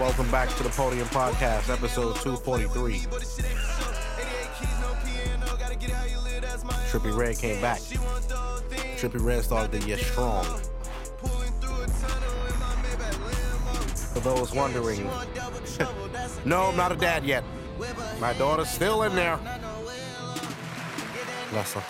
Welcome 0.00 0.30
back 0.30 0.48
to 0.56 0.62
the 0.62 0.70
Podium 0.70 1.06
Podcast, 1.08 1.68
episode 1.68 2.16
243. 2.22 3.00
Trippy 6.88 7.14
Red 7.14 7.36
came 7.36 7.60
back. 7.60 7.80
Trippy 8.96 9.22
Red 9.22 9.44
started 9.44 9.78
the 9.78 9.86
year 9.86 9.98
strong. 9.98 10.46
For 14.14 14.20
those 14.20 14.54
wondering, 14.54 15.04
no, 16.46 16.62
I'm 16.62 16.76
not 16.78 16.92
a 16.92 16.96
dad 16.96 17.26
yet. 17.26 17.44
My 18.20 18.32
daughter's 18.32 18.70
still 18.70 19.02
in 19.02 19.14
there. 19.14 19.38
Bless 21.50 21.74
her. 21.74 21.84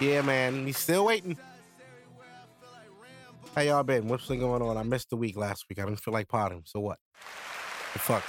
Yeah, 0.00 0.22
man, 0.22 0.64
he's 0.64 0.78
still 0.78 1.04
waiting. 1.04 1.36
How 3.58 3.64
y'all 3.64 3.82
been? 3.82 4.06
What's 4.06 4.28
been 4.28 4.38
going 4.38 4.62
on? 4.62 4.76
I 4.76 4.84
missed 4.84 5.10
the 5.10 5.16
week 5.16 5.36
last 5.36 5.64
week. 5.68 5.80
I 5.80 5.84
didn't 5.84 5.98
feel 5.98 6.14
like 6.14 6.28
potting. 6.28 6.62
So 6.64 6.78
what? 6.78 7.00
The 7.92 7.98
fuck? 7.98 8.22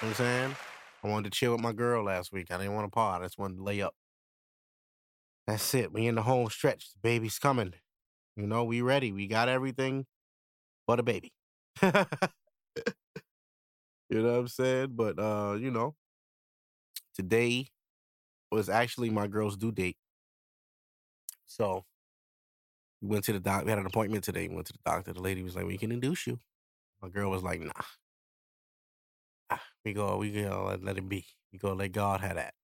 You 0.00 0.06
know 0.06 0.12
what 0.12 0.20
I'm 0.20 0.24
saying? 0.24 0.56
I 1.02 1.08
wanted 1.08 1.32
to 1.32 1.36
chill 1.36 1.50
with 1.50 1.60
my 1.60 1.72
girl 1.72 2.04
last 2.04 2.32
week. 2.32 2.52
I 2.52 2.58
didn't 2.58 2.74
want 2.74 2.86
to 2.86 2.94
pod. 2.94 3.22
I 3.22 3.24
just 3.24 3.40
wanted 3.40 3.56
to 3.56 3.64
lay 3.64 3.82
up. 3.82 3.92
That's 5.48 5.74
it. 5.74 5.92
We 5.92 6.06
in 6.06 6.14
the 6.14 6.22
home 6.22 6.48
stretch. 6.48 6.92
The 6.92 7.00
baby's 7.02 7.40
coming. 7.40 7.74
You 8.36 8.46
know, 8.46 8.62
we 8.62 8.82
ready. 8.82 9.10
We 9.10 9.26
got 9.26 9.48
everything 9.48 10.06
but 10.86 11.00
a 11.00 11.02
baby. 11.02 11.32
you 11.82 11.90
know 14.10 14.30
what 14.30 14.38
I'm 14.38 14.46
saying? 14.46 14.90
But 14.92 15.18
uh, 15.18 15.56
you 15.58 15.72
know, 15.72 15.96
today 17.16 17.66
was 18.52 18.68
actually 18.68 19.10
my 19.10 19.26
girl's 19.26 19.56
due 19.56 19.72
date. 19.72 19.96
So 21.46 21.84
we 23.06 23.14
went 23.14 23.24
to 23.26 23.32
the 23.32 23.40
doc. 23.40 23.64
We 23.64 23.70
had 23.70 23.78
an 23.78 23.86
appointment 23.86 24.24
today. 24.24 24.48
We 24.48 24.54
went 24.54 24.66
to 24.66 24.72
the 24.72 24.80
doctor. 24.84 25.12
The 25.12 25.20
lady 25.20 25.42
was 25.42 25.54
like, 25.54 25.64
"We 25.64 25.78
can 25.78 25.92
induce 25.92 26.26
you." 26.26 26.40
My 27.00 27.08
girl 27.08 27.30
was 27.30 27.42
like, 27.42 27.60
"Nah." 27.60 27.72
Ah, 29.50 29.62
We 29.84 29.92
go. 29.92 30.16
We 30.16 30.32
go. 30.32 30.64
Let, 30.68 30.82
let 30.82 30.98
it 30.98 31.08
be. 31.08 31.24
We 31.52 31.58
go. 31.58 31.72
Let 31.72 31.92
God 31.92 32.20
have 32.20 32.34
that. 32.34 32.54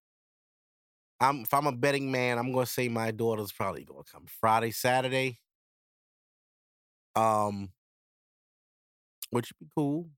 I'm. 1.20 1.42
If 1.42 1.54
I'm 1.54 1.66
a 1.66 1.72
betting 1.72 2.10
man, 2.10 2.38
I'm 2.38 2.52
gonna 2.52 2.66
say 2.66 2.88
my 2.88 3.12
daughter's 3.12 3.52
probably 3.52 3.84
gonna 3.84 4.02
come 4.10 4.26
Friday, 4.40 4.72
Saturday. 4.72 5.38
Um, 7.14 7.70
which 9.30 9.52
would 9.52 9.66
be 9.66 9.70
cool. 9.74 10.08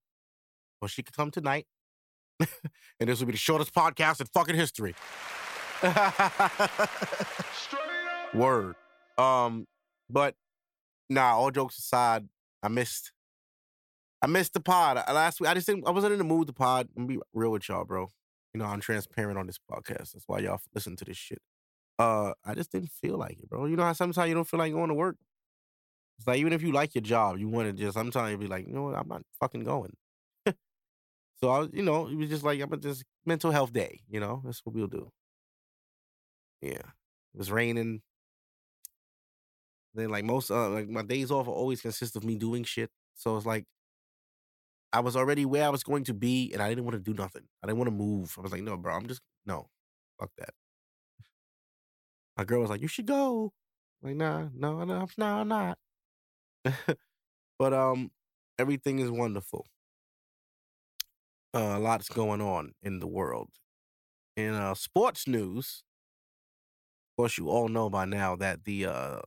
Or 0.80 0.88
she 0.88 1.02
could 1.02 1.16
come 1.16 1.30
tonight. 1.30 1.66
and 2.40 3.08
this 3.08 3.20
will 3.20 3.26
be 3.26 3.32
the 3.32 3.38
shortest 3.38 3.74
podcast 3.74 4.20
in 4.20 4.26
fucking 4.26 4.56
history. 4.56 4.94
Word. 8.34 8.74
Um, 9.18 9.66
but 10.10 10.34
nah, 11.08 11.36
all 11.36 11.50
jokes 11.50 11.78
aside, 11.78 12.28
I 12.62 12.68
missed 12.68 13.12
I 14.22 14.26
missed 14.26 14.54
the 14.54 14.60
pod. 14.60 14.96
I- 15.06 15.12
Last 15.12 15.40
week 15.40 15.50
I 15.50 15.54
just 15.54 15.66
didn't 15.66 15.86
I 15.86 15.90
wasn't 15.90 16.12
in 16.12 16.18
the 16.18 16.24
mood 16.24 16.46
to 16.48 16.52
pod. 16.52 16.88
I'm 16.96 17.06
be 17.06 17.18
real 17.32 17.50
with 17.50 17.68
y'all, 17.68 17.84
bro. 17.84 18.08
You 18.52 18.58
know, 18.60 18.66
I'm 18.66 18.80
transparent 18.80 19.38
on 19.38 19.46
this 19.46 19.58
podcast. 19.70 20.12
That's 20.12 20.24
why 20.26 20.38
y'all 20.38 20.60
listen 20.74 20.96
to 20.96 21.04
this 21.04 21.16
shit. 21.16 21.38
Uh, 21.98 22.32
I 22.44 22.54
just 22.54 22.72
didn't 22.72 22.90
feel 22.90 23.16
like 23.18 23.38
it, 23.40 23.48
bro. 23.48 23.66
You 23.66 23.76
know 23.76 23.84
how 23.84 23.92
sometimes 23.92 24.28
you 24.28 24.34
don't 24.34 24.48
feel 24.48 24.58
like 24.58 24.72
going 24.72 24.88
to 24.88 24.94
work? 24.94 25.16
It's 26.18 26.26
like 26.26 26.38
even 26.38 26.52
if 26.52 26.62
you 26.62 26.72
like 26.72 26.94
your 26.94 27.02
job, 27.02 27.38
you 27.38 27.48
want 27.48 27.68
to 27.68 27.72
just 27.72 27.94
sometimes 27.94 28.30
you 28.30 28.38
be 28.38 28.46
like, 28.46 28.66
you 28.66 28.72
know 28.72 28.84
what, 28.84 28.94
I'm 28.96 29.08
not 29.08 29.22
fucking 29.40 29.64
going. 29.64 29.94
so 30.46 31.50
I 31.50 31.58
was, 31.60 31.70
you 31.72 31.82
know, 31.82 32.06
it 32.08 32.16
was 32.16 32.28
just 32.28 32.44
like 32.44 32.60
I'm 32.60 32.80
just 32.80 33.04
mental 33.26 33.50
health 33.50 33.72
day, 33.72 34.00
you 34.08 34.20
know, 34.20 34.42
that's 34.44 34.60
what 34.64 34.74
we'll 34.74 34.86
do. 34.86 35.10
Yeah. 36.60 36.70
It 37.34 37.38
was 37.38 37.50
raining. 37.50 38.02
Then 39.94 40.10
like 40.10 40.24
most 40.24 40.50
uh 40.50 40.68
like 40.70 40.88
my 40.88 41.02
days 41.02 41.30
off 41.30 41.48
always 41.48 41.80
consist 41.80 42.16
of 42.16 42.24
me 42.24 42.36
doing 42.36 42.64
shit. 42.64 42.90
So 43.14 43.36
it's 43.36 43.46
like 43.46 43.64
I 44.92 45.00
was 45.00 45.16
already 45.16 45.44
where 45.44 45.64
I 45.64 45.70
was 45.70 45.82
going 45.82 46.04
to 46.04 46.14
be 46.14 46.52
and 46.52 46.62
I 46.62 46.68
didn't 46.68 46.84
want 46.84 46.94
to 46.94 47.00
do 47.00 47.14
nothing. 47.14 47.42
I 47.62 47.66
didn't 47.66 47.78
want 47.78 47.88
to 47.88 47.96
move. 47.96 48.34
I 48.38 48.42
was 48.42 48.52
like, 48.52 48.62
no, 48.62 48.76
bro, 48.76 48.94
I'm 48.94 49.06
just 49.06 49.20
no. 49.46 49.68
Fuck 50.18 50.30
that. 50.38 50.54
My 52.36 52.44
girl 52.44 52.60
was 52.60 52.70
like, 52.70 52.80
you 52.80 52.88
should 52.88 53.06
go. 53.06 53.52
Like, 54.02 54.16
nah, 54.16 54.48
no, 54.54 54.84
no, 54.84 55.08
no, 55.16 55.26
I'm 55.26 55.48
not. 55.48 55.78
but 57.58 57.72
um 57.72 58.10
everything 58.58 58.98
is 58.98 59.10
wonderful. 59.10 59.66
Uh, 61.54 61.76
a 61.76 61.78
lot's 61.78 62.08
going 62.08 62.40
on 62.40 62.74
in 62.82 62.98
the 62.98 63.06
world. 63.06 63.50
In 64.36 64.54
uh 64.54 64.74
sports 64.74 65.28
news, 65.28 65.84
of 67.12 67.16
course, 67.16 67.38
you 67.38 67.48
all 67.48 67.68
know 67.68 67.88
by 67.88 68.04
now 68.04 68.34
that 68.36 68.64
the 68.64 68.86
uh, 68.86 69.20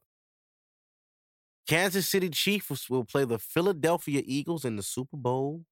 Kansas 1.68 2.08
City 2.08 2.30
Chiefs 2.30 2.90
will 2.90 3.04
play 3.04 3.26
the 3.26 3.38
Philadelphia 3.38 4.22
Eagles 4.26 4.64
in 4.66 4.76
the 4.76 4.84
Super 4.84 5.18
Bowl. 5.18 5.66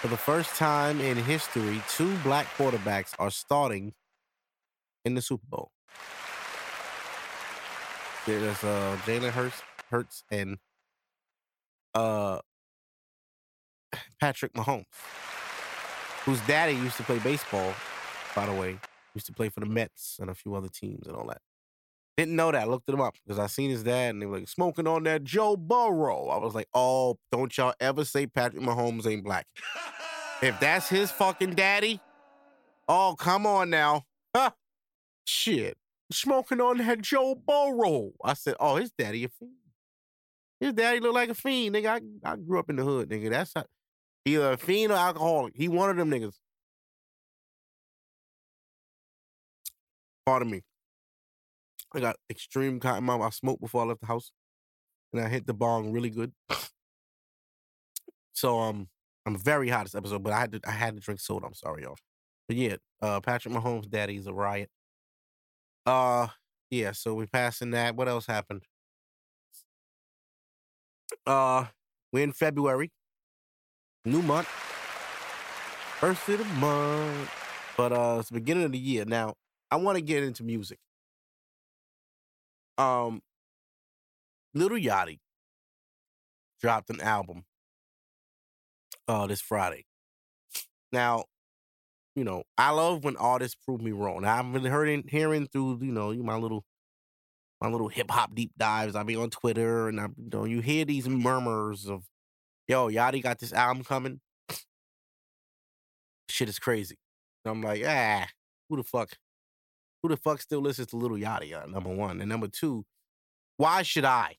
For 0.00 0.08
the 0.08 0.16
first 0.16 0.56
time 0.56 1.00
in 1.00 1.18
history, 1.18 1.82
two 1.88 2.16
black 2.18 2.46
quarterbacks 2.56 3.12
are 3.18 3.30
starting 3.30 3.92
in 5.04 5.14
the 5.14 5.22
Super 5.22 5.46
Bowl. 5.46 5.70
There's 8.26 8.64
uh, 8.64 8.96
Jalen 9.04 9.30
Hurts, 9.30 9.62
Hurts 9.90 10.24
and 10.30 10.56
uh, 11.94 12.40
Patrick 14.20 14.54
Mahomes, 14.54 14.86
whose 16.24 16.40
daddy 16.42 16.72
used 16.72 16.96
to 16.96 17.02
play 17.02 17.18
baseball, 17.18 17.74
by 18.34 18.46
the 18.46 18.52
way 18.52 18.78
used 19.14 19.26
to 19.26 19.32
play 19.32 19.48
for 19.48 19.60
the 19.60 19.66
Mets 19.66 20.18
and 20.20 20.30
a 20.30 20.34
few 20.34 20.54
other 20.54 20.68
teams 20.68 21.06
and 21.06 21.16
all 21.16 21.26
that. 21.26 21.40
Didn't 22.20 22.36
know 22.36 22.52
that. 22.52 22.64
I 22.64 22.66
looked 22.66 22.86
him 22.86 23.00
up 23.00 23.14
because 23.24 23.38
I 23.38 23.46
seen 23.46 23.70
his 23.70 23.82
dad 23.82 24.10
and 24.10 24.20
they 24.20 24.26
were 24.26 24.40
like 24.40 24.48
smoking 24.50 24.86
on 24.86 25.04
that 25.04 25.24
Joe 25.24 25.56
Burrow. 25.56 26.26
I 26.26 26.36
was 26.36 26.54
like, 26.54 26.68
oh, 26.74 27.18
don't 27.32 27.56
y'all 27.56 27.72
ever 27.80 28.04
say 28.04 28.26
Patrick 28.26 28.62
Mahomes 28.62 29.06
ain't 29.06 29.24
black. 29.24 29.46
if 30.42 30.60
that's 30.60 30.90
his 30.90 31.10
fucking 31.10 31.54
daddy, 31.54 31.98
oh, 32.86 33.16
come 33.18 33.46
on 33.46 33.70
now. 33.70 34.02
Huh. 34.36 34.50
Shit. 35.24 35.78
Smoking 36.12 36.60
on 36.60 36.76
that 36.76 37.00
Joe 37.00 37.36
Burrow. 37.36 38.10
I 38.22 38.34
said, 38.34 38.54
oh, 38.60 38.76
his 38.76 38.90
daddy 38.90 39.24
a 39.24 39.28
fiend. 39.28 39.52
His 40.60 40.74
daddy 40.74 41.00
look 41.00 41.14
like 41.14 41.30
a 41.30 41.34
fiend, 41.34 41.74
nigga. 41.74 42.02
I, 42.22 42.32
I 42.32 42.36
grew 42.36 42.58
up 42.58 42.68
in 42.68 42.76
the 42.76 42.84
hood, 42.84 43.08
nigga. 43.08 43.30
That's 43.30 43.52
how, 43.54 43.64
either 44.26 44.52
a 44.52 44.58
fiend 44.58 44.92
or 44.92 44.96
alcoholic. 44.96 45.54
He 45.56 45.68
one 45.68 45.88
of 45.88 45.96
them 45.96 46.10
niggas. 46.10 46.34
Pardon 50.26 50.50
me. 50.50 50.60
I 51.94 52.00
got 52.00 52.16
extreme 52.30 52.80
cotton 52.80 53.04
mouth. 53.04 53.22
I 53.22 53.30
smoked 53.30 53.60
before 53.60 53.82
I 53.82 53.86
left 53.86 54.00
the 54.00 54.06
house, 54.06 54.32
and 55.12 55.22
I 55.22 55.28
hit 55.28 55.46
the 55.46 55.54
bong 55.54 55.92
really 55.92 56.10
good. 56.10 56.32
So 58.32 58.58
um, 58.58 58.88
I'm 59.26 59.36
very 59.36 59.68
hot 59.68 59.84
this 59.84 59.94
episode, 59.94 60.22
but 60.22 60.32
I 60.32 60.40
had 60.40 60.52
to 60.52 60.60
I 60.66 60.70
had 60.70 60.94
to 60.94 61.00
drink 61.00 61.20
soda. 61.20 61.46
I'm 61.46 61.54
sorry, 61.54 61.82
y'all. 61.82 61.98
But 62.48 62.56
yeah, 62.56 62.76
uh, 63.02 63.20
Patrick 63.20 63.54
Mahomes' 63.54 63.90
daddy's 63.90 64.26
a 64.26 64.32
riot. 64.32 64.70
Uh, 65.84 66.28
yeah. 66.70 66.92
So 66.92 67.14
we're 67.14 67.26
passing 67.26 67.72
that. 67.72 67.96
What 67.96 68.08
else 68.08 68.26
happened? 68.26 68.62
Uh, 71.26 71.66
we're 72.12 72.24
in 72.24 72.32
February, 72.32 72.92
new 74.04 74.22
month, 74.22 74.46
first 75.98 76.28
of 76.28 76.38
the 76.38 76.44
month. 76.44 77.30
But 77.76 77.92
uh, 77.92 78.16
it's 78.20 78.28
the 78.30 78.34
beginning 78.34 78.64
of 78.64 78.72
the 78.72 78.78
year. 78.78 79.04
Now, 79.04 79.34
I 79.70 79.76
want 79.76 79.96
to 79.96 80.02
get 80.02 80.22
into 80.22 80.42
music. 80.42 80.78
Um, 82.80 83.20
Lil 84.54 84.70
Yachty 84.70 85.18
dropped 86.62 86.88
an 86.88 87.00
album 87.02 87.44
uh 89.06 89.26
this 89.26 89.42
Friday. 89.42 89.84
Now, 90.92 91.24
you 92.16 92.24
know, 92.24 92.44
I 92.56 92.70
love 92.70 93.04
when 93.04 93.16
artists 93.16 93.56
prove 93.66 93.82
me 93.82 93.92
wrong. 93.92 94.22
Now, 94.22 94.38
I've 94.38 94.52
been 94.52 94.64
hearing 94.64 95.04
hearing 95.08 95.46
through, 95.46 95.80
you 95.82 95.92
know, 95.92 96.12
my 96.14 96.36
little 96.36 96.64
my 97.60 97.68
little 97.68 97.88
hip 97.88 98.10
hop 98.10 98.34
deep 98.34 98.52
dives. 98.56 98.96
I 98.96 99.02
be 99.02 99.16
on 99.16 99.28
Twitter 99.28 99.88
and 99.88 100.00
I 100.00 100.04
you 100.04 100.30
know, 100.32 100.44
you 100.46 100.60
hear 100.60 100.86
these 100.86 101.06
murmurs 101.06 101.86
of 101.86 102.04
yo, 102.66 102.88
Yachty 102.88 103.22
got 103.22 103.40
this 103.40 103.52
album 103.52 103.84
coming. 103.84 104.20
Shit 106.30 106.48
is 106.48 106.58
crazy. 106.58 106.96
And 107.44 107.52
I'm 107.52 107.62
like, 107.62 107.82
ah, 107.86 108.26
who 108.70 108.76
the 108.76 108.84
fuck? 108.84 109.10
Who 110.02 110.08
the 110.08 110.16
fuck 110.16 110.40
still 110.40 110.60
listens 110.60 110.88
to 110.88 110.96
Lil 110.96 111.20
Yachty? 111.20 111.54
Uh, 111.54 111.66
number 111.66 111.90
one. 111.90 112.20
And 112.20 112.28
number 112.28 112.48
two, 112.48 112.84
why 113.56 113.82
should 113.82 114.04
I? 114.04 114.36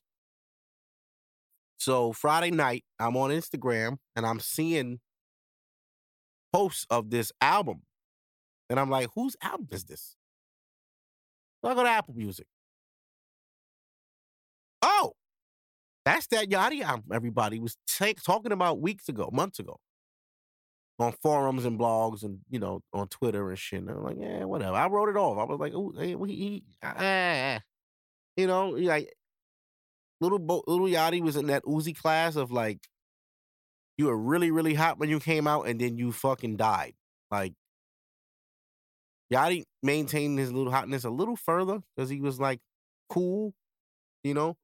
So 1.78 2.12
Friday 2.12 2.50
night, 2.50 2.84
I'm 2.98 3.16
on 3.16 3.30
Instagram 3.30 3.98
and 4.14 4.26
I'm 4.26 4.40
seeing 4.40 5.00
posts 6.52 6.86
of 6.90 7.10
this 7.10 7.32
album. 7.40 7.82
And 8.70 8.78
I'm 8.78 8.90
like, 8.90 9.08
whose 9.14 9.36
album 9.42 9.68
is 9.70 9.84
this? 9.84 10.16
So 11.64 11.70
I 11.70 11.74
go 11.74 11.82
to 11.82 11.88
Apple 11.88 12.14
Music. 12.14 12.46
Oh, 14.80 15.12
that's 16.04 16.26
that 16.28 16.48
Yachty 16.48 16.82
album 16.82 17.04
everybody 17.12 17.60
was 17.60 17.76
ta- 17.86 18.12
talking 18.24 18.52
about 18.52 18.80
weeks 18.80 19.08
ago, 19.08 19.30
months 19.32 19.58
ago, 19.60 19.78
on 20.98 21.12
forums 21.22 21.64
and 21.64 21.78
blogs 21.78 22.22
and 22.22 22.40
you 22.50 22.58
know 22.58 22.82
on 22.92 23.08
Twitter 23.08 23.50
and 23.50 23.58
shit. 23.58 23.80
And 23.80 23.90
I'm 23.90 24.04
like, 24.04 24.16
yeah, 24.18 24.44
whatever. 24.44 24.76
I 24.76 24.86
wrote 24.88 25.08
it 25.08 25.16
off. 25.16 25.38
I 25.38 25.44
was 25.44 25.58
like, 25.58 25.72
oh, 25.74 25.92
he, 25.98 26.16
he, 26.34 26.64
ah, 26.82 27.60
you 28.36 28.46
know, 28.46 28.70
like 28.70 29.12
little 30.20 30.38
Bo- 30.38 30.64
Lil 30.66 30.92
Yachty 30.92 31.20
was 31.20 31.36
in 31.36 31.46
that 31.48 31.64
Uzi 31.64 31.96
class 31.96 32.36
of 32.36 32.52
like, 32.52 32.78
you 33.98 34.06
were 34.06 34.16
really 34.16 34.50
really 34.50 34.74
hot 34.74 34.98
when 34.98 35.08
you 35.08 35.20
came 35.20 35.46
out, 35.46 35.66
and 35.66 35.80
then 35.80 35.96
you 35.96 36.12
fucking 36.12 36.56
died. 36.56 36.94
Like 37.30 37.54
Yachty 39.32 39.64
maintained 39.82 40.38
his 40.38 40.52
little 40.52 40.72
hotness 40.72 41.04
a 41.04 41.10
little 41.10 41.36
further 41.36 41.80
because 41.96 42.10
he 42.10 42.20
was 42.20 42.38
like 42.38 42.60
cool, 43.08 43.54
you 44.22 44.34
know. 44.34 44.56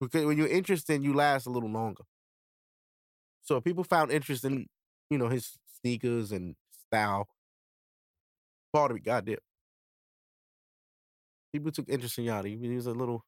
Because 0.00 0.24
when 0.26 0.36
you're 0.36 0.48
interested, 0.48 1.02
you 1.02 1.14
last 1.14 1.46
a 1.46 1.50
little 1.50 1.70
longer. 1.70 2.02
So 3.42 3.60
people 3.60 3.84
found 3.84 4.10
interest 4.10 4.44
in, 4.44 4.66
you 5.10 5.18
know, 5.18 5.28
his 5.28 5.58
sneakers 5.80 6.32
and 6.32 6.56
style. 6.88 7.28
Of 8.74 8.96
it, 8.96 9.04
goddamn. 9.04 9.36
People 11.52 11.70
took 11.70 11.88
interest 11.88 12.18
in 12.18 12.24
Yachty. 12.24 12.60
He 12.60 12.74
was 12.74 12.88
a 12.88 12.92
little, 12.92 13.24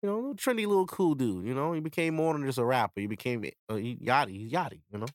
you 0.00 0.08
know, 0.08 0.14
a 0.14 0.16
little 0.16 0.34
trendy, 0.36 0.64
little 0.64 0.86
cool 0.86 1.16
dude. 1.16 1.44
You 1.44 1.54
know, 1.54 1.72
he 1.72 1.80
became 1.80 2.14
more 2.14 2.32
than 2.34 2.46
just 2.46 2.58
a 2.58 2.64
rapper. 2.64 3.00
He 3.00 3.08
became 3.08 3.44
uh, 3.68 3.74
Yachty. 3.74 4.30
He's 4.30 4.52
Yachty. 4.52 4.82
You 4.92 5.00
know. 5.00 5.06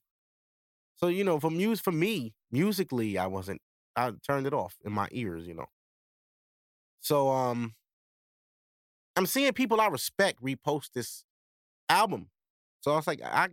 So 0.98 1.08
you 1.08 1.24
know, 1.24 1.40
for 1.40 1.50
music, 1.50 1.86
for 1.86 1.94
me, 1.94 2.34
musically, 2.52 3.18
I 3.18 3.28
wasn't. 3.28 3.62
I 3.96 4.12
turned 4.28 4.46
it 4.46 4.54
off 4.54 4.76
in 4.84 4.92
my 4.92 5.08
ears. 5.12 5.48
You 5.48 5.54
know. 5.54 5.68
So 7.00 7.30
um, 7.30 7.76
I'm 9.16 9.26
seeing 9.26 9.54
people 9.54 9.80
I 9.80 9.88
respect 9.88 10.42
repost 10.42 10.92
this 10.94 11.24
album. 11.90 12.30
So 12.82 12.92
I 12.92 12.96
was 12.96 13.08
like, 13.08 13.22
I 13.24 13.50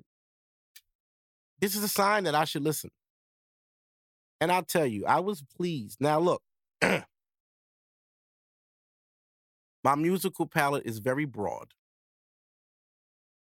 this 1.60 1.74
is 1.74 1.82
a 1.82 1.88
sign 1.88 2.24
that 2.24 2.34
I 2.34 2.44
should 2.44 2.62
listen. 2.62 2.90
And 4.40 4.52
I'll 4.52 4.64
tell 4.64 4.86
you, 4.86 5.06
I 5.06 5.20
was 5.20 5.42
pleased. 5.56 5.98
Now 6.00 6.18
look, 6.18 6.42
my 6.82 7.04
musical 9.96 10.46
palette 10.46 10.84
is 10.86 10.98
very 10.98 11.24
broad. 11.24 11.72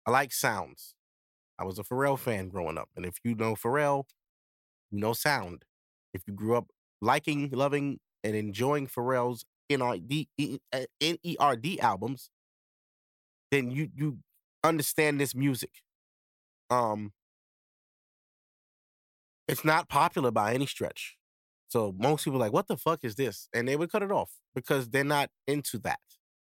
I 0.07 0.11
like 0.11 0.33
sounds. 0.33 0.95
I 1.59 1.65
was 1.65 1.79
a 1.79 1.85
Pharrell 1.85 2.19
fan 2.19 2.49
growing 2.49 2.79
up. 2.79 2.91
And 2.97 3.07
if 3.07 3.19
you 3.25 3.35
know 3.35 3.55
Pharrell, 3.55 4.05
you 4.91 5.01
know 5.01 5.13
sound. 5.13 5.65
If 6.15 6.23
you 6.27 6.35
grew 6.35 6.57
up 6.57 6.69
liking, 7.01 7.51
loving, 7.51 8.01
and 8.25 8.37
enjoying 8.37 8.87
Pharrell's 8.89 9.45
NERD, 9.71 10.29
N-E-R-D 11.01 11.81
albums, 11.81 12.31
then 13.51 13.71
you 13.71 13.89
you 13.95 14.19
understand 14.65 15.21
this 15.21 15.35
music. 15.35 15.71
Um 16.71 17.13
it's 19.49 19.65
not 19.65 19.89
popular 19.89 20.31
by 20.31 20.55
any 20.55 20.67
stretch. 20.67 21.17
So 21.69 21.95
most 21.99 22.25
people 22.25 22.39
are 22.39 22.45
like, 22.47 22.53
what 22.53 22.69
the 22.69 22.77
fuck 22.77 23.01
is 23.03 23.17
this? 23.17 23.49
And 23.53 23.67
they 23.67 23.77
would 23.77 23.91
cut 23.91 24.03
it 24.03 24.13
off 24.13 24.31
because 24.55 24.89
they're 24.89 25.05
not 25.05 25.31
into 25.47 25.79
that. 25.79 26.01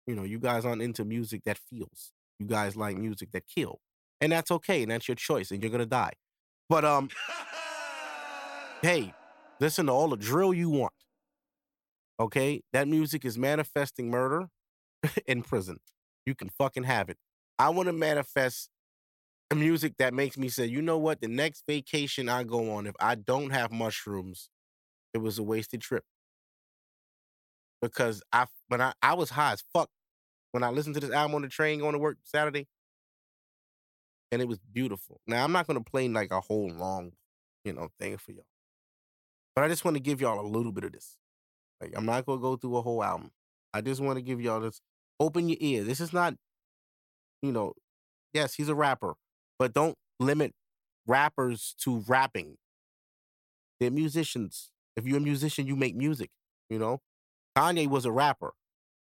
You 0.07 0.15
know, 0.15 0.23
you 0.23 0.39
guys 0.39 0.65
aren't 0.65 0.81
into 0.81 1.05
music 1.05 1.43
that 1.45 1.57
feels. 1.57 2.11
You 2.39 2.45
guys 2.45 2.75
like 2.75 2.97
music 2.97 3.29
that 3.31 3.43
kill. 3.47 3.79
And 4.21 4.31
that's 4.31 4.51
okay. 4.51 4.81
And 4.83 4.91
that's 4.91 5.07
your 5.07 5.15
choice. 5.15 5.51
And 5.51 5.61
you're 5.63 5.71
gonna 5.71 5.85
die. 5.85 6.13
But 6.69 6.85
um 6.85 7.09
hey, 8.81 9.13
listen 9.59 9.87
to 9.87 9.91
all 9.91 10.09
the 10.09 10.17
drill 10.17 10.53
you 10.53 10.69
want. 10.69 10.93
Okay? 12.19 12.61
That 12.73 12.87
music 12.87 13.25
is 13.25 13.37
manifesting 13.37 14.09
murder 14.09 14.47
in 15.27 15.41
prison. 15.41 15.79
You 16.25 16.35
can 16.35 16.49
fucking 16.49 16.83
have 16.83 17.09
it. 17.09 17.17
I 17.57 17.69
want 17.69 17.87
to 17.87 17.93
manifest 17.93 18.69
music 19.53 19.93
that 19.99 20.13
makes 20.13 20.37
me 20.37 20.49
say, 20.49 20.65
you 20.65 20.81
know 20.81 20.97
what? 20.97 21.21
The 21.21 21.27
next 21.27 21.63
vacation 21.67 22.29
I 22.29 22.43
go 22.43 22.71
on, 22.71 22.87
if 22.87 22.95
I 22.99 23.15
don't 23.15 23.51
have 23.51 23.71
mushrooms, 23.71 24.49
it 25.13 25.19
was 25.19 25.37
a 25.37 25.43
wasted 25.43 25.81
trip. 25.81 26.03
Because 27.81 28.23
I 28.33 28.47
when 28.69 28.81
I, 28.81 28.93
I 29.03 29.13
was 29.13 29.29
high 29.29 29.51
as 29.51 29.63
fuck 29.73 29.89
when 30.51 30.63
I 30.63 30.69
listened 30.69 30.95
to 30.95 31.01
this 31.01 31.11
album 31.11 31.35
on 31.35 31.41
the 31.43 31.47
train 31.49 31.79
going 31.79 31.93
to 31.93 31.99
work 31.99 32.17
Saturday. 32.23 32.67
And 34.31 34.41
it 34.41 34.47
was 34.47 34.57
beautiful. 34.57 35.21
Now 35.27 35.43
I'm 35.43 35.51
not 35.51 35.67
gonna 35.67 35.81
play 35.81 36.07
like 36.09 36.31
a 36.31 36.41
whole 36.41 36.69
long, 36.69 37.11
you 37.63 37.73
know, 37.73 37.89
thing 37.99 38.17
for 38.17 38.31
y'all. 38.31 38.45
But 39.55 39.63
I 39.63 39.67
just 39.67 39.85
want 39.85 39.95
to 39.95 40.01
give 40.01 40.19
y'all 40.19 40.39
a 40.39 40.47
little 40.47 40.71
bit 40.71 40.83
of 40.83 40.91
this. 40.91 41.17
Like 41.79 41.93
I'm 41.95 42.05
not 42.05 42.25
gonna 42.25 42.41
go 42.41 42.55
through 42.57 42.77
a 42.77 42.81
whole 42.81 43.03
album. 43.03 43.31
I 43.73 43.81
just 43.81 44.01
want 44.01 44.17
to 44.17 44.21
give 44.21 44.41
y'all 44.41 44.59
this. 44.59 44.81
Open 45.19 45.47
your 45.47 45.57
ear. 45.59 45.83
This 45.83 45.99
is 45.99 46.11
not, 46.11 46.33
you 47.41 47.51
know, 47.51 47.73
yes, 48.33 48.55
he's 48.55 48.69
a 48.69 48.75
rapper, 48.75 49.13
but 49.57 49.73
don't 49.73 49.95
limit 50.19 50.53
rappers 51.07 51.75
to 51.79 52.03
rapping. 52.07 52.57
They're 53.79 53.91
musicians. 53.91 54.71
If 54.95 55.05
you're 55.05 55.17
a 55.17 55.21
musician, 55.21 55.67
you 55.67 55.75
make 55.75 55.95
music. 55.95 56.29
You 56.69 56.79
know, 56.79 57.01
Kanye 57.57 57.87
was 57.87 58.05
a 58.05 58.11
rapper. 58.11 58.53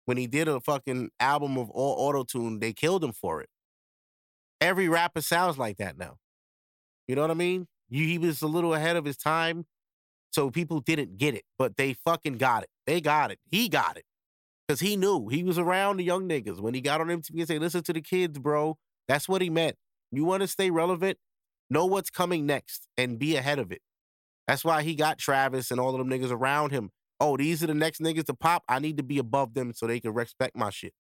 When 0.06 0.18
he 0.18 0.28
did 0.28 0.48
a 0.48 0.62
fucking 0.62 1.10
album 1.20 1.58
of 1.58 1.70
all 1.72 1.96
auto 2.08 2.24
tune, 2.24 2.60
they 2.60 2.72
killed 2.74 3.04
him 3.04 3.12
for 3.12 3.42
it. 3.42 3.50
Every 4.62 4.88
rapper 4.88 5.22
sounds 5.22 5.58
like 5.58 5.78
that 5.78 5.98
now. 5.98 6.18
You 7.08 7.16
know 7.16 7.22
what 7.22 7.32
I 7.32 7.36
mean? 7.36 7.68
he 7.90 8.18
was 8.18 8.42
a 8.42 8.48
little 8.48 8.74
ahead 8.74 8.98
of 8.98 9.06
his 9.06 9.16
time 9.16 9.66
so 10.32 10.52
people 10.52 10.82
didn't 10.82 11.18
get 11.18 11.34
it, 11.34 11.44
but 11.58 11.78
they 11.78 11.94
fucking 12.06 12.38
got 12.38 12.64
it. 12.64 12.70
They 12.86 13.02
got 13.02 13.32
it. 13.32 13.40
He 13.50 13.70
got 13.70 13.98
it. 13.98 14.04
Cause 14.68 14.82
he 14.82 14.98
knew 14.98 15.30
he 15.30 15.44
was 15.44 15.58
around 15.58 15.98
the 15.98 16.04
young 16.04 16.28
niggas 16.28 16.60
when 16.60 16.74
he 16.74 16.82
got 16.82 17.00
on 17.00 17.08
MTV 17.08 17.40
and 17.40 17.48
say, 17.48 17.58
listen 17.58 17.84
to 17.84 17.94
the 17.94 18.02
kids, 18.02 18.38
bro. 18.38 18.78
That's 19.08 19.30
what 19.30 19.42
he 19.42 19.50
meant. 19.50 19.78
You 20.12 20.26
want 20.26 20.42
to 20.42 20.48
stay 20.48 20.70
relevant? 20.70 21.18
Know 21.70 21.86
what's 21.86 22.10
coming 22.10 22.46
next 22.46 22.88
and 22.98 23.20
be 23.20 23.36
ahead 23.36 23.60
of 23.60 23.72
it. 23.72 23.82
That's 24.48 24.64
why 24.64 24.84
he 24.84 24.96
got 24.96 25.18
Travis 25.18 25.72
and 25.72 25.80
all 25.80 25.94
of 25.94 25.98
them 25.98 26.10
niggas 26.10 26.32
around 26.32 26.72
him. 26.72 26.92
Oh, 27.20 27.36
these 27.36 27.64
are 27.64 27.68
the 27.68 27.74
next 27.74 28.00
niggas 28.00 28.26
to 28.26 28.34
pop. 28.34 28.64
I 28.70 28.80
need 28.80 28.98
to 28.98 29.04
be 29.04 29.18
above 29.18 29.54
them 29.54 29.74
so 29.74 29.88
they 29.88 30.00
can 30.00 30.14
respect 30.14 30.56
my 30.56 30.70
shit. 30.70 30.94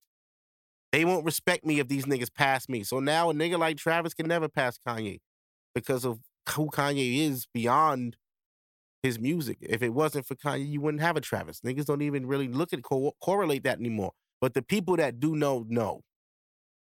They 0.91 1.05
won't 1.05 1.25
respect 1.25 1.65
me 1.65 1.79
if 1.79 1.87
these 1.87 2.05
niggas 2.05 2.33
pass 2.33 2.69
me. 2.69 2.83
So 2.83 2.99
now 2.99 3.29
a 3.29 3.33
nigga 3.33 3.59
like 3.59 3.77
Travis 3.77 4.13
can 4.13 4.27
never 4.27 4.47
pass 4.47 4.79
Kanye 4.87 5.19
because 5.75 6.05
of 6.05 6.19
who 6.55 6.69
Kanye 6.69 7.19
is 7.29 7.47
beyond 7.53 8.15
his 9.03 9.19
music. 9.19 9.57
If 9.61 9.83
it 9.83 9.93
wasn't 9.93 10.25
for 10.25 10.35
Kanye, 10.35 10.67
you 10.67 10.81
wouldn't 10.81 11.01
have 11.01 11.17
a 11.17 11.21
Travis. 11.21 11.61
Niggas 11.61 11.85
don't 11.85 12.01
even 12.01 12.25
really 12.25 12.47
look 12.47 12.73
at 12.73 12.81
co- 12.81 13.15
correlate 13.21 13.63
that 13.63 13.79
anymore. 13.79 14.13
But 14.41 14.53
the 14.53 14.61
people 14.61 14.97
that 14.97 15.19
do 15.19 15.35
know 15.35 15.65
know. 15.67 16.01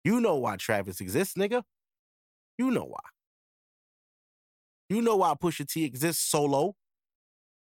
You 0.02 0.20
know 0.20 0.36
why 0.36 0.56
Travis 0.56 1.00
exists, 1.00 1.34
nigga. 1.34 1.62
You 2.60 2.70
know 2.70 2.84
why. 2.84 3.00
You 4.90 5.00
know 5.00 5.16
why 5.16 5.32
Pusha 5.32 5.66
T 5.66 5.82
exists 5.82 6.22
solo. 6.22 6.74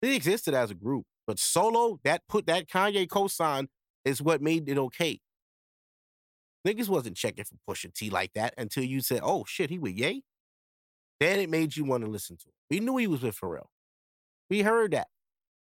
He 0.01 0.17
existed 0.17 0.55
as 0.55 0.71
a 0.71 0.75
group, 0.75 1.05
but 1.27 1.39
solo 1.39 1.99
that 2.03 2.23
put 2.31 2.47
that 2.47 2.67
Kanye 2.67 3.07
cosign 3.07 3.67
is 4.07 4.23
what 4.23 4.41
made 4.41 4.67
it 4.71 4.79
okay. 4.79 5.21
Niggas 6.67 6.89
wasn't 6.89 7.15
checking 7.15 7.45
for 7.45 7.57
Pusha 7.69 7.93
T 7.93 8.09
like 8.09 8.33
that 8.37 8.55
until 8.57 8.85
you 8.85 9.03
said, 9.03 9.21
"Oh 9.23 9.45
shit, 9.47 9.69
he 9.69 9.79
with 9.79 9.93
Ye." 9.93 10.23
Then 11.21 11.41
it 11.41 11.51
made 11.51 11.77
you 11.77 11.85
want 11.85 12.03
to 12.03 12.11
listen 12.11 12.39
to 12.39 12.47
him. 12.47 12.55
We 12.71 12.81
knew 12.81 12.97
he 12.97 13.07
was 13.07 13.21
with 13.23 13.39
Pharrell. 13.39 13.67
We 14.49 14.63
heard 14.63 14.93
that. 14.93 15.09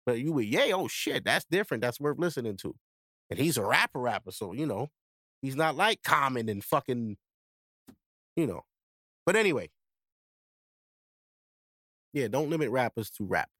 But 0.06 0.20
you 0.20 0.32
were, 0.32 0.40
yay, 0.40 0.72
oh 0.72 0.88
shit, 0.88 1.22
that's 1.26 1.44
different. 1.50 1.82
That's 1.82 2.00
worth 2.00 2.18
listening 2.18 2.56
to. 2.62 2.74
And 3.28 3.38
he's 3.38 3.58
a 3.58 3.62
rapper 3.62 3.98
rapper, 3.98 4.30
so 4.30 4.54
you 4.54 4.64
know, 4.64 4.88
he's 5.42 5.54
not 5.54 5.76
like 5.76 6.02
Common 6.02 6.48
and 6.48 6.64
fucking, 6.64 7.18
you 8.34 8.46
know. 8.46 8.64
But 9.28 9.36
anyway. 9.36 9.68
Yeah, 12.14 12.28
don't 12.28 12.48
limit 12.48 12.70
rappers 12.70 13.10
to 13.18 13.26
rap. 13.26 13.50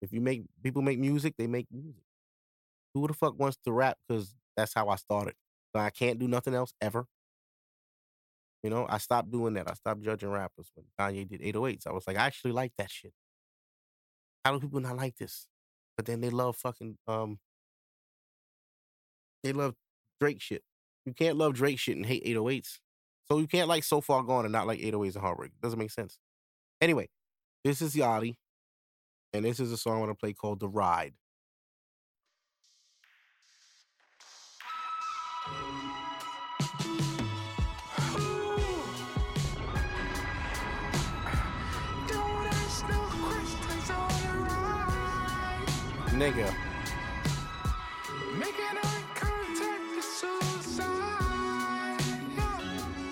If 0.00 0.10
you 0.10 0.22
make 0.22 0.44
people 0.62 0.80
make 0.80 0.98
music, 0.98 1.34
they 1.36 1.46
make 1.46 1.66
music. 1.70 2.00
Who 2.94 3.06
the 3.06 3.12
fuck 3.12 3.38
wants 3.38 3.58
to 3.66 3.72
rap? 3.72 3.98
Because 4.08 4.34
that's 4.56 4.72
how 4.72 4.88
I 4.88 4.96
started. 4.96 5.34
So 5.76 5.82
I 5.82 5.90
can't 5.90 6.18
do 6.18 6.26
nothing 6.26 6.54
else 6.54 6.72
ever. 6.80 7.04
You 8.62 8.70
know, 8.70 8.86
I 8.88 8.96
stopped 8.96 9.30
doing 9.30 9.52
that. 9.52 9.70
I 9.70 9.74
stopped 9.74 10.00
judging 10.00 10.30
rappers 10.30 10.72
when 10.74 10.86
Kanye 10.98 11.28
did 11.28 11.42
808s. 11.42 11.86
I 11.86 11.92
was 11.92 12.06
like, 12.06 12.16
I 12.16 12.24
actually 12.24 12.52
like 12.52 12.72
that 12.78 12.90
shit. 12.90 13.12
How 14.46 14.52
do 14.54 14.60
people 14.60 14.80
not 14.80 14.96
like 14.96 15.16
this? 15.16 15.46
But 15.94 16.06
then 16.06 16.22
they 16.22 16.30
love 16.30 16.56
fucking 16.56 16.96
um 17.06 17.38
they 19.44 19.52
love 19.52 19.74
Drake 20.18 20.40
shit. 20.40 20.62
You 21.04 21.12
can't 21.12 21.36
love 21.36 21.52
Drake 21.52 21.78
shit 21.78 21.98
and 21.98 22.06
hate 22.06 22.24
808s. 22.24 22.78
So 23.30 23.38
you 23.38 23.46
can't 23.46 23.68
like 23.68 23.84
So 23.84 24.00
Far 24.00 24.22
Gone 24.22 24.44
and 24.44 24.52
not 24.52 24.66
like 24.66 24.80
808s 24.80 25.14
and 25.14 25.22
Heartbreak. 25.22 25.52
Doesn't 25.62 25.78
make 25.78 25.90
sense. 25.90 26.18
Anyway, 26.80 27.08
this 27.64 27.82
is 27.82 27.94
Yachty, 27.94 28.36
and 29.32 29.44
this 29.44 29.60
is 29.60 29.72
a 29.72 29.76
song 29.76 29.96
I 29.96 30.00
want 30.00 30.10
to 30.10 30.14
play 30.14 30.32
called 30.32 30.60
The 30.60 30.68
Ride. 30.68 31.14
nigga. 46.18 46.67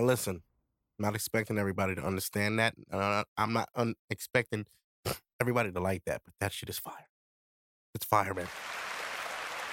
Now 0.00 0.06
listen, 0.06 0.42
I'm 0.98 1.02
not 1.02 1.14
expecting 1.14 1.58
everybody 1.58 1.94
to 1.94 2.02
understand 2.02 2.58
that. 2.58 2.72
Uh, 2.90 3.22
I'm 3.36 3.52
not 3.52 3.68
un- 3.74 3.96
expecting 4.08 4.64
everybody 5.38 5.70
to 5.72 5.78
like 5.78 6.06
that, 6.06 6.22
but 6.24 6.32
that 6.40 6.54
shit 6.54 6.70
is 6.70 6.78
fire. 6.78 7.10
It's 7.94 8.06
fire, 8.06 8.32
man. 8.32 8.48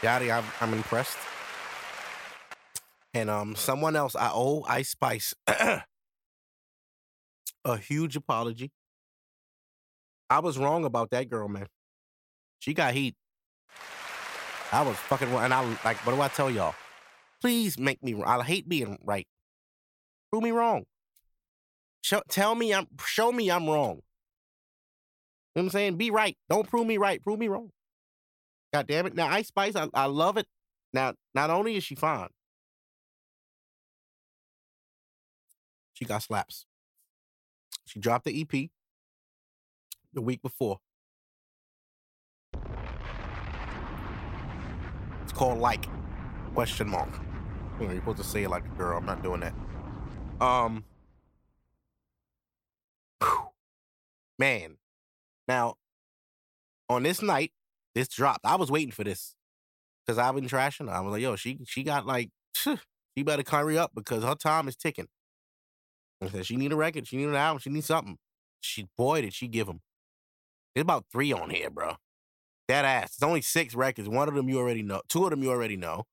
Yachty, 0.01 0.35
I'm, 0.35 0.43
I'm 0.59 0.73
impressed. 0.73 1.17
And 3.13 3.29
um, 3.29 3.55
someone 3.55 3.95
else, 3.95 4.17
I 4.17 4.29
owe 4.33 4.65
Ice 4.67 4.89
Spice 4.89 5.33
a 5.47 5.85
huge 7.77 8.17
apology. 8.17 8.73
I 10.29 10.39
was 10.39 10.57
wrong 10.57 10.83
about 10.83 11.11
that 11.11 11.29
girl, 11.29 11.47
man. 11.47 11.67
She 12.59 12.73
got 12.73 12.93
heat. 12.93 13.15
I 14.73 14.81
was 14.81 14.97
fucking 14.97 15.31
wrong. 15.31 15.45
And 15.45 15.53
I 15.53 15.61
like, 15.85 16.05
what 16.05 16.13
do 16.13 16.21
I 16.21 16.27
tell 16.27 16.51
y'all? 16.51 16.75
Please 17.39 17.79
make 17.79 18.03
me. 18.03 18.21
I 18.25 18.43
hate 18.43 18.67
being 18.67 18.97
right. 19.05 19.25
Prove 20.31 20.43
me 20.43 20.51
wrong. 20.51 20.83
Show, 22.01 22.21
tell 22.29 22.55
me 22.55 22.73
I'm. 22.73 22.87
Show 23.05 23.31
me 23.31 23.49
I'm 23.49 23.67
wrong. 23.67 24.01
You 25.55 25.61
know 25.61 25.63
what 25.63 25.63
I'm 25.63 25.69
saying? 25.71 25.97
Be 25.97 26.11
right. 26.11 26.37
Don't 26.49 26.67
prove 26.67 26.85
me 26.85 26.97
right. 26.97 27.21
Prove 27.23 27.39
me 27.39 27.47
wrong. 27.47 27.71
God 28.73 28.87
damn 28.87 29.07
it. 29.07 29.15
Now, 29.15 29.27
Ice 29.27 29.47
Spice, 29.47 29.75
I, 29.75 29.87
I 29.93 30.05
love 30.05 30.37
it. 30.37 30.45
Now, 30.93 31.13
not 31.33 31.49
only 31.49 31.75
is 31.75 31.83
she 31.83 31.95
fine, 31.95 32.29
she 35.93 36.05
got 36.05 36.21
slaps. 36.21 36.65
She 37.85 37.99
dropped 37.99 38.25
the 38.25 38.41
EP 38.41 38.69
the 40.13 40.21
week 40.21 40.41
before. 40.41 40.79
It's 45.23 45.33
called 45.33 45.59
Like, 45.59 45.87
question 46.53 46.89
mark. 46.89 47.09
You 47.79 47.87
know, 47.87 47.93
you're 47.93 48.01
supposed 48.01 48.17
to 48.17 48.23
say 48.23 48.43
it 48.43 48.49
like 48.49 48.65
a 48.65 48.77
girl. 48.77 48.97
I'm 48.97 49.05
not 49.05 49.23
doing 49.23 49.41
that. 49.41 49.53
Um, 50.39 50.83
man. 54.37 54.77
Now, 55.47 55.75
on 56.89 57.03
this 57.03 57.21
night, 57.21 57.51
this 57.95 58.07
dropped. 58.07 58.45
I 58.45 58.55
was 58.55 58.69
waiting 58.69 58.91
for 58.91 59.03
this 59.03 59.35
because 60.05 60.19
I've 60.19 60.35
been 60.35 60.47
trashing 60.47 60.87
her. 60.87 60.93
I 60.93 60.99
was 60.99 61.11
like, 61.11 61.21
yo, 61.21 61.35
she 61.35 61.59
she 61.65 61.83
got 61.83 62.05
like, 62.05 62.29
she 62.55 63.23
better 63.23 63.43
hurry 63.47 63.77
up 63.77 63.91
because 63.95 64.23
her 64.23 64.35
time 64.35 64.67
is 64.67 64.75
ticking. 64.75 65.07
I 66.21 66.27
said 66.27 66.45
she 66.45 66.55
need 66.55 66.71
a 66.71 66.75
record, 66.75 67.07
she 67.07 67.17
need 67.17 67.29
an 67.29 67.35
album, 67.35 67.59
she 67.59 67.69
need 67.69 67.83
something. 67.83 68.17
She 68.61 68.87
boy 68.97 69.21
did 69.21 69.33
she 69.33 69.47
give 69.47 69.67
him. 69.67 69.81
There's 70.73 70.83
about 70.83 71.05
three 71.11 71.31
on 71.31 71.49
here, 71.49 71.69
bro. 71.69 71.95
That 72.67 72.85
ass. 72.85 73.13
It's 73.15 73.23
only 73.23 73.41
six 73.41 73.73
records. 73.73 74.09
One 74.09 74.27
of 74.27 74.35
them 74.35 74.49
you 74.49 74.59
already 74.59 74.83
know. 74.83 75.01
Two 75.07 75.23
of 75.23 75.31
them 75.31 75.41
you 75.41 75.49
already 75.49 75.77
know. 75.77 76.03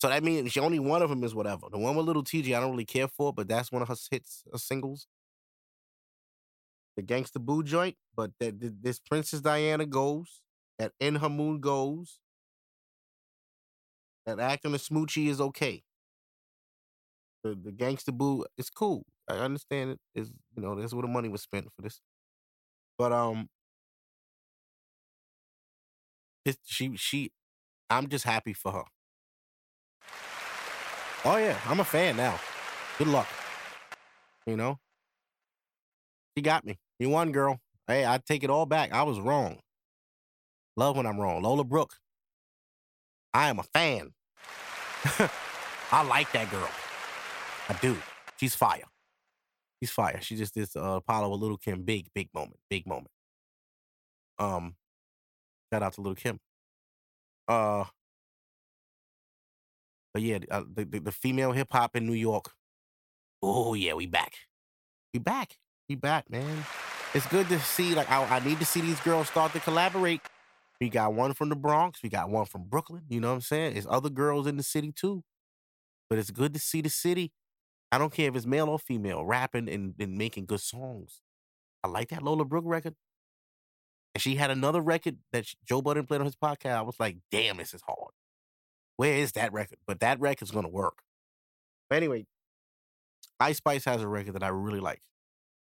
So 0.00 0.08
that 0.08 0.22
means 0.22 0.56
only 0.56 0.78
one 0.78 1.02
of 1.02 1.10
them 1.10 1.24
is 1.24 1.34
whatever. 1.34 1.66
The 1.70 1.78
one 1.78 1.96
with 1.96 2.06
Lil 2.06 2.22
Tjay, 2.22 2.56
I 2.56 2.60
don't 2.60 2.70
really 2.70 2.84
care 2.84 3.08
for, 3.08 3.32
but 3.32 3.48
that's 3.48 3.72
one 3.72 3.82
of 3.82 3.88
her 3.88 3.96
hits, 4.10 4.44
her 4.52 4.58
singles. 4.58 5.06
The 6.96 7.02
Gangsta 7.02 7.40
Boo 7.40 7.62
joint, 7.62 7.96
but 8.14 8.32
that 8.40 8.82
this 8.82 8.98
Princess 8.98 9.40
Diana 9.40 9.86
goes, 9.86 10.42
that 10.78 10.92
In 11.00 11.16
Her 11.16 11.28
Mood 11.28 11.60
goes, 11.60 12.18
that 14.26 14.38
acting 14.38 14.72
the 14.72 14.78
smoochie 14.78 15.28
is 15.28 15.40
okay. 15.40 15.82
The 17.42 17.54
the 17.54 17.72
Gangsta 17.72 18.12
Boo 18.16 18.44
is 18.56 18.70
cool. 18.70 19.04
I 19.28 19.34
understand 19.38 19.90
it 19.90 20.00
is 20.14 20.30
you 20.56 20.62
know 20.62 20.74
that's 20.74 20.92
where 20.92 21.02
the 21.02 21.08
money 21.08 21.28
was 21.28 21.42
spent 21.42 21.66
for 21.74 21.82
this, 21.82 22.00
but 22.98 23.12
um, 23.12 23.48
it, 26.44 26.58
she 26.64 26.96
she, 26.96 27.32
I'm 27.90 28.08
just 28.08 28.24
happy 28.24 28.52
for 28.52 28.72
her. 28.72 28.84
Oh 31.24 31.36
yeah, 31.36 31.58
I'm 31.66 31.80
a 31.80 31.84
fan 31.84 32.16
now. 32.16 32.38
Good 32.98 33.08
luck. 33.08 33.26
You 34.46 34.56
know, 34.56 34.78
she 36.36 36.42
got 36.42 36.64
me. 36.64 36.78
You 36.98 37.10
won, 37.10 37.32
girl. 37.32 37.60
Hey, 37.86 38.06
I 38.06 38.18
take 38.18 38.44
it 38.44 38.50
all 38.50 38.66
back. 38.66 38.92
I 38.92 39.02
was 39.02 39.20
wrong. 39.20 39.58
Love 40.76 40.96
when 40.96 41.06
I'm 41.06 41.20
wrong. 41.20 41.42
Lola 41.42 41.64
Brooke. 41.64 41.94
I 43.34 43.48
am 43.48 43.58
a 43.58 43.62
fan. 43.62 44.12
I 45.92 46.02
like 46.04 46.30
that 46.32 46.50
girl. 46.50 46.68
I 47.68 47.74
do. 47.74 47.96
She's 48.36 48.54
fire. 48.54 48.84
She's 49.80 49.90
fire. 49.90 50.20
She 50.20 50.36
just 50.36 50.54
did 50.54 50.68
uh, 50.76 50.96
Apollo 50.96 51.30
with 51.30 51.40
Lil' 51.40 51.56
Kim. 51.56 51.82
Big, 51.82 52.06
big 52.14 52.28
moment. 52.34 52.58
Big 52.70 52.86
moment. 52.86 53.10
Um, 54.38 54.76
shout 55.72 55.82
out 55.82 55.92
to 55.94 56.00
Lil' 56.00 56.14
Kim. 56.14 56.38
Uh, 57.46 57.84
but 60.18 60.24
yeah, 60.24 60.38
uh, 60.50 60.64
the, 60.74 60.84
the, 60.84 60.98
the 60.98 61.12
female 61.12 61.52
hip 61.52 61.68
hop 61.70 61.94
in 61.94 62.04
New 62.04 62.12
York. 62.12 62.50
Oh 63.40 63.74
yeah, 63.74 63.94
we 63.94 64.06
back. 64.06 64.32
We 65.14 65.20
back. 65.20 65.58
We 65.88 65.94
back, 65.94 66.28
man. 66.28 66.64
It's 67.14 67.26
good 67.28 67.48
to 67.50 67.60
see. 67.60 67.94
Like 67.94 68.10
I, 68.10 68.24
I 68.24 68.40
need 68.40 68.58
to 68.58 68.64
see 68.64 68.80
these 68.80 68.98
girls 68.98 69.28
start 69.28 69.52
to 69.52 69.60
collaborate. 69.60 70.20
We 70.80 70.88
got 70.88 71.14
one 71.14 71.34
from 71.34 71.50
the 71.50 71.54
Bronx. 71.54 72.02
We 72.02 72.08
got 72.08 72.30
one 72.30 72.46
from 72.46 72.64
Brooklyn. 72.64 73.02
You 73.08 73.20
know 73.20 73.28
what 73.28 73.34
I'm 73.34 73.40
saying? 73.42 73.74
There's 73.74 73.86
other 73.88 74.10
girls 74.10 74.48
in 74.48 74.56
the 74.56 74.64
city 74.64 74.90
too. 74.90 75.22
But 76.10 76.18
it's 76.18 76.32
good 76.32 76.52
to 76.54 76.58
see 76.58 76.80
the 76.80 76.90
city. 76.90 77.30
I 77.92 77.98
don't 77.98 78.12
care 78.12 78.28
if 78.28 78.34
it's 78.34 78.44
male 78.44 78.68
or 78.68 78.80
female, 78.80 79.24
rapping 79.24 79.68
and, 79.68 79.94
and 80.00 80.18
making 80.18 80.46
good 80.46 80.62
songs. 80.62 81.20
I 81.84 81.88
like 81.88 82.08
that 82.08 82.22
Lola 82.24 82.44
Brooke 82.44 82.64
record. 82.66 82.96
And 84.16 84.22
she 84.22 84.34
had 84.34 84.50
another 84.50 84.80
record 84.80 85.18
that 85.32 85.46
Joe 85.64 85.80
Budden 85.80 86.06
played 86.06 86.20
on 86.20 86.26
his 86.26 86.34
podcast. 86.34 86.74
I 86.74 86.82
was 86.82 86.98
like, 86.98 87.18
damn, 87.30 87.58
this 87.58 87.72
is 87.72 87.82
hard. 87.82 88.10
Where 88.98 89.14
is 89.14 89.30
that 89.32 89.52
record? 89.52 89.78
But 89.86 90.00
that 90.00 90.20
record's 90.20 90.50
gonna 90.50 90.68
work. 90.68 90.98
But 91.88 91.96
anyway, 91.96 92.26
Ice 93.38 93.58
Spice 93.58 93.84
has 93.84 94.02
a 94.02 94.08
record 94.08 94.34
that 94.34 94.42
I 94.42 94.48
really 94.48 94.80
like. 94.80 95.00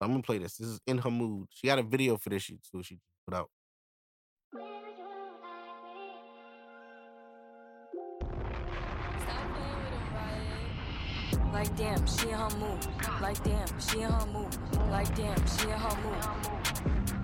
I'm 0.00 0.10
gonna 0.10 0.22
play 0.22 0.38
this. 0.38 0.56
This 0.56 0.68
is 0.68 0.80
in 0.86 0.98
her 0.98 1.10
mood. 1.10 1.48
She 1.50 1.66
got 1.66 1.80
a 1.80 1.82
video 1.82 2.16
for 2.16 2.28
this 2.28 2.46
too. 2.46 2.82
She 2.84 3.00
put 3.26 3.36
out. 3.36 3.50
Like 11.52 11.76
damn, 11.76 12.06
she 12.06 12.28
in 12.28 12.34
her 12.34 12.50
mood. 12.56 12.86
Like 13.20 13.42
damn, 13.42 13.80
she 13.80 14.00
in 14.02 14.12
her 14.12 14.26
mood. 14.26 14.56
Like 14.90 15.12
damn, 15.16 15.46
she 15.48 15.64
in 15.64 15.70
her 15.70 15.96
mood. 16.02 17.23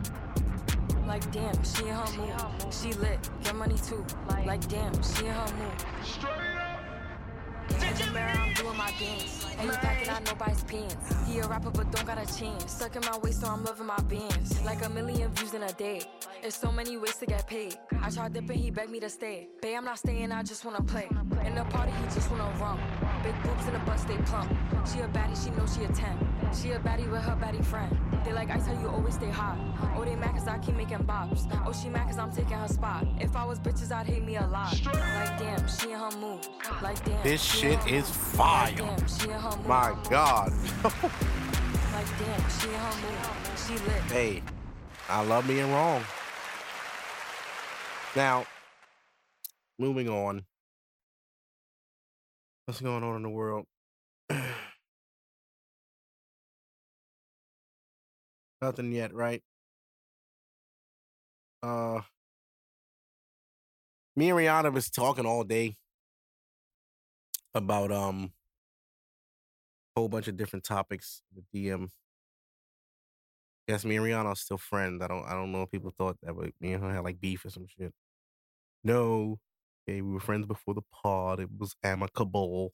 Like 1.10 1.32
damn, 1.32 1.64
she 1.64 1.88
in 1.88 1.88
her 1.88 2.16
mood. 2.16 2.72
She 2.72 2.92
lit, 2.92 3.18
get 3.42 3.56
money 3.56 3.74
too. 3.74 4.06
Like 4.46 4.68
damn, 4.68 4.92
she 5.02 5.26
in 5.26 5.32
her 5.32 5.52
mood. 5.58 5.72
In 7.82 7.94
the 7.96 8.12
mirror, 8.12 8.38
I'm 8.38 8.54
doing 8.54 8.76
my 8.76 8.92
dance. 8.92 9.44
And 9.58 9.72
he 9.72 9.76
packing 9.78 10.08
out 10.08 10.24
nobody's 10.24 10.62
pants. 10.62 11.16
He 11.26 11.40
a 11.40 11.48
rapper, 11.48 11.72
but 11.72 11.90
don't 11.90 12.06
got 12.06 12.16
a 12.16 12.38
chance. 12.38 12.72
Stuck 12.72 12.94
in 12.94 13.02
my 13.02 13.18
waist, 13.18 13.40
so 13.40 13.48
I'm 13.48 13.64
loving 13.64 13.88
my 13.88 13.98
bands. 14.02 14.62
Like 14.62 14.86
a 14.86 14.88
million 14.88 15.34
views 15.34 15.52
in 15.52 15.64
a 15.64 15.72
day. 15.72 16.02
There's 16.42 16.54
so 16.54 16.70
many 16.70 16.96
ways 16.96 17.16
to 17.16 17.26
get 17.26 17.44
paid. 17.48 17.76
I 18.00 18.10
tried 18.10 18.32
dipping, 18.32 18.60
he 18.60 18.70
begged 18.70 18.92
me 18.92 19.00
to 19.00 19.10
stay. 19.10 19.48
Babe, 19.60 19.78
I'm 19.78 19.84
not 19.86 19.98
staying, 19.98 20.30
I 20.30 20.44
just 20.44 20.64
wanna 20.64 20.82
play. 20.82 21.08
In 21.44 21.56
the 21.56 21.64
party, 21.64 21.90
he 21.90 22.14
just 22.14 22.30
wanna 22.30 22.48
run. 22.60 22.78
Big 23.24 23.34
boobs 23.42 23.66
in 23.66 23.72
the 23.72 23.80
bus, 23.80 24.04
they 24.04 24.16
plump. 24.18 24.48
She 24.86 25.00
a 25.00 25.08
baddie, 25.08 25.44
she 25.44 25.50
knows 25.50 25.74
she 25.74 25.82
a 25.82 25.88
10. 25.88 26.39
She 26.52 26.73
a 26.73 26.78
baddie 26.80 27.11
with 27.11 27.23
her 27.23 27.37
baddie 27.37 27.64
friend. 27.64 27.97
They 28.25 28.33
like 28.33 28.50
I 28.50 28.59
tell 28.59 28.78
you 28.80 28.88
always 28.88 29.14
stay 29.14 29.30
hot. 29.30 29.57
Oh, 29.97 30.04
they 30.04 30.16
mad 30.16 30.33
cause 30.33 30.49
I 30.49 30.59
keep 30.59 30.75
making 30.75 30.99
bops. 30.99 31.47
Oh, 31.66 31.73
she 31.73 31.88
mad 31.88 32.09
cause 32.09 32.19
I'm 32.19 32.33
taking 32.33 32.57
her 32.57 32.69
spot. 32.69 33.07
If 33.21 33.37
I 33.37 33.45
was 33.45 33.61
bitches, 33.61 33.92
I'd 33.92 34.07
hate 34.07 34.25
me 34.25 34.37
a 34.37 34.47
lot. 34.47 34.73
Like 34.85 35.38
damn, 35.38 35.69
she 35.69 35.92
in 35.92 35.99
her 35.99 36.11
mood. 36.19 36.47
Like 36.83 37.02
damn. 37.04 37.23
This 37.23 37.42
shit 37.42 37.78
is 37.87 38.11
fire. 38.11 38.73
Like 38.73 38.76
damn, 38.76 39.09
she 39.09 39.25
in 39.25 39.30
her 39.30 39.57
mood. 39.57 39.66
My 39.66 39.97
God. 40.09 40.52
Like 41.92 42.19
damn, 42.19 42.50
she 42.50 42.69
in 42.69 42.75
her 42.75 42.97
mood. 43.02 43.59
She 43.66 43.73
lit. 43.73 44.02
hey, 44.11 44.42
I 45.09 45.25
love 45.25 45.47
being 45.47 45.71
wrong. 45.71 46.02
Now, 48.16 48.45
moving 49.78 50.09
on. 50.09 50.45
What's 52.66 52.80
going 52.80 53.04
on 53.04 53.16
in 53.16 53.23
the 53.23 53.28
world? 53.28 53.66
Nothing 58.62 58.92
yet, 58.92 59.14
right? 59.14 59.42
Uh, 61.62 62.00
me 64.16 64.30
and 64.30 64.38
Rihanna 64.38 64.72
was 64.72 64.90
talking 64.90 65.26
all 65.26 65.44
day 65.44 65.76
about 67.54 67.90
um 67.90 68.32
a 69.96 70.00
whole 70.00 70.08
bunch 70.08 70.28
of 70.28 70.36
different 70.36 70.64
topics. 70.64 71.22
The 71.34 71.42
DM. 71.54 71.88
Yes, 73.68 73.84
me 73.84 73.96
and 73.96 74.04
Rihanna 74.04 74.26
are 74.26 74.36
still 74.36 74.58
friends. 74.58 75.02
I 75.02 75.06
don't 75.08 75.24
I 75.24 75.32
don't 75.32 75.52
know 75.52 75.62
if 75.62 75.70
people 75.70 75.92
thought 75.96 76.18
that 76.22 76.34
but 76.36 76.50
me 76.60 76.72
and 76.72 76.82
her 76.82 76.92
had 76.92 77.04
like 77.04 77.20
beef 77.20 77.44
or 77.44 77.50
some 77.50 77.66
shit. 77.66 77.92
No. 78.84 79.38
Okay, 79.88 80.02
we 80.02 80.12
were 80.12 80.20
friends 80.20 80.46
before 80.46 80.74
the 80.74 80.82
pod. 80.92 81.40
It 81.40 81.48
was 81.58 81.74
amicable. 81.82 82.72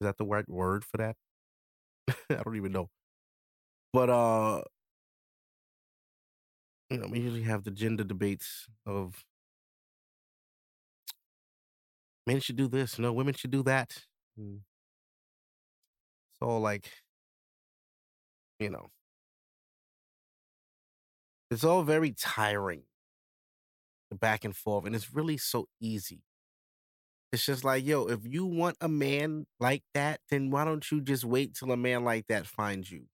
Is 0.00 0.06
that 0.06 0.18
the 0.18 0.24
right 0.26 0.48
word 0.48 0.84
for 0.84 0.96
that? 0.98 1.16
I 2.30 2.42
don't 2.42 2.56
even 2.56 2.72
know. 2.72 2.88
But 3.92 4.10
uh 4.10 4.62
you 6.90 6.98
know, 6.98 7.06
we 7.08 7.20
usually 7.20 7.42
have 7.42 7.64
the 7.64 7.70
gender 7.70 8.04
debates 8.04 8.66
of 8.86 9.24
men 12.26 12.40
should 12.40 12.56
do 12.56 12.68
this, 12.68 12.98
no, 12.98 13.12
women 13.12 13.34
should 13.34 13.50
do 13.50 13.62
that. 13.62 14.04
Hmm. 14.36 14.56
It's 14.56 16.42
all 16.42 16.60
like, 16.60 16.90
you 18.58 18.70
know, 18.70 18.90
it's 21.50 21.64
all 21.64 21.82
very 21.82 22.12
tiring, 22.12 22.82
the 24.10 24.16
back 24.16 24.44
and 24.44 24.54
forth, 24.56 24.84
and 24.86 24.94
it's 24.94 25.12
really 25.14 25.36
so 25.36 25.68
easy. 25.80 26.22
It's 27.32 27.46
just 27.46 27.64
like, 27.64 27.84
yo, 27.84 28.06
if 28.06 28.20
you 28.26 28.44
want 28.44 28.76
a 28.80 28.88
man 28.88 29.46
like 29.60 29.84
that, 29.94 30.20
then 30.30 30.50
why 30.50 30.64
don't 30.64 30.88
you 30.90 31.00
just 31.00 31.24
wait 31.24 31.54
till 31.54 31.70
a 31.70 31.76
man 31.76 32.04
like 32.04 32.26
that 32.28 32.46
finds 32.46 32.90
you? 32.90 33.04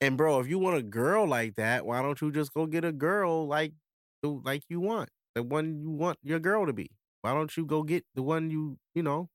And 0.00 0.16
bro, 0.16 0.40
if 0.40 0.48
you 0.48 0.58
want 0.58 0.76
a 0.76 0.82
girl 0.82 1.26
like 1.26 1.54
that, 1.56 1.86
why 1.86 2.02
don't 2.02 2.20
you 2.20 2.30
just 2.30 2.52
go 2.52 2.66
get 2.66 2.84
a 2.84 2.92
girl 2.92 3.46
like 3.46 3.72
like 4.22 4.64
you 4.68 4.80
want, 4.80 5.08
the 5.34 5.42
one 5.42 5.78
you 5.80 5.90
want 5.90 6.18
your 6.22 6.40
girl 6.40 6.66
to 6.66 6.72
be? 6.72 6.90
Why 7.22 7.32
don't 7.32 7.56
you 7.56 7.64
go 7.64 7.82
get 7.82 8.04
the 8.14 8.22
one 8.22 8.50
you 8.50 8.78
you 8.94 9.02
know? 9.02 9.30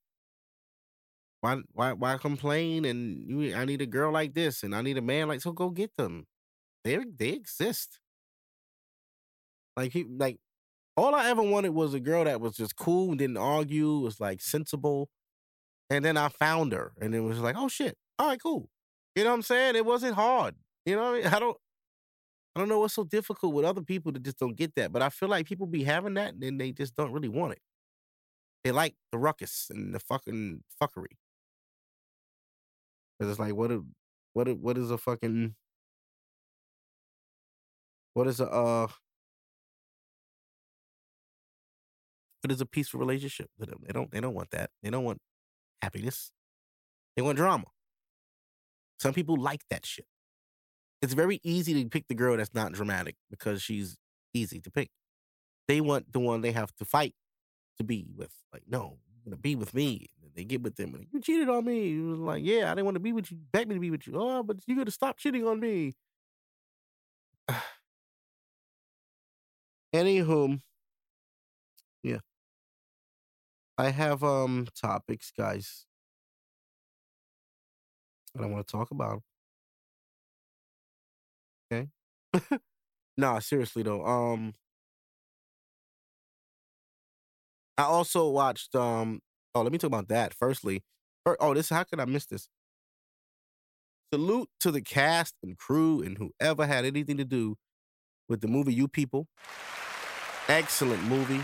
Why 1.40 1.58
why 1.72 1.92
why 1.92 2.16
complain 2.18 2.84
and 2.84 3.28
you? 3.28 3.54
I 3.54 3.64
need 3.64 3.82
a 3.82 3.86
girl 3.86 4.12
like 4.12 4.34
this 4.34 4.62
and 4.62 4.74
I 4.74 4.82
need 4.82 4.96
a 4.98 5.02
man 5.02 5.28
like 5.28 5.40
so. 5.40 5.52
Go 5.52 5.70
get 5.70 5.90
them. 5.96 6.26
They 6.84 6.98
they 6.98 7.30
exist. 7.30 8.00
Like 9.76 9.92
he 9.92 10.04
like 10.04 10.38
all 10.96 11.14
I 11.14 11.30
ever 11.30 11.42
wanted 11.42 11.70
was 11.70 11.94
a 11.94 12.00
girl 12.00 12.24
that 12.24 12.40
was 12.40 12.56
just 12.56 12.76
cool, 12.76 13.14
didn't 13.14 13.38
argue, 13.38 13.98
was 13.98 14.20
like 14.20 14.42
sensible. 14.42 15.08
And 15.90 16.04
then 16.04 16.16
I 16.16 16.28
found 16.28 16.72
her, 16.72 16.92
and 17.00 17.14
it 17.14 17.20
was 17.20 17.38
like, 17.40 17.56
oh 17.58 17.68
shit, 17.68 17.96
all 18.18 18.28
right, 18.28 18.42
cool. 18.42 18.68
You 19.14 19.24
know 19.24 19.30
what 19.30 19.36
I'm 19.36 19.42
saying? 19.42 19.76
It 19.76 19.84
wasn't 19.84 20.14
hard. 20.14 20.54
You 20.86 20.96
know 20.96 21.14
I 21.14 21.18
mean? 21.18 21.26
I 21.26 21.38
don't 21.38 21.56
I 22.56 22.60
don't 22.60 22.68
know 22.68 22.80
what's 22.80 22.94
so 22.94 23.04
difficult 23.04 23.54
with 23.54 23.64
other 23.64 23.82
people 23.82 24.12
that 24.12 24.22
just 24.22 24.38
don't 24.38 24.56
get 24.56 24.74
that. 24.76 24.92
But 24.92 25.02
I 25.02 25.08
feel 25.10 25.28
like 25.28 25.46
people 25.46 25.66
be 25.66 25.84
having 25.84 26.14
that 26.14 26.34
and 26.34 26.42
then 26.42 26.58
they 26.58 26.72
just 26.72 26.94
don't 26.96 27.12
really 27.12 27.28
want 27.28 27.52
it. 27.52 27.60
They 28.64 28.72
like 28.72 28.94
the 29.10 29.18
ruckus 29.18 29.68
and 29.70 29.94
the 29.94 30.00
fucking 30.00 30.62
fuckery. 30.80 31.16
Cause 33.20 33.30
it's 33.30 33.38
like 33.38 33.54
what 33.54 33.70
a 33.70 33.82
what 34.32 34.48
a, 34.48 34.54
what 34.54 34.76
is 34.78 34.90
a 34.90 34.98
fucking 34.98 35.54
what 38.14 38.26
is 38.26 38.40
a 38.40 38.48
uh 38.50 38.88
what 42.42 42.50
is 42.52 42.60
a 42.60 42.66
peaceful 42.66 43.00
relationship 43.00 43.48
to 43.60 43.66
them? 43.66 43.78
They 43.86 43.92
don't 43.92 44.10
they 44.10 44.20
don't 44.20 44.34
want 44.34 44.50
that. 44.50 44.70
They 44.82 44.90
don't 44.90 45.04
want 45.04 45.20
happiness. 45.82 46.32
They 47.16 47.22
want 47.22 47.38
drama. 47.38 47.66
Some 49.02 49.12
people 49.12 49.36
like 49.36 49.62
that 49.68 49.84
shit. 49.84 50.06
It's 51.02 51.12
very 51.12 51.40
easy 51.42 51.82
to 51.82 51.90
pick 51.90 52.06
the 52.06 52.14
girl 52.14 52.36
that's 52.36 52.54
not 52.54 52.70
dramatic 52.70 53.16
because 53.30 53.60
she's 53.60 53.96
easy 54.32 54.60
to 54.60 54.70
pick. 54.70 54.90
They 55.66 55.80
want 55.80 56.12
the 56.12 56.20
one 56.20 56.40
they 56.40 56.52
have 56.52 56.72
to 56.76 56.84
fight 56.84 57.16
to 57.78 57.84
be 57.84 58.06
with. 58.16 58.30
Like, 58.52 58.62
no, 58.68 58.98
you're 59.12 59.24
gonna 59.24 59.40
be 59.40 59.56
with 59.56 59.74
me. 59.74 60.06
And 60.22 60.30
they 60.36 60.44
get 60.44 60.62
with 60.62 60.76
them. 60.76 60.92
Like, 60.92 61.08
you 61.12 61.20
cheated 61.20 61.48
on 61.48 61.64
me. 61.64 61.98
It 61.98 62.02
was 62.04 62.20
like, 62.20 62.44
yeah, 62.44 62.70
I 62.70 62.76
didn't 62.76 62.84
want 62.84 62.94
to 62.94 63.00
be 63.00 63.12
with 63.12 63.32
you. 63.32 63.38
Begged 63.52 63.70
me 63.70 63.74
to 63.74 63.80
be 63.80 63.90
with 63.90 64.06
you. 64.06 64.12
Oh, 64.16 64.44
but 64.44 64.58
you 64.68 64.76
gotta 64.76 64.92
stop 64.92 65.18
cheating 65.18 65.44
on 65.44 65.58
me. 65.58 65.94
Anywho, 69.92 70.60
yeah. 72.04 72.18
I 73.76 73.90
have 73.90 74.22
um 74.22 74.68
topics, 74.80 75.32
guys. 75.36 75.86
I 78.38 78.46
want 78.46 78.66
to 78.66 78.70
talk 78.72 78.90
about 78.90 79.12
'em. 79.14 79.22
Okay. 81.72 81.88
nah, 83.16 83.38
seriously 83.40 83.82
though. 83.82 84.04
Um 84.06 84.54
I 87.78 87.84
also 87.84 88.28
watched 88.28 88.74
um 88.74 89.20
oh 89.54 89.62
let 89.62 89.72
me 89.72 89.78
talk 89.78 89.88
about 89.88 90.08
that 90.08 90.34
firstly. 90.34 90.82
Fir- 91.24 91.36
Oh, 91.40 91.54
this 91.54 91.68
how 91.70 91.84
could 91.84 92.00
I 92.00 92.04
miss 92.04 92.26
this? 92.26 92.48
Salute 94.12 94.48
to 94.60 94.70
the 94.70 94.82
cast 94.82 95.34
and 95.42 95.56
crew 95.56 96.02
and 96.02 96.18
whoever 96.18 96.66
had 96.66 96.84
anything 96.84 97.16
to 97.16 97.24
do 97.24 97.56
with 98.28 98.40
the 98.42 98.48
movie 98.48 98.74
You 98.74 98.88
People. 98.88 99.28
Excellent 100.48 101.02
movie. 101.04 101.40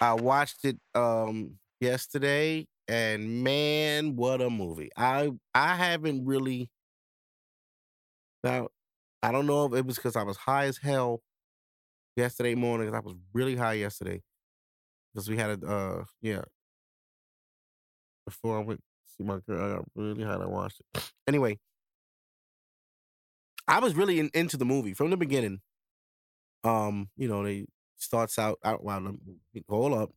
I 0.00 0.14
watched 0.14 0.64
it 0.64 0.78
um 0.94 1.58
yesterday 1.80 2.66
and 2.92 3.44
man, 3.44 4.16
what 4.16 4.42
a 4.42 4.50
movie. 4.50 4.90
I 4.96 5.30
I 5.54 5.76
haven't 5.76 6.26
really 6.26 6.68
now 8.44 8.68
I 9.22 9.32
don't 9.32 9.46
know 9.46 9.66
if 9.66 9.74
it 9.74 9.86
was 9.86 9.96
because 9.96 10.16
I 10.16 10.22
was 10.24 10.36
high 10.36 10.66
as 10.66 10.78
hell 10.78 11.22
yesterday 12.16 12.54
morning 12.56 12.88
'cause 12.88 12.96
I 12.96 13.00
was 13.00 13.16
really 13.34 13.56
high 13.56 13.74
yesterday. 13.74 14.22
Because 15.14 15.28
we 15.30 15.38
had 15.38 15.62
a 15.64 15.68
uh 15.68 16.04
yeah. 16.22 16.42
Before 18.26 18.58
I 18.58 18.62
went 18.62 18.82
see 19.06 19.24
my 19.24 19.38
girl, 19.46 19.64
I 19.72 19.76
got 19.76 19.84
really 19.94 20.22
high 20.22 20.34
and 20.34 20.42
I 20.44 20.46
watched 20.46 20.80
it. 20.94 21.02
Anyway. 21.28 21.58
I 23.68 23.78
was 23.80 23.94
really 23.94 24.18
in, 24.18 24.30
into 24.34 24.56
the 24.56 24.64
movie 24.64 24.94
from 24.94 25.10
the 25.10 25.16
beginning. 25.16 25.60
Um, 26.64 27.08
you 27.16 27.28
know, 27.28 27.42
they 27.44 27.66
starts 27.96 28.38
out 28.38 28.58
out 28.64 28.84
well, 28.84 29.16
hold 29.68 29.92
up. 29.94 30.12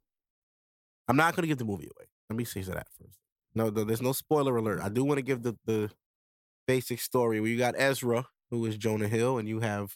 I'm 1.08 1.18
not 1.18 1.36
gonna 1.36 1.48
give 1.48 1.58
the 1.58 1.66
movie 1.66 1.86
away. 1.96 2.08
Let 2.30 2.38
me 2.38 2.44
say 2.44 2.62
that 2.62 2.88
first. 2.90 3.20
No, 3.54 3.70
th- 3.72 3.88
there's 3.88 4.02
no 4.02 4.12
spoiler 4.12 4.56
alert. 4.58 4.82
I 4.82 4.90
do 4.90 5.04
want 5.04 5.18
to 5.18 5.24
give 5.24 5.44
the 5.44 5.58
the 5.66 5.92
basic 6.68 7.00
story 7.00 7.40
where 7.40 7.50
you 7.50 7.58
got 7.58 7.76
Ezra, 7.78 8.28
who 8.50 8.66
is 8.66 8.78
Jonah 8.78 9.08
Hill, 9.08 9.38
and 9.38 9.48
you 9.48 9.60
have 9.60 9.96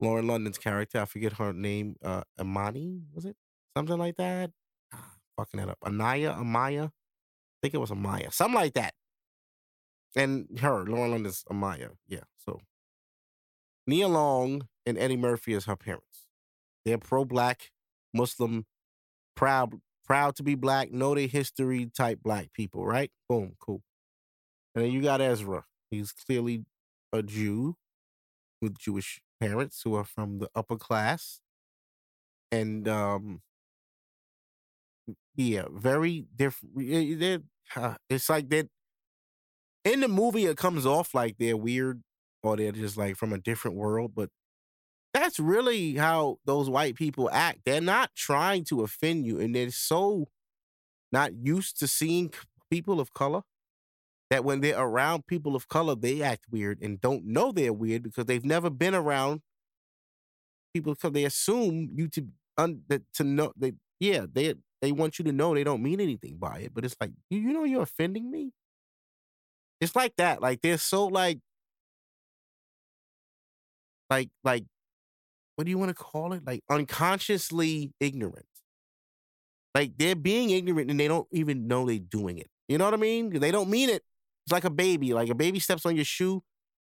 Lauren 0.00 0.26
London's 0.26 0.58
character. 0.58 1.00
I 1.00 1.04
forget 1.04 1.34
her 1.34 1.52
name. 1.52 1.96
Uh, 2.02 2.22
Amani 2.38 3.02
was 3.14 3.24
it 3.24 3.36
something 3.76 3.98
like 3.98 4.16
that? 4.16 4.50
Ah, 4.92 5.12
fucking 5.36 5.60
that 5.60 5.68
up. 5.68 5.78
Anaya, 5.84 6.32
Amaya. 6.38 6.86
I 6.86 7.56
think 7.62 7.74
it 7.74 7.80
was 7.80 7.90
Amaya, 7.90 8.32
something 8.32 8.54
like 8.54 8.74
that. 8.74 8.94
And 10.16 10.58
her, 10.60 10.84
Lauren 10.84 11.12
London's 11.12 11.44
Amaya. 11.50 11.90
Yeah. 12.08 12.24
So 12.38 12.60
Nia 13.86 14.08
Long 14.08 14.68
and 14.86 14.98
Eddie 14.98 15.16
Murphy 15.16 15.54
as 15.54 15.66
her 15.66 15.76
parents. 15.76 16.26
They're 16.84 16.98
pro-black, 16.98 17.70
Muslim, 18.14 18.64
proud 19.36 19.74
proud 20.10 20.34
to 20.36 20.42
be 20.42 20.56
black, 20.56 20.90
know 20.92 21.14
their 21.14 21.28
history 21.28 21.86
type 21.96 22.20
black 22.24 22.52
people, 22.52 22.84
right? 22.84 23.12
Boom, 23.28 23.54
cool. 23.60 23.80
And 24.74 24.84
then 24.84 24.92
you 24.92 25.02
got 25.02 25.20
Ezra. 25.20 25.64
He's 25.90 26.12
clearly 26.12 26.64
a 27.12 27.22
Jew 27.22 27.76
with 28.62 28.78
Jewish 28.78 29.20
parents 29.40 29.82
who 29.82 29.94
are 29.94 30.04
from 30.04 30.38
the 30.40 30.50
upper 30.54 30.76
class. 30.76 31.40
And 32.52 32.86
um 32.88 33.42
yeah, 35.36 35.64
very 35.72 36.26
different. 36.36 37.44
Uh, 37.76 37.94
it's 38.08 38.28
like 38.28 38.48
that 38.50 38.68
in 39.84 40.00
the 40.00 40.08
movie 40.08 40.46
it 40.46 40.56
comes 40.56 40.84
off 40.86 41.14
like 41.14 41.36
they're 41.38 41.56
weird 41.56 42.02
or 42.42 42.56
they're 42.56 42.72
just 42.72 42.96
like 42.96 43.16
from 43.16 43.32
a 43.32 43.38
different 43.38 43.76
world, 43.76 44.12
but 44.14 44.30
that's 45.12 45.40
really 45.40 45.94
how 45.94 46.38
those 46.44 46.70
white 46.70 46.94
people 46.94 47.30
act. 47.32 47.60
They're 47.64 47.80
not 47.80 48.10
trying 48.14 48.64
to 48.66 48.82
offend 48.82 49.26
you, 49.26 49.40
and 49.40 49.54
they're 49.54 49.70
so 49.70 50.28
not 51.12 51.34
used 51.34 51.78
to 51.80 51.88
seeing 51.88 52.32
people 52.70 53.00
of 53.00 53.12
color 53.14 53.42
that 54.30 54.44
when 54.44 54.60
they're 54.60 54.78
around 54.80 55.26
people 55.26 55.56
of 55.56 55.68
color, 55.68 55.94
they 55.96 56.22
act 56.22 56.46
weird 56.50 56.80
and 56.82 57.00
don't 57.00 57.24
know 57.26 57.52
they're 57.52 57.72
weird 57.72 58.02
because 58.04 58.26
they've 58.26 58.44
never 58.44 58.70
been 58.70 58.94
around 58.94 59.42
people 60.72 60.94
because 60.94 61.12
they 61.12 61.24
assume 61.24 61.88
you 61.94 62.08
to 62.08 62.26
un, 62.58 62.82
that 62.88 63.02
to 63.14 63.24
know 63.24 63.52
they 63.56 63.72
yeah 63.98 64.24
they 64.32 64.54
they 64.80 64.92
want 64.92 65.18
you 65.18 65.24
to 65.24 65.32
know 65.32 65.54
they 65.54 65.64
don't 65.64 65.82
mean 65.82 66.00
anything 66.00 66.36
by 66.38 66.58
it, 66.60 66.72
but 66.74 66.84
it's 66.84 66.96
like 67.00 67.12
you, 67.28 67.38
you 67.40 67.52
know 67.52 67.64
you're 67.64 67.82
offending 67.82 68.30
me. 68.30 68.52
It's 69.80 69.96
like 69.96 70.14
that. 70.16 70.42
Like 70.42 70.60
they're 70.60 70.78
so 70.78 71.06
like 71.06 71.38
like 74.10 74.30
like 74.44 74.64
what 75.60 75.66
do 75.66 75.70
you 75.70 75.76
want 75.76 75.90
to 75.90 75.94
call 75.94 76.32
it? 76.32 76.40
Like 76.46 76.62
unconsciously 76.70 77.92
ignorant. 78.00 78.46
Like 79.74 79.92
they're 79.98 80.16
being 80.16 80.48
ignorant 80.48 80.90
and 80.90 80.98
they 80.98 81.06
don't 81.06 81.28
even 81.32 81.68
know 81.68 81.84
they're 81.84 81.98
doing 81.98 82.38
it. 82.38 82.46
You 82.66 82.78
know 82.78 82.86
what 82.86 82.94
I 82.94 82.96
mean? 82.96 83.38
They 83.38 83.50
don't 83.50 83.68
mean 83.68 83.90
it. 83.90 84.02
It's 84.46 84.52
like 84.52 84.64
a 84.64 84.70
baby. 84.70 85.12
Like 85.12 85.28
a 85.28 85.34
baby 85.34 85.58
steps 85.58 85.84
on 85.84 85.96
your 85.96 86.06
shoe. 86.06 86.42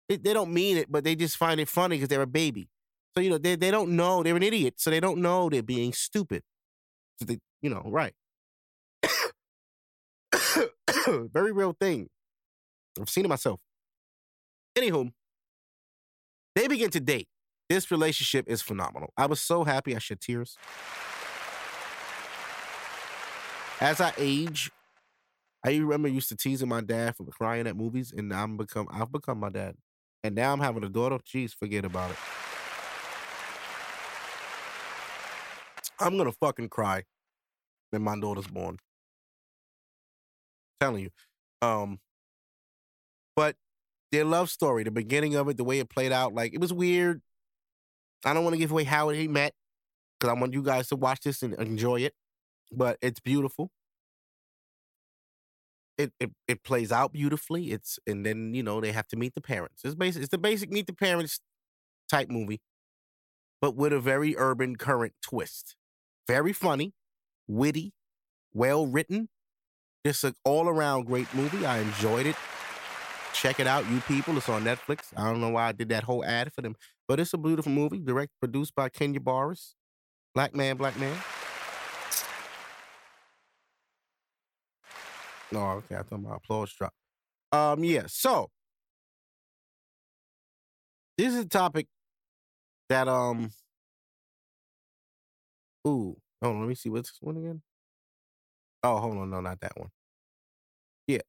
They, 0.10 0.16
they 0.16 0.34
don't 0.34 0.52
mean 0.52 0.78
it, 0.78 0.92
but 0.92 1.04
they 1.04 1.14
just 1.14 1.38
find 1.38 1.60
it 1.60 1.70
funny 1.70 1.98
because 1.98 2.10
they're 2.10 2.24
a 2.24 2.26
baby. 2.26 2.68
So 3.14 3.22
you 3.22 3.30
know 3.30 3.38
they 3.38 3.56
they 3.56 3.70
don't 3.70 3.92
know 3.92 4.24
they're 4.24 4.36
an 4.36 4.42
idiot. 4.42 4.74
So 4.78 4.90
they 4.90 5.00
don't 5.00 5.20
know 5.20 5.52
they're 5.52 5.62
being 5.62 5.94
stupid. 5.94 6.42
So 7.20 7.26
they 7.26 7.38
you 7.62 7.70
know 7.70 7.84
right. 7.86 8.14
Very 11.08 11.52
real 11.52 11.76
thing. 11.80 12.10
I've 13.00 13.08
seen 13.08 13.26
it 13.26 13.30
myself. 13.30 13.60
Anywho, 14.76 15.12
they 16.56 16.68
begin 16.68 16.90
to 16.90 17.00
date. 17.00 17.28
This 17.74 17.90
relationship 17.90 18.48
is 18.48 18.62
phenomenal. 18.62 19.12
I 19.18 19.26
was 19.26 19.42
so 19.42 19.64
happy 19.64 19.96
I 19.96 19.98
shed 19.98 20.22
tears. 20.22 20.58
As 23.82 24.00
I 24.00 24.14
age, 24.16 24.70
I 25.66 25.78
remember 25.78 26.08
used 26.08 26.30
to 26.30 26.36
teasing 26.36 26.70
my 26.70 26.82
dad 26.82 27.16
for 27.16 27.26
crying 27.26 27.66
at 27.66 27.76
movies, 27.76 28.14
and 28.16 28.32
I'm 28.32 28.58
become 28.58 28.88
I've 28.92 29.12
become 29.12 29.40
my 29.40 29.50
dad. 29.50 29.74
And 30.24 30.36
now 30.36 30.54
I'm 30.54 30.60
having 30.60 30.84
a 30.84 30.90
daughter. 30.90 31.18
Jeez, 31.18 31.56
forget 31.56 31.84
about 31.84 32.12
it. 32.12 32.18
I'm 36.00 36.16
gonna 36.16 36.32
fucking 36.32 36.70
cry 36.70 37.06
when 37.90 38.04
my 38.04 38.20
daughter's 38.20 38.46
born. 38.46 38.78
telling 40.80 41.02
you. 41.02 41.10
Um, 41.64 42.00
but 43.36 43.56
their 44.12 44.26
love 44.26 44.52
story, 44.52 44.84
the 44.84 44.92
beginning 44.92 45.34
of 45.34 45.50
it, 45.50 45.58
the 45.58 45.64
way 45.64 45.80
it 45.80 45.90
played 45.90 46.12
out, 46.12 46.36
like 46.36 46.54
it 46.54 46.62
was 46.62 46.72
weird. 46.72 47.24
I 48.26 48.34
don't 48.34 48.44
want 48.44 48.54
to 48.54 48.60
give 48.60 48.72
away 48.72 48.84
how 48.86 49.12
they 49.12 49.28
met 49.28 49.54
because 50.20 50.36
I 50.36 50.40
want 50.40 50.54
you 50.54 50.64
guys 50.64 50.88
to 50.90 50.96
watch 50.96 51.22
this 51.22 51.44
and 51.44 51.54
enjoy 51.56 52.02
it. 52.02 52.14
But 52.72 52.98
it's 53.02 53.20
beautiful. 53.20 53.72
It, 55.98 56.12
it 56.20 56.32
it 56.48 56.64
plays 56.64 56.92
out 56.92 57.14
beautifully. 57.14 57.72
It's 57.72 58.00
and 58.08 58.26
then 58.26 58.56
you 58.56 58.64
know 58.64 58.82
they 58.82 58.92
have 58.92 59.08
to 59.10 59.16
meet 59.16 59.36
the 59.36 59.42
parents. 59.42 59.84
It's 59.86 59.94
basic. 59.94 60.24
It's 60.24 60.32
the 60.32 60.40
basic 60.40 60.72
meet 60.72 60.88
the 60.88 60.94
parents 60.94 61.40
type 62.10 62.30
movie, 62.30 62.62
but 63.62 63.76
with 63.76 63.94
a 63.94 64.00
very 64.00 64.36
urban 64.38 64.76
current 64.76 65.14
twist. 65.22 65.76
Very 66.28 66.54
funny, 66.54 66.94
witty, 67.48 67.94
well 68.54 68.88
written. 68.88 69.30
Just 70.06 70.24
an 70.24 70.36
all 70.46 70.70
around 70.70 71.06
great 71.06 71.34
movie. 71.34 71.66
I 71.66 71.80
enjoyed 71.80 72.26
it. 72.28 72.36
Check 73.34 73.60
it 73.60 73.68
out, 73.68 73.90
you 73.90 74.00
people. 74.02 74.38
It's 74.38 74.50
on 74.50 74.64
Netflix. 74.64 75.06
I 75.18 75.26
don't 75.30 75.42
know 75.42 75.50
why 75.50 75.68
I 75.70 75.72
did 75.72 75.90
that 75.90 76.04
whole 76.04 76.24
ad 76.24 76.54
for 76.54 76.62
them, 76.62 76.76
but 77.08 77.20
it's 77.20 77.34
a 77.34 77.38
beautiful 77.38 77.72
movie. 77.72 78.00
directed, 78.00 78.36
produced 78.40 78.76
by 78.76 78.90
Kenya 78.90 79.20
Barris. 79.20 79.76
Black 80.34 80.56
man, 80.56 80.78
black 80.78 80.98
man. 81.00 81.16
No, 85.52 85.60
oh, 85.60 85.72
okay. 85.78 85.98
I 85.98 86.02
thought 86.02 86.22
my 86.22 86.36
applause 86.36 86.74
drop. 86.74 86.94
Um, 87.52 87.84
yeah. 87.84 88.04
So 88.08 88.50
this 91.18 91.34
is 91.34 91.46
a 91.46 91.48
topic 91.48 91.88
that 92.90 93.08
um. 93.08 93.52
Ooh, 95.88 96.18
oh, 96.42 96.52
let 96.52 96.68
me 96.68 96.76
see 96.76 96.90
what's 96.90 97.12
this 97.12 97.18
one 97.22 97.38
again. 97.38 97.62
Oh, 98.84 98.98
hold 98.98 99.18
on, 99.18 99.30
no, 99.30 99.42
not 99.42 99.60
that 99.60 99.74
one. 99.78 99.90
Yeah, 101.08 101.22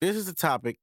this 0.00 0.16
is 0.16 0.28
a 0.28 0.34
topic 0.34 0.78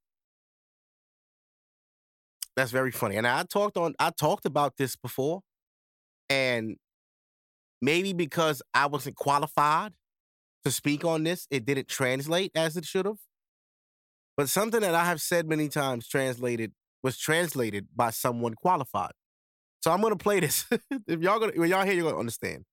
that's 2.55 2.71
very 2.71 2.91
funny, 2.91 3.15
and 3.15 3.27
I 3.27 3.43
talked 3.43 3.77
on. 3.77 3.95
I 3.99 4.11
talked 4.11 4.45
about 4.45 4.77
this 4.77 4.95
before, 4.95 5.41
and 6.29 6.77
maybe 7.81 8.13
because 8.13 8.61
I 8.73 8.87
wasn't 8.87 9.15
qualified 9.15 9.93
to 10.63 10.71
speak 10.71 11.05
on 11.05 11.23
this, 11.23 11.47
it 11.51 11.65
didn't 11.65 11.87
translate 11.87 12.51
as 12.55 12.75
it 12.75 12.85
should 12.85 13.05
have. 13.05 13.19
But 14.37 14.49
something 14.49 14.81
that 14.81 14.95
I 14.95 15.05
have 15.05 15.21
said 15.21 15.47
many 15.47 15.69
times 15.69 16.07
translated 16.07 16.73
was 17.03 17.17
translated 17.17 17.87
by 17.95 18.09
someone 18.09 18.55
qualified. 18.55 19.11
So 19.81 19.91
I'm 19.91 20.01
gonna 20.01 20.15
play 20.15 20.39
this. 20.39 20.65
if 21.07 21.21
y'all 21.21 21.39
gonna 21.39 21.53
when 21.55 21.69
y'all 21.69 21.85
hear, 21.85 21.93
you're 21.93 22.05
gonna 22.05 22.17
understand. 22.17 22.65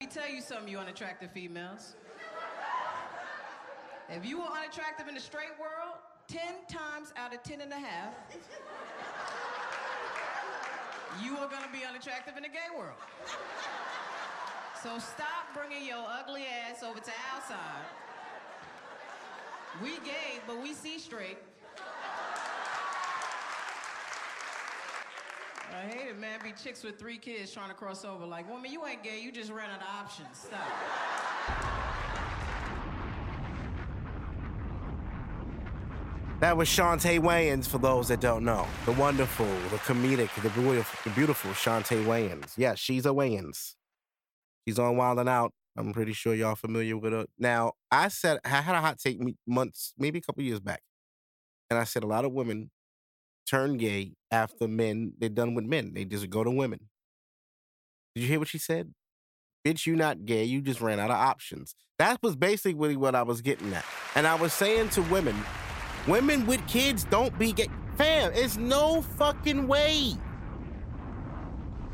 Let 0.00 0.10
me 0.10 0.20
tell 0.20 0.30
you 0.30 0.40
something, 0.42 0.68
you 0.68 0.78
unattractive 0.78 1.32
females. 1.32 1.96
If 4.10 4.26
you 4.26 4.38
were 4.38 4.44
unattractive 4.44 5.08
in 5.08 5.14
the 5.14 5.20
straight 5.20 5.56
world, 5.58 5.96
10 6.28 6.40
times 6.68 7.12
out 7.16 7.34
of 7.34 7.42
10 7.42 7.60
and 7.60 7.72
a 7.72 7.78
half, 7.78 8.14
you 11.22 11.36
are 11.36 11.48
gonna 11.48 11.70
be 11.72 11.84
unattractive 11.84 12.36
in 12.36 12.42
the 12.42 12.48
gay 12.48 12.70
world. 12.76 12.96
So 14.82 14.98
stop 14.98 15.46
bringing 15.54 15.86
your 15.86 16.04
ugly 16.08 16.44
ass 16.44 16.82
over 16.82 16.98
to 16.98 17.10
our 17.10 17.42
side. 17.46 17.84
We 19.82 19.96
gay, 19.98 20.40
but 20.46 20.62
we 20.62 20.74
see 20.74 20.98
straight. 20.98 21.38
I 25.74 25.86
hate 25.86 26.08
it, 26.10 26.18
man. 26.18 26.38
Be 26.42 26.52
chicks 26.52 26.82
with 26.82 26.98
three 26.98 27.16
kids 27.16 27.52
trying 27.52 27.70
to 27.70 27.74
cross 27.74 28.04
over. 28.04 28.26
Like, 28.26 28.50
woman, 28.50 28.70
you 28.70 28.84
ain't 28.86 29.02
gay. 29.02 29.20
You 29.20 29.32
just 29.32 29.50
ran 29.50 29.70
out 29.70 29.80
of 29.80 29.86
options. 29.88 30.36
Stop. 30.36 31.78
That 36.42 36.56
was 36.56 36.68
Shantae 36.68 37.20
Wayans, 37.20 37.68
for 37.68 37.78
those 37.78 38.08
that 38.08 38.20
don't 38.20 38.44
know. 38.44 38.66
The 38.84 38.90
wonderful, 38.90 39.46
the 39.46 39.76
comedic, 39.76 40.28
the 40.42 40.50
beautiful, 40.50 40.98
the 41.04 41.14
beautiful 41.14 41.52
Shantae 41.52 42.04
Wayans. 42.04 42.54
Yes, 42.56 42.80
she's 42.80 43.06
a 43.06 43.10
Wayans. 43.10 43.74
She's 44.66 44.76
on 44.76 44.96
Wild 44.96 45.20
and 45.20 45.28
Out. 45.28 45.52
I'm 45.76 45.92
pretty 45.92 46.12
sure 46.12 46.34
y'all 46.34 46.56
familiar 46.56 46.96
with 46.96 47.12
her. 47.12 47.26
Now, 47.38 47.74
I 47.92 48.08
said 48.08 48.40
I 48.44 48.48
had 48.48 48.74
a 48.74 48.80
hot 48.80 48.98
take 48.98 49.20
months, 49.46 49.94
maybe 49.96 50.18
a 50.18 50.20
couple 50.20 50.42
years 50.42 50.58
back, 50.58 50.82
and 51.70 51.78
I 51.78 51.84
said 51.84 52.02
a 52.02 52.08
lot 52.08 52.24
of 52.24 52.32
women 52.32 52.72
turn 53.48 53.76
gay 53.76 54.14
after 54.32 54.66
men 54.66 55.12
they're 55.20 55.28
done 55.28 55.54
with 55.54 55.64
men. 55.64 55.94
They 55.94 56.04
just 56.04 56.28
go 56.28 56.42
to 56.42 56.50
women. 56.50 56.88
Did 58.16 58.22
you 58.22 58.26
hear 58.26 58.40
what 58.40 58.48
she 58.48 58.58
said? 58.58 58.92
Bitch, 59.64 59.86
you 59.86 59.94
not 59.94 60.24
gay. 60.24 60.42
You 60.42 60.60
just 60.60 60.80
ran 60.80 60.98
out 60.98 61.12
of 61.12 61.16
options. 61.16 61.76
That 62.00 62.20
was 62.20 62.34
basically 62.34 62.96
what 62.96 63.14
I 63.14 63.22
was 63.22 63.42
getting 63.42 63.72
at. 63.72 63.84
And 64.16 64.26
I 64.26 64.34
was 64.34 64.52
saying 64.52 64.88
to 64.90 65.02
women, 65.02 65.36
women 66.06 66.46
with 66.46 66.66
kids 66.66 67.04
don't 67.04 67.36
be 67.38 67.52
gay. 67.52 67.68
Fam, 67.96 68.32
it's 68.34 68.56
no 68.56 69.02
fucking 69.02 69.68
way. 69.68 70.14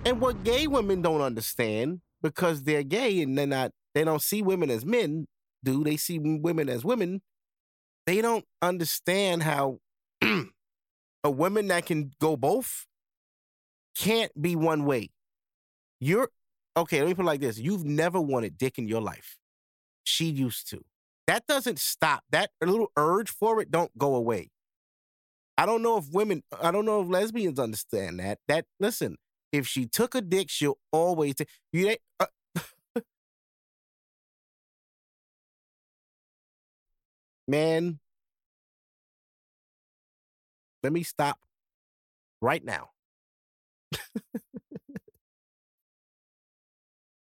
And 0.05 0.21
what 0.21 0.45
gay 0.45 0.67
women 0.67 1.03
don't 1.03 1.21
understand 1.21 2.01
because 2.23 2.63
they're 2.63 2.83
gay 2.83 3.21
and 3.21 3.37
they're 3.37 3.47
not, 3.47 3.73
they 3.95 4.05
don't 4.05 4.23
see 4.23 4.43
women 4.43 4.71
as 4.71 4.85
men, 4.85 5.27
do 5.65 5.85
they 5.85 5.97
see 5.97 6.19
women 6.19 6.69
as 6.69 6.85
women? 6.85 7.21
They 8.07 8.23
don't 8.23 8.45
understand 8.63 9.43
how 9.43 9.79
a 10.23 11.31
woman 11.31 11.69
that 11.69 11.87
can 11.87 12.13
go 12.21 12.37
both 12.37 12.87
can't 13.97 14.33
be 14.41 14.57
one 14.57 14.85
way. 14.85 15.11
You're 16.01 16.31
okay, 16.77 17.01
let 17.01 17.09
me 17.09 17.15
put 17.15 17.23
it 17.23 17.27
like 17.27 17.41
this. 17.41 17.59
You've 17.59 17.85
never 17.85 18.21
wanted 18.21 18.57
dick 18.57 18.79
in 18.79 18.89
your 18.89 19.01
life. 19.01 19.37
She 20.05 20.27
used 20.27 20.71
to. 20.71 20.85
That 21.29 21.47
doesn't 21.47 21.79
stop. 21.79 22.25
That 22.31 22.51
little 22.63 22.91
urge 22.97 23.31
for 23.31 23.61
it 23.61 23.71
don't 23.71 23.97
go 23.99 24.17
away. 24.17 24.51
I 25.59 25.67
don't 25.67 25.83
know 25.83 25.99
if 25.99 26.07
women, 26.11 26.43
I 26.63 26.71
don't 26.71 26.87
know 26.87 27.03
if 27.03 27.09
lesbians 27.09 27.59
understand 27.59 28.21
that. 28.21 28.39
That 28.49 28.65
listen, 28.81 29.17
if 29.53 29.67
she 29.67 29.87
took 29.87 30.15
a 30.15 30.23
dick, 30.23 30.49
she'll 30.51 30.79
always 30.91 31.35
take 31.35 31.49
you. 31.73 31.97
Uh, 32.19 32.27
man, 37.49 37.99
let 40.83 40.93
me 40.93 41.03
stop 41.03 41.39
right 42.41 42.65
now. 42.65 42.91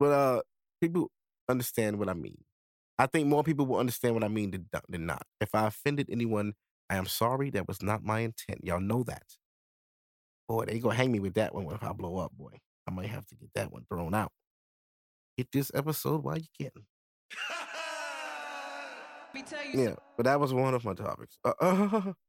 but 0.01 0.13
uh 0.13 0.41
people 0.81 1.11
understand 1.49 1.99
what 1.99 2.09
I 2.09 2.15
mean. 2.15 2.39
I 2.99 3.07
think 3.07 3.29
more 3.29 3.45
people 3.45 3.67
will 3.67 3.79
understand 3.79 4.15
what 4.15 4.25
I 4.25 4.29
mean 4.29 4.51
than, 4.51 4.67
than 4.89 5.07
not. 5.07 5.23
If 5.41 5.55
I 5.55 5.67
offended 5.67 6.09
anyone, 6.11 6.55
I 6.91 6.97
am 6.97 7.07
sorry. 7.07 7.51
That 7.51 7.69
was 7.69 7.83
not 7.83 8.03
my 8.03 8.21
intent. 8.21 8.65
Y'all 8.65 8.81
know 8.81 9.05
that. 9.05 9.23
Boy, 10.49 10.65
they 10.65 10.79
gonna 10.79 10.95
hang 10.95 11.13
me 11.13 11.21
with 11.21 11.35
that 11.35 11.55
one 11.55 11.67
if 11.67 11.83
I 11.83 11.93
blow 11.93 12.19
up, 12.19 12.33
boy. 12.37 12.59
I 12.87 12.91
might 12.91 13.11
have 13.11 13.27
to 13.27 13.37
get 13.37 13.51
that 13.55 13.71
one 13.71 13.85
thrown 13.89 14.15
out. 14.15 14.33
Get 15.37 15.49
this 15.53 15.71
episode 15.75 16.25
while 16.25 16.39
you 16.39 16.47
can. 16.59 16.71
me 19.35 19.43
tell 19.43 19.65
you 19.65 19.85
Yeah, 19.85 19.95
but 20.17 20.25
that 20.25 20.41
was 20.41 20.53
one 20.53 20.75
of 20.75 20.85
my 20.85 20.95
topics. 20.95 21.39
Uh, 21.45 21.53
uh, 21.61 22.13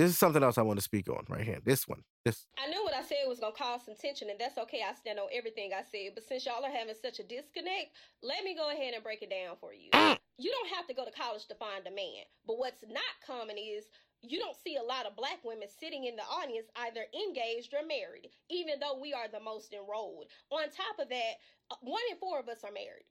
this 0.00 0.12
is 0.12 0.18
something 0.18 0.42
else 0.42 0.56
I 0.56 0.62
want 0.62 0.78
to 0.78 0.82
speak 0.82 1.10
on 1.10 1.26
right 1.28 1.44
here. 1.44 1.58
This 1.62 1.86
one. 1.86 2.00
This. 2.24 2.46
I 2.56 2.70
knew 2.70 2.82
what 2.82 2.94
I 2.94 3.02
said 3.02 3.28
was 3.28 3.38
gonna 3.38 3.52
cause 3.52 3.84
some 3.84 3.94
tension, 4.00 4.30
and 4.30 4.40
that's 4.40 4.56
okay. 4.56 4.80
I 4.80 4.94
stand 4.94 5.18
on 5.18 5.28
everything 5.30 5.72
I 5.76 5.84
said. 5.92 6.12
But 6.14 6.24
since 6.24 6.46
y'all 6.46 6.64
are 6.64 6.72
having 6.72 6.94
such 6.96 7.20
a 7.20 7.22
disconnect, 7.22 7.92
let 8.22 8.42
me 8.42 8.56
go 8.56 8.70
ahead 8.72 8.94
and 8.94 9.04
break 9.04 9.20
it 9.20 9.28
down 9.28 9.60
for 9.60 9.74
you. 9.74 9.92
You 10.40 10.50
don't 10.56 10.72
have 10.72 10.86
to 10.88 10.94
go 10.94 11.04
to 11.04 11.12
college 11.12 11.44
to 11.48 11.54
find 11.54 11.86
a 11.86 11.92
man. 11.92 12.24
But 12.46 12.56
what's 12.56 12.80
not 12.88 13.12
common 13.26 13.60
is 13.60 13.92
you 14.22 14.38
don't 14.38 14.56
see 14.56 14.76
a 14.76 14.82
lot 14.82 15.04
of 15.04 15.16
black 15.16 15.44
women 15.44 15.68
sitting 15.68 16.04
in 16.04 16.16
the 16.16 16.24
audience 16.24 16.72
either 16.76 17.04
engaged 17.12 17.76
or 17.76 17.84
married, 17.84 18.32
even 18.48 18.80
though 18.80 18.96
we 18.96 19.12
are 19.12 19.28
the 19.28 19.44
most 19.44 19.76
enrolled. 19.76 20.32
On 20.48 20.64
top 20.72 20.96
of 20.96 21.12
that, 21.12 21.44
uh, 21.70 21.76
one 21.82 22.00
in 22.10 22.16
four 22.16 22.40
of 22.40 22.48
us 22.48 22.64
are 22.64 22.72
married. 22.72 23.04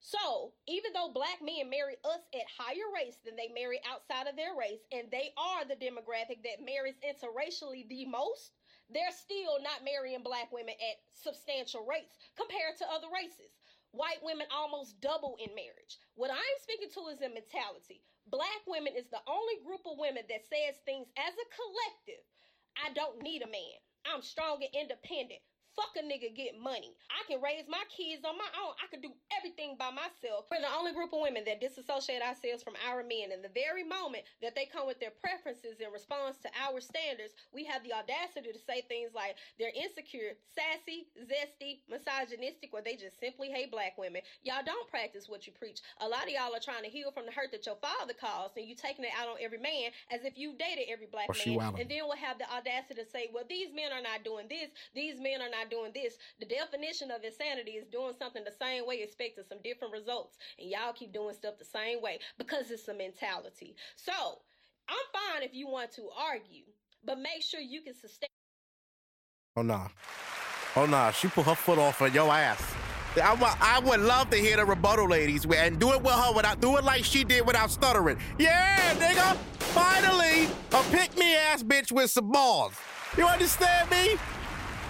So, 0.00 0.54
even 0.66 0.92
though 0.94 1.10
black 1.12 1.42
men 1.42 1.68
marry 1.68 1.96
us 2.04 2.22
at 2.32 2.46
higher 2.56 2.86
rates 2.94 3.18
than 3.24 3.34
they 3.36 3.48
marry 3.48 3.80
outside 3.84 4.28
of 4.30 4.36
their 4.36 4.54
race, 4.54 4.80
and 4.92 5.10
they 5.10 5.34
are 5.36 5.64
the 5.66 5.74
demographic 5.76 6.42
that 6.46 6.64
marries 6.64 6.96
interracially 7.02 7.88
the 7.88 8.06
most, 8.06 8.52
they're 8.88 9.12
still 9.12 9.60
not 9.60 9.84
marrying 9.84 10.22
black 10.22 10.50
women 10.52 10.74
at 10.80 11.02
substantial 11.12 11.84
rates 11.84 12.16
compared 12.36 12.78
to 12.78 12.88
other 12.88 13.10
races. 13.12 13.52
White 13.90 14.22
women 14.22 14.46
almost 14.52 15.00
double 15.00 15.36
in 15.40 15.54
marriage. 15.54 15.98
What 16.14 16.30
I'm 16.30 16.58
speaking 16.62 16.88
to 16.94 17.08
is 17.12 17.20
a 17.20 17.28
mentality. 17.28 18.00
Black 18.30 18.62
women 18.66 18.92
is 18.96 19.08
the 19.08 19.24
only 19.26 19.60
group 19.64 19.80
of 19.84 19.98
women 19.98 20.24
that 20.28 20.44
says 20.46 20.76
things 20.84 21.08
as 21.16 21.34
a 21.34 21.46
collective. 21.52 22.24
I 22.76 22.92
don't 22.92 23.22
need 23.22 23.42
a 23.42 23.50
man. 23.50 23.76
I'm 24.06 24.22
strong 24.22 24.62
and 24.62 24.72
independent. 24.72 25.40
Fuck 25.78 25.94
a 25.94 26.02
nigga, 26.02 26.34
get 26.34 26.58
money. 26.58 26.98
I 27.06 27.22
can 27.30 27.38
raise 27.38 27.70
my 27.70 27.86
kids 27.86 28.26
on 28.26 28.34
my 28.34 28.50
own. 28.58 28.74
I 28.82 28.90
can 28.90 28.98
do 28.98 29.14
everything 29.30 29.78
by 29.78 29.94
myself. 29.94 30.50
We're 30.50 30.58
the 30.58 30.74
only 30.74 30.90
group 30.90 31.14
of 31.14 31.22
women 31.22 31.46
that 31.46 31.62
disassociate 31.62 32.18
ourselves 32.18 32.66
from 32.66 32.74
our 32.82 33.06
men. 33.06 33.30
And 33.30 33.46
the 33.46 33.54
very 33.54 33.86
moment 33.86 34.26
that 34.42 34.58
they 34.58 34.66
come 34.66 34.90
with 34.90 34.98
their 34.98 35.14
preferences 35.14 35.78
in 35.78 35.94
response 35.94 36.42
to 36.42 36.50
our 36.58 36.82
standards, 36.82 37.38
we 37.54 37.62
have 37.70 37.86
the 37.86 37.94
audacity 37.94 38.50
to 38.50 38.58
say 38.58 38.82
things 38.90 39.14
like 39.14 39.38
they're 39.54 39.70
insecure, 39.70 40.34
sassy, 40.50 41.06
zesty, 41.22 41.86
misogynistic, 41.86 42.74
or 42.74 42.82
they 42.82 42.98
just 42.98 43.22
simply 43.22 43.46
hate 43.46 43.70
black 43.70 43.94
women. 43.94 44.26
Y'all 44.42 44.66
don't 44.66 44.90
practice 44.90 45.30
what 45.30 45.46
you 45.46 45.54
preach. 45.54 45.78
A 46.02 46.10
lot 46.10 46.26
of 46.26 46.34
y'all 46.34 46.50
are 46.50 46.58
trying 46.58 46.82
to 46.82 46.90
heal 46.90 47.14
from 47.14 47.22
the 47.22 47.30
hurt 47.30 47.54
that 47.54 47.70
your 47.70 47.78
father 47.78 48.18
caused, 48.18 48.58
and 48.58 48.66
you 48.66 48.74
taking 48.74 49.06
it 49.06 49.14
out 49.14 49.30
on 49.30 49.38
every 49.38 49.62
man 49.62 49.94
as 50.10 50.26
if 50.26 50.34
you 50.34 50.58
dated 50.58 50.90
every 50.90 51.06
black 51.06 51.30
Or 51.30 51.38
man. 51.38 51.78
And 51.78 51.86
then 51.86 52.02
we'll 52.02 52.18
have 52.18 52.42
the 52.42 52.50
audacity 52.50 52.98
to 52.98 53.06
say, 53.06 53.30
well, 53.30 53.46
these 53.46 53.70
men 53.70 53.94
are 53.94 54.02
not 54.02 54.26
doing 54.26 54.50
this, 54.50 54.74
these 54.90 55.22
men 55.22 55.38
are 55.38 55.50
not 55.50 55.67
doing 55.68 55.92
this. 55.94 56.14
The 56.40 56.46
definition 56.46 57.10
of 57.10 57.22
insanity 57.24 57.72
is 57.72 57.86
doing 57.86 58.14
something 58.18 58.44
the 58.44 58.52
same 58.58 58.86
way, 58.86 59.02
expecting 59.02 59.44
some 59.48 59.58
different 59.62 59.92
results. 59.92 60.36
And 60.58 60.70
y'all 60.70 60.92
keep 60.92 61.12
doing 61.12 61.34
stuff 61.34 61.54
the 61.58 61.64
same 61.64 62.02
way 62.02 62.18
because 62.38 62.70
it's 62.70 62.88
a 62.88 62.94
mentality. 62.94 63.76
So 63.96 64.12
I'm 64.88 64.96
fine 65.12 65.42
if 65.42 65.54
you 65.54 65.68
want 65.68 65.92
to 65.92 66.08
argue, 66.18 66.64
but 67.04 67.18
make 67.18 67.42
sure 67.42 67.60
you 67.60 67.82
can 67.82 67.94
sustain. 67.94 68.28
Oh 69.56 69.62
nah. 69.62 69.88
Oh 70.76 70.86
nah. 70.86 71.10
She 71.10 71.28
put 71.28 71.46
her 71.46 71.54
foot 71.54 71.78
off 71.78 72.02
on 72.02 72.12
your 72.12 72.30
ass. 72.30 72.62
I, 73.16 73.56
I 73.60 73.80
would 73.80 74.00
love 74.00 74.30
to 74.30 74.36
hear 74.36 74.56
the 74.56 74.64
rebuttal, 74.64 75.08
ladies, 75.08 75.44
and 75.44 75.78
do 75.78 75.92
it 75.92 76.02
with 76.02 76.12
her 76.12 76.32
without 76.32 76.60
do 76.60 76.76
it 76.76 76.84
like 76.84 77.04
she 77.04 77.24
did 77.24 77.46
without 77.46 77.70
stuttering. 77.70 78.18
Yeah, 78.38 78.94
nigga. 78.94 79.36
Finally, 79.74 80.48
a 80.72 80.82
pick 80.90 81.16
me 81.16 81.34
ass 81.34 81.62
bitch 81.62 81.90
with 81.90 82.10
some 82.10 82.30
balls. 82.30 82.74
You 83.16 83.26
understand 83.26 83.90
me? 83.90 84.16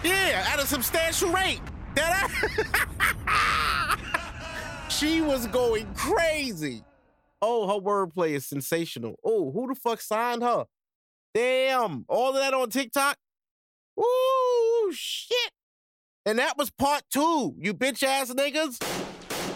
Yeah, 0.05 0.47
at 0.53 0.61
a 0.61 0.67
substantial 0.67 1.31
rate. 1.31 1.61
That 1.95 2.31
I- 3.27 3.97
she 4.89 5.21
was 5.21 5.47
going 5.49 5.87
crazy. 5.95 6.85
Oh, 7.41 7.67
her 7.69 7.81
wordplay 7.81 8.31
is 8.31 8.47
sensational. 8.47 9.17
Oh, 9.25 9.51
who 9.53 9.69
the 9.69 9.75
fuck 9.75 10.01
signed 10.01 10.43
her? 10.43 10.65
Damn, 11.35 12.05
all 12.09 12.31
of 12.31 12.37
that 12.37 12.55
on 12.55 12.71
TikTok. 12.71 13.17
Ooh, 13.99 14.91
shit. 14.93 15.51
And 16.27 16.39
that 16.39 16.59
was 16.59 16.71
part 16.71 17.03
two, 17.11 17.55
you 17.59 17.75
bitch 17.75 18.03
ass 18.03 18.33
niggas. 18.33 18.83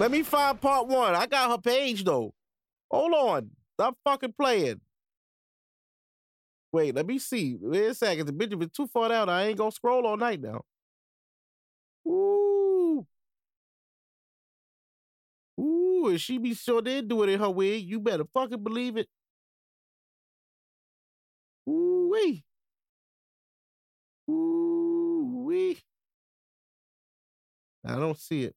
Let 0.00 0.10
me 0.10 0.22
find 0.22 0.60
part 0.60 0.88
one. 0.88 1.14
I 1.14 1.26
got 1.26 1.50
her 1.50 1.58
page 1.58 2.04
though. 2.04 2.32
Hold 2.90 3.12
on. 3.12 3.50
Stop 3.74 3.96
fucking 4.04 4.34
playing. 4.38 4.80
Wait, 6.72 6.94
let 6.94 7.06
me 7.06 7.18
see. 7.18 7.58
Wait 7.60 7.86
a 7.86 7.94
second. 7.94 8.26
The 8.26 8.32
bitch, 8.32 8.60
it's 8.62 8.76
too 8.76 8.86
far 8.86 9.08
down, 9.08 9.28
I 9.28 9.46
ain't 9.48 9.58
gonna 9.58 9.70
scroll 9.72 10.06
all 10.06 10.16
night 10.16 10.40
now. 10.40 10.62
Ooh. 12.06 13.06
Ooh, 15.60 16.08
and 16.08 16.20
she 16.20 16.38
be 16.38 16.54
sure 16.54 16.82
did 16.82 17.08
do 17.08 17.22
it 17.22 17.28
in 17.30 17.40
her 17.40 17.50
wig. 17.50 17.84
You 17.84 18.00
better 18.00 18.24
fucking 18.34 18.62
believe 18.62 18.96
it. 18.96 19.08
Ooh 21.68 22.08
wee. 22.12 22.44
Ooh 24.28 25.44
wee. 25.46 25.78
I 27.84 27.96
don't 27.96 28.18
see 28.18 28.44
it. 28.44 28.56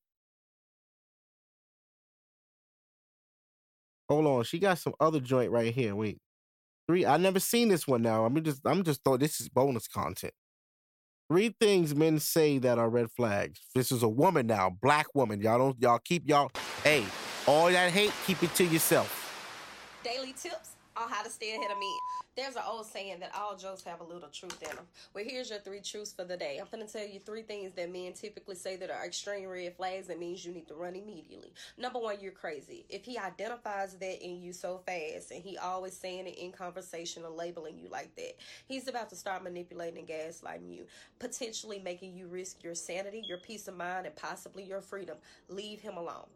Hold 4.09 4.25
on, 4.27 4.43
she 4.43 4.59
got 4.59 4.77
some 4.79 4.93
other 4.99 5.19
joint 5.19 5.51
right 5.51 5.73
here. 5.73 5.95
Wait, 5.95 6.19
three. 6.87 7.05
I 7.05 7.17
never 7.17 7.39
seen 7.39 7.69
this 7.69 7.87
one. 7.87 8.01
Now 8.01 8.25
I'm 8.25 8.41
just, 8.43 8.61
I'm 8.65 8.83
just 8.83 9.03
thought 9.03 9.19
this 9.19 9.39
is 9.41 9.49
bonus 9.49 9.87
content. 9.87 10.33
Three 11.29 11.55
things 11.59 11.95
men 11.95 12.19
say 12.19 12.59
that 12.59 12.77
are 12.77 12.89
red 12.89 13.07
flags. 13.11 13.59
This 13.73 13.91
is 13.91 14.03
a 14.03 14.09
woman 14.09 14.47
now, 14.47 14.69
black 14.81 15.07
woman. 15.15 15.41
Y'all 15.41 15.57
don't, 15.57 15.81
y'all 15.81 15.99
keep 15.99 16.27
y'all. 16.29 16.51
Hey, 16.83 17.03
all 17.47 17.71
that 17.71 17.91
hate, 17.91 18.13
keep 18.27 18.43
it 18.43 18.53
to 18.55 18.63
yourself. 18.63 19.23
daily 20.03 20.33
tips 20.33 20.74
on 20.97 21.09
how 21.09 21.23
to 21.23 21.29
stay 21.29 21.55
ahead 21.55 21.71
of 21.71 21.77
me. 21.77 21.91
There's 22.35 22.55
an 22.55 22.63
old 22.67 22.85
saying 22.85 23.19
that 23.21 23.31
all 23.33 23.55
jokes 23.55 23.83
have 23.85 24.01
a 24.01 24.03
little 24.03 24.27
truth 24.29 24.61
in 24.61 24.75
them. 24.75 24.85
Well, 25.13 25.23
here's 25.25 25.49
your 25.49 25.59
three 25.59 25.79
truths 25.79 26.11
for 26.11 26.25
the 26.25 26.35
day. 26.35 26.59
I'm 26.59 26.67
going 26.69 26.85
to 26.85 26.91
tell 26.91 27.07
you 27.07 27.19
three 27.19 27.43
things 27.43 27.73
that 27.73 27.91
men 27.91 28.13
typically 28.13 28.55
say 28.55 28.75
that 28.75 28.89
are 28.89 29.05
extreme 29.05 29.47
red 29.47 29.75
flags 29.75 30.07
that 30.07 30.19
means 30.19 30.45
you 30.45 30.53
need 30.53 30.67
to 30.67 30.75
run 30.75 30.95
immediately. 30.95 31.53
Number 31.77 31.99
one, 31.99 32.17
you're 32.19 32.31
crazy. 32.31 32.85
If 32.89 33.05
he 33.05 33.17
identifies 33.17 33.95
that 33.95 34.25
in 34.25 34.41
you 34.41 34.51
so 34.51 34.81
fast 34.85 35.31
and 35.31 35.41
he 35.41 35.57
always 35.57 35.95
saying 35.95 36.27
it 36.27 36.37
in 36.37 36.51
conversation 36.51 37.23
or 37.23 37.29
labeling 37.29 37.77
you 37.79 37.87
like 37.89 38.13
that, 38.15 38.35
he's 38.67 38.87
about 38.87 39.09
to 39.11 39.15
start 39.15 39.43
manipulating 39.43 39.99
and 39.99 40.07
gaslighting 40.07 40.73
you, 40.73 40.85
potentially 41.19 41.79
making 41.79 42.15
you 42.15 42.27
risk 42.27 42.63
your 42.63 42.75
sanity, 42.75 43.23
your 43.27 43.37
peace 43.37 43.67
of 43.67 43.77
mind, 43.77 44.05
and 44.05 44.15
possibly 44.15 44.63
your 44.63 44.81
freedom. 44.81 45.17
Leave 45.47 45.79
him 45.79 45.97
alone. 45.97 46.27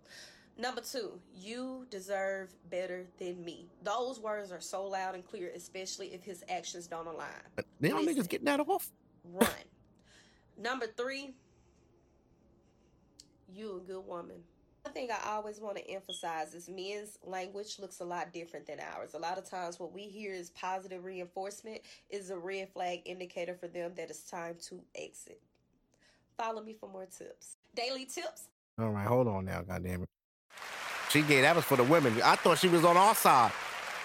Number 0.60 0.82
two, 0.82 1.14
you 1.34 1.88
deserve 1.90 2.54
better 2.70 3.08
than 3.18 3.46
me. 3.46 3.70
Those 3.82 4.20
words 4.20 4.52
are 4.52 4.60
so 4.60 4.86
loud 4.86 5.16
and 5.16 5.26
clear, 5.26 5.54
especially 5.56 6.08
if 6.08 6.22
his 6.22 6.44
actions 6.50 6.86
don't 6.86 7.08
align. 7.08 7.28
But 7.56 7.66
now 7.80 8.02
niggas 8.02 8.28
getting 8.28 8.46
that 8.48 8.60
off. 8.60 8.92
Run. 9.24 9.48
Number 10.58 10.88
three, 10.98 11.34
you 13.54 13.78
a 13.78 13.88
good 13.88 14.06
woman. 14.06 14.36
One 14.82 14.94
thing 14.94 15.10
I 15.12 15.30
always 15.30 15.62
want 15.62 15.78
to 15.78 15.90
emphasize 15.90 16.54
is 16.54 16.68
men's 16.68 17.18
language 17.24 17.80
looks 17.80 18.02
a 18.02 18.06
lot 18.06 18.34
different 18.34 18.68
than 18.68 18.80
ours. 18.82 19.14
A 19.14 19.20
lot 19.20 19.38
of 19.38 19.50
times, 19.50 19.80
what 19.80 19.94
we 19.94 20.04
hear 20.04 20.34
is 20.34 20.50
positive 20.50 21.06
reinforcement 21.06 21.80
is 22.10 22.32
a 22.32 22.38
red 22.38 22.68
flag 22.74 23.04
indicator 23.06 23.56
for 23.56 23.70
them 23.70 23.94
that 23.96 24.10
it's 24.10 24.30
time 24.30 24.56
to 24.68 24.82
exit. 24.94 25.42
Follow 26.38 26.62
me 26.62 26.74
for 26.74 26.90
more 26.90 27.06
tips. 27.06 27.56
Daily 27.76 28.04
tips 28.04 28.50
All 28.78 28.90
right, 28.90 29.08
hold 29.08 29.30
on 29.30 29.46
now, 29.46 29.62
goddamn 29.62 30.04
it. 30.04 30.10
She 31.10 31.22
gave 31.24 31.42
that 31.42 31.56
was 31.56 31.66
for 31.66 31.76
the 31.76 31.84
women. 31.84 32.22
I 32.24 32.36
thought 32.36 32.60
she 32.60 32.68
was 32.68 32.86
on 32.86 32.96
our 32.96 33.16
side. 33.16 33.52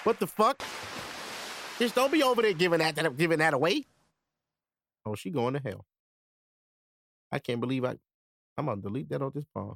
What 0.03 0.19
the 0.19 0.27
fuck? 0.27 0.61
Just 1.77 1.93
don't 1.95 2.11
be 2.11 2.23
over 2.23 2.41
there 2.41 2.53
giving 2.53 2.79
that, 2.79 2.95
that 2.95 3.17
giving 3.17 3.39
that 3.39 3.53
away. 3.53 3.85
Oh, 5.05 5.15
she 5.15 5.29
going 5.29 5.53
to 5.53 5.61
hell. 5.63 5.85
I 7.31 7.39
can't 7.39 7.59
believe 7.59 7.83
I. 7.85 7.95
I'm 8.57 8.67
gonna 8.67 8.81
delete 8.81 9.09
that 9.09 9.21
on 9.21 9.31
this 9.35 9.45
phone. 9.53 9.75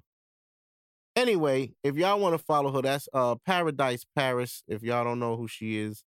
Anyway, 1.15 1.73
if 1.83 1.95
y'all 1.95 2.19
want 2.19 2.33
to 2.33 2.43
follow 2.43 2.71
her, 2.71 2.81
that's 2.81 3.09
uh 3.13 3.35
Paradise 3.45 4.05
Paris. 4.15 4.63
If 4.67 4.83
y'all 4.83 5.03
don't 5.03 5.19
know 5.19 5.35
who 5.35 5.47
she 5.47 5.77
is, 5.77 6.03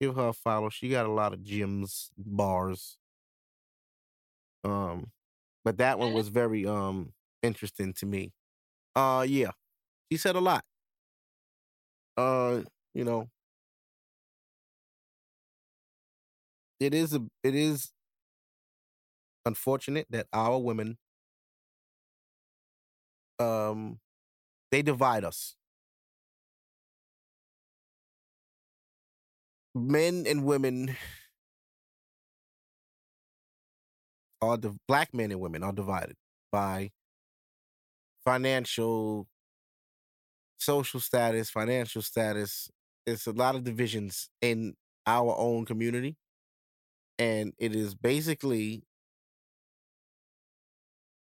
give 0.00 0.16
her 0.16 0.28
a 0.28 0.32
follow. 0.32 0.70
She 0.70 0.88
got 0.88 1.06
a 1.06 1.12
lot 1.12 1.34
of 1.34 1.40
gyms, 1.40 2.08
bars. 2.16 2.96
Um, 4.64 5.10
but 5.64 5.76
that 5.78 5.98
one 5.98 6.14
was 6.14 6.28
very 6.28 6.66
um 6.66 7.12
interesting 7.42 7.92
to 7.94 8.06
me. 8.06 8.32
Uh 8.96 9.26
yeah. 9.28 9.50
He 10.10 10.16
said 10.16 10.36
a 10.36 10.40
lot. 10.40 10.64
Uh, 12.16 12.62
you 12.94 13.04
know. 13.04 13.28
It 16.80 16.94
is 16.94 17.14
a 17.14 17.22
it 17.42 17.54
is 17.54 17.92
unfortunate 19.46 20.06
that 20.10 20.26
our 20.32 20.58
women 20.58 20.98
um 23.38 23.98
they 24.70 24.82
divide 24.82 25.24
us. 25.24 25.56
Men 29.74 30.24
and 30.26 30.44
women 30.44 30.96
are 34.40 34.56
the 34.56 34.76
black 34.86 35.12
men 35.14 35.30
and 35.32 35.40
women 35.40 35.62
are 35.62 35.72
divided 35.72 36.16
by 36.52 36.90
financial 38.24 39.26
social 40.64 41.00
status, 41.00 41.50
financial 41.50 42.02
status. 42.02 42.70
It's 43.06 43.26
a 43.26 43.32
lot 43.32 43.54
of 43.54 43.64
divisions 43.64 44.28
in 44.42 44.76
our 45.06 45.34
own 45.36 45.64
community. 45.66 46.16
And 47.18 47.52
it 47.58 47.74
is 47.74 47.94
basically 47.94 48.82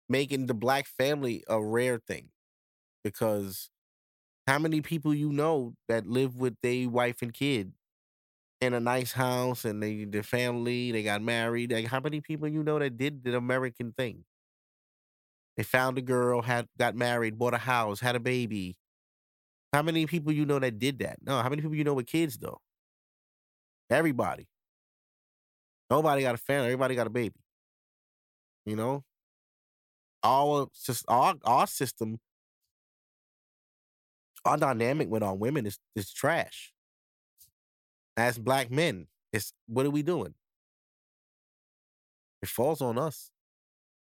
making 0.08 0.48
the 0.48 0.54
black 0.54 0.88
family 0.88 1.44
a 1.48 1.64
rare 1.64 1.98
thing 2.00 2.30
because 3.04 3.70
how 4.48 4.60
many 4.60 4.82
people 4.82 5.14
you 5.14 5.32
know 5.32 5.76
that 5.90 6.08
live 6.08 6.38
with 6.38 6.56
their 6.64 6.90
wife 6.90 7.22
and 7.22 7.34
kid 7.34 7.74
in 8.62 8.74
a 8.74 8.80
nice 8.80 9.14
house 9.14 9.66
and 9.66 9.84
they 9.84 10.06
their 10.06 10.24
family 10.24 10.92
they 10.92 11.04
got 11.04 11.22
married 11.22 11.72
like 11.72 11.88
how 11.88 12.00
many 12.00 12.22
people 12.22 12.48
you 12.48 12.64
know 12.64 12.80
that 12.80 12.98
did 12.98 13.24
the 13.24 13.36
american 13.38 13.94
thing 13.94 14.26
they 15.58 15.64
found 15.64 15.98
a 15.98 16.02
girl 16.02 16.42
had 16.42 16.68
got 16.78 16.96
married 16.96 17.38
bought 17.38 17.54
a 17.54 17.58
house 17.60 18.00
had 18.00 18.16
a 18.16 18.20
baby 18.20 18.78
how 19.74 19.82
many 19.82 20.06
people 20.06 20.32
you 20.32 20.46
know 20.46 20.60
that 20.60 20.80
did 20.80 21.00
that? 21.00 21.18
No 21.26 21.42
how 21.42 21.50
many 21.50 21.62
people 21.62 21.76
you 21.76 21.84
know 21.84 21.94
with 21.94 22.08
kids 22.08 22.38
though? 22.38 22.60
Everybody. 23.90 24.48
Nobody 25.90 26.22
got 26.22 26.36
a 26.36 26.38
family. 26.38 26.68
Everybody 26.68 26.96
got 26.96 27.08
a 27.08 27.12
baby 27.12 27.40
you 28.70 28.76
know? 28.76 29.04
Our 30.24 30.68
our, 31.08 31.36
our 31.44 31.68
system 31.68 32.20
our 34.46 34.58
dynamic 34.58 35.10
with 35.10 35.24
our 35.24 35.36
women 35.36 35.66
is, 35.66 35.80
is 35.96 36.14
trash. 36.14 36.72
As 38.16 38.38
black 38.38 38.72
men, 38.72 39.08
it's 39.34 39.54
what 39.68 39.86
are 39.86 39.90
we 39.90 40.02
doing? 40.02 40.34
It 42.42 42.48
falls 42.48 42.82
on 42.82 42.98
us, 42.98 43.32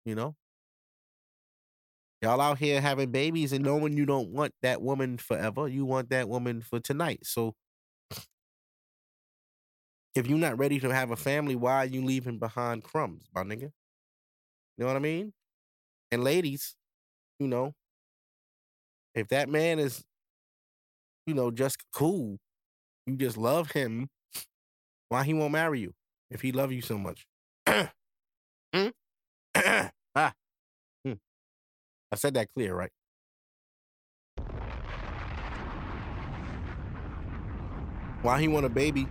you 0.04 0.14
know. 0.14 0.34
Y'all 2.20 2.40
out 2.40 2.58
here 2.58 2.80
having 2.80 3.10
babies 3.12 3.52
and 3.52 3.64
knowing 3.64 3.96
you 3.96 4.04
don't 4.04 4.30
want 4.30 4.52
that 4.62 4.82
woman 4.82 5.18
forever. 5.18 5.68
You 5.68 5.84
want 5.84 6.10
that 6.10 6.28
woman 6.28 6.62
for 6.62 6.80
tonight. 6.80 7.20
So 7.24 7.54
if 10.14 10.26
you're 10.26 10.38
not 10.38 10.58
ready 10.58 10.78
to 10.80 10.90
have 10.92 11.10
a 11.10 11.16
family, 11.16 11.56
why 11.56 11.76
are 11.76 11.86
you 11.86 12.04
leaving 12.04 12.38
behind 12.38 12.82
crumbs, 12.82 13.24
my 13.34 13.42
nigga? 13.42 13.62
You 14.76 14.84
know 14.84 14.86
what 14.86 14.96
I 14.96 15.00
mean? 15.00 15.32
And 16.12 16.24
ladies, 16.24 16.76
you 17.38 17.48
know, 17.48 17.74
if 19.14 19.28
that 19.28 19.48
man 19.48 19.78
is, 19.78 20.04
you 21.26 21.34
know, 21.34 21.50
just 21.50 21.78
cool, 21.92 22.38
you 23.06 23.16
just 23.16 23.36
love 23.36 23.72
him, 23.72 24.08
why 25.08 25.24
he 25.24 25.34
won't 25.34 25.52
marry 25.52 25.80
you 25.80 25.94
if 26.30 26.40
he 26.40 26.52
love 26.52 26.72
you 26.72 26.82
so 26.82 26.98
much? 26.98 27.26
Hmm? 28.74 28.88
ah. 30.16 30.32
I 32.10 32.16
said 32.16 32.34
that 32.34 32.48
clear, 32.54 32.74
right? 32.74 32.90
Why 38.22 38.40
he 38.40 38.48
want 38.48 38.66
a 38.66 38.68
baby 38.68 39.06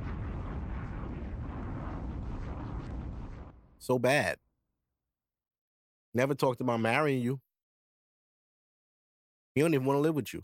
so 3.79 3.99
bad? 3.99 4.38
Never 6.13 6.33
talked 6.36 6.62
about 6.62 6.79
marrying 6.79 7.21
you. 7.21 7.39
He 9.55 9.62
don't 9.62 9.73
even 9.73 9.86
want 9.86 9.97
to 9.97 10.01
live 10.01 10.15
with 10.15 10.33
you. 10.33 10.43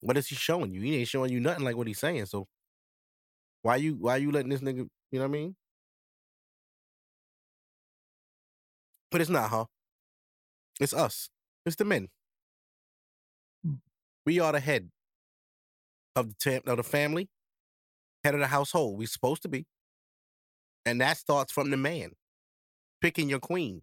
What 0.00 0.16
is 0.16 0.28
he 0.28 0.34
showing 0.34 0.70
you? 0.70 0.80
He 0.80 0.96
ain't 0.96 1.08
showing 1.08 1.32
you 1.32 1.40
nothing 1.40 1.64
like 1.64 1.76
what 1.76 1.86
he's 1.86 1.98
saying. 1.98 2.26
So 2.26 2.46
why 3.62 3.76
you 3.76 3.94
why 3.94 4.16
you 4.16 4.30
letting 4.32 4.50
this 4.50 4.60
nigga, 4.60 4.88
you 5.10 5.18
know 5.18 5.20
what 5.20 5.24
I 5.24 5.28
mean? 5.28 5.56
But 9.10 9.20
it's 9.20 9.30
not, 9.30 9.50
huh? 9.50 9.66
It's 10.80 10.92
us. 10.92 11.30
It's 11.64 11.76
the 11.76 11.84
men. 11.84 12.08
Mm. 13.66 13.78
We 14.24 14.40
are 14.40 14.52
the 14.52 14.60
head 14.60 14.90
of 16.14 16.28
the 16.28 16.34
tam- 16.34 16.62
of 16.66 16.76
the 16.76 16.82
family, 16.82 17.28
head 18.24 18.34
of 18.34 18.40
the 18.40 18.46
household. 18.46 18.98
We're 18.98 19.06
supposed 19.06 19.42
to 19.42 19.48
be. 19.48 19.66
And 20.84 21.00
that 21.00 21.16
starts 21.16 21.52
from 21.52 21.70
the 21.70 21.76
man 21.76 22.12
picking 23.00 23.28
your 23.28 23.40
queen. 23.40 23.82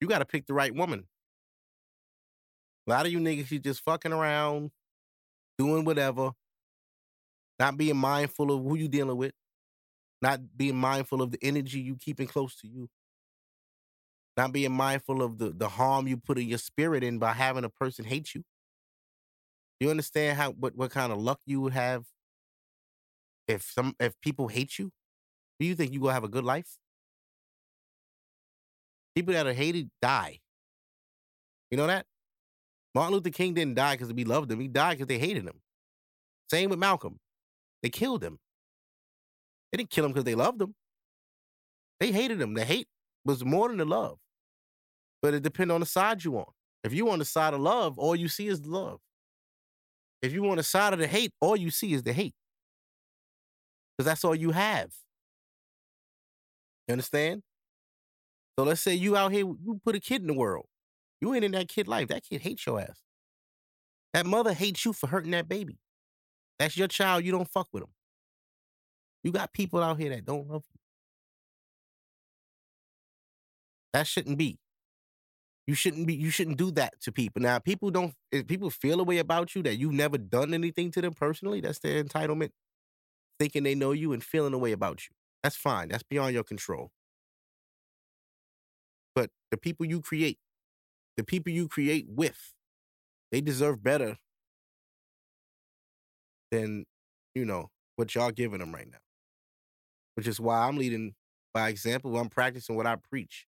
You 0.00 0.08
got 0.08 0.18
to 0.18 0.24
pick 0.24 0.46
the 0.46 0.54
right 0.54 0.74
woman. 0.74 1.06
A 2.86 2.90
lot 2.90 3.06
of 3.06 3.12
you 3.12 3.18
niggas, 3.18 3.50
you 3.50 3.58
just 3.58 3.84
fucking 3.84 4.12
around, 4.12 4.70
doing 5.58 5.84
whatever, 5.84 6.30
not 7.58 7.76
being 7.76 7.96
mindful 7.96 8.50
of 8.50 8.62
who 8.62 8.76
you 8.76 8.88
dealing 8.88 9.16
with, 9.16 9.32
not 10.22 10.40
being 10.56 10.76
mindful 10.76 11.22
of 11.22 11.30
the 11.30 11.38
energy 11.42 11.80
you 11.80 11.96
keeping 11.96 12.26
close 12.26 12.56
to 12.56 12.66
you, 12.68 12.88
not 14.36 14.52
being 14.52 14.72
mindful 14.72 15.22
of 15.22 15.38
the, 15.38 15.50
the 15.50 15.68
harm 15.68 16.06
you 16.06 16.16
put 16.16 16.38
in 16.38 16.48
your 16.48 16.58
spirit 16.58 17.02
in 17.02 17.18
by 17.18 17.32
having 17.32 17.64
a 17.64 17.68
person 17.68 18.04
hate 18.04 18.34
you. 18.34 18.42
You 19.80 19.90
understand 19.90 20.36
how 20.36 20.52
what, 20.52 20.76
what 20.76 20.90
kind 20.90 21.12
of 21.12 21.18
luck 21.18 21.40
you 21.46 21.60
would 21.60 21.72
have 21.72 22.04
if 23.48 23.62
some 23.62 23.94
if 23.98 24.18
people 24.20 24.48
hate 24.48 24.78
you? 24.78 24.92
Do 25.58 25.66
you 25.66 25.74
think 25.74 25.92
you 25.92 26.00
gonna 26.00 26.12
have 26.12 26.24
a 26.24 26.28
good 26.28 26.44
life? 26.44 26.78
People 29.14 29.34
that 29.34 29.46
are 29.46 29.52
hated 29.52 29.90
die. 30.00 30.40
You 31.70 31.76
know 31.76 31.86
that? 31.86 32.06
Martin 32.94 33.14
Luther 33.14 33.30
King 33.30 33.54
didn't 33.54 33.74
die 33.74 33.94
because 33.94 34.12
we 34.12 34.24
loved 34.24 34.50
him. 34.50 34.60
He 34.60 34.68
died 34.68 34.94
because 34.94 35.06
they 35.06 35.18
hated 35.18 35.44
him. 35.44 35.60
Same 36.50 36.70
with 36.70 36.78
Malcolm. 36.78 37.18
They 37.82 37.88
killed 37.88 38.22
him. 38.22 38.38
They 39.70 39.78
didn't 39.78 39.90
kill 39.90 40.04
him 40.04 40.12
because 40.12 40.24
they 40.24 40.34
loved 40.34 40.60
him. 40.60 40.74
They 42.00 42.12
hated 42.12 42.40
him. 42.40 42.54
The 42.54 42.64
hate 42.64 42.88
was 43.24 43.44
more 43.44 43.68
than 43.68 43.78
the 43.78 43.84
love. 43.84 44.18
But 45.22 45.34
it 45.34 45.42
depends 45.42 45.72
on 45.72 45.80
the 45.80 45.86
side 45.86 46.24
you 46.24 46.38
on. 46.38 46.52
If 46.82 46.94
you 46.94 47.10
on 47.10 47.18
the 47.18 47.24
side 47.24 47.52
of 47.52 47.60
love, 47.60 47.98
all 47.98 48.16
you 48.16 48.28
see 48.28 48.48
is 48.48 48.64
love. 48.66 49.00
If 50.22 50.32
you 50.32 50.48
on 50.50 50.56
the 50.56 50.62
side 50.62 50.92
of 50.92 50.98
the 50.98 51.06
hate, 51.06 51.32
all 51.40 51.56
you 51.56 51.70
see 51.70 51.92
is 51.92 52.02
the 52.02 52.12
hate. 52.12 52.34
Because 53.96 54.06
that's 54.06 54.24
all 54.24 54.34
you 54.34 54.50
have. 54.50 54.90
You 56.88 56.92
understand? 56.92 57.42
So 58.58 58.64
let's 58.64 58.80
say 58.80 58.94
you 58.94 59.16
out 59.16 59.32
here, 59.32 59.44
you 59.44 59.80
put 59.84 59.94
a 59.94 60.00
kid 60.00 60.22
in 60.22 60.26
the 60.26 60.34
world. 60.34 60.66
You 61.20 61.34
ain't 61.34 61.44
in 61.44 61.52
that 61.52 61.68
kid 61.68 61.86
life. 61.86 62.08
That 62.08 62.24
kid 62.24 62.40
hates 62.40 62.66
your 62.66 62.80
ass. 62.80 63.00
That 64.14 64.26
mother 64.26 64.52
hates 64.54 64.84
you 64.84 64.92
for 64.92 65.06
hurting 65.06 65.30
that 65.32 65.48
baby. 65.48 65.78
That's 66.58 66.76
your 66.76 66.88
child. 66.88 67.24
You 67.24 67.32
don't 67.32 67.48
fuck 67.48 67.68
with 67.72 67.82
them. 67.82 67.92
You 69.22 69.32
got 69.32 69.52
people 69.52 69.82
out 69.82 69.98
here 69.98 70.10
that 70.10 70.24
don't 70.24 70.48
love 70.48 70.64
you. 70.72 70.79
That 73.92 74.06
shouldn't 74.06 74.38
be. 74.38 74.58
You 75.66 75.74
shouldn't 75.74 76.06
be. 76.06 76.14
You 76.14 76.30
shouldn't 76.30 76.56
do 76.56 76.70
that 76.72 77.00
to 77.02 77.12
people. 77.12 77.42
Now, 77.42 77.58
people 77.58 77.90
don't. 77.90 78.14
If 78.32 78.46
people 78.46 78.70
feel 78.70 79.00
a 79.00 79.04
way 79.04 79.18
about 79.18 79.54
you 79.54 79.62
that 79.62 79.76
you've 79.76 79.92
never 79.92 80.18
done 80.18 80.52
anything 80.54 80.90
to 80.92 81.00
them 81.00 81.14
personally, 81.14 81.60
that's 81.60 81.78
their 81.78 82.02
entitlement, 82.02 82.50
thinking 83.38 83.62
they 83.62 83.74
know 83.74 83.92
you 83.92 84.12
and 84.12 84.22
feeling 84.22 84.54
a 84.54 84.58
way 84.58 84.72
about 84.72 85.08
you. 85.08 85.14
That's 85.42 85.56
fine. 85.56 85.88
That's 85.88 86.02
beyond 86.02 86.34
your 86.34 86.44
control. 86.44 86.90
But 89.14 89.30
the 89.50 89.56
people 89.56 89.86
you 89.86 90.00
create, 90.00 90.38
the 91.16 91.24
people 91.24 91.52
you 91.52 91.68
create 91.68 92.06
with, 92.08 92.54
they 93.32 93.40
deserve 93.40 93.82
better 93.82 94.18
than 96.50 96.84
you 97.34 97.44
know 97.44 97.70
what 97.96 98.14
y'all 98.14 98.30
giving 98.30 98.58
them 98.60 98.74
right 98.74 98.90
now. 98.90 98.98
Which 100.14 100.26
is 100.26 100.40
why 100.40 100.66
I'm 100.66 100.76
leading 100.76 101.14
by 101.54 101.68
example. 101.68 102.16
I'm 102.18 102.28
practicing 102.28 102.76
what 102.76 102.86
I 102.86 102.96
preach. 102.96 103.46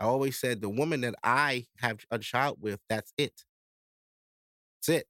I 0.00 0.04
always 0.04 0.38
said 0.38 0.60
the 0.60 0.68
woman 0.68 1.02
that 1.02 1.14
I 1.22 1.66
have 1.78 2.00
a 2.10 2.18
child 2.18 2.58
with, 2.60 2.80
that's 2.88 3.12
it. 3.16 3.44
That's 4.78 5.00
it. 5.00 5.06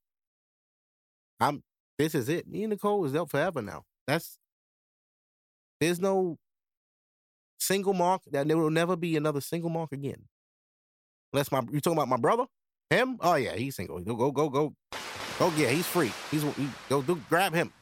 I'm. 1.41 1.63
This 1.99 2.15
is 2.15 2.29
it. 2.29 2.49
Me 2.49 2.65
and 2.65 2.71
Nicole 2.71 3.05
is 3.05 3.15
up 3.15 3.31
forever 3.31 3.63
now. 3.63 3.85
That's. 4.07 4.39
There's 5.81 6.01
no 6.01 6.39
single 7.59 7.95
mark. 7.95 8.23
That 8.31 8.47
there 8.49 8.57
will 8.57 8.71
never 8.71 8.97
be 8.97 9.17
another 9.17 9.41
single 9.41 9.71
mark 9.71 9.93
again. 9.93 10.25
Unless 11.33 11.51
my 11.51 11.63
you 11.73 11.81
talking 11.81 11.99
about 11.99 12.09
my 12.09 12.17
brother, 12.17 12.45
him? 12.91 13.19
Oh 13.21 13.35
yeah, 13.35 13.57
he's 13.57 13.77
single. 13.77 14.01
Go 14.01 14.15
go 14.15 14.31
go 14.31 14.49
go. 14.49 14.75
Oh 15.41 15.53
yeah, 15.57 15.69
he's 15.69 15.87
free. 15.87 16.13
He's 16.31 16.43
he, 16.43 16.69
go 16.89 17.03
do 17.03 17.21
grab 17.29 17.55
him. 17.55 17.73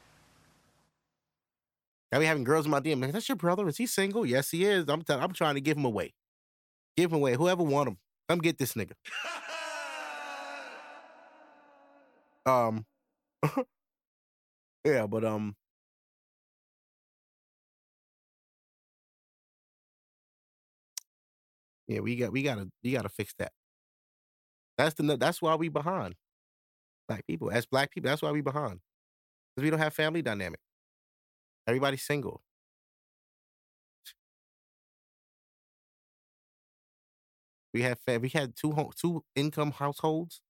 I 2.13 2.19
be 2.19 2.27
having 2.27 2.45
girls 2.45 2.67
in 2.67 2.71
my 2.71 2.81
DM. 2.81 3.01
Like, 3.01 3.13
That's 3.13 3.29
your 3.29 3.37
brother? 3.37 3.67
Is 3.69 3.79
he 3.79 3.87
single? 3.87 4.27
Yes, 4.27 4.51
he 4.51 4.65
is. 4.65 4.85
I'm 4.89 5.03
tell- 5.03 5.21
I'm 5.21 5.33
trying 5.33 5.55
to 5.55 5.61
give 5.63 5.79
him 5.79 5.87
away. 5.87 6.13
Give 6.97 7.11
him 7.11 7.17
away. 7.19 7.35
Whoever 7.35 7.63
want 7.63 7.89
him, 7.89 7.99
come 8.29 8.39
get 8.41 8.59
this 8.59 8.75
nigga. 8.75 8.93
Um. 12.45 12.87
yeah, 14.85 15.07
but 15.07 15.25
um. 15.25 15.55
Yeah, 21.89 22.01
we 22.01 22.17
got 22.17 22.33
we 22.33 22.43
gotta 22.43 22.69
you 22.83 22.97
gotta 22.97 23.09
fix 23.09 23.35
that. 23.39 23.53
That's 24.79 24.95
the 24.95 25.17
that's 25.17 25.43
why 25.43 25.55
we 25.55 25.69
behind. 25.69 26.15
Black 27.09 27.27
people, 27.27 27.51
as 27.51 27.67
black 27.67 27.91
people, 27.93 28.09
that's 28.11 28.23
why 28.23 28.31
we 28.31 28.41
behind. 28.41 28.81
Because 29.55 29.65
we 29.65 29.71
don't 29.71 29.81
have 29.81 29.95
family 29.95 30.23
dynamic. 30.23 30.61
Everybody's 31.67 32.03
single. 32.03 32.43
We 37.73 37.83
had 37.83 37.99
we 38.21 38.29
had 38.29 38.55
two 38.57 38.73
home, 38.73 38.91
two 38.97 39.25
income 39.35 39.73
households, 39.73 40.41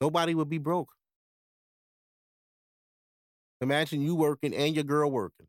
nobody 0.00 0.34
would 0.34 0.48
be 0.48 0.58
broke. 0.58 0.92
Imagine 3.60 4.02
you 4.02 4.14
working 4.14 4.54
and 4.54 4.74
your 4.74 4.84
girl 4.84 5.10
working. 5.10 5.46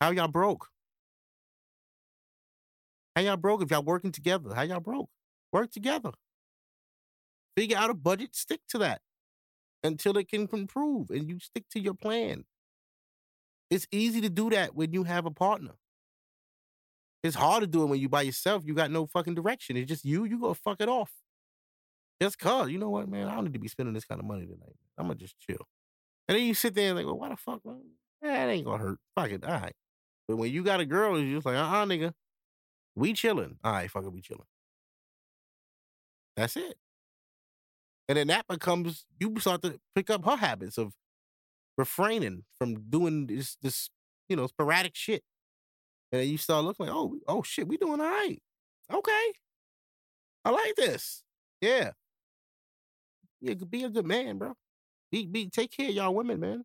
How 0.00 0.10
y'all 0.10 0.28
broke? 0.28 0.68
How 3.16 3.22
y'all 3.22 3.36
broke 3.36 3.62
if 3.62 3.70
y'all 3.70 3.82
working 3.82 4.12
together? 4.12 4.54
How 4.54 4.62
y'all 4.62 4.80
broke? 4.80 5.10
Work 5.52 5.70
together. 5.70 6.12
Figure 7.56 7.76
out 7.76 7.90
a 7.90 7.94
budget, 7.94 8.34
stick 8.34 8.60
to 8.70 8.78
that 8.78 9.02
until 9.82 10.16
it 10.16 10.28
can 10.28 10.48
improve 10.52 11.10
and 11.10 11.28
you 11.28 11.38
stick 11.38 11.64
to 11.70 11.80
your 11.80 11.94
plan. 11.94 12.44
It's 13.70 13.86
easy 13.90 14.20
to 14.22 14.30
do 14.30 14.50
that 14.50 14.74
when 14.74 14.92
you 14.92 15.04
have 15.04 15.26
a 15.26 15.30
partner. 15.30 15.72
It's 17.22 17.36
hard 17.36 17.60
to 17.60 17.66
do 17.66 17.82
it 17.84 17.86
when 17.86 18.00
you 18.00 18.08
by 18.08 18.22
yourself. 18.22 18.64
You 18.66 18.74
got 18.74 18.90
no 18.90 19.06
fucking 19.06 19.34
direction. 19.34 19.76
It's 19.76 19.88
just 19.88 20.04
you. 20.04 20.24
You 20.24 20.40
go 20.40 20.54
fuck 20.54 20.80
it 20.80 20.88
off. 20.88 21.12
Just 22.20 22.38
cause 22.38 22.70
you 22.70 22.78
know 22.78 22.90
what, 22.90 23.08
man. 23.08 23.28
I 23.28 23.34
don't 23.34 23.44
need 23.44 23.52
to 23.54 23.58
be 23.58 23.68
spending 23.68 23.94
this 23.94 24.04
kind 24.04 24.20
of 24.20 24.26
money 24.26 24.46
tonight. 24.46 24.76
I'm 24.98 25.06
gonna 25.06 25.16
just 25.16 25.38
chill. 25.38 25.66
And 26.28 26.36
then 26.38 26.46
you 26.46 26.54
sit 26.54 26.74
there 26.74 26.88
and 26.88 26.96
like, 26.96 27.06
well, 27.06 27.18
why 27.18 27.28
the 27.28 27.36
fuck, 27.36 27.64
man? 27.64 27.82
That 28.22 28.48
ain't 28.48 28.64
gonna 28.64 28.82
hurt. 28.82 28.98
Fuck 29.16 29.30
it. 29.30 29.44
All 29.44 29.52
right. 29.52 29.74
But 30.28 30.36
when 30.36 30.52
you 30.52 30.62
got 30.62 30.80
a 30.80 30.86
girl, 30.86 31.18
you're 31.18 31.36
just 31.36 31.46
like, 31.46 31.56
uh 31.56 31.60
uh 31.60 31.84
nigga. 31.84 32.12
We 32.94 33.12
chilling. 33.12 33.56
All 33.64 33.72
right, 33.72 33.90
fuck 33.90 34.04
it, 34.04 34.12
we 34.12 34.20
chilling. 34.20 34.46
That's 36.36 36.56
it. 36.56 36.76
And 38.08 38.18
then 38.18 38.26
that 38.28 38.46
becomes 38.48 39.06
you 39.18 39.34
start 39.38 39.62
to 39.62 39.80
pick 39.94 40.10
up 40.10 40.24
her 40.24 40.36
habits 40.36 40.76
of 40.78 40.92
refraining 41.78 42.44
from 42.58 42.90
doing 42.90 43.26
this 43.26 43.56
this, 43.62 43.90
you 44.28 44.36
know, 44.36 44.46
sporadic 44.46 44.94
shit. 44.94 45.22
And 46.12 46.20
then 46.20 46.28
you 46.28 46.36
start 46.36 46.64
looking 46.64 46.86
like, 46.86 46.94
oh, 46.94 47.16
oh 47.26 47.42
shit, 47.42 47.66
we 47.66 47.78
doing 47.78 48.00
all 48.00 48.06
right. 48.06 48.40
Okay. 48.92 49.32
I 50.44 50.50
like 50.50 50.74
this. 50.76 51.22
Yeah. 51.60 51.92
Yeah, 53.40 53.54
be 53.68 53.84
a 53.84 53.88
good 53.88 54.06
man, 54.06 54.38
bro. 54.38 54.54
Be 55.10 55.26
be 55.26 55.48
take 55.48 55.72
care 55.76 55.88
of 55.88 55.94
y'all 55.94 56.14
women, 56.14 56.40
man. 56.40 56.64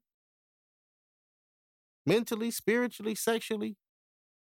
Mentally, 2.06 2.52
spiritually, 2.52 3.16
sexually, 3.16 3.76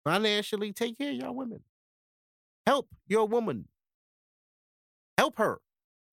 financially, 0.03 0.73
take 0.73 0.97
care 0.97 1.11
of 1.11 1.15
y'all 1.15 1.35
women. 1.35 1.61
Help 2.65 2.87
your 3.07 3.27
woman. 3.27 3.67
Help 5.17 5.37
her. 5.37 5.59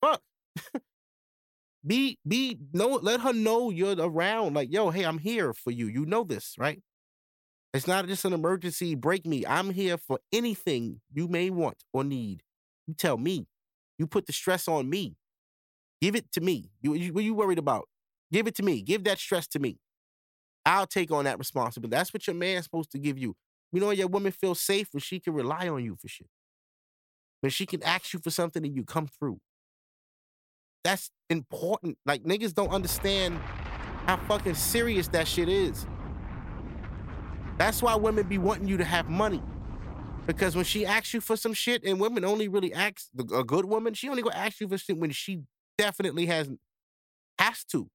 Fuck. 0.01 0.23
be 1.87 2.19
be 2.27 2.59
no 2.73 2.89
let 3.03 3.21
her 3.21 3.33
know 3.33 3.71
you're 3.71 3.97
around. 3.99 4.55
Like, 4.55 4.73
yo, 4.73 4.91
hey, 4.91 5.05
I'm 5.05 5.19
here 5.19 5.53
for 5.53 5.73
you. 5.73 5.87
You 5.89 6.07
know 6.07 6.23
this, 6.25 6.55
right? 6.59 6.81
It's 7.75 7.89
not 7.89 8.07
just 8.07 8.25
an 8.25 8.33
emergency. 8.33 8.95
Break 8.95 9.27
me. 9.27 9.45
I'm 9.45 9.71
here 9.71 9.99
for 9.99 10.21
anything 10.33 11.01
you 11.13 11.27
may 11.27 11.51
want 11.51 11.83
or 11.93 12.05
need. 12.05 12.45
You 12.87 12.95
tell 12.95 13.19
me. 13.19 13.49
You 13.99 14.07
put 14.07 14.27
the 14.27 14.33
stress 14.33 14.69
on 14.69 14.89
me. 14.89 15.17
Give 16.01 16.15
it 16.15 16.31
to 16.33 16.41
me. 16.41 16.71
You, 16.83 16.95
you, 16.95 17.13
what 17.13 17.23
are 17.23 17.25
you 17.25 17.35
worried 17.35 17.59
about? 17.59 17.89
Give 18.33 18.47
it 18.47 18.55
to 18.57 18.63
me. 18.63 18.81
Give 18.81 19.03
that 19.05 19.19
stress 19.19 19.49
to 19.49 19.59
me. 19.59 19.79
I'll 20.65 20.87
take 20.87 21.11
on 21.11 21.25
that 21.25 21.39
responsibility. 21.39 21.97
That's 21.97 22.15
what 22.15 22.27
your 22.29 22.37
man's 22.37 22.65
supposed 22.65 22.93
to 22.93 22.99
give 22.99 23.19
you. 23.19 23.35
You 23.73 23.81
know, 23.81 23.91
your 23.91 24.07
woman 24.07 24.31
feels 24.31 24.61
safe 24.61 24.89
when 24.93 25.01
she 25.01 25.19
can 25.19 25.35
rely 25.35 25.69
on 25.69 25.85
you 25.85 25.97
for 26.01 26.07
shit. 26.07 26.29
When 27.41 27.51
she 27.51 27.67
can 27.67 27.83
ask 27.83 28.13
you 28.13 28.21
for 28.21 28.31
something 28.31 28.65
and 28.65 28.75
you 28.75 28.85
come 28.85 29.09
through. 29.09 29.39
That's 30.85 31.11
important. 31.29 31.99
Like 32.07 32.23
niggas 32.23 32.55
don't 32.55 32.71
understand 32.71 33.39
how 34.07 34.17
fucking 34.29 34.55
serious 34.55 35.09
that 35.09 35.27
shit 35.27 35.49
is. 35.49 35.87
That's 37.57 37.83
why 37.83 37.95
women 37.95 38.27
be 38.27 38.39
wanting 38.39 38.69
you 38.69 38.77
to 38.79 38.85
have 38.85 39.09
money. 39.09 39.43
Because 40.27 40.57
when 40.57 40.65
she 40.65 40.87
asks 40.87 41.13
you 41.13 41.21
for 41.21 41.37
some 41.37 41.53
shit, 41.53 41.85
and 41.85 42.01
women 42.01 42.25
only 42.25 42.49
really 42.49 42.73
ask 42.73 43.09
a 43.19 43.45
good 43.45 43.67
woman, 43.67 43.95
she 43.95 44.09
only 44.09 44.23
gonna 44.23 44.37
ask 44.37 44.61
you 44.61 44.69
for 44.69 44.79
shit 44.79 44.99
when 44.99 45.11
she 45.11 45.43
definitely 45.77 46.27
has 46.27 46.49
has 47.39 47.65
to. 47.65 47.89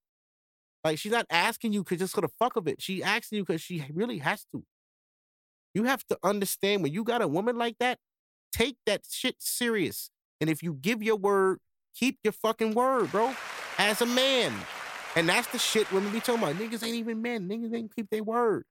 Like 0.84 0.98
she's 0.98 1.12
not 1.12 1.26
asking 1.30 1.74
you 1.74 1.84
because 1.84 2.00
just 2.00 2.16
for 2.16 2.22
the 2.22 2.30
fuck 2.40 2.56
of 2.56 2.68
it. 2.68 2.82
She 2.82 3.04
asking 3.04 3.38
you 3.38 3.46
because 3.46 3.62
she 3.62 3.84
really 3.94 4.20
has 4.20 4.46
to. 4.54 4.64
You 5.74 5.84
have 5.84 6.06
to 6.08 6.18
understand 6.24 6.84
when 6.84 6.94
you 6.94 7.04
got 7.04 7.22
a 7.22 7.28
woman 7.28 7.58
like 7.58 7.78
that, 7.80 7.98
take 8.52 8.78
that 8.86 9.02
shit 9.10 9.36
serious. 9.40 10.10
And 10.42 10.50
if 10.50 10.64
you 10.64 10.74
give 10.74 11.04
your 11.04 11.16
word, 11.16 11.60
keep 11.96 12.20
your 12.24 12.34
fucking 12.34 12.74
word, 12.74 13.12
bro. 13.12 13.36
As 13.78 14.02
a 14.02 14.06
man. 14.06 14.54
And 15.16 15.28
that's 15.28 15.48
the 15.48 15.58
shit 15.58 15.92
women 15.92 16.12
be 16.12 16.20
talking 16.20 16.44
about. 16.44 16.56
Niggas 16.56 16.84
ain't 16.84 16.96
even 16.96 17.22
men. 17.22 17.50
Niggas 17.50 17.76
ain't 17.76 17.96
keep 17.96 18.10
their 18.10 18.24
word. 18.24 18.64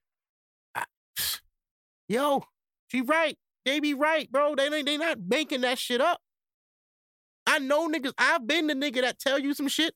Yo, 2.08 2.42
she 2.88 3.02
right. 3.02 3.36
They 3.64 3.80
be 3.80 3.94
right, 3.94 4.30
bro. 4.30 4.54
They 4.54 4.82
they 4.82 4.96
not 4.96 5.18
making 5.28 5.60
that 5.62 5.78
shit 5.78 6.00
up. 6.00 6.20
I 7.46 7.58
know 7.58 7.88
niggas. 7.88 8.12
I've 8.18 8.46
been 8.46 8.66
the 8.66 8.74
nigga 8.74 9.02
that 9.02 9.18
tell 9.18 9.38
you 9.38 9.54
some 9.54 9.68
shit 9.68 9.94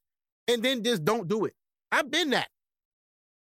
and 0.48 0.62
then 0.62 0.82
just 0.82 1.04
don't 1.04 1.28
do 1.28 1.44
it. 1.44 1.54
I've 1.90 2.10
been 2.10 2.30
that. 2.30 2.48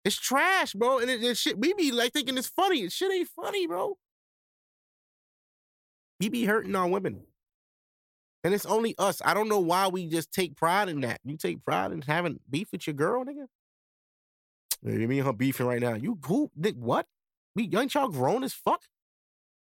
It's 0.04 0.16
trash, 0.16 0.74
bro. 0.74 0.98
And 0.98 1.10
it, 1.10 1.22
it 1.22 1.36
shit, 1.36 1.58
we 1.58 1.72
be 1.74 1.90
like 1.90 2.12
thinking 2.12 2.36
it's 2.36 2.48
funny. 2.48 2.82
It 2.82 2.92
shit 2.92 3.12
ain't 3.12 3.28
funny, 3.28 3.66
bro. 3.66 3.96
We 6.20 6.28
be 6.28 6.44
hurting 6.44 6.76
on 6.76 6.90
women. 6.90 7.22
And 8.44 8.52
it's 8.52 8.66
only 8.66 8.94
us. 8.98 9.22
I 9.24 9.32
don't 9.32 9.48
know 9.48 9.58
why 9.58 9.88
we 9.88 10.06
just 10.06 10.30
take 10.30 10.54
pride 10.54 10.90
in 10.90 11.00
that. 11.00 11.20
You 11.24 11.38
take 11.38 11.64
pride 11.64 11.92
in 11.92 12.02
having 12.02 12.40
beef 12.48 12.68
with 12.72 12.86
your 12.86 12.94
girl, 12.94 13.24
nigga. 13.24 13.46
You 14.82 15.08
mean 15.08 15.24
her 15.24 15.32
beefing 15.32 15.66
right 15.66 15.80
now? 15.80 15.94
You 15.94 16.18
who? 16.26 16.50
Nick, 16.54 16.74
what? 16.76 17.06
We 17.56 17.70
ain't 17.74 17.94
y'all 17.94 18.08
grown 18.08 18.44
as 18.44 18.52
fuck? 18.54 18.82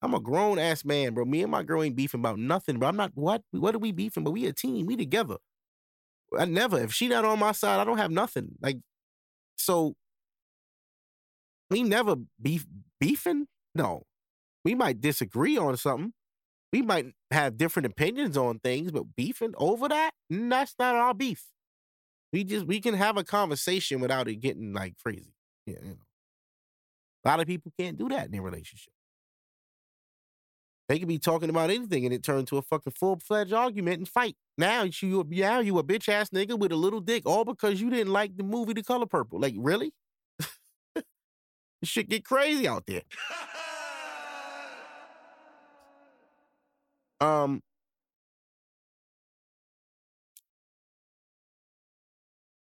I'm 0.02 0.14
a 0.14 0.20
grown 0.20 0.60
ass 0.60 0.86
man, 0.86 1.14
bro. 1.14 1.26
Me 1.26 1.42
and 1.42 1.52
my 1.52 1.64
girl 1.64 1.84
ain't 1.84 1.96
beefing 1.96 2.22
about 2.22 2.40
nothing, 2.40 2.80
bro. 2.80 2.88
I'm 2.90 2.96
not 2.96 3.12
what? 3.16 3.44
What 3.52 3.76
are 3.76 3.80
we 3.80 3.92
beefing? 3.92 4.24
But 4.24 4.32
we 4.32 4.46
a 4.46 4.54
team. 4.54 4.86
We 4.86 4.96
together. 4.96 5.38
I 6.38 6.46
never. 6.46 6.80
If 6.80 6.94
she 6.94 7.08
not 7.08 7.26
on 7.26 7.40
my 7.40 7.52
side, 7.52 7.80
I 7.80 7.84
don't 7.84 7.98
have 7.98 8.12
nothing. 8.12 8.50
Like, 8.62 8.78
so 9.58 9.96
we 11.70 11.84
never 11.84 12.16
beef 12.42 12.66
beefing. 13.00 13.48
No, 13.76 14.04
we 14.66 14.76
might 14.76 15.02
disagree 15.02 15.58
on 15.58 15.78
something. 15.78 16.14
We 16.74 16.82
might 16.82 17.08
have 17.32 17.58
different 17.58 17.88
opinions 17.88 18.38
on 18.38 18.60
things, 18.60 18.92
but 18.92 19.16
beefing 19.16 19.54
over 19.58 19.88
that, 19.90 20.12
mm, 20.32 20.50
that's 20.50 20.76
not 20.80 20.96
our 20.96 21.14
beef. 21.14 21.46
We 22.34 22.44
just 22.44 22.66
we 22.68 22.82
can 22.82 22.96
have 22.96 23.18
a 23.18 23.24
conversation 23.24 24.02
without 24.02 24.28
it 24.28 24.38
getting 24.38 24.74
like 24.74 24.96
crazy. 25.04 25.34
Yeah, 25.66 25.78
you 25.84 25.90
know. 25.92 26.09
A 27.26 27.28
lot 27.30 27.40
of 27.40 27.48
people 27.48 27.72
can't 27.78 27.98
do 27.98 28.10
that 28.10 28.26
in 28.26 28.32
their 28.32 28.42
relationship. 28.42 28.94
They 30.90 30.98
could 30.98 31.08
be 31.08 31.20
talking 31.20 31.52
about 31.52 31.70
anything 31.70 32.06
and 32.06 32.14
it 32.14 32.24
turned 32.24 32.48
to 32.48 32.58
a 32.58 32.64
fucking 32.64 32.94
full 32.94 33.20
fledged 33.20 33.54
argument 33.54 34.00
and 34.00 34.08
fight. 34.08 34.36
Now 34.58 34.84
you 34.84 35.24
now 35.30 35.60
you 35.60 35.78
a 35.78 35.84
bitch 35.84 36.10
ass 36.10 36.32
nigga 36.32 36.58
with 36.58 36.72
a 36.72 36.76
little 36.76 37.00
dick, 37.00 37.28
all 37.28 37.46
because 37.46 37.80
you 37.80 37.92
didn't 37.92 38.12
like 38.12 38.36
the 38.36 38.44
movie 38.44 38.74
The 38.74 38.82
Color 38.84 39.06
Purple. 39.06 39.40
Like 39.40 39.54
really? 39.56 39.94
shit 41.84 42.10
get 42.10 42.26
crazy 42.26 42.68
out 42.68 42.86
there. 42.88 43.04
um. 47.22 47.62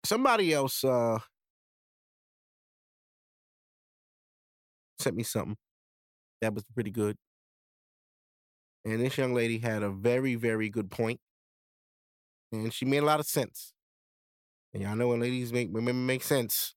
Somebody 0.06 0.54
else 0.54 0.84
uh 0.84 1.20
sent 5.04 5.16
me 5.16 5.24
something 5.24 5.58
that 6.41 6.54
was 6.54 6.64
pretty 6.74 6.91
good. 6.91 7.16
And 8.86 8.99
this 8.99 9.18
young 9.18 9.34
lady 9.34 9.60
had 9.60 9.84
a 9.84 9.89
very, 9.89 10.36
very 10.36 10.70
good 10.70 10.91
point. 10.91 11.20
And 12.51 12.74
she 12.74 12.86
made 12.86 13.04
a 13.04 13.06
lot 13.06 13.20
of 13.20 13.26
sense. 13.26 13.74
And 14.74 14.84
y'all 14.84 14.95
know 14.95 15.10
when 15.10 15.22
ladies 15.22 15.54
make 15.54 15.70
women 15.72 16.06
make 16.06 16.24
sense, 16.24 16.76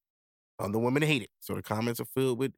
um, 0.59 0.71
other 0.71 0.79
women 0.79 1.03
hate 1.03 1.23
it. 1.23 1.31
So 1.41 1.55
the 1.55 1.63
comments 1.63 2.01
are 2.01 2.07
filled 2.07 2.39
with, 2.39 2.53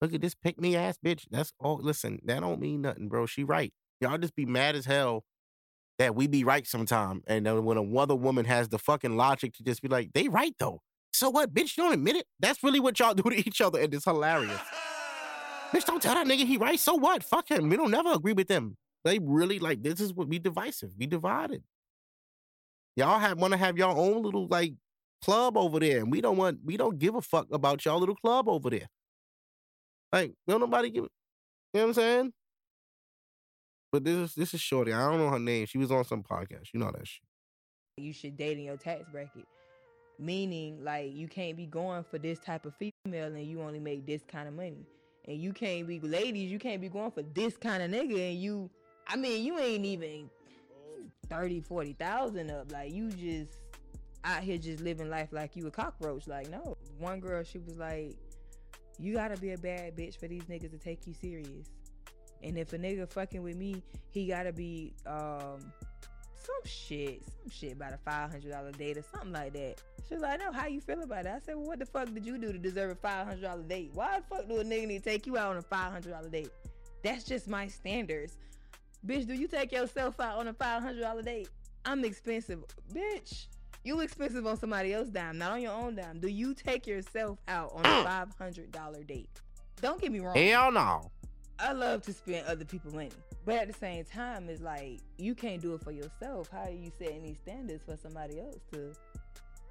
look 0.00 0.12
at 0.12 0.20
this 0.20 0.34
pick 0.34 0.60
me 0.60 0.76
ass 0.76 0.98
bitch. 1.04 1.26
That's 1.30 1.52
all 1.58 1.78
listen, 1.82 2.20
that 2.24 2.40
don't 2.40 2.60
mean 2.60 2.82
nothing, 2.82 3.08
bro. 3.08 3.26
She 3.26 3.42
right. 3.44 3.72
Y'all 4.00 4.18
just 4.18 4.36
be 4.36 4.46
mad 4.46 4.76
as 4.76 4.86
hell 4.86 5.24
that 5.98 6.14
we 6.14 6.26
be 6.26 6.44
right 6.44 6.66
sometime. 6.66 7.22
And 7.26 7.44
then 7.46 7.64
when 7.64 7.76
another 7.76 8.16
woman 8.16 8.44
has 8.46 8.68
the 8.68 8.78
fucking 8.78 9.16
logic 9.16 9.54
to 9.54 9.62
just 9.62 9.82
be 9.82 9.88
like, 9.88 10.12
they 10.12 10.28
right 10.28 10.54
though. 10.58 10.80
So 11.12 11.28
what, 11.30 11.52
bitch? 11.52 11.76
You 11.76 11.84
don't 11.84 11.94
admit 11.94 12.16
it? 12.16 12.26
That's 12.38 12.62
really 12.62 12.80
what 12.80 12.98
y'all 12.98 13.14
do 13.14 13.24
to 13.24 13.36
each 13.36 13.60
other, 13.60 13.80
and 13.80 13.92
it's 13.92 14.04
hilarious. 14.04 14.60
Bitch, 15.72 15.84
don't 15.84 16.02
tell 16.02 16.14
that 16.14 16.26
nigga 16.26 16.46
he 16.46 16.56
right. 16.56 16.78
So 16.78 16.94
what? 16.94 17.22
Fuck 17.22 17.50
him. 17.50 17.68
We 17.68 17.76
don't 17.76 17.90
never 17.90 18.12
agree 18.12 18.32
with 18.32 18.48
them. 18.48 18.76
They 19.04 19.18
really 19.18 19.58
like 19.58 19.82
this 19.82 20.00
is 20.00 20.12
what 20.12 20.28
we 20.28 20.38
divisive. 20.38 20.90
We 20.98 21.06
divided. 21.06 21.62
Y'all 22.96 23.18
have 23.18 23.38
want 23.38 23.52
to 23.52 23.58
have 23.58 23.78
your 23.78 23.88
own 23.88 24.22
little 24.22 24.46
like 24.48 24.74
club 25.22 25.56
over 25.56 25.80
there, 25.80 25.98
and 25.98 26.10
we 26.10 26.20
don't 26.20 26.36
want 26.36 26.58
we 26.64 26.76
don't 26.76 26.98
give 26.98 27.14
a 27.14 27.22
fuck 27.22 27.46
about 27.52 27.84
y'all 27.84 27.98
little 27.98 28.16
club 28.16 28.48
over 28.48 28.70
there. 28.70 28.88
Like, 30.12 30.34
don't 30.46 30.60
nobody 30.60 30.90
give. 30.90 31.04
You 31.04 31.10
know 31.74 31.80
what 31.80 31.86
I'm 31.88 31.94
saying? 31.94 32.32
But 33.92 34.04
this 34.04 34.16
is 34.16 34.34
this 34.34 34.54
is 34.54 34.60
Shorty. 34.60 34.92
I 34.92 35.08
don't 35.08 35.18
know 35.18 35.30
her 35.30 35.38
name. 35.38 35.66
She 35.66 35.78
was 35.78 35.90
on 35.90 36.04
some 36.04 36.22
podcast. 36.22 36.68
You 36.74 36.80
know 36.80 36.90
that 36.90 37.06
shit. 37.06 37.22
You 37.96 38.12
should 38.12 38.36
date 38.36 38.58
in 38.58 38.64
your 38.64 38.76
tax 38.76 39.04
bracket. 39.10 39.46
Meaning, 40.18 40.84
like, 40.84 41.14
you 41.14 41.28
can't 41.28 41.56
be 41.56 41.64
going 41.66 42.04
for 42.04 42.18
this 42.18 42.38
type 42.38 42.66
of 42.66 42.74
female 42.74 43.34
and 43.34 43.46
you 43.46 43.62
only 43.62 43.80
make 43.80 44.06
this 44.06 44.22
kind 44.28 44.48
of 44.48 44.54
money. 44.54 44.84
And 45.30 45.40
you 45.40 45.52
can't 45.52 45.86
be 45.86 46.00
ladies, 46.00 46.50
you 46.50 46.58
can't 46.58 46.80
be 46.80 46.88
going 46.88 47.12
for 47.12 47.22
this 47.22 47.56
kind 47.56 47.84
of 47.84 47.90
nigga 47.92 48.32
and 48.32 48.42
you 48.42 48.68
I 49.06 49.14
mean, 49.14 49.44
you 49.44 49.58
ain't 49.60 49.84
even 49.84 50.28
30, 51.28 51.60
40,000 51.60 52.50
up. 52.50 52.72
Like, 52.72 52.92
you 52.92 53.10
just 53.10 53.58
out 54.24 54.42
here 54.42 54.58
just 54.58 54.82
living 54.82 55.08
life 55.08 55.28
like 55.30 55.54
you 55.54 55.68
a 55.68 55.70
cockroach. 55.70 56.26
Like, 56.26 56.50
no. 56.50 56.76
One 56.98 57.20
girl, 57.20 57.44
she 57.44 57.58
was 57.58 57.76
like, 57.76 58.16
you 58.98 59.14
gotta 59.14 59.36
be 59.36 59.52
a 59.52 59.58
bad 59.58 59.96
bitch 59.96 60.18
for 60.18 60.26
these 60.26 60.42
niggas 60.42 60.72
to 60.72 60.78
take 60.78 61.06
you 61.06 61.14
serious. 61.14 61.70
And 62.42 62.58
if 62.58 62.72
a 62.72 62.78
nigga 62.78 63.08
fucking 63.08 63.42
with 63.42 63.56
me, 63.56 63.82
he 64.10 64.26
gotta 64.26 64.52
be 64.52 64.94
um 65.06 65.72
some 66.40 66.64
shit, 66.64 67.22
some 67.24 67.50
shit 67.50 67.72
about 67.72 67.92
a 67.92 67.98
five 67.98 68.30
hundred 68.30 68.52
dollar 68.52 68.72
date 68.72 68.98
or 68.98 69.02
something 69.02 69.32
like 69.32 69.52
that. 69.52 69.80
She 70.08 70.14
was 70.14 70.22
like, 70.22 70.40
"No, 70.40 70.52
how 70.52 70.66
you 70.66 70.80
feel 70.80 71.02
about 71.02 71.26
it?" 71.26 71.32
I 71.34 71.38
said, 71.40 71.56
"Well, 71.56 71.66
what 71.66 71.78
the 71.78 71.86
fuck 71.86 72.12
did 72.12 72.24
you 72.24 72.38
do 72.38 72.52
to 72.52 72.58
deserve 72.58 72.90
a 72.90 72.94
five 72.94 73.26
hundred 73.26 73.42
dollar 73.42 73.62
date? 73.62 73.90
Why 73.94 74.18
the 74.18 74.24
fuck 74.36 74.48
do 74.48 74.58
a 74.58 74.64
nigga 74.64 74.86
need 74.86 75.04
to 75.04 75.10
take 75.10 75.26
you 75.26 75.36
out 75.36 75.50
on 75.50 75.56
a 75.58 75.62
five 75.62 75.92
hundred 75.92 76.10
dollar 76.10 76.28
date? 76.28 76.50
That's 77.02 77.24
just 77.24 77.48
my 77.48 77.68
standards, 77.68 78.36
bitch. 79.06 79.26
Do 79.26 79.34
you 79.34 79.48
take 79.48 79.72
yourself 79.72 80.20
out 80.20 80.38
on 80.38 80.48
a 80.48 80.52
five 80.52 80.82
hundred 80.82 81.00
dollar 81.00 81.22
date? 81.22 81.48
I'm 81.84 82.04
expensive, 82.04 82.60
bitch. 82.92 83.46
You 83.82 84.00
expensive 84.00 84.46
on 84.46 84.58
somebody 84.58 84.92
else's 84.92 85.12
dime, 85.12 85.38
not 85.38 85.52
on 85.52 85.62
your 85.62 85.72
own 85.72 85.94
dime. 85.94 86.20
Do 86.20 86.28
you 86.28 86.52
take 86.52 86.86
yourself 86.86 87.38
out 87.48 87.72
on 87.74 87.84
a 87.84 87.88
mm. 87.88 88.04
five 88.04 88.28
hundred 88.36 88.70
dollar 88.72 89.02
date? 89.02 89.30
Don't 89.80 90.00
get 90.00 90.12
me 90.12 90.20
wrong. 90.20 90.36
Hell 90.36 90.70
no. 90.72 91.10
I 91.60 91.72
love 91.72 92.02
to 92.02 92.12
spend 92.12 92.46
other 92.46 92.64
people's 92.64 92.94
money. 92.94 93.10
But 93.44 93.56
at 93.56 93.66
the 93.68 93.74
same 93.74 94.04
time, 94.04 94.48
it's 94.48 94.62
like 94.62 95.00
you 95.18 95.34
can't 95.34 95.60
do 95.60 95.74
it 95.74 95.82
for 95.82 95.92
yourself. 95.92 96.48
How 96.50 96.64
are 96.64 96.70
you 96.70 96.90
setting 96.98 97.22
these 97.22 97.38
standards 97.38 97.82
for 97.84 97.96
somebody 97.96 98.40
else 98.40 98.58
to 98.72 98.92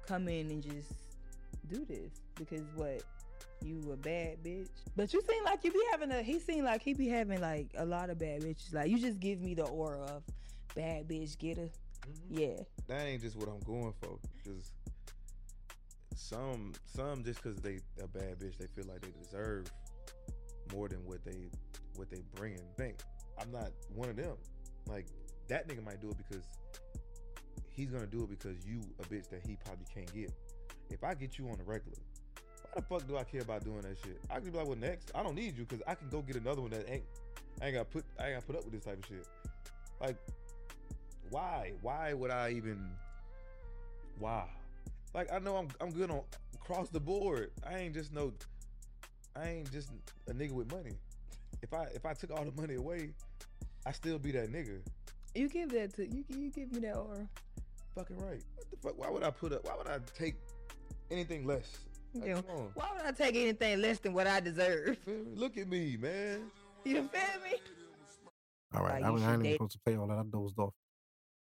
come 0.06 0.28
in 0.28 0.50
and 0.50 0.62
just 0.62 0.92
do 1.68 1.84
this? 1.84 2.10
Because 2.36 2.62
what? 2.74 3.02
You 3.62 3.80
a 3.92 3.96
bad 3.96 4.42
bitch. 4.42 4.68
But 4.96 5.12
you 5.12 5.20
seem 5.28 5.44
like 5.44 5.64
you 5.64 5.70
be 5.70 5.82
having 5.90 6.10
a 6.10 6.22
he 6.22 6.38
seem 6.38 6.64
like 6.64 6.82
he 6.82 6.94
be 6.94 7.08
having 7.08 7.40
like 7.40 7.68
a 7.76 7.84
lot 7.84 8.08
of 8.08 8.18
bad 8.18 8.42
bitches. 8.42 8.72
Like 8.72 8.88
you 8.88 8.98
just 8.98 9.20
give 9.20 9.40
me 9.40 9.54
the 9.54 9.64
aura 9.64 10.00
of 10.00 10.22
bad 10.74 11.08
bitch 11.08 11.38
getter. 11.38 11.68
Mm-hmm. 12.08 12.38
Yeah. 12.38 12.62
That 12.86 13.06
ain't 13.06 13.22
just 13.22 13.36
what 13.36 13.48
I'm 13.48 13.60
going 13.60 13.92
for. 14.00 14.18
Cause 14.44 14.72
some 16.14 16.72
some 16.86 17.22
just 17.24 17.42
cause 17.42 17.56
they 17.56 17.80
a 18.02 18.06
bad 18.06 18.38
bitch, 18.38 18.56
they 18.58 18.66
feel 18.66 18.90
like 18.90 19.02
they 19.02 19.12
deserve 19.22 19.70
more 20.72 20.88
than 20.88 21.04
what 21.04 21.24
they 21.24 21.50
what 21.96 22.10
they 22.10 22.22
bringing. 22.34 22.60
Think 22.76 22.96
I'm 23.40 23.50
not 23.50 23.70
one 23.94 24.08
of 24.08 24.16
them. 24.16 24.36
Like 24.86 25.06
that 25.48 25.68
nigga 25.68 25.84
might 25.84 26.00
do 26.00 26.10
it 26.10 26.16
because 26.16 26.44
he's 27.68 27.90
gonna 27.90 28.06
do 28.06 28.22
it 28.22 28.30
because 28.30 28.64
you 28.66 28.80
a 28.98 29.02
bitch 29.04 29.28
that 29.30 29.42
he 29.46 29.56
probably 29.64 29.86
can't 29.92 30.12
get. 30.14 30.32
If 30.90 31.04
I 31.04 31.14
get 31.14 31.38
you 31.38 31.48
on 31.48 31.58
the 31.58 31.64
regular, 31.64 31.98
why 32.62 32.70
the 32.76 32.82
fuck 32.82 33.06
do 33.06 33.16
I 33.16 33.24
care 33.24 33.42
about 33.42 33.64
doing 33.64 33.82
that 33.82 33.96
shit? 34.04 34.20
I 34.30 34.40
can 34.40 34.50
be 34.50 34.58
like, 34.58 34.66
well, 34.66 34.76
next 34.76 35.10
I 35.14 35.22
don't 35.22 35.34
need 35.34 35.56
you 35.56 35.64
because 35.64 35.82
I 35.86 35.94
can 35.94 36.08
go 36.08 36.22
get 36.22 36.36
another 36.36 36.60
one 36.60 36.70
that 36.70 36.90
ain't. 36.90 37.04
I 37.62 37.66
ain't 37.66 37.74
got 37.74 37.90
put. 37.90 38.04
I 38.18 38.28
ain't 38.28 38.36
got 38.36 38.46
put 38.46 38.56
up 38.56 38.64
with 38.64 38.72
this 38.72 38.84
type 38.84 38.98
of 38.98 39.06
shit. 39.06 39.26
Like, 40.00 40.16
why? 41.30 41.72
Why 41.82 42.12
would 42.12 42.30
I 42.30 42.50
even? 42.50 42.90
Why? 44.18 44.46
Like 45.14 45.32
I 45.32 45.38
know 45.38 45.56
I'm 45.56 45.68
I'm 45.80 45.90
good 45.90 46.10
on 46.10 46.22
across 46.54 46.88
the 46.88 47.00
board. 47.00 47.50
I 47.68 47.78
ain't 47.78 47.94
just 47.94 48.12
no. 48.12 48.32
I 49.36 49.48
ain't 49.48 49.72
just 49.72 49.90
a 50.28 50.32
nigga 50.32 50.52
with 50.52 50.70
money. 50.72 50.92
If 51.62 51.72
I 51.74 51.84
if 51.94 52.04
I 52.06 52.14
took 52.14 52.30
all 52.30 52.44
the 52.44 52.52
money 52.60 52.74
away, 52.74 53.10
I 53.86 53.92
still 53.92 54.18
be 54.18 54.32
that 54.32 54.52
nigga. 54.52 54.80
You 55.34 55.48
give 55.48 55.70
that 55.70 55.94
to 55.96 56.06
you 56.06 56.24
you 56.28 56.50
give 56.50 56.72
me 56.72 56.80
that 56.80 56.96
aura. 56.96 57.28
Fucking 57.94 58.16
right. 58.18 58.42
What 58.56 58.70
the 58.70 58.76
fuck? 58.82 58.98
Why 58.98 59.10
would 59.10 59.22
I 59.22 59.30
put 59.30 59.52
up? 59.52 59.64
Why 59.64 59.76
would 59.76 59.88
I 59.88 59.98
take 60.16 60.36
anything 61.10 61.46
less? 61.46 61.78
Like, 62.14 62.28
Yeah. 62.28 62.34
come 62.42 62.44
on. 62.56 62.70
Why 62.74 62.88
would 62.96 63.06
I 63.06 63.12
take 63.12 63.36
anything 63.36 63.80
less 63.80 63.98
than 63.98 64.12
what 64.12 64.26
I 64.26 64.40
deserve? 64.40 64.98
Feel 64.98 65.14
me? 65.14 65.24
Look 65.34 65.56
at 65.58 65.68
me, 65.68 65.96
man. 65.96 66.50
You 66.84 66.94
feel 66.94 67.02
me? 67.44 67.56
All 68.74 68.82
right, 68.82 68.94
Like, 68.94 69.04
I, 69.04 69.06
you 69.08 69.12
was- 69.14 69.22
I 69.22 69.32
ain't 69.34 69.40
even 69.46 69.52
supposed 69.54 69.72
to 69.72 69.78
play 69.84 69.96
all 69.96 70.06
that. 70.06 70.18
I 70.18 70.22
dozed 70.30 70.58
off. 70.58 70.72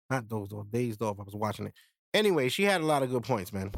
Not 0.09 0.27
dozed 0.27 0.53
off, 0.53 0.65
dazed 0.71 1.01
off. 1.01 1.19
I 1.19 1.23
was 1.23 1.35
watching 1.35 1.67
it. 1.67 1.73
Anyway, 2.13 2.47
she 2.49 2.63
had 2.63 2.79
a 2.81 2.85
lot 2.85 3.03
of 3.03 3.09
good 3.09 3.23
points, 3.23 3.51
man. 3.51 3.71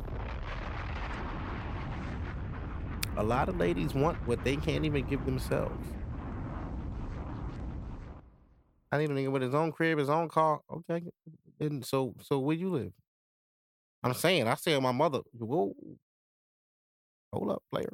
A 3.18 3.24
lot 3.24 3.50
of 3.50 3.58
ladies 3.58 3.94
want 3.94 4.18
what 4.28 4.44
they 4.44 4.56
can't 4.56 4.86
even 4.86 5.06
give 5.08 5.26
themselves. 5.26 5.86
I 8.92 8.98
need 8.98 9.10
a 9.12 9.14
nigga 9.14 9.32
with 9.32 9.42
his 9.42 9.54
own 9.54 9.72
crib, 9.72 10.00
his 10.00 10.10
own 10.10 10.30
car. 10.30 10.62
Okay, 10.72 11.04
and 11.60 11.86
so 11.86 12.16
so 12.22 12.40
where 12.40 12.56
you 12.56 12.70
live? 12.70 12.92
I'm 14.04 14.14
saying, 14.14 14.48
I 14.48 14.56
say 14.56 14.80
my 14.80 14.92
mother, 14.92 15.20
whoa, 15.34 15.76
hold 17.34 17.52
up, 17.52 17.64
player. 17.72 17.94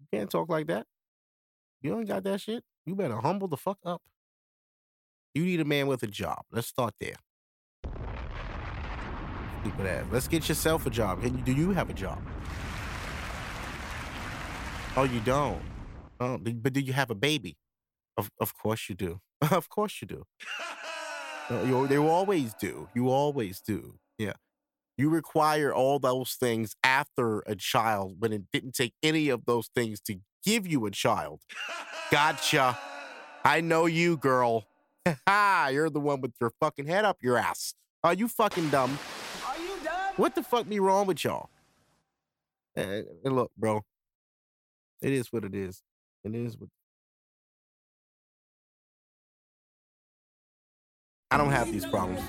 You 0.00 0.06
can't 0.12 0.30
talk 0.30 0.48
like 0.48 0.66
that. 0.66 0.86
You 1.80 1.98
ain't 1.98 2.08
got 2.08 2.24
that 2.24 2.40
shit. 2.40 2.64
You 2.84 2.94
better 2.94 3.16
humble 3.16 3.48
the 3.48 3.56
fuck 3.56 3.78
up. 3.84 4.02
You 5.34 5.44
need 5.44 5.60
a 5.60 5.64
man 5.64 5.86
with 5.86 6.02
a 6.02 6.06
job. 6.06 6.42
Let's 6.50 6.66
start 6.66 6.94
there. 7.00 7.14
Stupid 9.62 9.86
ass. 9.86 10.04
Let's 10.10 10.28
get 10.28 10.48
yourself 10.48 10.86
a 10.86 10.90
job. 10.90 11.22
Do 11.44 11.52
you 11.52 11.70
have 11.70 11.88
a 11.88 11.94
job? 11.94 12.20
Oh, 14.96 15.04
you 15.04 15.20
don't. 15.20 15.62
Oh, 16.20 16.36
but 16.38 16.72
do 16.72 16.80
you 16.80 16.92
have 16.92 17.10
a 17.10 17.14
baby? 17.14 17.56
Of 18.16 18.30
of 18.40 18.54
course 18.56 18.88
you 18.88 18.94
do. 18.94 19.20
Of 19.50 19.68
course 19.68 20.00
you 20.00 20.08
do. 20.08 20.26
Uh, 21.50 21.86
you, 21.90 22.08
always 22.08 22.54
do. 22.54 22.88
You 22.94 23.10
always 23.10 23.60
do. 23.60 23.98
Yeah. 24.18 24.34
You 24.96 25.10
require 25.10 25.72
all 25.74 25.98
those 25.98 26.34
things 26.34 26.76
after 26.84 27.40
a 27.40 27.56
child 27.56 28.16
when 28.20 28.32
it 28.32 28.42
didn't 28.52 28.72
take 28.72 28.94
any 29.02 29.28
of 29.28 29.44
those 29.46 29.68
things 29.74 30.00
to 30.02 30.16
give 30.44 30.66
you 30.66 30.86
a 30.86 30.90
child. 30.90 31.40
Gotcha. 32.10 32.78
I 33.44 33.60
know 33.60 33.86
you, 33.86 34.16
girl. 34.16 34.64
Ha! 35.26 35.68
You're 35.72 35.90
the 35.90 36.00
one 36.00 36.20
with 36.20 36.32
your 36.40 36.52
fucking 36.60 36.86
head 36.86 37.04
up 37.04 37.18
your 37.22 37.36
ass. 37.36 37.74
Are 38.04 38.14
you 38.14 38.28
fucking 38.28 38.70
dumb? 38.70 38.98
Are 39.46 39.58
you 39.58 39.74
done? 39.82 40.14
What 40.16 40.34
the 40.34 40.42
fuck 40.42 40.68
be 40.68 40.78
wrong 40.78 41.06
with 41.06 41.24
y'all? 41.24 41.50
Eh, 42.76 43.02
eh, 43.24 43.28
look, 43.28 43.50
bro. 43.56 43.82
It 45.00 45.12
is 45.12 45.32
what 45.32 45.44
it 45.44 45.54
is. 45.54 45.82
It 46.24 46.34
is 46.34 46.56
what. 46.56 46.68
I 51.32 51.38
don't 51.38 51.50
have 51.50 51.72
these 51.72 51.86
problems, 51.86 52.20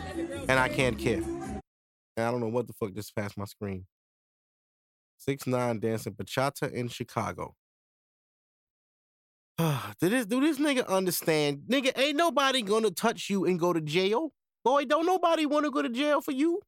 and 0.47 0.51
I 0.51 0.69
can't 0.69 0.97
care. 0.97 1.17
And 1.17 2.25
I 2.25 2.31
don't 2.31 2.39
know 2.39 2.47
what 2.47 2.67
the 2.67 2.73
fuck 2.73 2.93
just 2.93 3.13
passed 3.13 3.37
my 3.37 3.43
screen. 3.43 3.85
Six 5.17 5.45
nine 5.45 5.81
dancing 5.81 6.13
bachata 6.13 6.71
in 6.71 6.87
Chicago. 6.87 7.53
do 9.59 10.07
this 10.07 10.25
do 10.25 10.39
this 10.39 10.57
nigga 10.57 10.87
understand? 10.87 11.63
Nigga, 11.67 11.91
ain't 11.97 12.15
nobody 12.15 12.61
gonna 12.61 12.91
touch 12.91 13.29
you 13.29 13.43
and 13.43 13.59
go 13.59 13.73
to 13.73 13.81
jail. 13.81 14.31
Boy, 14.63 14.85
don't 14.85 15.05
nobody 15.05 15.45
want 15.45 15.65
to 15.65 15.71
go 15.71 15.81
to 15.81 15.89
jail 15.89 16.21
for 16.21 16.31
you. 16.31 16.61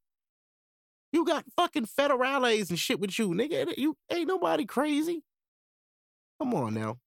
You 1.14 1.24
got 1.24 1.46
fucking 1.56 1.86
federales 1.86 2.70
and 2.70 2.78
shit 2.78 3.00
with 3.00 3.18
you, 3.18 3.30
nigga. 3.30 3.78
You 3.78 3.96
ain't 4.12 4.28
nobody 4.28 4.66
crazy. 4.66 5.24
Come 6.42 6.54
on 6.54 6.74
now. 6.74 6.98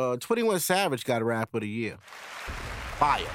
Uh, 0.00 0.16
21 0.16 0.58
Savage 0.60 1.04
got 1.04 1.20
a 1.20 1.24
rap 1.26 1.54
of 1.54 1.60
the 1.60 1.68
year. 1.68 1.98
Fire. 2.98 3.26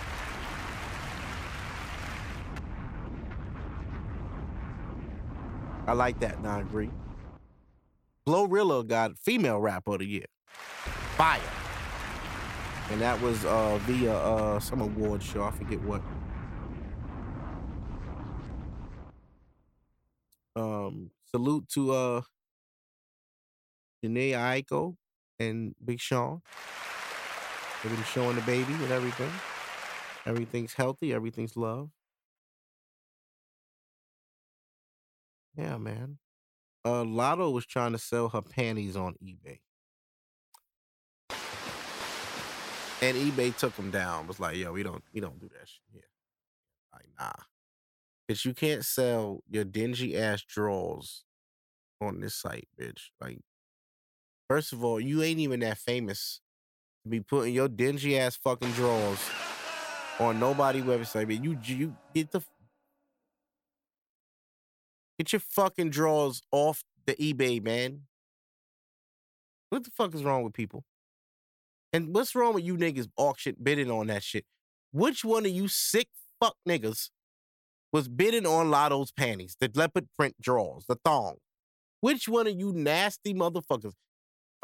I 5.85 5.93
like 5.93 6.19
that, 6.21 6.41
non 6.41 6.61
agree. 6.61 6.89
Glorilla 8.27 8.87
got 8.87 9.15
female 9.19 9.59
rap 9.59 9.87
of 9.87 9.99
the 9.99 10.05
year. 10.05 10.25
Fire. 11.15 11.39
And 12.89 12.99
that 12.99 13.21
was 13.21 13.45
uh 13.45 13.77
via 13.83 14.15
uh 14.15 14.59
some 14.59 14.81
award 14.81 15.21
show. 15.21 15.43
I 15.43 15.51
forget 15.51 15.79
what. 15.81 16.01
Um 20.55 21.11
salute 21.29 21.69
to 21.69 21.91
uh 21.91 22.21
Jhené 24.03 24.31
Aiko 24.31 24.95
and 25.39 25.75
Big 25.83 25.99
Sean. 25.99 26.41
They've 27.83 27.93
been 27.93 28.03
showing 28.05 28.35
the 28.35 28.41
baby 28.43 28.73
and 28.73 28.91
everything. 28.91 29.31
Everything's 30.25 30.73
healthy, 30.73 31.13
everything's 31.13 31.55
love. 31.55 31.89
Yeah, 35.55 35.77
man. 35.77 36.17
Uh 36.83 37.03
Latto 37.03 37.51
was 37.51 37.65
trying 37.65 37.91
to 37.93 37.97
sell 37.97 38.29
her 38.29 38.41
panties 38.41 38.95
on 38.95 39.15
eBay. 39.23 39.59
And 43.01 43.17
eBay 43.17 43.55
took 43.55 43.75
them 43.75 43.91
down. 43.91 44.27
Was 44.27 44.39
like, 44.39 44.57
yo, 44.57 44.71
we 44.71 44.83
don't 44.83 45.03
we 45.13 45.19
don't 45.19 45.39
do 45.39 45.47
that 45.49 45.67
shit 45.67 45.83
here. 45.91 46.09
Like, 46.93 47.07
nah. 47.19 47.43
Bitch, 48.29 48.45
you 48.45 48.53
can't 48.53 48.83
sell 48.83 49.43
your 49.49 49.63
dingy 49.63 50.17
ass 50.17 50.41
drawers 50.41 51.23
on 52.01 52.19
this 52.21 52.35
site, 52.35 52.67
bitch. 52.79 53.09
Like, 53.21 53.41
first 54.47 54.73
of 54.73 54.83
all, 54.83 54.99
you 54.99 55.21
ain't 55.23 55.39
even 55.39 55.59
that 55.61 55.77
famous 55.77 56.41
to 57.03 57.09
be 57.09 57.19
putting 57.19 57.53
your 57.53 57.67
dingy 57.67 58.17
ass 58.17 58.35
fucking 58.35 58.71
drawers 58.71 59.19
on 60.19 60.39
nobody 60.39 60.81
website. 60.81 61.27
But 61.27 61.43
you 61.43 61.57
you 61.63 61.95
get 62.13 62.31
the 62.31 62.41
get 65.17 65.33
your 65.33 65.39
fucking 65.39 65.89
drawers 65.91 66.41
off 66.51 66.83
the 67.05 67.15
eBay, 67.15 67.61
man. 67.63 68.01
What 69.69 69.83
the 69.83 69.91
fuck 69.91 70.13
is 70.15 70.23
wrong 70.23 70.43
with 70.43 70.53
people? 70.53 70.83
And 71.93 72.13
what's 72.13 72.35
wrong 72.35 72.53
with 72.53 72.63
you 72.63 72.77
niggas 72.77 73.07
auction 73.17 73.55
bidding 73.61 73.89
on 73.91 74.07
that 74.07 74.23
shit? 74.23 74.45
Which 74.91 75.23
one 75.23 75.45
of 75.45 75.51
you 75.51 75.67
sick 75.67 76.07
fuck 76.41 76.55
niggas 76.67 77.09
was 77.91 78.07
bidding 78.07 78.45
on 78.45 78.69
Latto's 78.69 79.11
panties, 79.11 79.55
the 79.59 79.69
leopard 79.73 80.07
print 80.17 80.35
drawers, 80.41 80.85
the 80.87 80.97
thong? 81.05 81.35
Which 82.01 82.27
one 82.27 82.47
of 82.47 82.59
you 82.59 82.73
nasty 82.73 83.33
motherfuckers? 83.33 83.93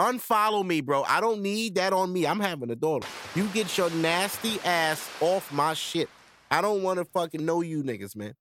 Unfollow 0.02 0.66
me, 0.66 0.82
bro. 0.82 1.04
I 1.04 1.22
don't 1.22 1.44
need 1.44 1.76
that 1.76 1.94
on 1.94 2.12
me. 2.12 2.26
I'm 2.26 2.40
having 2.40 2.72
a 2.72 2.76
daughter. 2.76 3.08
You 3.36 3.46
get 3.50 3.78
your 3.78 3.92
nasty 3.92 4.60
ass 4.62 5.08
off 5.20 5.54
my 5.54 5.76
shit. 5.76 6.10
I 6.50 6.60
don't 6.60 6.82
want 6.82 6.98
to 6.98 7.06
fucking 7.06 7.46
know 7.46 7.62
you 7.62 7.84
niggas, 7.84 8.16
man. 8.16 8.34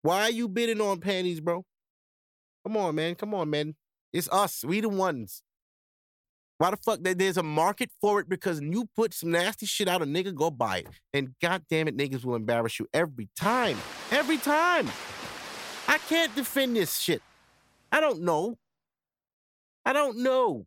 Why 0.00 0.22
are 0.22 0.30
you 0.30 0.48
bidding 0.48 0.80
on 0.80 1.00
panties, 1.00 1.40
bro? 1.40 1.66
Come 2.64 2.78
on, 2.78 2.94
man. 2.94 3.14
Come 3.14 3.34
on, 3.34 3.50
man. 3.50 3.74
It's 4.10 4.26
us. 4.30 4.64
We 4.64 4.80
the 4.80 4.88
ones. 4.88 5.42
Why 6.56 6.70
the 6.70 6.78
fuck 6.78 7.02
that 7.02 7.18
there's 7.18 7.36
a 7.36 7.42
market 7.42 7.90
for 8.00 8.18
it 8.18 8.26
because 8.26 8.58
you 8.62 8.88
put 8.96 9.12
some 9.12 9.32
nasty 9.32 9.66
shit 9.66 9.86
out, 9.86 10.00
a 10.00 10.06
nigga 10.06 10.34
go 10.34 10.50
buy 10.50 10.78
it. 10.78 10.88
And 11.12 11.34
goddamn 11.42 11.88
it, 11.88 11.96
niggas 11.98 12.24
will 12.24 12.36
embarrass 12.36 12.78
you 12.78 12.88
every 12.94 13.28
time. 13.38 13.76
Every 14.10 14.38
time. 14.38 14.88
I 15.86 15.98
can't 16.08 16.34
defend 16.34 16.74
this 16.74 16.96
shit. 16.96 17.20
I 17.92 18.00
don't 18.00 18.22
know. 18.22 18.56
I 19.88 19.94
don't 19.94 20.18
know. 20.18 20.66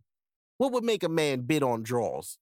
What 0.57 0.71
would 0.71 0.83
make 0.83 1.03
a 1.03 1.09
man 1.09 1.41
bid 1.41 1.61
on 1.61 1.83
draws? 1.83 2.39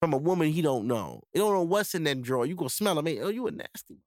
From 0.00 0.14
a 0.14 0.16
woman 0.16 0.48
he 0.50 0.62
don't 0.62 0.86
know. 0.86 1.24
You 1.34 1.42
don't 1.42 1.52
know 1.52 1.62
what's 1.62 1.94
in 1.94 2.04
that 2.04 2.22
drawer. 2.22 2.46
You 2.46 2.56
gonna 2.56 2.70
smell 2.70 2.98
him. 2.98 3.06
Oh, 3.20 3.28
you 3.28 3.46
a 3.46 3.50
nasty. 3.50 3.98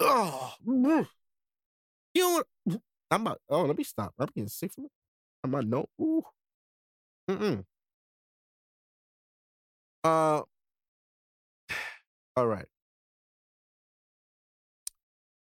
Oh, 0.00 0.54
you 0.66 2.44
don't. 2.66 2.82
I'm 3.12 3.20
about. 3.20 3.40
Oh, 3.48 3.62
let 3.62 3.78
me 3.78 3.84
stop. 3.84 4.12
I'm 4.18 4.26
getting 4.34 4.48
sick 4.48 4.72
from 4.72 4.86
it. 4.86 4.90
I'm 5.44 5.52
not 5.52 5.66
no. 5.68 5.86
Ooh. 6.00 6.24
Mm-mm. 7.30 7.64
Uh. 10.02 10.42
All 12.36 12.46
right. 12.46 12.66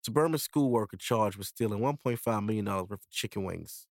Suburban 0.05 0.39
school 0.39 0.71
worker 0.71 0.97
charged 0.97 1.37
with 1.37 1.47
stealing 1.47 1.81
$1.5 1.81 2.45
million 2.45 2.67
worth 2.67 2.93
of 2.93 3.11
chicken 3.11 3.45
wings. 3.45 3.87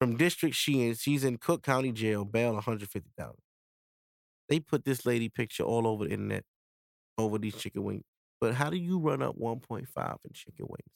From 0.00 0.16
District 0.16 0.54
Sheehan, 0.54 0.94
she's 0.94 1.24
in 1.24 1.38
Cook 1.38 1.62
County 1.62 1.92
Jail, 1.92 2.24
bail 2.24 2.52
150000 2.54 3.34
They 4.48 4.60
put 4.60 4.84
this 4.84 5.04
lady 5.04 5.28
picture 5.28 5.64
all 5.64 5.86
over 5.86 6.04
the 6.04 6.12
internet 6.12 6.44
over 7.18 7.36
these 7.36 7.56
chicken 7.56 7.82
wings. 7.82 8.04
But 8.40 8.54
how 8.54 8.70
do 8.70 8.76
you 8.76 8.98
run 8.98 9.20
up 9.20 9.36
1.5 9.36 9.82
in 10.24 10.32
chicken 10.32 10.66
wings? 10.68 10.92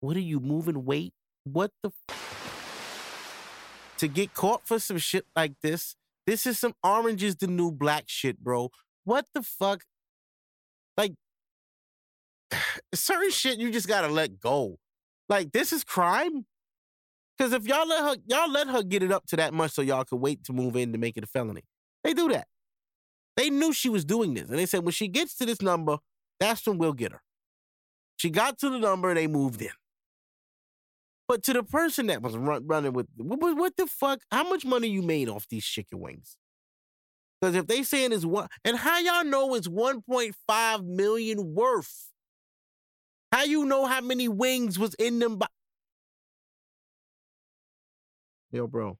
What 0.00 0.16
are 0.16 0.20
you 0.20 0.40
moving 0.40 0.84
weight? 0.84 1.12
What 1.44 1.70
the 1.82 1.90
f- 2.08 3.94
to 3.98 4.08
get 4.08 4.34
caught 4.34 4.66
for 4.66 4.78
some 4.78 4.98
shit 4.98 5.26
like 5.36 5.60
this? 5.62 5.96
This 6.26 6.46
is 6.46 6.58
some 6.58 6.74
oranges 6.82 7.36
the 7.36 7.46
new 7.46 7.70
black 7.70 8.04
shit, 8.06 8.38
bro. 8.42 8.70
What 9.04 9.26
the 9.34 9.42
fuck? 9.42 9.84
Like 10.96 11.12
certain 12.94 13.30
shit 13.30 13.58
you 13.58 13.70
just 13.70 13.88
gotta 13.88 14.08
let 14.08 14.40
go. 14.40 14.78
Like 15.28 15.52
this 15.52 15.72
is 15.72 15.84
crime. 15.84 16.46
Cause 17.38 17.52
if 17.52 17.66
y'all 17.66 17.86
let 17.86 18.02
her, 18.02 18.16
y'all 18.26 18.50
let 18.50 18.68
her 18.68 18.82
get 18.82 19.02
it 19.02 19.12
up 19.12 19.26
to 19.26 19.36
that 19.36 19.52
much 19.52 19.72
so 19.72 19.82
y'all 19.82 20.04
could 20.04 20.20
wait 20.20 20.42
to 20.44 20.54
move 20.54 20.74
in 20.74 20.92
to 20.92 20.98
make 20.98 21.16
it 21.16 21.24
a 21.24 21.26
felony. 21.26 21.64
They 22.02 22.14
do 22.14 22.28
that. 22.30 22.46
They 23.36 23.50
knew 23.50 23.72
she 23.72 23.90
was 23.90 24.04
doing 24.04 24.32
this. 24.32 24.48
And 24.48 24.58
they 24.58 24.64
said 24.64 24.84
when 24.84 24.92
she 24.92 25.08
gets 25.08 25.36
to 25.36 25.46
this 25.46 25.60
number, 25.60 25.98
that's 26.40 26.66
when 26.66 26.78
we'll 26.78 26.94
get 26.94 27.12
her. 27.12 27.20
She 28.16 28.30
got 28.30 28.58
to 28.60 28.70
the 28.70 28.78
number 28.78 29.12
they 29.12 29.26
moved 29.26 29.60
in. 29.60 29.68
But 31.28 31.42
to 31.44 31.52
the 31.52 31.62
person 31.62 32.06
that 32.06 32.22
was 32.22 32.36
run, 32.36 32.66
running 32.66 32.92
with, 32.92 33.08
what, 33.16 33.56
what, 33.56 33.76
the 33.76 33.86
fuck? 33.86 34.20
How 34.30 34.48
much 34.48 34.64
money 34.64 34.88
you 34.88 35.02
made 35.02 35.28
off 35.28 35.48
these 35.48 35.66
chicken 35.66 36.00
wings? 36.00 36.36
Because 37.40 37.56
if 37.56 37.66
they 37.66 37.82
saying 37.82 38.12
it's 38.12 38.24
one, 38.24 38.48
and 38.64 38.76
how 38.76 38.98
y'all 38.98 39.24
know 39.24 39.54
it's 39.54 39.68
1.5 39.68 40.86
million 40.86 41.54
worth? 41.54 42.10
How 43.32 43.44
you 43.44 43.64
know 43.64 43.86
how 43.86 44.00
many 44.00 44.28
wings 44.28 44.78
was 44.78 44.94
in 44.94 45.18
them? 45.18 45.36
Bo- 45.38 45.46
Yo, 48.50 48.66
bro. 48.66 48.98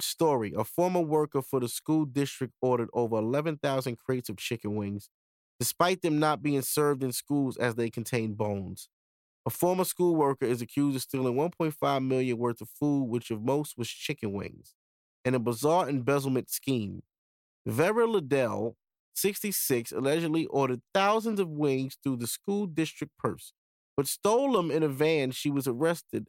Story 0.00 0.52
A 0.56 0.64
former 0.64 1.00
worker 1.00 1.40
for 1.40 1.60
the 1.60 1.68
school 1.68 2.04
district 2.04 2.54
ordered 2.60 2.88
over 2.92 3.16
11,000 3.16 3.96
crates 3.98 4.28
of 4.28 4.36
chicken 4.36 4.74
wings, 4.74 5.08
despite 5.60 6.02
them 6.02 6.18
not 6.18 6.42
being 6.42 6.62
served 6.62 7.02
in 7.04 7.12
schools 7.12 7.56
as 7.56 7.76
they 7.76 7.90
contain 7.90 8.34
bones. 8.34 8.88
A 9.46 9.50
former 9.50 9.84
school 9.84 10.16
worker 10.16 10.46
is 10.46 10.62
accused 10.62 10.96
of 10.96 11.02
stealing 11.02 11.36
1.5 11.36 12.04
million 12.04 12.38
worth 12.38 12.60
of 12.60 12.70
food, 12.70 13.04
which 13.06 13.30
of 13.30 13.42
most 13.42 13.78
was 13.78 13.88
chicken 13.88 14.32
wings, 14.32 14.74
in 15.24 15.34
a 15.34 15.40
bizarre 15.40 15.88
embezzlement 15.88 16.50
scheme. 16.50 17.02
Vera 17.66 18.06
Liddell, 18.06 18.76
66, 19.14 19.92
allegedly 19.92 20.46
ordered 20.46 20.80
thousands 20.92 21.40
of 21.40 21.48
wings 21.48 21.96
through 22.02 22.16
the 22.16 22.26
school 22.26 22.66
district 22.66 23.12
purse, 23.18 23.52
but 23.96 24.06
stole 24.06 24.52
them 24.52 24.70
in 24.70 24.82
a 24.82 24.88
van. 24.88 25.30
She 25.30 25.50
was 25.50 25.66
arrested 25.66 26.28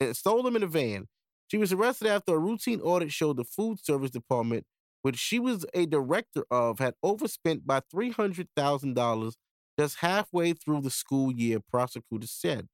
and 0.00 0.16
stole 0.16 0.42
them 0.42 0.56
in 0.56 0.62
a 0.62 0.66
van. 0.66 1.06
She 1.48 1.58
was 1.58 1.72
arrested 1.72 2.08
after 2.08 2.34
a 2.34 2.38
routine 2.38 2.80
audit 2.80 3.12
showed 3.12 3.36
the 3.36 3.44
food 3.44 3.78
service 3.84 4.10
department, 4.10 4.64
which 5.02 5.16
she 5.16 5.38
was 5.38 5.64
a 5.74 5.86
director 5.86 6.44
of, 6.50 6.78
had 6.78 6.94
overspent 7.02 7.66
by 7.66 7.80
$300,000 7.94 9.32
just 9.78 9.98
halfway 9.98 10.52
through 10.52 10.80
the 10.80 10.90
school 10.90 11.32
year, 11.32 11.60
prosecutors 11.60 12.30
said. 12.30 12.68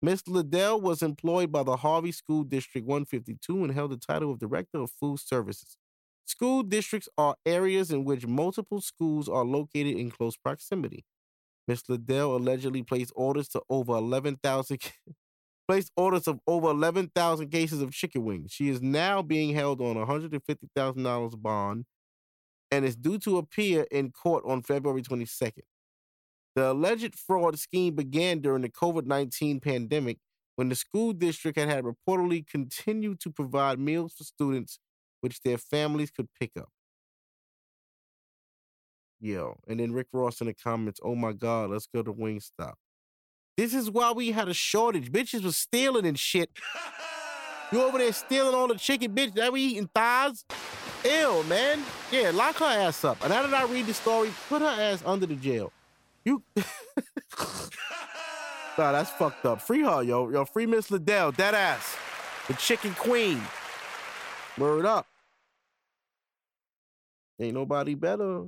Miss 0.00 0.28
Liddell 0.28 0.80
was 0.80 1.02
employed 1.02 1.50
by 1.50 1.64
the 1.64 1.76
Harvey 1.76 2.12
School 2.12 2.44
District 2.44 2.86
152 2.86 3.64
and 3.64 3.72
held 3.72 3.90
the 3.90 3.96
title 3.96 4.30
of 4.30 4.38
Director 4.38 4.78
of 4.78 4.90
Food 4.90 5.18
Services. 5.18 5.76
School 6.28 6.62
districts 6.62 7.08
are 7.16 7.36
areas 7.46 7.90
in 7.90 8.04
which 8.04 8.26
multiple 8.26 8.82
schools 8.82 9.30
are 9.30 9.46
located 9.46 9.96
in 9.96 10.10
close 10.10 10.36
proximity. 10.36 11.06
Ms. 11.66 11.84
Liddell 11.88 12.36
allegedly 12.36 12.82
placed 12.82 13.14
orders 13.16 13.48
to 13.48 13.62
over 13.70 13.94
11,000 13.94 14.78
placed 15.68 15.90
orders 15.96 16.28
of 16.28 16.38
over 16.46 16.68
11,000 16.68 17.48
cases 17.48 17.80
of 17.80 17.92
chicken 17.92 18.24
wings. 18.24 18.52
She 18.52 18.68
is 18.68 18.82
now 18.82 19.22
being 19.22 19.54
held 19.54 19.80
on 19.80 19.96
$150,000 19.96 21.42
bond 21.42 21.86
and 22.70 22.84
is 22.84 22.94
due 22.94 23.18
to 23.20 23.38
appear 23.38 23.86
in 23.90 24.12
court 24.12 24.44
on 24.46 24.60
February 24.60 25.00
22nd. 25.00 25.62
The 26.54 26.72
alleged 26.72 27.14
fraud 27.14 27.58
scheme 27.58 27.94
began 27.94 28.40
during 28.40 28.60
the 28.60 28.68
COVID 28.68 29.06
19 29.06 29.60
pandemic 29.60 30.18
when 30.56 30.68
the 30.68 30.74
school 30.74 31.14
district 31.14 31.58
had, 31.58 31.70
had 31.70 31.84
reportedly 31.84 32.46
continued 32.46 33.18
to 33.20 33.30
provide 33.30 33.78
meals 33.78 34.12
for 34.12 34.24
students 34.24 34.78
which 35.20 35.40
their 35.40 35.58
families 35.58 36.10
could 36.10 36.28
pick 36.38 36.52
up. 36.56 36.68
Yo, 39.20 39.58
and 39.66 39.80
then 39.80 39.92
Rick 39.92 40.08
Ross 40.12 40.40
in 40.40 40.46
the 40.46 40.54
comments, 40.54 41.00
oh 41.02 41.16
my 41.16 41.32
God, 41.32 41.70
let's 41.70 41.86
go 41.86 42.02
to 42.02 42.12
Wingstop. 42.12 42.74
This 43.56 43.74
is 43.74 43.90
why 43.90 44.12
we 44.12 44.30
had 44.30 44.48
a 44.48 44.54
shortage. 44.54 45.10
Bitches 45.10 45.42
was 45.42 45.56
stealing 45.56 46.06
and 46.06 46.16
shit. 46.16 46.48
You 47.72 47.82
over 47.82 47.98
there 47.98 48.12
stealing 48.12 48.54
all 48.54 48.68
the 48.68 48.76
chicken, 48.76 49.12
bitch. 49.12 49.34
That 49.34 49.52
we 49.52 49.62
eating 49.62 49.90
thighs? 49.92 50.44
Ew, 51.04 51.42
man. 51.48 51.82
Yeah, 52.12 52.30
lock 52.32 52.54
her 52.58 52.64
ass 52.64 53.04
up. 53.04 53.20
And 53.20 53.30
now 53.30 53.42
that 53.44 53.52
I 53.52 53.64
read 53.64 53.86
the 53.86 53.94
story, 53.94 54.30
put 54.48 54.62
her 54.62 54.68
ass 54.68 55.02
under 55.04 55.26
the 55.26 55.34
jail. 55.34 55.72
You. 56.24 56.44
nah, 56.56 56.62
that's 58.92 59.10
fucked 59.10 59.44
up. 59.44 59.60
Free 59.60 59.82
her, 59.82 60.04
yo. 60.04 60.30
Yo, 60.30 60.44
free 60.44 60.66
Miss 60.66 60.92
Liddell. 60.92 61.32
dead 61.32 61.54
ass. 61.54 61.96
The 62.46 62.54
chicken 62.54 62.94
queen. 62.94 63.42
Word 64.56 64.86
up. 64.86 65.07
Ain't 67.40 67.54
nobody 67.54 67.94
better. 67.94 68.46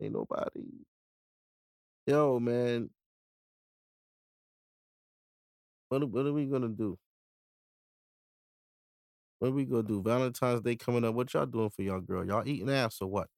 Ain't 0.00 0.12
nobody. 0.12 0.64
Yo, 2.06 2.38
man. 2.38 2.90
What, 5.88 6.08
what 6.10 6.26
are 6.26 6.32
we 6.32 6.46
gonna 6.46 6.68
do? 6.68 6.98
What 9.38 9.48
are 9.48 9.52
we 9.52 9.64
gonna 9.64 9.82
do? 9.82 10.02
Valentine's 10.02 10.60
Day 10.60 10.76
coming 10.76 11.04
up. 11.04 11.14
What 11.14 11.32
y'all 11.32 11.46
doing 11.46 11.70
for 11.70 11.82
y'all 11.82 12.00
girl? 12.00 12.26
Y'all 12.26 12.46
eating 12.46 12.70
ass 12.70 12.98
or 13.00 13.08
what? 13.08 13.28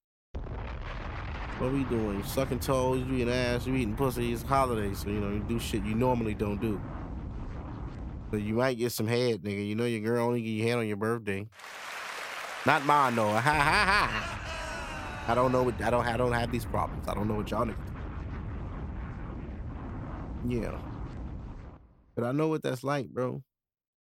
What 1.58 1.72
we 1.72 1.84
doing? 1.84 2.24
Sucking 2.24 2.60
toes, 2.60 3.06
you 3.06 3.16
eating 3.16 3.28
ass, 3.28 3.66
you 3.66 3.74
eating 3.76 3.94
pussy. 3.94 4.32
It's 4.32 4.42
holidays, 4.42 5.00
so 5.00 5.10
you 5.10 5.20
know 5.20 5.30
you 5.30 5.44
do 5.46 5.60
shit 5.60 5.84
you 5.84 5.94
normally 5.94 6.34
don't 6.34 6.60
do. 6.60 6.80
So 8.30 8.38
you 8.38 8.54
might 8.54 8.78
get 8.78 8.92
some 8.92 9.06
head, 9.06 9.42
nigga. 9.42 9.66
You 9.66 9.74
know 9.74 9.84
your 9.84 10.00
girl 10.00 10.26
only 10.26 10.40
get 10.40 10.50
your 10.50 10.68
head 10.68 10.78
on 10.78 10.88
your 10.88 10.96
birthday. 10.96 11.46
Not 12.64 12.86
mine 12.86 13.14
though. 13.14 13.30
Ha 13.30 13.40
ha 13.40 13.52
ha. 13.52 14.49
I 15.30 15.34
don't 15.36 15.52
know. 15.52 15.62
What, 15.62 15.80
I 15.80 15.90
don't. 15.90 16.04
I 16.04 16.16
don't 16.16 16.32
have 16.32 16.50
these 16.50 16.64
problems. 16.64 17.06
I 17.06 17.14
don't 17.14 17.28
know 17.28 17.34
what 17.34 17.48
y'all 17.52 17.64
niggas. 17.64 17.76
Yeah. 20.48 20.76
But 22.16 22.24
I 22.24 22.32
know 22.32 22.48
what 22.48 22.64
that's 22.64 22.82
like, 22.82 23.08
bro. 23.08 23.40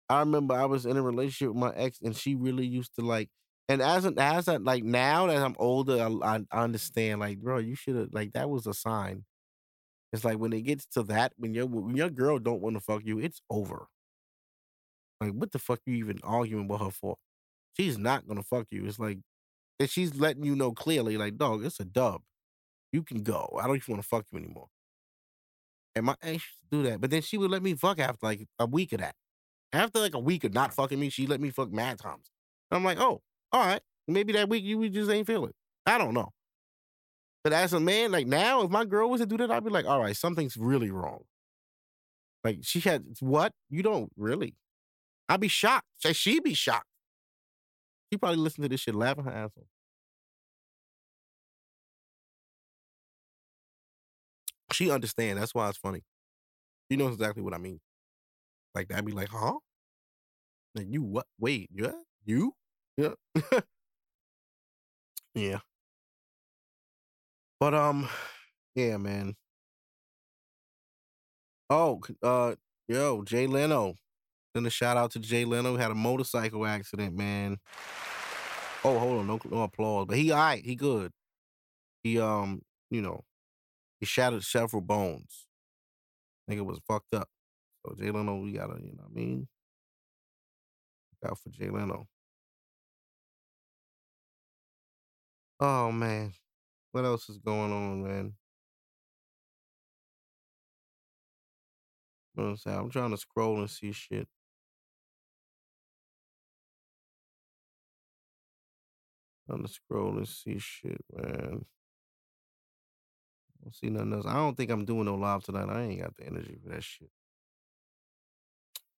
I 0.08 0.18
remember 0.18 0.54
I 0.54 0.64
was 0.64 0.84
in 0.84 0.96
a 0.96 1.02
relationship 1.02 1.54
with 1.54 1.58
my 1.58 1.72
ex, 1.76 2.00
and 2.02 2.16
she 2.16 2.34
really 2.34 2.66
used 2.66 2.96
to 2.96 3.02
like. 3.02 3.28
And 3.68 3.80
as 3.80 4.04
an 4.04 4.18
as 4.18 4.48
I, 4.48 4.56
like 4.56 4.82
now 4.82 5.28
that 5.28 5.36
I'm 5.36 5.54
older, 5.60 6.02
I, 6.02 6.34
I, 6.34 6.40
I 6.50 6.64
understand. 6.64 7.20
Like, 7.20 7.38
bro, 7.38 7.58
you 7.58 7.76
should 7.76 7.94
have 7.94 8.08
like 8.12 8.32
that 8.32 8.50
was 8.50 8.66
a 8.66 8.74
sign. 8.74 9.24
It's 10.12 10.24
like 10.24 10.38
when 10.38 10.52
it 10.52 10.62
gets 10.62 10.86
to 10.86 11.04
that, 11.04 11.34
when 11.36 11.54
your 11.54 11.66
when 11.66 11.94
your 11.96 12.10
girl 12.10 12.40
don't 12.40 12.60
want 12.60 12.74
to 12.74 12.80
fuck 12.80 13.02
you, 13.04 13.20
it's 13.20 13.40
over. 13.48 13.86
Like, 15.20 15.34
what 15.34 15.52
the 15.52 15.60
fuck 15.60 15.78
you 15.86 15.94
even 15.94 16.18
arguing 16.24 16.66
with 16.66 16.80
her 16.80 16.90
for? 16.90 17.14
She's 17.76 17.96
not 17.96 18.26
gonna 18.26 18.42
fuck 18.42 18.66
you. 18.72 18.86
It's 18.86 18.98
like, 18.98 19.18
and 19.82 19.90
she's 19.90 20.14
letting 20.14 20.44
you 20.44 20.54
know 20.54 20.72
clearly, 20.72 21.16
like, 21.16 21.36
dog, 21.36 21.64
it's 21.64 21.80
a 21.80 21.84
dub. 21.84 22.22
You 22.92 23.02
can 23.02 23.22
go. 23.22 23.58
I 23.60 23.66
don't 23.66 23.76
even 23.76 23.94
want 23.94 24.02
to 24.02 24.08
fuck 24.08 24.26
you 24.30 24.38
anymore. 24.38 24.68
And 25.96 26.06
my 26.06 26.14
ex 26.22 26.44
do 26.70 26.82
that, 26.84 27.00
but 27.00 27.10
then 27.10 27.20
she 27.20 27.36
would 27.36 27.50
let 27.50 27.62
me 27.62 27.74
fuck 27.74 27.98
after 27.98 28.24
like 28.24 28.46
a 28.58 28.66
week 28.66 28.92
of 28.92 29.00
that. 29.00 29.14
After 29.72 29.98
like 29.98 30.14
a 30.14 30.18
week 30.20 30.44
of 30.44 30.54
not 30.54 30.72
fucking 30.72 30.98
me, 31.00 31.10
she 31.10 31.26
let 31.26 31.40
me 31.40 31.50
fuck 31.50 31.72
mad 31.72 31.98
times. 31.98 32.30
I'm 32.70 32.84
like, 32.84 33.00
oh, 33.00 33.22
all 33.50 33.66
right. 33.66 33.82
Maybe 34.06 34.32
that 34.34 34.48
week 34.48 34.64
you 34.64 34.88
just 34.88 35.10
ain't 35.10 35.26
feeling. 35.26 35.52
I 35.84 35.98
don't 35.98 36.14
know. 36.14 36.30
But 37.44 37.52
as 37.52 37.72
a 37.72 37.80
man, 37.80 38.12
like 38.12 38.26
now, 38.26 38.62
if 38.62 38.70
my 38.70 38.84
girl 38.84 39.10
was 39.10 39.20
to 39.20 39.26
do 39.26 39.36
that, 39.38 39.50
I'd 39.50 39.64
be 39.64 39.70
like, 39.70 39.86
all 39.86 40.00
right, 40.00 40.16
something's 40.16 40.56
really 40.56 40.90
wrong. 40.90 41.24
Like 42.44 42.60
she 42.62 42.80
had 42.80 43.04
what? 43.20 43.52
You 43.68 43.82
don't 43.82 44.12
really. 44.16 44.54
I'd 45.28 45.40
be 45.40 45.48
shocked. 45.48 45.86
She'd 46.12 46.42
be 46.42 46.54
shocked. 46.54 46.86
She 48.12 48.18
probably 48.18 48.38
listened 48.38 48.64
to 48.64 48.68
this 48.68 48.80
shit 48.80 48.94
laughing 48.94 49.24
her 49.24 49.32
ass 49.32 49.50
off. 49.58 49.64
She 54.72 54.90
understand. 54.90 55.38
That's 55.38 55.54
why 55.54 55.68
it's 55.68 55.78
funny. 55.78 56.02
She 56.90 56.96
knows 56.96 57.14
exactly 57.14 57.42
what 57.42 57.54
I 57.54 57.58
mean. 57.58 57.80
Like 58.74 58.88
that'd 58.88 59.04
be 59.04 59.12
like, 59.12 59.28
huh? 59.28 59.58
Like 60.74 60.86
you 60.90 61.02
what? 61.02 61.26
Wait, 61.38 61.68
yeah, 61.74 61.92
you? 62.24 62.54
Yeah. 62.96 63.14
yeah. 65.34 65.58
But 67.60 67.74
um, 67.74 68.08
yeah, 68.74 68.96
man. 68.96 69.34
Oh, 71.70 72.00
uh, 72.22 72.54
yo, 72.88 73.22
Jay 73.22 73.46
Leno. 73.46 73.94
Send 74.54 74.66
a 74.66 74.70
shout 74.70 74.96
out 74.96 75.12
to 75.12 75.18
Jay 75.18 75.44
Leno. 75.44 75.76
Had 75.76 75.90
a 75.90 75.94
motorcycle 75.94 76.66
accident, 76.66 77.16
man. 77.16 77.58
Oh, 78.84 78.98
hold 78.98 79.20
on, 79.20 79.26
no, 79.26 79.40
no 79.50 79.62
applause. 79.62 80.06
But 80.08 80.18
he 80.18 80.32
all 80.32 80.38
right, 80.38 80.64
he 80.64 80.74
good. 80.74 81.12
He 82.02 82.18
um, 82.18 82.62
you 82.90 83.00
know, 83.02 83.24
he 84.02 84.06
shattered 84.06 84.42
several 84.42 84.82
bones. 84.82 85.46
Nigga 86.50 86.66
was 86.66 86.80
fucked 86.88 87.14
up. 87.14 87.28
So 87.86 87.94
Jay 87.96 88.10
Leno, 88.10 88.34
we 88.38 88.50
gotta, 88.50 88.74
you 88.82 88.90
know 88.96 89.04
what 89.04 89.12
I 89.12 89.14
mean? 89.14 89.46
Look 91.22 91.30
out 91.30 91.38
for 91.38 91.50
Jay 91.50 91.70
Leno. 91.70 92.08
Oh 95.60 95.92
man. 95.92 96.32
What 96.90 97.04
else 97.04 97.28
is 97.28 97.38
going 97.38 97.72
on, 97.72 98.02
man? 98.02 98.32
You 102.34 102.42
know 102.42 102.44
what 102.44 102.50
I'm 102.50 102.56
saying? 102.56 102.78
I'm 102.78 102.90
trying 102.90 103.12
to 103.12 103.16
scroll 103.16 103.60
and 103.60 103.70
see 103.70 103.92
shit. 103.92 104.26
Trying 109.46 109.62
to 109.62 109.68
scroll 109.68 110.16
and 110.16 110.26
see 110.26 110.58
shit, 110.58 111.04
man. 111.14 111.66
Don't 113.62 113.74
see 113.74 113.90
nothing 113.90 114.12
else. 114.12 114.26
I 114.26 114.34
don't 114.34 114.56
think 114.56 114.70
I'm 114.70 114.84
doing 114.84 115.04
no 115.04 115.14
live 115.14 115.44
tonight. 115.44 115.68
I 115.68 115.82
ain't 115.82 116.02
got 116.02 116.16
the 116.16 116.26
energy 116.26 116.58
for 116.62 116.70
that 116.70 116.82
shit. 116.82 117.10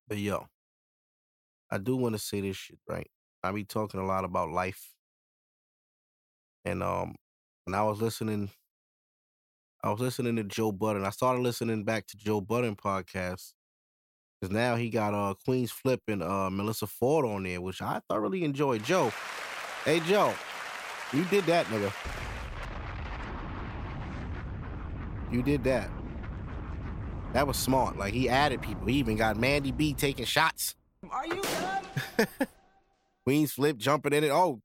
But 0.07 0.17
yo, 0.17 0.47
I 1.69 1.77
do 1.77 1.95
want 1.95 2.13
to 2.13 2.19
say 2.19 2.41
this 2.41 2.57
shit, 2.57 2.79
right? 2.87 3.09
I 3.43 3.51
be 3.51 3.63
talking 3.63 3.99
a 3.99 4.05
lot 4.05 4.23
about 4.23 4.49
life. 4.49 4.93
And 6.63 6.81
um 6.81 7.15
when 7.65 7.75
I 7.75 7.83
was 7.83 8.01
listening, 8.01 8.49
I 9.83 9.91
was 9.91 9.99
listening 9.99 10.35
to 10.37 10.43
Joe 10.43 10.71
Budden. 10.71 11.05
I 11.05 11.11
started 11.11 11.41
listening 11.41 11.83
back 11.83 12.07
to 12.07 12.17
Joe 12.17 12.41
Budden 12.41 12.75
podcast. 12.75 13.53
Cause 14.41 14.51
now 14.51 14.75
he 14.75 14.89
got 14.89 15.13
uh 15.13 15.35
Queenzflip 15.47 15.99
and 16.07 16.23
uh 16.23 16.49
Melissa 16.49 16.87
Ford 16.87 17.25
on 17.25 17.43
there, 17.43 17.61
which 17.61 17.81
I 17.81 18.01
thoroughly 18.09 18.43
enjoyed. 18.43 18.83
Joe, 18.83 19.11
hey 19.85 19.99
Joe, 20.01 20.33
you 21.13 21.23
did 21.25 21.45
that, 21.45 21.67
nigga. 21.67 22.34
You 25.31 25.41
did 25.41 25.63
that. 25.65 25.89
That 27.33 27.47
was 27.47 27.57
smart. 27.57 27.97
Like 27.97 28.13
he 28.13 28.29
added 28.29 28.61
people. 28.61 28.87
He 28.87 28.95
even 28.95 29.17
got 29.17 29.35
Mandii 29.35 29.75
B 29.75 29.93
taking 29.93 30.25
shots. 30.25 30.75
Are 31.11 31.27
you 31.27 31.41
done? 31.41 31.83
Queenzflip 33.27 33.77
jumping 33.77 34.13
in 34.13 34.23
it. 34.23 34.31
Oh, 34.31 34.61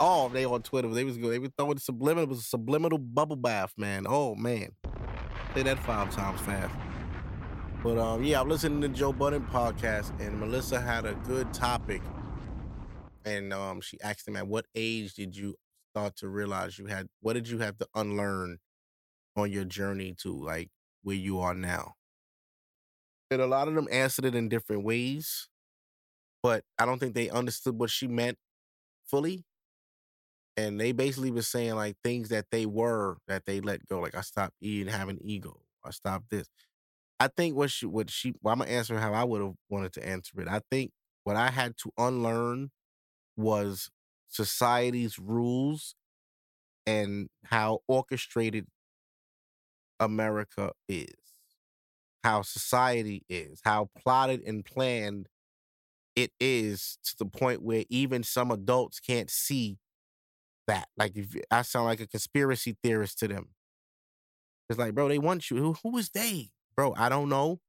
oh, 0.00 0.28
they 0.28 0.44
on 0.44 0.62
Twitter. 0.62 0.88
They 0.88 1.04
was 1.04 1.18
good. 1.18 1.32
They 1.32 1.38
were 1.38 1.50
throwing 1.56 1.78
subliminal. 1.78 2.24
It 2.24 2.30
was 2.30 2.38
a 2.40 2.44
subliminal 2.44 2.98
bubble 2.98 3.36
bath, 3.36 3.74
man. 3.76 4.06
Oh 4.08 4.34
man, 4.34 4.70
say 5.54 5.64
that 5.64 5.78
five 5.80 6.14
times 6.14 6.40
fast. 6.40 6.74
But 7.82 7.98
um, 7.98 8.24
yeah, 8.24 8.40
I'm 8.40 8.48
listening 8.48 8.80
to 8.82 8.88
Joe 8.88 9.12
Budden 9.12 9.44
podcast, 9.52 10.18
and 10.18 10.40
Melissa 10.40 10.80
had 10.80 11.04
a 11.04 11.14
good 11.26 11.52
topic, 11.52 12.00
and 13.26 13.52
um, 13.52 13.80
she 13.80 14.00
asked 14.00 14.26
him, 14.26 14.36
"At 14.36 14.46
what 14.46 14.64
age 14.74 15.14
did 15.14 15.36
you 15.36 15.56
start 15.90 16.16
to 16.16 16.28
realize 16.28 16.78
you 16.78 16.86
had? 16.86 17.08
What 17.20 17.34
did 17.34 17.48
you 17.48 17.58
have 17.58 17.76
to 17.78 17.88
unlearn 17.94 18.58
on 19.36 19.50
your 19.52 19.64
journey 19.64 20.14
to 20.20 20.32
like 20.32 20.70
where 21.02 21.16
you 21.16 21.40
are 21.40 21.54
now?" 21.54 21.94
And 23.30 23.40
a 23.40 23.46
lot 23.46 23.68
of 23.68 23.74
them 23.74 23.88
answered 23.90 24.24
it 24.24 24.34
in 24.34 24.48
different 24.48 24.84
ways, 24.84 25.48
but 26.42 26.64
I 26.78 26.86
don't 26.86 26.98
think 26.98 27.14
they 27.14 27.30
understood 27.30 27.78
what 27.78 27.90
she 27.90 28.08
meant 28.08 28.38
fully. 29.06 29.44
And 30.56 30.80
they 30.80 30.92
basically 30.92 31.32
were 31.32 31.42
saying 31.42 31.74
like 31.74 31.96
things 32.04 32.28
that 32.28 32.46
they 32.50 32.64
were 32.66 33.16
that 33.26 33.44
they 33.44 33.60
let 33.60 33.86
go. 33.88 34.00
Like 34.00 34.14
I 34.14 34.20
stopped 34.20 34.54
eating, 34.60 34.92
having 34.92 35.18
ego. 35.20 35.60
I 35.84 35.90
stopped 35.90 36.30
this. 36.30 36.48
I 37.20 37.28
think 37.28 37.56
what 37.56 37.70
she 37.70 37.86
what 37.86 38.10
she 38.10 38.34
well, 38.42 38.52
I'm 38.54 38.60
gonna 38.60 38.70
answer 38.70 38.98
how 38.98 39.14
I 39.14 39.24
would 39.24 39.42
have 39.42 39.54
wanted 39.70 39.92
to 39.94 40.06
answer 40.06 40.40
it. 40.40 40.48
I 40.48 40.60
think 40.70 40.92
what 41.24 41.36
I 41.36 41.50
had 41.50 41.76
to 41.78 41.92
unlearn 41.98 42.70
was 43.36 43.90
society's 44.28 45.18
rules 45.18 45.96
and 46.86 47.28
how 47.46 47.80
orchestrated 47.88 48.66
America 50.04 50.72
is, 50.88 51.14
how 52.22 52.42
society 52.42 53.24
is, 53.28 53.60
how 53.64 53.90
plotted 53.96 54.42
and 54.46 54.64
planned 54.64 55.28
it 56.16 56.30
is 56.38 56.98
to 57.04 57.16
the 57.18 57.26
point 57.26 57.62
where 57.62 57.84
even 57.88 58.22
some 58.22 58.50
adults 58.50 59.00
can't 59.00 59.30
see 59.30 59.78
that. 60.66 60.88
Like 60.96 61.16
if 61.16 61.34
I 61.50 61.62
sound 61.62 61.86
like 61.86 62.00
a 62.00 62.06
conspiracy 62.06 62.76
theorist 62.82 63.18
to 63.20 63.28
them. 63.28 63.48
It's 64.70 64.78
like, 64.78 64.94
bro, 64.94 65.08
they 65.08 65.18
want 65.18 65.50
you. 65.50 65.58
Who, 65.58 65.76
who 65.82 65.98
is 65.98 66.10
they? 66.10 66.50
Bro, 66.76 66.94
I 66.96 67.08
don't 67.08 67.28
know. 67.28 67.60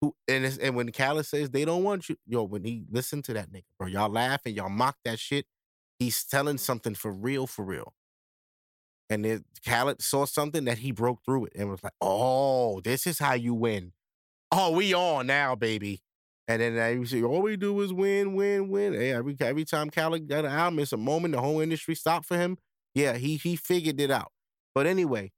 Who 0.00 0.14
and 0.28 0.44
and 0.60 0.76
when 0.76 0.92
Khaled 0.92 1.26
says 1.26 1.50
they 1.50 1.64
don't 1.64 1.82
want 1.82 2.08
you, 2.08 2.16
yo, 2.26 2.44
when 2.44 2.64
he 2.64 2.84
listen 2.90 3.22
to 3.22 3.32
that 3.34 3.50
nigga, 3.50 3.64
bro, 3.78 3.88
y'all 3.88 4.10
laugh 4.10 4.42
and 4.44 4.54
y'all 4.54 4.68
mock 4.68 4.96
that 5.04 5.18
shit. 5.18 5.46
He's 5.98 6.24
telling 6.24 6.58
something 6.58 6.94
for 6.94 7.12
real, 7.12 7.46
for 7.46 7.64
real. 7.64 7.94
And 9.14 9.24
then 9.24 9.44
Khaled 9.64 10.02
saw 10.02 10.24
something 10.24 10.64
that 10.64 10.78
he 10.78 10.90
broke 10.90 11.24
through 11.24 11.44
it 11.46 11.52
and 11.54 11.70
was 11.70 11.84
like, 11.84 11.92
oh, 12.00 12.80
this 12.80 13.06
is 13.06 13.20
how 13.20 13.34
you 13.34 13.54
win. 13.54 13.92
Oh, 14.50 14.72
we 14.72 14.92
on 14.92 15.28
now, 15.28 15.54
baby. 15.54 16.02
And 16.48 16.60
then 16.60 16.76
uh, 16.76 17.26
all 17.26 17.40
we 17.40 17.56
do 17.56 17.80
is 17.80 17.92
win, 17.92 18.34
win, 18.34 18.68
win. 18.70 18.92
Hey, 18.92 19.12
every 19.12 19.36
every 19.38 19.64
time 19.64 19.88
Khaled 19.88 20.28
got 20.28 20.44
an 20.44 20.50
album, 20.50 20.80
it's 20.80 20.92
a 20.92 20.96
moment 20.96 21.32
the 21.32 21.40
whole 21.40 21.60
industry 21.60 21.94
stopped 21.94 22.26
for 22.26 22.36
him. 22.36 22.58
Yeah, 22.92 23.16
he 23.16 23.36
he 23.36 23.54
figured 23.54 24.00
it 24.00 24.10
out. 24.10 24.32
But 24.74 24.88
anyway, 24.88 25.30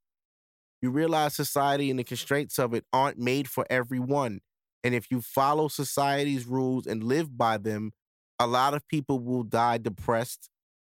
you 0.81 0.91
realize 0.91 1.35
society 1.35 1.91
and 1.91 1.99
the 1.99 2.05
constraints 2.05 2.59
of 2.59 2.73
it 2.73 2.87
aren't 2.95 3.19
made 3.19 3.47
for 3.47 3.67
everyone. 3.69 4.41
And 4.83 4.95
if 4.95 5.11
you 5.11 5.21
follow 5.21 5.69
society's 5.69 6.47
rules 6.47 6.87
and 6.87 7.05
live 7.05 7.37
by 7.37 7.59
them, 7.59 7.93
a 8.39 8.47
lot 8.47 8.73
of 8.73 8.89
people 8.89 9.21
will 9.21 9.43
die 9.43 9.77
depressed 9.77 10.49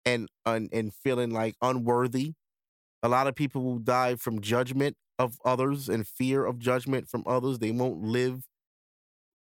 and 0.06 0.30
and, 0.46 0.70
and 0.72 0.94
feeling 0.94 1.32
like 1.32 1.56
unworthy. 1.62 2.36
A 3.02 3.10
lot 3.10 3.28
of 3.28 3.36
people 3.36 3.64
will 3.64 3.80
die 3.80 4.16
from 4.16 4.41
judgment 4.41 4.95
of 5.18 5.38
others 5.45 5.89
and 5.89 6.08
fear 6.08 6.45
of 6.45 6.60
judgment 6.60 7.08
from 7.10 7.24
others. 7.26 7.60
They 7.60 7.72
won't 7.72 8.02
live 8.02 8.43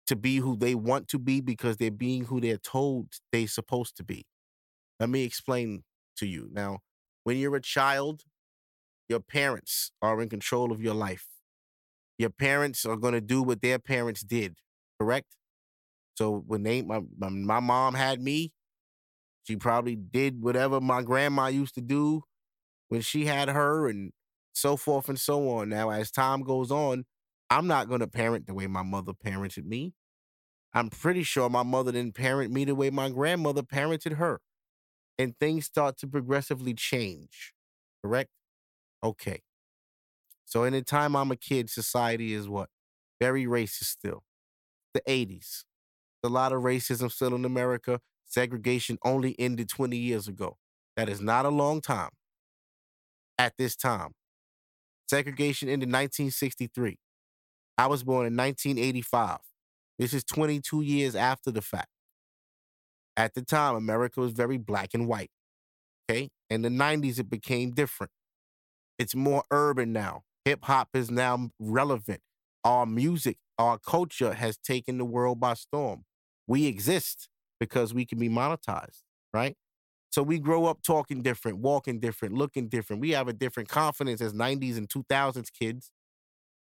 to 0.07 0.15
be 0.15 0.37
who 0.37 0.55
they 0.57 0.75
want 0.75 1.07
to 1.09 1.19
be 1.19 1.41
because 1.41 1.77
they're 1.77 1.91
being 1.91 2.25
who 2.25 2.41
they're 2.41 2.57
told 2.57 3.07
they're 3.31 3.47
supposed 3.47 3.95
to 3.97 4.03
be. 4.03 4.25
Let 4.99 5.09
me 5.09 5.23
explain 5.23 5.83
to 6.17 6.25
you. 6.25 6.49
Now, 6.51 6.79
when 7.23 7.37
you're 7.37 7.55
a 7.55 7.61
child, 7.61 8.23
your 9.09 9.19
parents 9.19 9.91
are 10.01 10.21
in 10.21 10.29
control 10.29 10.71
of 10.71 10.81
your 10.81 10.93
life. 10.93 11.27
Your 12.17 12.29
parents 12.29 12.85
are 12.85 12.97
going 12.97 13.13
to 13.13 13.21
do 13.21 13.41
what 13.43 13.61
their 13.61 13.79
parents 13.79 14.21
did, 14.21 14.57
correct? 14.99 15.35
So 16.15 16.43
when 16.47 16.63
they 16.63 16.81
my, 16.81 17.01
my 17.17 17.29
my 17.29 17.59
mom 17.59 17.95
had 17.95 18.21
me, 18.21 18.51
she 19.43 19.55
probably 19.57 19.95
did 19.95 20.41
whatever 20.41 20.79
my 20.81 21.01
grandma 21.01 21.47
used 21.47 21.75
to 21.75 21.81
do 21.81 22.23
when 22.93 23.01
she 23.01 23.25
had 23.25 23.49
her 23.49 23.89
and 23.89 24.11
so 24.53 24.77
forth 24.77 25.09
and 25.09 25.19
so 25.19 25.49
on. 25.49 25.67
Now 25.67 25.89
as 25.89 26.11
time 26.11 26.43
goes 26.43 26.69
on, 26.69 27.05
I'm 27.49 27.65
not 27.65 27.87
going 27.89 28.01
to 28.01 28.07
parent 28.07 28.45
the 28.45 28.53
way 28.53 28.67
my 28.67 28.83
mother 28.83 29.13
parented 29.13 29.65
me. 29.65 29.95
I'm 30.75 30.91
pretty 30.91 31.23
sure 31.23 31.49
my 31.49 31.63
mother 31.63 31.91
didn't 31.91 32.13
parent 32.13 32.53
me 32.53 32.65
the 32.65 32.75
way 32.75 32.91
my 32.91 33.09
grandmother 33.09 33.63
parented 33.63 34.17
her. 34.17 34.41
And 35.17 35.33
things 35.39 35.65
start 35.65 35.97
to 35.97 36.07
progressively 36.07 36.75
change. 36.75 37.55
Correct? 38.03 38.29
Okay. 39.03 39.41
So 40.45 40.63
in 40.63 40.73
the 40.73 40.83
time 40.83 41.15
I'm 41.15 41.31
a 41.31 41.35
kid, 41.35 41.71
society 41.71 42.31
is 42.35 42.47
what? 42.47 42.69
Very 43.19 43.45
racist 43.45 43.85
still. 43.85 44.21
The 44.93 45.01
80s. 45.07 45.65
a 46.23 46.29
lot 46.29 46.53
of 46.53 46.61
racism 46.61 47.11
still 47.11 47.33
in 47.33 47.43
America. 47.43 48.01
Segregation 48.27 48.99
only 49.03 49.35
ended 49.39 49.67
20 49.67 49.97
years 49.97 50.27
ago. 50.27 50.57
That 50.95 51.09
is 51.09 51.21
not 51.21 51.47
a 51.47 51.49
long 51.49 51.81
time 51.81 52.11
at 53.37 53.53
this 53.57 53.75
time. 53.75 54.13
Segregation 55.09 55.69
ended 55.69 55.89
1963. 55.89 56.97
I 57.77 57.87
was 57.87 58.03
born 58.03 58.27
in 58.27 58.37
1985. 58.37 59.39
This 59.99 60.13
is 60.13 60.23
22 60.23 60.81
years 60.81 61.15
after 61.15 61.51
the 61.51 61.61
fact. 61.61 61.89
At 63.15 63.35
the 63.35 63.41
time, 63.43 63.75
America 63.75 64.19
was 64.19 64.31
very 64.31 64.57
black 64.57 64.89
and 64.93 65.07
white. 65.07 65.29
Okay. 66.09 66.29
In 66.49 66.61
the 66.61 66.69
90s, 66.69 67.19
it 67.19 67.29
became 67.29 67.71
different. 67.71 68.11
It's 68.97 69.15
more 69.15 69.43
urban 69.51 69.93
now. 69.93 70.23
Hip 70.45 70.63
hop 70.63 70.89
is 70.93 71.09
now 71.09 71.49
relevant. 71.59 72.21
Our 72.63 72.85
music, 72.85 73.37
our 73.57 73.77
culture 73.77 74.33
has 74.33 74.57
taken 74.57 74.97
the 74.97 75.05
world 75.05 75.39
by 75.39 75.53
storm. 75.53 76.03
We 76.47 76.67
exist 76.67 77.29
because 77.59 77.93
we 77.93 78.05
can 78.05 78.19
be 78.19 78.29
monetized, 78.29 79.01
right? 79.33 79.55
So 80.13 80.21
we 80.21 80.37
grow 80.37 80.65
up 80.65 80.83
talking 80.83 81.23
different, 81.23 81.57
walking 81.57 81.99
different, 81.99 82.35
looking 82.35 82.67
different. 82.67 83.01
We 83.01 83.09
have 83.11 83.27
a 83.27 83.33
different 83.33 83.67
confidence 83.67 84.21
as 84.21 84.31
90s 84.31 84.77
and 84.77 84.87
2000s 84.87 85.47
kids 85.51 85.91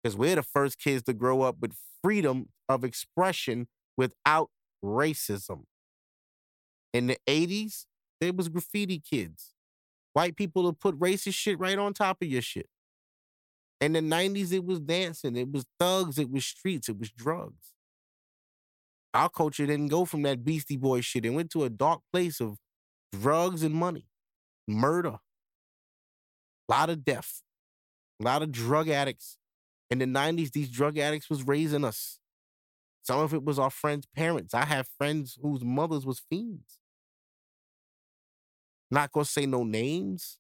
because 0.01 0.17
we're 0.17 0.37
the 0.37 0.45
first 0.45 0.79
kids 0.79 1.03
to 1.03 1.13
grow 1.13 1.43
up 1.43 1.57
with 1.59 1.75
freedom 2.01 2.51
of 2.69 2.85
expression 2.85 3.67
without 3.97 4.51
racism. 4.85 5.65
In 6.95 7.09
the 7.09 7.17
80s, 7.27 7.87
there 8.21 8.33
was 8.33 8.49
graffiti 8.49 9.01
kids. 9.01 9.53
White 10.13 10.37
people 10.37 10.63
would 10.63 10.79
put 10.79 10.97
racist 11.01 11.35
shit 11.35 11.59
right 11.59 11.77
on 11.77 11.93
top 11.93 12.19
of 12.23 12.29
your 12.29 12.43
shit. 12.43 12.69
In 13.81 13.95
the 13.95 14.01
90s, 14.01 14.53
it 14.53 14.65
was 14.65 14.79
dancing, 14.79 15.35
it 15.35 15.51
was 15.51 15.65
thugs, 15.81 16.21
it 16.21 16.31
was 16.31 16.47
streets, 16.47 16.89
it 16.89 17.01
was 17.01 17.11
drugs. 17.11 17.73
Our 19.13 19.29
culture 19.29 19.67
didn't 19.67 19.89
go 19.89 20.05
from 20.05 20.23
that 20.23 20.45
Beastie 20.45 20.77
Boy 20.77 21.01
shit. 21.01 21.27
It 21.27 21.31
went 21.31 21.51
to 21.51 21.65
a 21.65 21.69
dark 21.69 22.03
place 22.13 22.41
of 22.41 22.57
drugs 23.13 23.63
and 23.63 23.75
money, 23.75 24.07
murder, 24.67 25.19
a 26.69 26.71
lot 26.71 26.91
of 26.91 27.05
death, 27.05 27.43
a 28.21 28.25
lot 28.25 28.43
of 28.43 28.53
drug 28.53 28.89
addicts. 28.89 29.39
In 29.91 29.99
the 29.99 30.07
90s, 30.07 30.53
these 30.53 30.71
drug 30.71 30.99
addicts 30.99 31.29
was 31.29 31.47
raising 31.47 31.85
us. 31.85 32.21
Some 33.03 33.19
of 33.19 33.35
it 33.35 33.43
was 33.43 33.59
our 33.59 33.71
friends' 33.71 34.07
parents. 34.15 34.55
I 34.55 34.65
have 34.65 34.87
friends 34.87 35.39
whose 35.43 35.65
mothers 35.65 36.07
was 36.07 36.23
fiends. 36.31 36.79
Not 38.91 39.13
gonna 39.13 39.25
say 39.25 39.47
no 39.47 39.65
names. 39.65 40.39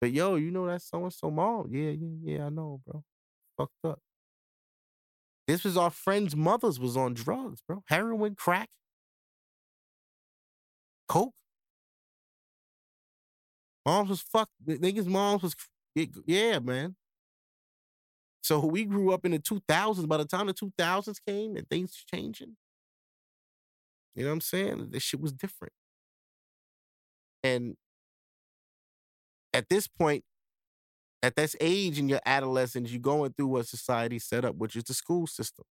But 0.00 0.12
yo, 0.12 0.36
you 0.36 0.50
know 0.50 0.66
that 0.66 0.82
so 0.82 1.02
and 1.02 1.12
so 1.12 1.30
mom. 1.30 1.68
Yeah, 1.72 1.90
yeah, 1.90 2.16
yeah, 2.22 2.46
I 2.46 2.48
know, 2.48 2.80
bro. 2.86 3.02
Fucked 3.56 3.84
up. 3.84 4.00
This 5.46 5.64
was 5.64 5.76
our 5.76 5.90
friends' 5.90 6.34
mothers 6.34 6.80
was 6.80 6.96
on 6.96 7.14
drugs, 7.14 7.62
bro. 7.66 7.82
Heroin, 7.86 8.34
crack, 8.34 8.68
coke. 11.08 11.32
Moms 13.84 14.10
was 14.10 14.20
fucked. 14.20 14.52
Niggas' 14.66 15.06
moms 15.06 15.42
was 15.42 15.54
yeah, 16.26 16.58
man. 16.58 16.96
So 18.42 18.64
we 18.64 18.84
grew 18.84 19.12
up 19.12 19.24
in 19.24 19.32
the 19.32 19.38
2000s. 19.38 20.06
By 20.06 20.18
the 20.18 20.24
time 20.24 20.46
the 20.46 20.54
2000s 20.54 21.18
came 21.26 21.56
and 21.56 21.68
things 21.68 22.04
changing, 22.12 22.56
you 24.14 24.22
know 24.22 24.30
what 24.30 24.34
I'm 24.34 24.40
saying? 24.40 24.88
This 24.90 25.02
shit 25.02 25.20
was 25.20 25.32
different. 25.32 25.72
And 27.42 27.76
at 29.52 29.68
this 29.68 29.86
point, 29.86 30.24
at 31.22 31.36
this 31.36 31.56
age 31.60 31.98
in 31.98 32.08
your 32.08 32.20
adolescence, 32.26 32.90
you're 32.90 33.00
going 33.00 33.32
through 33.32 33.48
what 33.48 33.66
society 33.66 34.18
set 34.18 34.44
up, 34.44 34.56
which 34.56 34.76
is 34.76 34.84
the 34.84 34.94
school 34.94 35.26
system. 35.26 35.64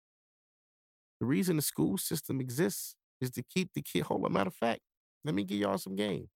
The 1.20 1.26
reason 1.26 1.56
the 1.56 1.62
school 1.62 1.98
system 1.98 2.42
exists 2.42 2.96
is 3.22 3.32
to 3.32 3.44
keep 3.44 3.70
the 3.74 3.82
kid. 3.82 4.04
Hold 4.04 4.26
on, 4.26 4.34
matter 4.34 4.50
of 4.50 4.56
fact, 4.56 4.82
let 5.26 5.34
me 5.34 5.44
give 5.44 5.58
y'all 5.58 5.80
some 5.80 5.96
game. 5.96 6.30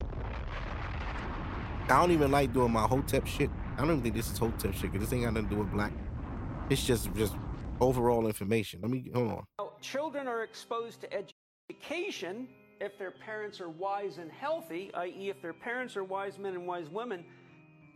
I 0.00 2.00
don't 2.00 2.12
even 2.12 2.30
like 2.30 2.52
doing 2.52 2.72
my 2.72 2.84
hotep 2.84 3.26
shit. 3.26 3.50
I 3.74 3.80
don't 3.80 3.90
even 3.90 4.02
think 4.02 4.14
this 4.14 4.30
is 4.30 4.38
hotep 4.38 4.72
shit 4.72 4.92
because 4.92 5.00
this 5.00 5.12
ain't 5.12 5.24
got 5.24 5.34
nothing 5.34 5.48
to 5.48 5.54
do 5.56 5.60
with 5.60 5.72
black. 5.72 5.92
It's 6.70 6.86
just 6.86 7.12
just 7.14 7.34
overall 7.80 8.28
information. 8.28 8.80
Let 8.80 8.92
me 8.92 9.10
hold 9.12 9.32
on. 9.32 9.44
Now, 9.58 9.72
children 9.80 10.28
are 10.28 10.44
exposed 10.44 11.00
to 11.00 11.12
education 11.12 12.46
if 12.80 12.96
their 12.96 13.10
parents 13.10 13.60
are 13.60 13.68
wise 13.68 14.18
and 14.18 14.30
healthy, 14.30 14.92
i.e., 14.94 15.28
if 15.28 15.42
their 15.42 15.52
parents 15.52 15.96
are 15.96 16.04
wise 16.04 16.38
men 16.38 16.54
and 16.54 16.66
wise 16.66 16.88
women, 16.88 17.24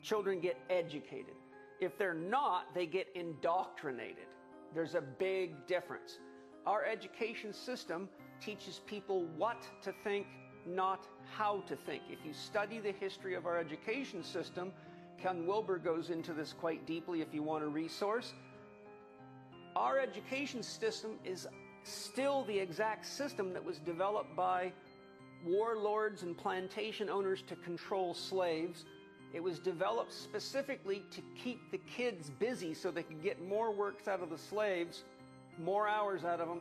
children 0.03 0.41
get 0.41 0.57
educated. 0.69 1.35
If 1.81 1.97
they're 1.99 2.15
not, 2.15 2.75
they 2.75 2.87
get 2.87 3.07
indoctrinated. 3.15 4.27
There's 4.75 4.95
a 4.95 5.01
big 5.01 5.67
difference. 5.69 6.19
Our 6.67 6.85
education 6.85 7.53
system 7.53 8.09
teaches 8.41 8.81
people 8.87 9.25
what 9.37 9.63
to 9.83 9.93
think, 10.05 10.27
not 10.67 11.07
how 11.31 11.63
to 11.67 11.77
think. 11.77 12.03
If 12.11 12.19
you 12.25 12.33
study 12.33 12.79
the 12.79 12.93
history 12.93 13.35
of 13.35 13.47
our 13.47 13.59
education 13.59 14.23
system, 14.23 14.73
Ken 15.23 15.47
Wilber 15.47 15.79
goes 15.79 16.11
into 16.11 16.33
this 16.33 16.53
quite 16.53 16.87
deeply 16.87 17.21
if 17.21 17.33
you 17.33 17.43
want 17.43 17.65
a 17.65 17.69
resource. 17.69 18.35
Our 19.75 19.99
education 19.99 20.63
system 20.63 21.19
is 21.25 21.47
still 21.85 22.45
the 22.45 22.59
exact 22.59 23.07
system 23.07 23.53
that 23.53 23.65
was 23.65 23.79
developed 23.79 24.35
by 24.35 24.73
warlords 25.45 26.23
and 26.23 26.37
plantation 26.37 27.09
owners 27.09 27.43
to 27.43 27.57
control 27.57 28.15
slaves. 28.15 28.85
It 29.33 29.43
was 29.43 29.59
developed 29.59 30.13
specifically 30.13 31.05
to 31.11 31.23
keep 31.43 31.71
the 31.71 31.79
kids 31.79 32.31
busy 32.31 32.75
so 32.75 32.91
they 32.91 33.03
could 33.03 33.23
get 33.23 33.47
more 33.47 33.71
works 33.71 34.09
out 34.09 34.23
of 34.23 34.31
the 34.31 34.39
slaves, 34.39 35.05
more 35.59 35.89
hours 35.89 36.25
out 36.25 36.41
of 36.41 36.49
them, 36.49 36.61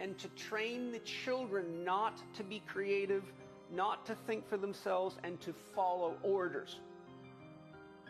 and 0.00 0.18
to 0.18 0.28
train 0.28 0.92
the 0.92 0.98
children 1.00 1.84
not 1.84 2.20
to 2.34 2.42
be 2.42 2.62
creative, 2.66 3.24
not 3.72 4.04
to 4.06 4.14
think 4.26 4.48
for 4.48 4.56
themselves, 4.56 5.16
and 5.24 5.40
to 5.40 5.54
follow 5.74 6.16
orders. 6.22 6.80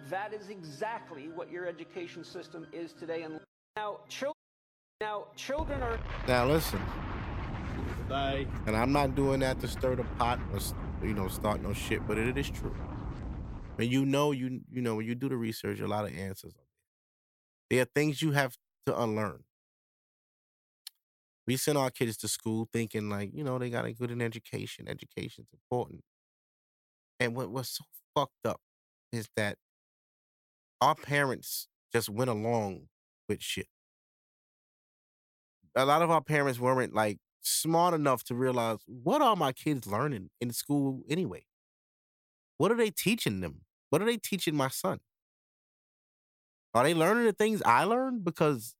That 0.09 0.32
is 0.32 0.49
exactly 0.49 1.28
what 1.35 1.51
your 1.51 1.66
education 1.66 2.24
system 2.24 2.66
is 2.72 2.93
today. 2.93 3.22
And 3.22 3.41
now, 3.76 4.01
children. 4.09 4.35
Now, 5.01 5.26
children 5.37 5.82
are. 5.82 5.99
Now 6.28 6.47
listen. 6.47 6.80
Bye. 8.09 8.47
And 8.66 8.76
I'm 8.76 8.93
not 8.93 9.14
doing 9.14 9.41
that 9.41 9.61
to 9.61 9.68
stir 9.68 9.97
the 9.97 10.05
pot 10.18 10.39
or 10.53 10.61
you 11.07 11.14
know 11.14 11.28
start 11.28 11.62
no 11.62 11.72
shit, 11.72 12.07
but 12.07 12.18
it 12.18 12.37
is 12.37 12.51
true. 12.51 12.74
And 13.78 13.91
you 13.91 14.05
know, 14.05 14.32
you 14.32 14.61
you 14.70 14.82
know 14.82 14.97
when 14.97 15.07
you 15.07 15.14
do 15.14 15.28
the 15.28 15.37
research, 15.37 15.80
a 15.80 15.89
lot 15.89 16.05
of 16.05 16.16
answers. 16.16 16.53
There 17.70 17.82
are 17.82 17.87
things 17.87 18.22
you 18.22 18.32
have 18.32 18.57
to 18.87 19.01
unlearn. 19.01 19.43
We 21.47 21.57
send 21.57 21.78
our 21.78 21.90
kids 21.90 22.16
to 22.18 22.28
school 22.28 22.68
thinking 22.72 23.11
like, 23.11 23.30
you 23.34 23.45
know, 23.45 23.59
they 23.59 23.70
got 23.70 23.84
a 23.84 23.92
good 23.92 24.11
education. 24.22 24.88
Education's 24.88 25.49
important. 25.53 26.03
And 27.20 27.34
what 27.34 27.51
what's 27.51 27.70
so 27.78 27.84
fucked 28.14 28.47
up 28.47 28.61
is 29.12 29.28
that 29.36 29.59
our 30.80 30.95
parents 30.95 31.68
just 31.92 32.09
went 32.09 32.30
along 32.30 32.88
with 33.28 33.42
shit 33.42 33.68
a 35.76 35.84
lot 35.84 36.03
of 36.03 36.11
our 36.11 36.20
parents 36.22 36.59
weren't 36.59 36.95
like 36.95 37.18
smart 37.40 37.95
enough 37.95 38.24
to 38.24 38.34
realize 38.34 38.78
what 38.86 39.20
are 39.22 39.36
my 39.36 39.53
kids 39.53 39.86
learning 39.86 40.30
in 40.40 40.51
school 40.53 41.03
anyway? 41.09 41.45
What 42.59 42.70
are 42.72 42.76
they 42.76 42.90
teaching 42.90 43.40
them? 43.40 43.62
What 43.90 44.03
are 44.03 44.07
they 44.07 44.16
teaching 44.16 44.57
my 44.57 44.68
son? 44.68 45.01
Are 46.74 46.82
they 46.84 46.95
learning 46.95 47.24
the 47.24 47.32
things 47.32 47.62
I 47.64 47.84
learned? 47.84 48.24
Because 48.24 48.74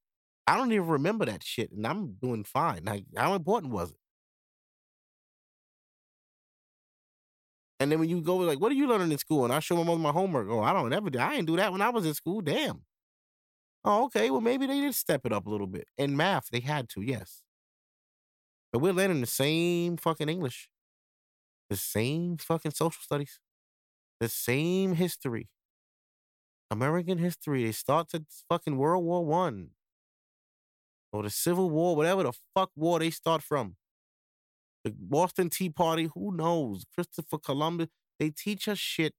I 0.47 0.57
don't 0.57 0.72
even 0.72 0.86
remember 0.86 1.24
that 1.26 1.42
shit, 1.42 1.72
and 1.72 1.86
I'm 1.86 2.14
doing 2.14 2.45
fine. 2.45 2.84
Like, 2.84 3.05
how 3.16 3.34
important 3.34 3.72
was 3.72 3.90
it? 3.92 3.97
And 7.80 7.90
then 7.90 7.99
when 7.99 8.09
you 8.09 8.20
go 8.20 8.36
like, 8.36 8.61
"What 8.61 8.72
are 8.72 8.74
you 8.74 8.86
learning 8.86 9.12
in 9.12 9.18
school?" 9.18 9.45
and 9.45 9.53
I 9.53 9.61
show 9.61 9.76
my 9.76 9.84
mother 9.84 9.99
my 10.01 10.12
homework, 10.12 10.49
oh, 10.51 10.61
I 10.62 10.72
don't 10.72 10.92
ever, 10.92 11.11
do. 11.11 11.18
I 11.18 11.36
didn't 11.36 11.47
do 11.47 11.57
that 11.57 11.72
when 11.72 11.82
I 11.82 11.90
was 11.90 12.07
in 12.07 12.14
school. 12.14 12.40
Damn. 12.40 12.82
Oh, 13.84 14.05
okay. 14.07 14.30
Well, 14.30 14.40
maybe 14.40 14.66
they 14.66 14.80
did 14.80 14.95
step 14.95 15.26
it 15.26 15.32
up 15.32 15.47
a 15.47 15.51
little 15.51 15.66
bit. 15.66 15.88
In 15.99 16.16
math, 16.16 16.49
they 16.51 16.61
had 16.61 16.88
to, 16.90 17.03
yes. 17.03 17.42
But 18.72 18.80
we're 18.80 18.92
learning 18.92 19.20
the 19.20 19.26
same 19.26 19.97
fucking 19.97 20.28
English, 20.28 20.68
the 21.70 21.76
same 21.76 22.36
fucking 22.38 22.72
social 22.72 23.03
studies, 23.03 23.40
the 24.20 24.28
same 24.28 24.95
history. 24.95 25.49
American 26.70 27.18
history. 27.18 27.64
They 27.64 27.72
start 27.72 28.14
at 28.14 28.22
fucking 28.49 28.76
World 28.76 29.05
War 29.05 29.24
One 29.24 29.70
or 31.14 31.22
the 31.22 31.30
Civil 31.30 31.70
War, 31.70 31.94
whatever 31.94 32.24
the 32.24 32.32
fuck 32.54 32.70
war 32.74 32.98
they 32.98 33.10
start 33.10 33.40
from. 33.40 33.76
The 34.82 34.92
Boston 34.98 35.48
Tea 35.48 35.70
Party, 35.70 36.10
who 36.12 36.36
knows? 36.36 36.84
Christopher 36.92 37.38
Columbus. 37.38 37.88
They 38.18 38.30
teach 38.30 38.66
us 38.66 38.78
shit 38.78 39.14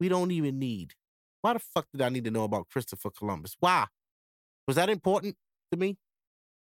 we 0.00 0.08
don't 0.08 0.30
even 0.30 0.58
need. 0.58 0.94
Why 1.42 1.52
the 1.52 1.58
fuck 1.58 1.86
did 1.92 2.00
I 2.00 2.08
need 2.08 2.24
to 2.24 2.30
know 2.30 2.44
about 2.44 2.68
Christopher 2.70 3.10
Columbus? 3.10 3.56
Why? 3.60 3.86
Was 4.66 4.76
that 4.76 4.88
important 4.88 5.36
to 5.70 5.78
me? 5.78 5.98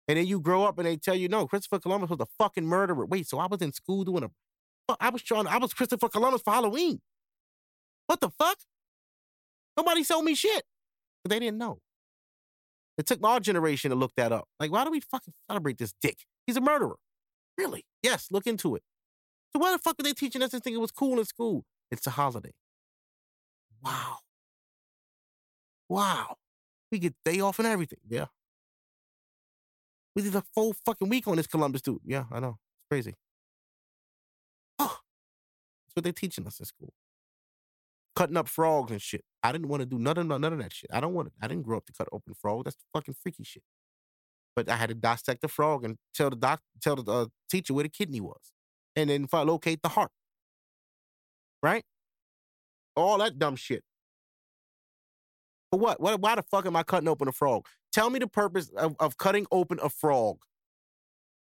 And 0.07 0.17
then 0.17 0.25
you 0.25 0.39
grow 0.39 0.63
up 0.63 0.79
and 0.79 0.87
they 0.87 0.97
tell 0.97 1.15
you, 1.15 1.29
no, 1.29 1.45
Christopher 1.45 1.79
Columbus 1.79 2.09
was 2.09 2.19
a 2.19 2.25
fucking 2.37 2.65
murderer. 2.65 3.05
Wait, 3.05 3.27
so 3.27 3.37
I 3.37 3.45
was 3.45 3.61
in 3.61 3.71
school 3.71 4.03
doing 4.03 4.23
a, 4.23 4.95
I 4.99 5.09
was 5.09 5.21
trying, 5.21 5.45
I 5.45 5.59
was 5.59 5.73
Christopher 5.73 6.09
Columbus 6.09 6.41
for 6.41 6.51
Halloween. 6.51 6.99
What 8.07 8.21
the 8.21 8.31
fuck? 8.31 8.57
Nobody 9.77 10.03
sold 10.03 10.25
me 10.25 10.33
shit. 10.33 10.63
But 11.23 11.29
they 11.29 11.39
didn't 11.39 11.59
know. 11.59 11.79
It 12.97 13.05
took 13.05 13.23
our 13.23 13.39
generation 13.39 13.89
to 13.89 13.95
look 13.95 14.13
that 14.17 14.31
up. 14.31 14.47
Like, 14.59 14.71
why 14.71 14.83
do 14.83 14.91
we 14.91 14.99
fucking 14.99 15.33
celebrate 15.49 15.77
this 15.77 15.93
dick? 16.01 16.19
He's 16.45 16.57
a 16.57 16.61
murderer. 16.61 16.97
Really? 17.57 17.85
Yes, 18.03 18.27
look 18.31 18.47
into 18.47 18.75
it. 18.75 18.83
So 19.53 19.59
why 19.59 19.71
the 19.71 19.79
fuck 19.79 19.99
are 19.99 20.03
they 20.03 20.13
teaching 20.13 20.41
us 20.41 20.51
this 20.51 20.61
thing? 20.61 20.73
It 20.73 20.81
was 20.81 20.91
cool 20.91 21.19
in 21.19 21.25
school. 21.25 21.65
It's 21.89 22.07
a 22.07 22.11
holiday. 22.11 22.53
Wow. 23.83 24.17
Wow. 25.89 26.35
We 26.91 26.99
get 26.99 27.15
day 27.25 27.39
off 27.39 27.59
and 27.59 27.67
everything. 27.67 27.99
Yeah. 28.07 28.25
We 30.15 30.21
did 30.21 30.35
a 30.35 30.43
full 30.53 30.73
fucking 30.85 31.09
week 31.09 31.27
on 31.27 31.37
this 31.37 31.47
Columbus 31.47 31.81
dude. 31.81 32.01
Yeah, 32.05 32.25
I 32.31 32.39
know. 32.39 32.57
It's 32.59 32.87
crazy. 32.89 33.15
Oh, 34.77 34.99
that's 35.85 35.95
what 35.95 36.03
they're 36.03 36.13
teaching 36.13 36.45
us 36.47 36.59
in 36.59 36.65
school. 36.65 36.93
Cutting 38.21 38.37
up 38.37 38.47
frogs 38.47 38.91
and 38.91 39.01
shit. 39.01 39.25
I 39.41 39.51
didn't 39.51 39.67
want 39.67 39.81
to 39.81 39.87
do 39.87 39.97
none 39.97 40.15
of 40.15 40.27
none 40.27 40.43
of 40.43 40.59
that 40.59 40.71
shit. 40.71 40.91
I 40.93 40.99
don't 40.99 41.15
want. 41.15 41.31
I 41.41 41.47
didn't 41.47 41.63
grow 41.63 41.77
up 41.77 41.87
to 41.87 41.91
cut 41.91 42.07
open 42.11 42.35
frogs. 42.35 42.65
That's 42.65 42.77
fucking 42.93 43.15
freaky 43.19 43.43
shit. 43.43 43.63
But 44.55 44.69
I 44.69 44.75
had 44.75 44.89
to 44.89 44.93
dissect 44.93 45.41
the 45.41 45.47
frog 45.47 45.83
and 45.83 45.97
tell 46.13 46.29
the 46.29 46.35
doc, 46.35 46.61
tell 46.83 46.97
the 46.97 47.11
uh, 47.11 47.25
teacher 47.49 47.73
where 47.73 47.81
the 47.81 47.89
kidney 47.89 48.21
was, 48.21 48.53
and 48.95 49.09
then 49.09 49.25
fi- 49.25 49.41
locate 49.41 49.81
the 49.81 49.89
heart. 49.89 50.11
Right? 51.63 51.83
All 52.95 53.17
that 53.17 53.39
dumb 53.39 53.55
shit. 53.55 53.83
But 55.71 55.79
what? 55.79 55.99
what? 55.99 56.21
Why 56.21 56.35
the 56.35 56.43
fuck 56.43 56.67
am 56.67 56.75
I 56.75 56.83
cutting 56.83 57.09
open 57.09 57.27
a 57.27 57.31
frog? 57.31 57.65
Tell 57.91 58.11
me 58.11 58.19
the 58.19 58.27
purpose 58.27 58.69
of, 58.77 58.95
of 58.99 59.17
cutting 59.17 59.47
open 59.51 59.79
a 59.81 59.89
frog. 59.89 60.37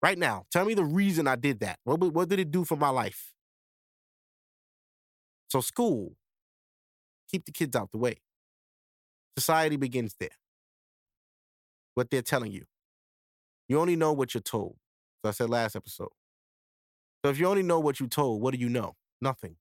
Right 0.03 0.17
now. 0.17 0.45
Tell 0.51 0.65
me 0.65 0.73
the 0.73 0.83
reason 0.83 1.25
I 1.25 1.37
did 1.37 1.61
that. 1.61 1.79
What, 1.85 2.01
what 2.01 2.27
did 2.27 2.39
it 2.39 2.51
do 2.51 2.65
for 2.65 2.75
my 2.75 2.89
life? 2.89 3.31
So, 5.47 5.61
school, 5.61 6.17
keep 7.35 7.45
the 7.45 7.51
kids 7.51 7.75
out 7.75 7.91
the 7.91 7.97
way. 7.97 8.15
Society 9.37 9.75
begins 9.75 10.15
there. 10.19 10.37
What 11.93 12.09
they're 12.09 12.21
telling 12.21 12.51
you. 12.51 12.63
You 13.67 13.79
only 13.79 13.97
know 13.97 14.13
what 14.13 14.33
you're 14.33 14.41
told. 14.41 14.77
So 15.21 15.29
I 15.29 15.31
said 15.31 15.49
last 15.49 15.75
episode. 15.75 16.13
So 17.23 17.31
if 17.31 17.39
you 17.39 17.47
only 17.47 17.63
know 17.63 17.79
what 17.79 17.99
you're 17.99 18.07
told, 18.07 18.41
what 18.41 18.53
do 18.53 18.59
you 18.59 18.69
know? 18.69 18.95
Nothing. 19.21 19.57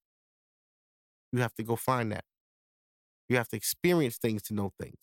You 1.33 1.41
have 1.41 1.55
to 1.55 1.65
go 1.65 1.75
find 1.75 2.13
that. 2.13 2.25
You 3.29 3.37
have 3.39 3.49
to 3.49 3.57
experience 3.57 4.19
things 4.19 4.43
to 4.45 4.55
know 4.55 4.73
things. 4.81 4.99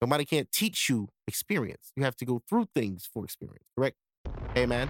Nobody 0.00 0.24
can't 0.24 0.52
teach 0.52 0.88
you 0.88 1.08
experience. 1.26 1.90
You 1.96 2.04
have 2.04 2.14
to 2.16 2.24
go 2.24 2.40
through 2.48 2.68
things 2.72 3.08
for 3.12 3.24
experience, 3.24 3.66
correct? 3.76 3.96
Man. 4.54 4.88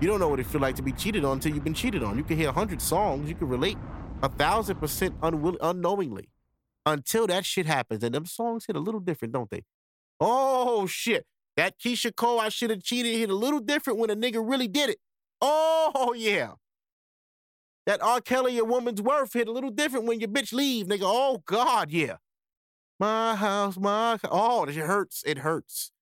You 0.00 0.08
don't 0.08 0.20
know 0.20 0.28
what 0.28 0.40
it 0.40 0.46
feels 0.46 0.60
like 0.60 0.76
to 0.76 0.82
be 0.82 0.92
cheated 0.92 1.24
on 1.24 1.34
until 1.34 1.54
you've 1.54 1.64
been 1.64 1.74
cheated 1.74 2.02
on. 2.02 2.18
You 2.18 2.24
can 2.24 2.36
hear 2.36 2.50
a 2.50 2.52
hundred 2.52 2.82
songs, 2.82 3.28
you 3.28 3.34
can 3.34 3.48
relate 3.48 3.78
a 4.22 4.28
thousand 4.28 4.76
percent 4.76 5.14
unknowingly 5.22 6.28
until 6.84 7.26
that 7.28 7.46
shit 7.46 7.66
happens. 7.66 8.04
And 8.04 8.14
them 8.14 8.26
songs 8.26 8.66
hit 8.66 8.76
a 8.76 8.80
little 8.80 9.00
different, 9.00 9.32
don't 9.32 9.50
they? 9.50 9.62
Oh, 10.20 10.86
shit. 10.86 11.26
That 11.56 11.78
Keyshia 11.78 12.14
Cole, 12.14 12.40
I 12.40 12.50
should 12.50 12.68
have 12.68 12.82
cheated, 12.82 13.14
hit 13.14 13.30
a 13.30 13.34
little 13.34 13.60
different 13.60 13.98
when 13.98 14.10
a 14.10 14.16
nigga 14.16 14.46
really 14.46 14.68
did 14.68 14.90
it. 14.90 14.98
Oh, 15.40 16.14
yeah. 16.16 16.52
That 17.86 18.02
R. 18.02 18.20
Kelly, 18.20 18.58
a 18.58 18.64
woman's 18.64 19.00
worth, 19.00 19.32
hit 19.32 19.48
a 19.48 19.52
little 19.52 19.70
different 19.70 20.06
when 20.06 20.20
your 20.20 20.28
bitch 20.28 20.52
leave, 20.52 20.86
nigga. 20.86 21.02
Oh, 21.04 21.42
God, 21.46 21.90
yeah. 21.90 22.16
My 22.98 23.34
house, 23.34 23.78
my 23.78 24.18
oh, 24.30 24.64
it 24.64 24.74
hurts. 24.74 25.22
It 25.24 25.38
hurts. 25.38 25.92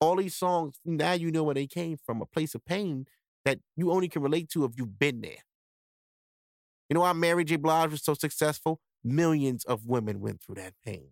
All 0.00 0.16
these 0.16 0.34
songs, 0.34 0.80
now 0.84 1.12
you 1.12 1.30
know 1.30 1.44
where 1.44 1.54
they 1.54 1.66
came 1.66 1.98
from, 2.04 2.20
a 2.20 2.26
place 2.26 2.54
of 2.54 2.64
pain 2.64 3.06
that 3.44 3.58
you 3.76 3.90
only 3.90 4.08
can 4.08 4.22
relate 4.22 4.48
to 4.50 4.64
if 4.64 4.72
you've 4.76 4.98
been 4.98 5.20
there. 5.20 5.44
You 6.88 6.94
know 6.94 7.00
why 7.00 7.12
Mary 7.12 7.44
J. 7.44 7.56
Blige 7.56 7.90
was 7.90 8.02
so 8.02 8.14
successful? 8.14 8.80
Millions 9.02 9.64
of 9.64 9.86
women 9.86 10.20
went 10.20 10.42
through 10.42 10.56
that 10.56 10.74
pain. 10.84 11.08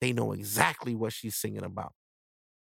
They 0.00 0.12
know 0.12 0.32
exactly 0.32 0.94
what 0.94 1.12
she's 1.12 1.36
singing 1.36 1.64
about. 1.64 1.92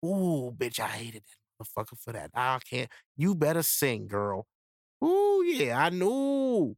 Ooh, 0.04 0.52
bitch, 0.56 0.80
I 0.80 0.88
hated 0.88 1.22
that 1.24 1.66
motherfucker 1.66 1.98
for 1.98 2.12
that. 2.12 2.30
I 2.34 2.58
can't. 2.68 2.90
You 3.16 3.34
better 3.34 3.62
sing, 3.62 4.08
girl. 4.08 4.46
Ooh, 5.04 5.42
yeah, 5.46 5.78
I 5.78 5.90
know. 5.90 6.76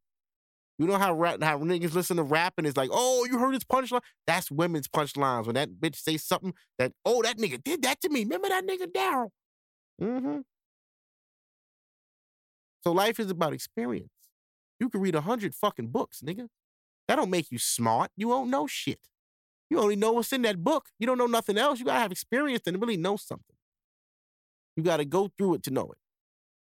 You 0.79 0.87
know 0.87 0.97
how 0.97 1.15
rap, 1.15 1.43
how 1.43 1.59
niggas 1.59 1.95
listen 1.95 2.19
to 2.19 2.23
rap 2.23 2.55
and 2.57 2.67
it's 2.67 2.77
like, 2.77 2.91
oh, 2.93 3.27
you 3.31 3.39
heard 3.39 3.55
his 3.55 3.65
punchline? 3.65 4.01
That's 4.27 4.51
women's 4.51 4.87
punchlines. 4.87 5.47
When 5.47 5.57
that 5.57 5.71
bitch 5.81 5.97
say 5.97 6.17
something 6.17 6.55
that, 6.79 6.93
oh, 7.05 7.23
that 7.23 7.39
nigga 7.39 7.63
did 7.63 7.83
that 7.83 8.01
to 8.03 8.09
me. 8.09 8.23
Remember 8.23 8.49
that 8.49 8.67
nigga 8.67 8.87
Daryl? 8.87 9.31
Mm-hmm. 10.01 10.39
So 12.89 12.93
life 12.93 13.21
is 13.21 13.31
about 13.31 13.53
experience. 13.53 14.09
You 14.81 14.89
can 14.89 15.03
read 15.03 15.15
a 15.15 15.21
hundred 15.21 15.55
fucking 15.55 15.89
books, 15.89 16.23
nigga. 16.23 16.49
That 17.07 17.17
don't 17.17 17.29
make 17.29 17.53
you 17.53 17.59
smart. 17.59 18.11
You 18.17 18.29
won't 18.29 18.49
know 18.49 18.67
shit. 18.67 19.11
You 19.69 19.79
only 19.79 19.95
know 19.95 20.13
what's 20.13 20.33
in 20.33 20.41
that 20.41 20.65
book. 20.65 20.87
You 20.99 21.07
don't 21.07 21.19
know 21.19 21.27
nothing 21.27 21.59
else. 21.59 21.79
You 21.79 21.85
gotta 21.85 22.01
have 22.01 22.13
experience 22.13 22.63
and 22.67 22.81
really 22.81 22.97
know 22.97 23.17
something. 23.17 23.57
You 24.75 24.83
gotta 24.83 25.05
go 25.05 25.31
through 25.37 25.57
it 25.57 25.63
to 25.65 25.71
know 25.71 25.91
it. 25.91 25.99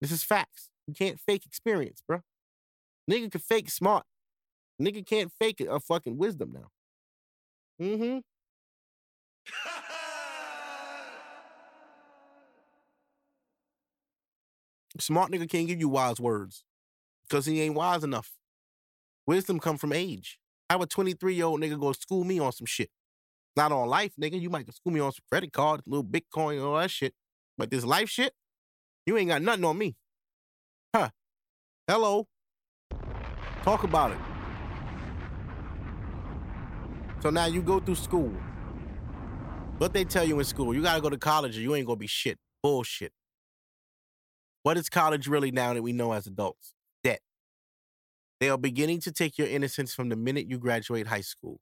This 0.02 0.12
is 0.12 0.24
facts. 0.24 0.70
You 0.86 0.94
can't 0.94 1.20
fake 1.20 1.48
experience, 1.48 2.04
bro. 2.08 2.22
Nigga 3.10 3.32
can 3.32 3.42
fake 3.42 3.72
smart. 3.72 4.06
Nigga 4.80 5.04
can't 5.04 5.32
fake 5.40 5.62
a 5.62 5.80
fucking 5.80 6.20
wisdom 6.20 6.54
now. 6.54 6.70
Mm-hmm. 7.84 8.20
Smart 15.00 15.32
nigga 15.32 15.50
can't 15.50 15.68
give 15.68 15.80
you 15.80 15.90
wise 15.90 16.20
words 16.20 16.64
because 17.28 17.46
he 17.46 17.62
ain't 17.62 17.76
wise 17.76 18.04
enough. 18.04 18.32
Wisdom 19.26 19.60
come 19.60 19.78
from 19.78 19.92
age. 19.94 20.40
How 20.70 20.82
a 20.82 20.88
23 20.88 21.34
year 21.34 21.46
old 21.46 21.62
nigga 21.62 21.80
go 21.80 21.92
school 21.94 22.24
me 22.24 22.40
on 22.40 22.52
some 22.52 22.66
shit? 22.66 22.90
Not 23.56 23.72
on 23.72 23.88
life, 23.88 24.14
nigga. 24.20 24.40
You 24.40 24.50
might 24.50 24.72
school 24.74 24.94
me 24.94 25.00
on 25.00 25.12
some 25.12 25.24
credit 25.32 25.54
card, 25.54 25.82
little 25.86 26.04
Bitcoin, 26.04 26.64
all 26.64 26.78
that 26.78 26.92
shit. 26.92 27.14
But 27.58 27.70
this 27.70 27.86
life 27.86 28.10
shit, 28.10 28.34
you 29.06 29.18
ain't 29.18 29.30
got 29.30 29.42
nothing 29.42 29.66
on 29.66 29.78
me. 29.78 29.96
Huh. 30.96 31.10
Hello. 31.88 32.28
Talk 33.64 33.84
about 33.84 34.12
it. 34.12 34.18
So 37.22 37.30
now 37.30 37.46
you 37.46 37.62
go 37.62 37.80
through 37.80 37.96
school. 37.96 38.34
What 39.78 39.94
they 39.94 40.04
tell 40.04 40.24
you 40.24 40.38
in 40.40 40.46
school, 40.46 40.74
you 40.74 40.82
gotta 40.82 41.02
go 41.02 41.10
to 41.10 41.18
college 41.18 41.58
or 41.58 41.62
you 41.62 41.74
ain't 41.76 41.88
gonna 41.88 41.96
be 41.96 42.08
shit. 42.08 42.38
Bullshit. 42.62 43.12
What 44.64 44.78
is 44.78 44.90
college 44.90 45.28
really 45.28 45.52
now 45.52 45.74
that 45.74 45.84
we 45.84 45.92
know 45.92 46.14
as 46.14 46.26
adults? 46.26 46.74
Debt. 47.04 47.20
They 48.40 48.50
are 48.50 48.58
beginning 48.58 49.02
to 49.02 49.12
take 49.12 49.38
your 49.38 49.48
innocence 49.48 49.94
from 49.94 50.08
the 50.08 50.16
minute 50.16 50.50
you 50.50 50.58
graduate 50.58 51.08
high 51.08 51.22
school. 51.22 51.60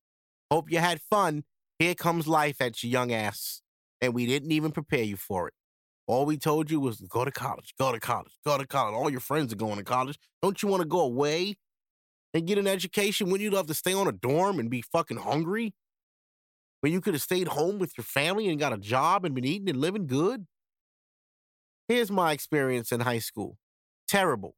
Hope 0.51 0.71
you 0.71 0.77
had 0.77 1.01
fun. 1.01 1.43
Here 1.79 1.95
comes 1.95 2.27
life 2.27 2.61
at 2.61 2.83
your 2.83 2.91
young 2.91 3.11
ass. 3.11 3.61
And 4.01 4.13
we 4.13 4.27
didn't 4.27 4.51
even 4.51 4.71
prepare 4.71 5.03
you 5.03 5.17
for 5.17 5.47
it. 5.47 5.53
All 6.05 6.25
we 6.25 6.37
told 6.37 6.69
you 6.69 6.79
was 6.79 7.01
go 7.01 7.25
to 7.25 7.31
college, 7.31 7.73
go 7.79 7.91
to 7.91 7.99
college, 7.99 8.37
go 8.45 8.57
to 8.57 8.67
college. 8.67 8.93
All 8.93 9.09
your 9.09 9.19
friends 9.19 9.51
are 9.53 9.57
going 9.57 9.77
to 9.77 9.83
college. 9.83 10.19
Don't 10.41 10.61
you 10.61 10.69
want 10.69 10.81
to 10.81 10.87
go 10.87 10.99
away 10.99 11.55
and 12.33 12.45
get 12.45 12.57
an 12.57 12.67
education? 12.67 13.29
When 13.29 13.41
you 13.41 13.49
love 13.49 13.67
to 13.67 13.73
stay 13.73 13.93
on 13.93 14.07
a 14.07 14.11
dorm 14.11 14.59
and 14.59 14.69
be 14.69 14.81
fucking 14.81 15.17
hungry? 15.17 15.73
When 16.81 16.91
you 16.91 17.01
could 17.01 17.13
have 17.13 17.21
stayed 17.21 17.47
home 17.47 17.79
with 17.79 17.97
your 17.97 18.03
family 18.03 18.49
and 18.49 18.59
got 18.59 18.73
a 18.73 18.77
job 18.77 19.25
and 19.25 19.33
been 19.33 19.45
eating 19.45 19.69
and 19.69 19.79
living 19.79 20.07
good? 20.07 20.45
Here's 21.91 22.09
my 22.09 22.31
experience 22.31 22.93
in 22.93 23.01
high 23.01 23.19
school. 23.19 23.57
Terrible. 24.07 24.55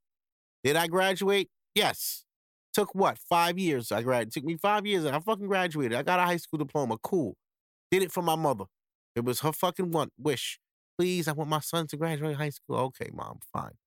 Did 0.63 0.75
I 0.75 0.85
graduate? 0.85 1.49
Yes. 1.73 2.25
Took 2.73 2.93
what? 2.93 3.17
Five 3.17 3.57
years. 3.57 3.91
I 3.91 4.03
graduated. 4.03 4.33
Took 4.33 4.43
me 4.43 4.55
five 4.55 4.85
years 4.85 5.03
I 5.03 5.19
fucking 5.19 5.47
graduated. 5.47 5.97
I 5.97 6.03
got 6.03 6.19
a 6.19 6.25
high 6.25 6.37
school 6.37 6.59
diploma. 6.59 6.99
Cool. 7.01 7.35
Did 7.89 8.03
it 8.03 8.11
for 8.11 8.21
my 8.21 8.35
mother. 8.35 8.65
It 9.15 9.25
was 9.25 9.39
her 9.39 9.51
fucking 9.51 9.89
one 9.89 10.09
wish. 10.15 10.59
Please, 10.95 11.27
I 11.27 11.31
want 11.31 11.49
my 11.49 11.59
son 11.59 11.87
to 11.87 11.97
graduate 11.97 12.35
high 12.35 12.51
school. 12.51 12.75
Okay, 12.75 13.09
mom, 13.11 13.39
fine. 13.51 13.77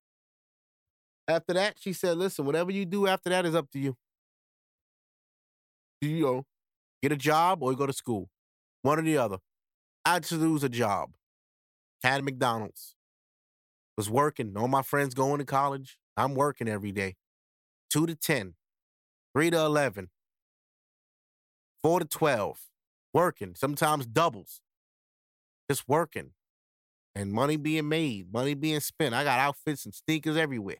After 1.25 1.53
that, 1.53 1.75
she 1.79 1.93
said, 1.93 2.17
listen, 2.17 2.43
whatever 2.43 2.71
you 2.71 2.83
do 2.83 3.07
after 3.07 3.29
that 3.29 3.45
is 3.45 3.55
up 3.55 3.71
to 3.71 3.79
you. 3.79 3.95
You 6.01 6.19
know, 6.19 6.43
get 7.01 7.13
a 7.13 7.15
job 7.15 7.63
or 7.63 7.73
go 7.75 7.85
to 7.85 7.93
school. 7.93 8.27
One 8.81 8.99
or 8.99 9.03
the 9.03 9.17
other. 9.17 9.37
I 10.03 10.19
lose 10.31 10.65
a 10.65 10.69
job. 10.69 11.11
Had 12.03 12.25
McDonald's. 12.25 12.96
Was 13.97 14.09
working. 14.09 14.55
All 14.55 14.67
my 14.67 14.83
friends 14.83 15.13
going 15.13 15.39
to 15.39 15.45
college. 15.45 15.97
I'm 16.15 16.35
working 16.35 16.67
every 16.67 16.91
day. 16.91 17.15
Two 17.89 18.05
to 18.05 18.15
10, 18.15 18.53
three 19.33 19.49
to 19.49 19.59
11, 19.59 20.09
four 21.81 21.99
to 21.99 22.05
12. 22.05 22.59
Working. 23.13 23.55
Sometimes 23.55 24.05
doubles. 24.05 24.61
Just 25.69 25.87
working 25.87 26.31
and 27.17 27.31
money 27.31 27.57
being 27.57 27.89
made, 27.89 28.31
money 28.31 28.53
being 28.53 28.79
spent. 28.79 29.15
I 29.15 29.23
got 29.23 29.39
outfits 29.39 29.85
and 29.85 29.93
sneakers 29.93 30.37
everywhere, 30.37 30.77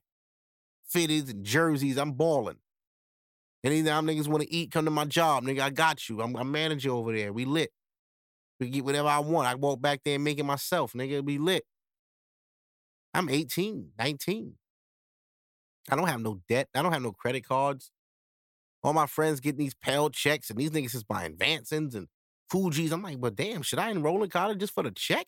fitteds 0.93 1.32
and 1.32 1.43
jerseys. 1.43 1.97
I'm 1.97 2.11
balling. 2.11 2.57
Anytime 3.63 4.05
niggas 4.05 4.28
want 4.28 4.43
to 4.43 4.53
eat, 4.53 4.72
come 4.72 4.86
to 4.86 4.91
my 4.91 5.05
job, 5.05 5.43
nigga. 5.43 5.61
I 5.61 5.70
got 5.72 6.07
you. 6.07 6.22
I'm 6.22 6.36
a 6.36 6.45
manager 6.45 6.91
over 6.91 7.11
there. 7.11 7.34
We 7.34 7.45
lit. 7.45 7.72
We 8.59 8.70
get 8.70 8.86
whatever 8.86 9.07
I 9.07 9.20
want. 9.20 9.47
I 9.47 9.55
walk 9.55 9.82
back 9.82 10.01
there 10.05 10.15
and 10.15 10.24
make 10.24 10.38
it 10.38 10.43
myself, 10.43 10.93
nigga. 10.93 11.26
We 11.26 11.39
lit. 11.39 11.63
I'm 13.18 13.30
18, 13.30 13.93
19. 13.97 14.53
I 15.89 15.95
don't 15.95 16.07
have 16.07 16.22
no 16.22 16.39
debt. 16.47 16.68
I 16.76 16.84
don't 16.84 16.93
have 16.93 17.01
no 17.01 17.11
credit 17.11 17.47
cards. 17.47 17.89
All 18.84 18.93
my 18.93 19.07
friends 19.07 19.39
getting 19.39 19.57
these 19.57 19.74
Pell 19.74 20.11
checks, 20.11 20.51
and 20.51 20.59
these 20.59 20.70
niggas 20.70 20.93
is 20.93 21.03
buying 21.03 21.36
Vansons 21.36 21.95
and 21.95 22.09
Fuji's. 22.51 22.91
I'm 22.91 23.01
like, 23.01 23.18
well, 23.20 23.32
damn, 23.32 23.63
should 23.63 23.80
I 23.80 23.89
enroll 23.89 24.22
in 24.22 24.30
college 24.30 24.59
just 24.59 24.76
for 24.76 24.84
the 24.84 24.91
check? 24.91 25.26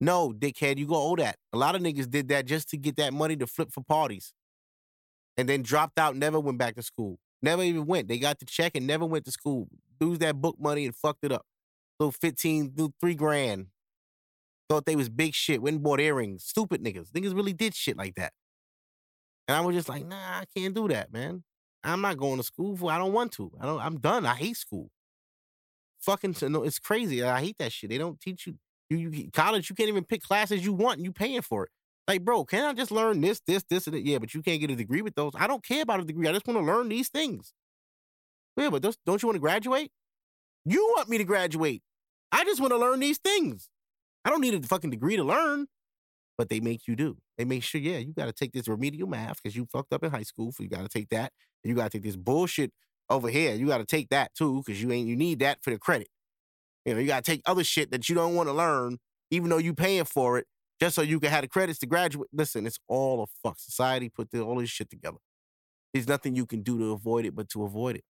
No, 0.00 0.32
dickhead, 0.32 0.78
you 0.78 0.86
go 0.86 0.94
owe 0.94 1.16
that. 1.16 1.38
A 1.52 1.58
lot 1.58 1.74
of 1.74 1.82
niggas 1.82 2.08
did 2.08 2.28
that 2.28 2.46
just 2.46 2.70
to 2.70 2.76
get 2.76 2.94
that 2.96 3.12
money 3.12 3.34
to 3.34 3.48
flip 3.48 3.72
for 3.72 3.82
parties. 3.82 4.32
And 5.36 5.48
then 5.48 5.62
dropped 5.62 5.98
out, 5.98 6.14
never 6.14 6.38
went 6.38 6.58
back 6.58 6.76
to 6.76 6.82
school. 6.84 7.18
Never 7.42 7.64
even 7.64 7.86
went. 7.86 8.06
They 8.06 8.18
got 8.18 8.38
the 8.38 8.46
check 8.46 8.76
and 8.76 8.86
never 8.86 9.04
went 9.04 9.24
to 9.24 9.32
school. 9.32 9.66
Used 10.00 10.20
that 10.20 10.40
book 10.40 10.54
money 10.60 10.86
and 10.86 10.94
fucked 10.94 11.24
it 11.24 11.32
up. 11.32 11.46
Little 11.98 12.12
15, 12.12 12.74
little 12.76 12.94
three 13.00 13.16
grand. 13.16 13.66
Thought 14.68 14.86
they 14.86 14.96
was 14.96 15.08
big 15.08 15.34
shit. 15.34 15.62
Went 15.62 15.74
and 15.74 15.82
bought 15.82 16.00
earrings. 16.00 16.44
Stupid 16.44 16.82
niggas. 16.82 17.10
Niggas 17.12 17.34
really 17.34 17.52
did 17.52 17.74
shit 17.74 17.96
like 17.96 18.14
that. 18.16 18.32
And 19.46 19.56
I 19.56 19.60
was 19.60 19.76
just 19.76 19.88
like, 19.88 20.04
nah, 20.04 20.16
I 20.16 20.44
can't 20.56 20.74
do 20.74 20.88
that, 20.88 21.12
man. 21.12 21.44
I'm 21.84 22.00
not 22.00 22.16
going 22.16 22.38
to 22.38 22.42
school 22.42 22.76
for 22.76 22.90
I 22.90 22.98
don't 22.98 23.12
want 23.12 23.32
to. 23.32 23.52
I 23.60 23.66
don't 23.66 23.80
I'm 23.80 23.98
done. 23.98 24.26
I 24.26 24.34
hate 24.34 24.56
school. 24.56 24.90
Fucking 26.00 26.34
no, 26.42 26.64
it's 26.64 26.80
crazy. 26.80 27.22
I 27.22 27.40
hate 27.40 27.58
that 27.58 27.72
shit. 27.72 27.90
They 27.90 27.98
don't 27.98 28.20
teach 28.20 28.46
you 28.46 28.54
you, 28.90 28.98
you 29.10 29.30
college, 29.32 29.68
you 29.68 29.76
can't 29.76 29.88
even 29.88 30.04
pick 30.04 30.22
classes 30.22 30.64
you 30.64 30.72
want 30.72 31.00
you 31.00 31.12
paying 31.12 31.42
for 31.42 31.64
it. 31.64 31.70
Like, 32.06 32.24
bro, 32.24 32.44
can 32.44 32.64
I 32.64 32.72
just 32.72 32.92
learn 32.92 33.20
this, 33.20 33.40
this, 33.46 33.64
this, 33.68 33.86
and 33.86 33.94
that? 33.94 34.06
Yeah, 34.06 34.18
but 34.18 34.32
you 34.32 34.42
can't 34.42 34.60
get 34.60 34.70
a 34.70 34.76
degree 34.76 35.02
with 35.02 35.16
those. 35.16 35.32
I 35.34 35.48
don't 35.48 35.64
care 35.64 35.82
about 35.82 36.00
a 36.00 36.04
degree. 36.04 36.28
I 36.28 36.32
just 36.32 36.46
want 36.46 36.60
to 36.60 36.64
learn 36.64 36.88
these 36.88 37.08
things. 37.08 37.52
Yeah, 38.56 38.70
but 38.70 38.82
those, 38.82 38.96
don't 39.04 39.20
you 39.20 39.26
want 39.26 39.36
to 39.36 39.40
graduate? 39.40 39.90
You 40.64 40.92
want 40.96 41.08
me 41.08 41.18
to 41.18 41.24
graduate. 41.24 41.82
I 42.30 42.44
just 42.44 42.60
want 42.60 42.72
to 42.72 42.78
learn 42.78 43.00
these 43.00 43.18
things. 43.18 43.68
I 44.26 44.30
don't 44.30 44.40
need 44.40 44.54
a 44.54 44.66
fucking 44.66 44.90
degree 44.90 45.14
to 45.14 45.22
learn, 45.22 45.68
but 46.36 46.48
they 46.48 46.58
make 46.58 46.88
you 46.88 46.96
do. 46.96 47.16
They 47.38 47.44
make 47.44 47.62
sure, 47.62 47.80
yeah, 47.80 47.98
you 47.98 48.12
got 48.12 48.26
to 48.26 48.32
take 48.32 48.52
this 48.52 48.66
remedial 48.66 49.08
math 49.08 49.40
because 49.40 49.54
you 49.54 49.66
fucked 49.72 49.92
up 49.92 50.02
in 50.02 50.10
high 50.10 50.24
school. 50.24 50.50
So 50.50 50.64
you 50.64 50.68
got 50.68 50.82
to 50.82 50.88
take 50.88 51.10
that. 51.10 51.32
You 51.62 51.74
got 51.74 51.92
to 51.92 51.98
take 51.98 52.02
this 52.02 52.16
bullshit 52.16 52.72
over 53.08 53.28
here. 53.28 53.54
You 53.54 53.68
got 53.68 53.78
to 53.78 53.86
take 53.86 54.08
that 54.08 54.34
too 54.34 54.64
because 54.66 54.82
you 54.82 54.90
ain't, 54.90 55.06
you 55.06 55.14
need 55.14 55.38
that 55.38 55.58
for 55.62 55.70
the 55.70 55.78
credit. 55.78 56.08
You 56.84 56.94
know, 56.94 57.00
you 57.00 57.06
got 57.06 57.24
to 57.24 57.30
take 57.30 57.42
other 57.46 57.62
shit 57.62 57.92
that 57.92 58.08
you 58.08 58.16
don't 58.16 58.34
want 58.34 58.48
to 58.48 58.52
learn, 58.52 58.98
even 59.30 59.48
though 59.48 59.58
you 59.58 59.74
paying 59.74 60.04
for 60.04 60.38
it, 60.38 60.46
just 60.80 60.96
so 60.96 61.02
you 61.02 61.20
can 61.20 61.30
have 61.30 61.42
the 61.42 61.48
credits 61.48 61.78
to 61.80 61.86
graduate. 61.86 62.28
Listen, 62.32 62.66
it's 62.66 62.78
all 62.88 63.22
a 63.22 63.26
fuck. 63.42 63.60
Society 63.60 64.08
put 64.08 64.32
the, 64.32 64.40
all 64.40 64.58
this 64.58 64.70
shit 64.70 64.90
together. 64.90 65.18
There's 65.94 66.08
nothing 66.08 66.34
you 66.34 66.46
can 66.46 66.62
do 66.62 66.78
to 66.78 66.92
avoid 66.92 67.26
it 67.26 67.36
but 67.36 67.48
to 67.50 67.62
avoid 67.62 67.94
it. 67.94 68.04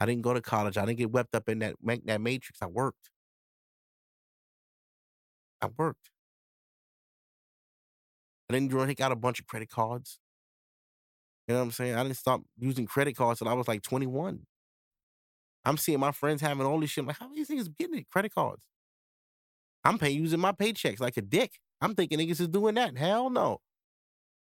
I 0.00 0.04
didn't 0.04 0.22
go 0.22 0.34
to 0.34 0.42
college. 0.42 0.76
I 0.76 0.84
didn't 0.84 0.98
get 0.98 1.10
wept 1.10 1.34
up 1.34 1.48
in 1.48 1.60
that 1.60 1.76
that 2.04 2.20
matrix. 2.20 2.60
I 2.60 2.66
worked. 2.66 3.08
I 5.60 5.68
worked. 5.76 6.10
I 8.48 8.54
didn't 8.54 8.70
take 8.86 9.00
out 9.00 9.12
a 9.12 9.16
bunch 9.16 9.40
of 9.40 9.46
credit 9.46 9.70
cards. 9.70 10.18
You 11.48 11.54
know 11.54 11.60
what 11.60 11.66
I'm 11.66 11.72
saying? 11.72 11.94
I 11.94 12.02
didn't 12.02 12.16
stop 12.16 12.42
using 12.58 12.86
credit 12.86 13.16
cards 13.16 13.40
until 13.40 13.52
I 13.52 13.56
was 13.56 13.68
like 13.68 13.82
21. 13.82 14.40
I'm 15.64 15.76
seeing 15.76 16.00
my 16.00 16.12
friends 16.12 16.40
having 16.40 16.66
all 16.66 16.78
this 16.80 16.90
shit. 16.90 17.02
I'm 17.02 17.08
like, 17.08 17.18
how 17.18 17.26
are 17.26 17.34
these 17.34 17.48
niggas 17.48 17.76
getting 17.76 17.98
it? 17.98 18.10
Credit 18.10 18.32
cards. 18.32 18.62
I'm 19.84 19.98
paying 19.98 20.20
using 20.20 20.40
my 20.40 20.52
paychecks 20.52 21.00
like 21.00 21.16
a 21.16 21.22
dick. 21.22 21.52
I'm 21.80 21.94
thinking 21.94 22.18
niggas 22.18 22.40
is 22.40 22.48
doing 22.48 22.74
that. 22.76 22.96
Hell 22.96 23.30
no. 23.30 23.58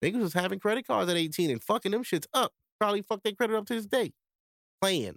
Niggas 0.02 0.20
was 0.20 0.32
having 0.34 0.58
credit 0.58 0.86
cards 0.86 1.10
at 1.10 1.16
18 1.16 1.50
and 1.50 1.62
fucking 1.62 1.92
them 1.92 2.04
shits 2.04 2.26
up. 2.34 2.52
Probably 2.78 3.02
fuck 3.02 3.22
their 3.22 3.32
credit 3.32 3.56
up 3.56 3.66
to 3.66 3.74
this 3.74 3.86
day. 3.86 4.12
Playing. 4.80 5.16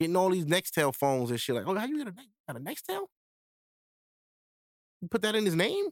Getting 0.00 0.16
all 0.16 0.30
these 0.30 0.46
Nextel 0.46 0.94
phones 0.94 1.30
and 1.30 1.40
shit. 1.40 1.54
Like, 1.54 1.66
oh, 1.66 1.74
how 1.74 1.86
you 1.86 1.98
get 1.98 2.08
a, 2.08 2.12
got 2.12 2.56
a 2.56 2.60
Nextel? 2.60 3.06
Put 5.10 5.22
that 5.22 5.34
in 5.34 5.44
his 5.44 5.54
name? 5.54 5.86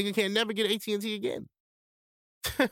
Nigga 0.00 0.14
can't 0.14 0.34
never 0.34 0.52
get 0.52 0.70
AT&T 0.70 1.14
again. 1.14 1.48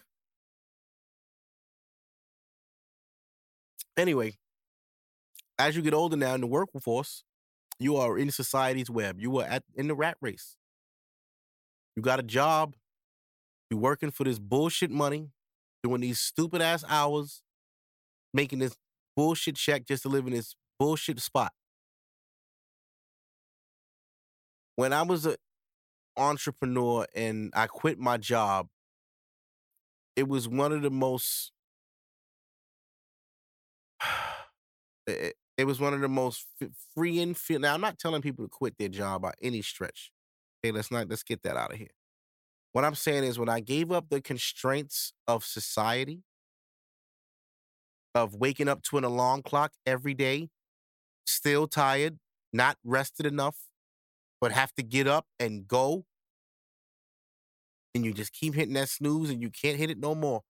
anyway, 3.96 4.36
as 5.58 5.76
you 5.76 5.82
get 5.82 5.94
older 5.94 6.16
now 6.16 6.34
in 6.34 6.40
the 6.40 6.46
workforce, 6.46 7.24
you 7.78 7.96
are 7.96 8.18
in 8.18 8.30
society's 8.30 8.90
web. 8.90 9.20
You 9.20 9.38
are 9.38 9.46
at 9.46 9.64
in 9.74 9.88
the 9.88 9.94
rat 9.94 10.16
race. 10.20 10.56
You 11.96 12.02
got 12.02 12.20
a 12.20 12.24
job. 12.24 12.74
You're 13.70 13.80
working 13.80 14.10
for 14.10 14.24
this 14.24 14.38
bullshit 14.38 14.90
money, 14.90 15.30
doing 15.82 16.00
these 16.00 16.20
stupid 16.20 16.60
ass 16.60 16.84
hours, 16.88 17.42
making 18.32 18.58
this 18.58 18.76
bullshit 19.16 19.56
check 19.56 19.86
just 19.86 20.02
to 20.02 20.08
live 20.08 20.26
in 20.26 20.32
this 20.32 20.54
bullshit 20.78 21.20
spot. 21.20 21.52
When 24.76 24.92
I 24.92 25.02
was 25.02 25.24
an 25.24 25.36
entrepreneur 26.16 27.06
and 27.14 27.52
I 27.54 27.66
quit 27.66 27.98
my 27.98 28.16
job, 28.16 28.68
it 30.16 30.28
was 30.28 30.48
one 30.48 30.72
of 30.72 30.82
the 30.82 30.90
most 30.90 31.52
it, 35.06 35.36
it 35.56 35.64
was 35.64 35.80
one 35.80 35.94
of 35.94 36.00
the 36.00 36.08
most 36.08 36.46
freeing 36.94 37.34
feel. 37.34 37.60
Now 37.60 37.74
I'm 37.74 37.80
not 37.80 37.98
telling 37.98 38.22
people 38.22 38.44
to 38.44 38.48
quit 38.48 38.74
their 38.78 38.88
job 38.88 39.22
by 39.22 39.32
any 39.42 39.62
stretch. 39.62 40.10
Okay, 40.64 40.72
let's 40.72 40.90
not 40.90 41.08
let's 41.08 41.22
get 41.22 41.42
that 41.42 41.56
out 41.56 41.72
of 41.72 41.78
here. 41.78 41.88
What 42.72 42.84
I'm 42.84 42.96
saying 42.96 43.24
is 43.24 43.38
when 43.38 43.48
I 43.48 43.60
gave 43.60 43.92
up 43.92 44.08
the 44.10 44.20
constraints 44.20 45.12
of 45.28 45.44
society, 45.44 46.22
of 48.14 48.34
waking 48.34 48.68
up 48.68 48.82
to 48.82 48.98
an 48.98 49.04
alarm 49.04 49.42
clock 49.42 49.72
every 49.86 50.14
day, 50.14 50.48
still 51.24 51.68
tired, 51.68 52.18
not 52.52 52.76
rested 52.84 53.26
enough, 53.26 53.56
but 54.40 54.52
have 54.52 54.72
to 54.74 54.82
get 54.82 55.06
up 55.06 55.26
and 55.38 55.66
go. 55.66 56.04
And 57.94 58.04
you 58.04 58.12
just 58.12 58.32
keep 58.32 58.54
hitting 58.54 58.74
that 58.74 58.88
snooze 58.88 59.30
and 59.30 59.40
you 59.40 59.50
can't 59.50 59.78
hit 59.78 59.90
it 59.90 59.98
no 59.98 60.14
more. 60.14 60.42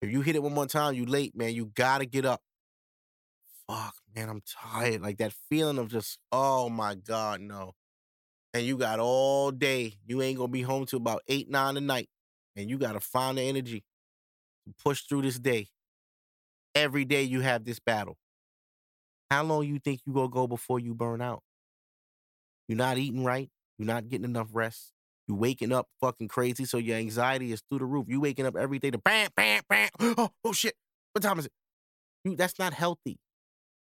If 0.00 0.10
you 0.10 0.20
hit 0.20 0.36
it 0.36 0.42
one 0.42 0.54
more 0.54 0.66
time, 0.66 0.94
you 0.94 1.04
late, 1.04 1.36
man. 1.36 1.54
You 1.54 1.66
gotta 1.74 2.06
get 2.06 2.24
up 2.24 2.40
fuck, 3.72 3.94
man, 4.14 4.28
I'm 4.28 4.42
tired. 4.46 5.02
Like 5.02 5.18
that 5.18 5.32
feeling 5.48 5.78
of 5.78 5.88
just, 5.88 6.18
oh 6.30 6.68
my 6.68 6.94
God, 6.94 7.40
no. 7.40 7.72
And 8.54 8.64
you 8.66 8.76
got 8.76 9.00
all 9.00 9.50
day. 9.50 9.94
You 10.06 10.20
ain't 10.22 10.36
gonna 10.36 10.48
be 10.48 10.62
home 10.62 10.86
till 10.86 10.98
about 10.98 11.22
eight, 11.28 11.48
nine 11.50 11.76
at 11.76 11.82
night. 11.82 12.08
And 12.56 12.68
you 12.68 12.78
gotta 12.78 13.00
find 13.00 13.38
the 13.38 13.42
energy 13.42 13.84
to 14.66 14.74
push 14.82 15.02
through 15.02 15.22
this 15.22 15.38
day. 15.38 15.68
Every 16.74 17.04
day 17.04 17.22
you 17.22 17.40
have 17.40 17.64
this 17.64 17.78
battle. 17.78 18.16
How 19.30 19.42
long 19.42 19.64
you 19.64 19.78
think 19.78 20.00
you 20.06 20.12
gonna 20.12 20.28
go 20.28 20.46
before 20.46 20.78
you 20.78 20.94
burn 20.94 21.22
out? 21.22 21.42
You're 22.72 22.78
not 22.78 22.96
eating 22.96 23.22
right. 23.22 23.50
You're 23.76 23.86
not 23.86 24.08
getting 24.08 24.24
enough 24.24 24.48
rest. 24.54 24.94
You're 25.28 25.36
waking 25.36 25.72
up 25.72 25.88
fucking 26.00 26.28
crazy, 26.28 26.64
so 26.64 26.78
your 26.78 26.96
anxiety 26.96 27.52
is 27.52 27.62
through 27.68 27.80
the 27.80 27.84
roof. 27.84 28.06
You 28.08 28.18
waking 28.18 28.46
up 28.46 28.56
every 28.56 28.78
day 28.78 28.90
to 28.90 28.96
bam, 28.96 29.28
bam, 29.36 29.60
bam. 29.68 29.90
Oh, 30.00 30.30
oh 30.42 30.52
shit. 30.52 30.72
What 31.12 31.20
time 31.20 31.38
is 31.38 31.44
it? 31.44 31.52
You, 32.24 32.34
that's 32.34 32.58
not 32.58 32.72
healthy 32.72 33.18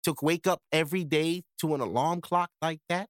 to 0.05 0.15
wake 0.23 0.47
up 0.47 0.63
every 0.71 1.03
day 1.03 1.43
to 1.59 1.75
an 1.75 1.81
alarm 1.81 2.21
clock 2.21 2.49
like 2.59 2.79
that. 2.89 3.07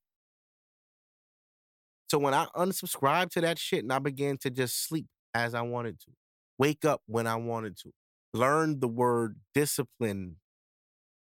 So 2.10 2.19
when 2.19 2.34
I 2.34 2.48
unsubscribed 2.53 3.30
to 3.30 3.41
that 3.41 3.57
shit 3.57 3.84
and 3.84 3.93
I 3.93 3.99
began 3.99 4.38
to 4.39 4.49
just 4.49 4.85
sleep 4.85 5.07
as 5.34 5.53
I 5.53 5.61
wanted 5.61 6.02
to, 6.02 6.11
wake 6.60 6.84
up 6.84 6.99
when 7.06 7.27
I 7.27 7.38
wanted 7.38 7.77
to, 7.84 7.91
learn 8.34 8.81
the 8.81 8.89
word 8.89 9.38
discipline. 9.56 10.35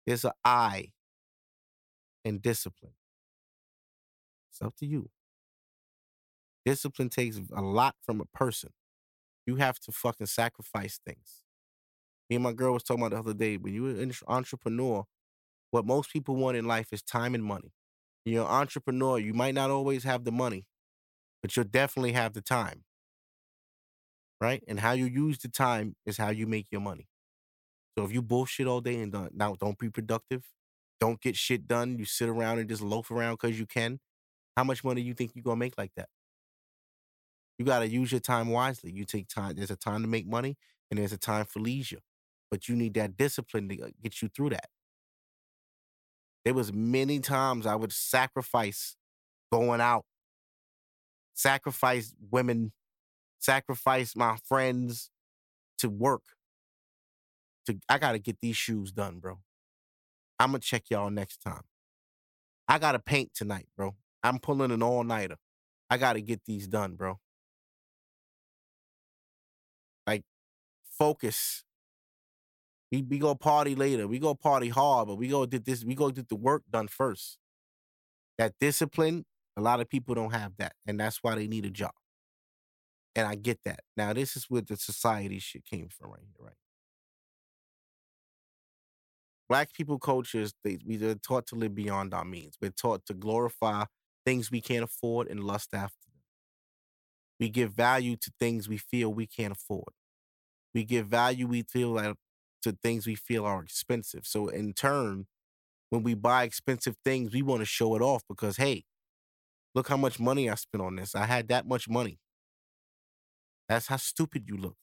There's 0.05 0.23
an 0.23 0.33
I 0.43 0.89
in 2.23 2.37
discipline. 2.37 2.93
It's 4.55 4.65
up 4.65 4.75
to 4.77 4.85
you. 4.85 5.09
Discipline 6.65 7.09
takes 7.09 7.41
a 7.53 7.61
lot 7.61 7.95
from 8.05 8.21
a 8.21 8.25
person. 8.25 8.69
You 9.45 9.57
have 9.57 9.79
to 9.81 9.91
fucking 9.91 10.27
sacrifice 10.27 10.97
things. 11.05 11.41
Me 12.29 12.37
and 12.37 12.43
my 12.43 12.53
girl 12.53 12.71
was 12.73 12.83
talking 12.83 13.03
about 13.03 13.13
the 13.13 13.19
other 13.19 13.37
day. 13.37 13.57
When 13.57 13.73
you're 13.73 13.89
an 13.89 14.13
entrepreneur, 14.27 15.03
what 15.71 15.85
most 15.85 16.09
people 16.09 16.37
want 16.37 16.55
in 16.55 16.65
life 16.65 16.87
is 16.93 17.03
time 17.03 17.35
and 17.35 17.43
money. 17.43 17.73
You're 18.23 18.45
an 18.45 18.49
entrepreneur, 18.49 19.19
you 19.19 19.33
might 19.33 19.55
not 19.55 19.71
always 19.71 20.05
have 20.05 20.23
the 20.23 20.31
money, 20.31 20.67
but 21.41 21.55
you'll 21.55 21.65
definitely 21.65 22.13
have 22.13 22.31
the 22.31 22.41
time. 22.41 22.85
Right? 24.39 24.63
And 24.69 24.79
how 24.79 24.93
you 24.93 25.05
use 25.05 25.37
the 25.37 25.49
time 25.49 25.97
is 26.05 26.15
how 26.15 26.29
you 26.29 26.47
make 26.47 26.67
your 26.71 26.81
money. 26.81 27.09
So 27.97 28.05
if 28.05 28.13
you 28.13 28.21
bullshit 28.21 28.67
all 28.67 28.79
day 28.79 29.01
and 29.01 29.11
don't, 29.11 29.35
now 29.35 29.57
don't 29.59 29.77
be 29.77 29.89
productive, 29.89 30.45
don't 31.01 31.19
get 31.19 31.35
shit 31.35 31.67
done, 31.67 31.99
you 31.99 32.05
sit 32.05 32.29
around 32.29 32.59
and 32.59 32.69
just 32.69 32.81
loaf 32.81 33.11
around 33.11 33.33
because 33.33 33.59
you 33.59 33.65
can, 33.65 33.99
how 34.55 34.63
much 34.63 34.83
money 34.83 35.01
you 35.01 35.13
think 35.13 35.31
you're 35.35 35.43
gonna 35.43 35.57
make 35.57 35.77
like 35.77 35.91
that? 35.95 36.09
You 37.57 37.65
gotta 37.65 37.87
use 37.87 38.11
your 38.11 38.21
time 38.21 38.49
wisely. 38.49 38.91
You 38.91 39.05
take 39.05 39.27
time. 39.27 39.55
There's 39.55 39.71
a 39.71 39.75
time 39.75 40.01
to 40.01 40.07
make 40.07 40.27
money 40.27 40.57
and 40.89 40.99
there's 40.99 41.13
a 41.13 41.17
time 41.17 41.45
for 41.45 41.59
leisure. 41.59 42.01
But 42.51 42.67
you 42.67 42.75
need 42.75 42.93
that 42.95 43.17
discipline 43.17 43.69
to 43.69 43.81
uh, 43.83 43.87
get 44.01 44.21
you 44.21 44.29
through 44.29 44.51
that. 44.51 44.69
There 46.43 46.53
was 46.53 46.71
many 46.71 47.19
times 47.19 47.65
I 47.65 47.75
would 47.75 47.91
sacrifice 47.91 48.95
going 49.51 49.81
out, 49.81 50.05
sacrifice 51.33 52.13
women, 52.31 52.71
sacrifice 53.39 54.15
my 54.15 54.37
friends 54.47 55.09
to 55.79 55.89
work. 55.89 56.23
To 57.65 57.79
I 57.89 57.97
gotta 57.97 58.19
get 58.19 58.39
these 58.41 58.57
shoes 58.57 58.91
done, 58.91 59.19
bro. 59.19 59.39
I'm 60.39 60.49
gonna 60.49 60.59
check 60.59 60.89
y'all 60.89 61.09
next 61.09 61.37
time. 61.41 61.63
I 62.67 62.79
gotta 62.79 62.99
paint 62.99 63.33
tonight, 63.33 63.67
bro. 63.75 63.95
I'm 64.25 64.39
pulling 64.39 64.71
an 64.71 64.83
all 64.83 65.05
nighter. 65.05 65.37
I 65.89 65.97
gotta 65.97 66.21
get 66.21 66.45
these 66.45 66.67
done, 66.67 66.95
bro. 66.95 67.19
Like, 70.07 70.23
focus. 70.97 71.63
We 72.91 73.01
we 73.03 73.19
go 73.19 73.35
party 73.35 73.75
later. 73.75 74.07
We 74.07 74.19
go 74.19 74.35
party 74.35 74.69
hard, 74.69 75.07
but 75.07 75.15
we 75.17 75.27
go 75.29 75.45
get 75.45 75.65
this. 75.65 75.83
We 75.85 75.95
go 75.95 76.09
get 76.11 76.29
the 76.29 76.35
work 76.35 76.63
done 76.71 76.87
first. 76.87 77.37
That 78.37 78.53
discipline 78.59 79.25
A 79.57 79.61
lot 79.61 79.79
of 79.81 79.89
people 79.89 80.15
don't 80.15 80.33
have 80.33 80.53
that, 80.57 80.73
and 80.87 80.99
that's 80.99 81.19
why 81.23 81.35
they 81.35 81.47
need 81.47 81.65
a 81.65 81.69
job. 81.69 81.93
And 83.15 83.27
I 83.27 83.35
get 83.35 83.59
that. 83.65 83.81
Now, 83.95 84.13
this 84.13 84.35
is 84.35 84.45
where 84.49 84.61
the 84.61 84.75
society 84.77 85.39
shit 85.39 85.65
came 85.65 85.87
from 85.89 86.11
right 86.11 86.21
here, 86.21 86.45
right? 86.45 86.55
Black 89.49 89.73
people 89.73 89.99
cultures, 89.99 90.53
they 90.63 90.77
we 90.85 91.03
are 91.05 91.15
taught 91.15 91.47
to 91.47 91.55
live 91.55 91.75
beyond 91.75 92.13
our 92.13 92.25
means. 92.25 92.57
We're 92.61 92.71
taught 92.71 93.05
to 93.07 93.13
glorify 93.13 93.85
things 94.25 94.51
we 94.51 94.61
can't 94.61 94.83
afford 94.83 95.27
and 95.27 95.43
lust 95.43 95.73
after 95.73 95.95
them. 96.07 96.21
We 97.39 97.49
give 97.49 97.73
value 97.73 98.15
to 98.17 98.31
things 98.39 98.67
we 98.69 98.77
feel 98.77 99.13
we 99.13 99.27
can't 99.27 99.53
afford. 99.53 99.93
We 100.73 100.83
give 100.83 101.07
value 101.07 101.47
we 101.47 101.63
feel 101.63 101.89
like 101.89 102.15
to 102.63 102.77
things 102.83 103.05
we 103.05 103.15
feel 103.15 103.45
are 103.45 103.63
expensive. 103.63 104.21
So 104.25 104.47
in 104.47 104.73
turn, 104.73 105.27
when 105.89 106.03
we 106.03 106.13
buy 106.13 106.43
expensive 106.43 106.95
things, 107.05 107.33
we 107.33 107.41
want 107.41 107.61
to 107.61 107.65
show 107.65 107.95
it 107.95 108.01
off 108.01 108.23
because 108.27 108.57
hey, 108.57 108.83
look 109.73 109.87
how 109.87 109.97
much 109.97 110.19
money 110.19 110.49
I 110.49 110.55
spent 110.55 110.83
on 110.83 110.95
this. 110.95 111.15
I 111.15 111.25
had 111.25 111.47
that 111.49 111.67
much 111.67 111.87
money. 111.87 112.19
That's 113.69 113.87
how 113.87 113.97
stupid 113.97 114.43
you 114.47 114.57
look. 114.57 114.75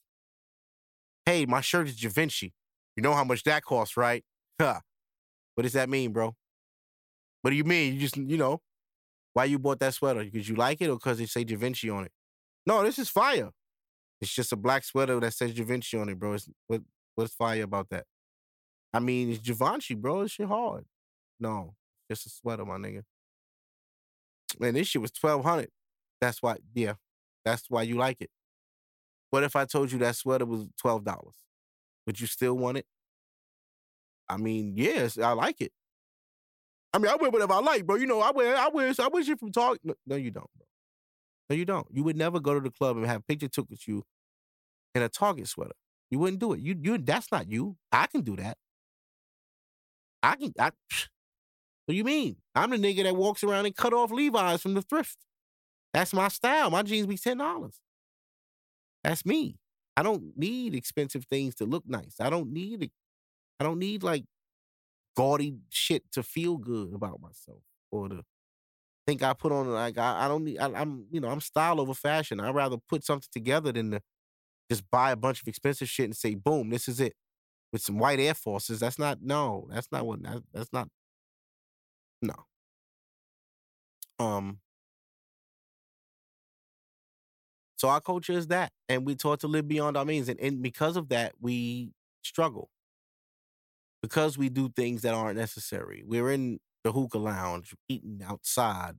Hey, 1.25 1.45
my 1.45 1.61
shirt 1.61 1.87
is 1.87 1.95
Givenchy. 1.95 2.53
You 2.95 3.03
know 3.03 3.13
how 3.13 3.23
much 3.23 3.43
that 3.43 3.63
costs, 3.63 3.97
right? 3.97 4.23
Huh. 4.59 4.79
What 5.55 5.63
does 5.63 5.73
that 5.73 5.89
mean, 5.89 6.11
bro? 6.11 6.35
What 7.41 7.51
do 7.51 7.55
you 7.55 7.63
mean? 7.63 7.93
You 7.93 7.99
just, 7.99 8.17
you 8.17 8.37
know, 8.37 8.61
why 9.33 9.45
you 9.45 9.59
bought 9.59 9.79
that 9.79 9.93
sweater? 9.93 10.23
Because 10.23 10.47
you 10.47 10.55
like 10.55 10.81
it 10.81 10.89
or 10.89 10.95
because 10.95 11.19
it 11.19 11.29
say 11.29 11.43
Givenchy 11.43 11.89
on 11.89 12.05
it? 12.05 12.11
No, 12.65 12.83
this 12.83 12.99
is 12.99 13.09
fire. 13.09 13.49
It's 14.21 14.33
just 14.33 14.53
a 14.53 14.55
black 14.55 14.83
sweater 14.83 15.19
that 15.19 15.33
says 15.33 15.51
Givenchy 15.51 15.97
on 15.97 16.09
it, 16.09 16.17
bro. 16.17 16.33
It's, 16.33 16.49
what 16.67 16.81
what's 17.15 17.33
fire 17.33 17.63
about 17.63 17.89
that? 17.89 18.05
I 18.93 18.99
mean, 18.99 19.31
it's 19.31 19.39
Givenchy, 19.39 19.95
bro. 19.95 20.23
This 20.23 20.31
shit 20.33 20.47
hard. 20.47 20.85
No, 21.39 21.75
just 22.09 22.25
a 22.25 22.29
sweater, 22.29 22.63
my 22.63 22.77
nigga. 22.77 23.03
Man, 24.59 24.75
this 24.75 24.87
shit 24.87 25.01
was 25.01 25.11
twelve 25.11 25.43
hundred. 25.43 25.69
That's 26.21 26.41
why, 26.41 26.57
yeah, 26.73 26.93
that's 27.43 27.69
why 27.69 27.81
you 27.81 27.97
like 27.97 28.21
it. 28.21 28.29
What 29.31 29.43
if 29.43 29.55
I 29.55 29.65
told 29.65 29.91
you 29.91 29.97
that 29.99 30.15
sweater 30.15 30.45
was 30.45 30.67
twelve 30.79 31.03
dollars? 31.03 31.35
Would 32.05 32.21
you 32.21 32.27
still 32.27 32.57
want 32.57 32.77
it? 32.77 32.85
I 34.29 34.37
mean, 34.37 34.73
yes, 34.75 35.17
I 35.17 35.31
like 35.31 35.59
it. 35.59 35.71
I 36.93 36.99
mean, 36.99 37.11
I 37.11 37.15
wear 37.15 37.31
whatever 37.31 37.53
I 37.53 37.59
like, 37.59 37.85
bro. 37.85 37.95
You 37.95 38.05
know, 38.05 38.21
I 38.21 38.31
wear, 38.31 38.55
I 38.55 38.67
wear, 38.69 38.93
I 38.99 39.07
wear 39.07 39.23
shit 39.23 39.39
from 39.39 39.51
Target. 39.51 39.81
No, 39.83 39.95
no, 40.05 40.15
you 40.15 40.31
don't, 40.31 40.49
bro. 40.55 40.65
No, 41.49 41.55
you 41.55 41.65
don't. 41.65 41.87
You 41.91 42.03
would 42.03 42.17
never 42.17 42.39
go 42.39 42.53
to 42.53 42.59
the 42.59 42.69
club 42.71 42.97
and 42.97 43.05
have 43.05 43.21
a 43.21 43.23
picture 43.23 43.47
took 43.47 43.69
with 43.69 43.87
you 43.87 44.03
in 44.95 45.01
a 45.01 45.09
Target 45.09 45.47
sweater. 45.47 45.73
You 46.11 46.19
wouldn't 46.19 46.39
do 46.39 46.53
it. 46.53 46.59
You, 46.61 46.75
you, 46.81 46.97
that's 46.99 47.31
not 47.31 47.49
you. 47.49 47.77
I 47.91 48.07
can 48.07 48.21
do 48.21 48.35
that. 48.37 48.57
I 50.21 50.35
can. 50.35 50.53
I. 50.59 50.71
What 51.85 51.91
do 51.91 51.97
you 51.97 52.05
mean? 52.05 52.37
I'm 52.55 52.69
the 52.69 52.77
nigga 52.77 53.03
that 53.03 53.13
walks 53.17 53.43
around 53.43 53.65
and 53.65 53.75
cut 53.75 53.91
off 53.91 54.09
Levi's 54.09 54.61
from 54.61 54.73
the 54.73 54.81
thrift. 54.81 55.17
That's 55.93 56.13
my 56.13 56.29
style. 56.29 56.69
My 56.69 56.81
jeans 56.81 57.07
be 57.07 57.17
ten 57.17 57.39
dollars. 57.39 57.79
That's 59.03 59.25
me. 59.25 59.57
I 59.97 60.03
don't 60.03 60.37
need 60.37 60.75
expensive 60.75 61.25
things 61.25 61.55
to 61.55 61.65
look 61.65 61.83
nice. 61.85 62.15
I 62.21 62.29
don't 62.29 62.53
need. 62.53 62.89
I 63.59 63.63
don't 63.65 63.79
need 63.79 64.01
like 64.01 64.23
gaudy 65.15 65.55
shit 65.69 66.03
to 66.11 66.23
feel 66.23 66.57
good 66.57 66.93
about 66.93 67.21
myself 67.21 67.61
or 67.91 68.09
to 68.09 68.23
think 69.05 69.21
I 69.23 69.33
put 69.33 69.51
on 69.51 69.69
like 69.69 69.97
I, 69.97 70.25
I 70.25 70.27
don't 70.27 70.43
need. 70.43 70.59
I, 70.59 70.81
am 70.81 71.05
you 71.11 71.19
know 71.19 71.29
I'm 71.29 71.41
style 71.41 71.79
over 71.79 71.93
fashion. 71.93 72.39
I'd 72.39 72.55
rather 72.55 72.77
put 72.89 73.03
something 73.03 73.29
together 73.31 73.71
than 73.71 73.91
to 73.91 74.01
just 74.69 74.89
buy 74.89 75.11
a 75.11 75.15
bunch 75.15 75.41
of 75.41 75.47
expensive 75.47 75.89
shit 75.89 76.05
and 76.05 76.15
say, 76.15 76.35
boom, 76.35 76.69
this 76.69 76.87
is 76.87 76.99
it 76.99 77.13
with 77.71 77.81
some 77.81 77.99
white 77.99 78.19
Air 78.19 78.33
Forces. 78.33 78.79
That's 78.79 78.99
not 78.99 79.19
no. 79.21 79.67
That's 79.69 79.91
not 79.91 80.05
what. 80.05 80.23
That, 80.23 80.43
that's 80.53 80.71
not 80.71 80.87
no. 82.21 82.35
Um. 84.19 84.59
So 87.77 87.89
our 87.89 87.99
culture 87.99 88.31
is 88.31 88.47
that, 88.47 88.71
and 88.87 89.05
we're 89.05 89.15
taught 89.15 89.41
to 89.41 89.47
live 89.47 89.67
beyond 89.67 89.97
our 89.97 90.05
means, 90.05 90.29
and, 90.29 90.39
and 90.39 90.61
because 90.61 90.95
of 90.95 91.09
that, 91.09 91.33
we 91.41 91.91
struggle. 92.23 92.69
Because 94.03 94.37
we 94.37 94.49
do 94.49 94.69
things 94.69 95.01
that 95.01 95.15
aren't 95.15 95.37
necessary. 95.37 96.03
We're 96.05 96.29
in 96.29 96.59
the 96.83 96.91
hookah 96.91 97.17
lounge, 97.17 97.73
eating 97.87 98.21
outside, 98.23 98.95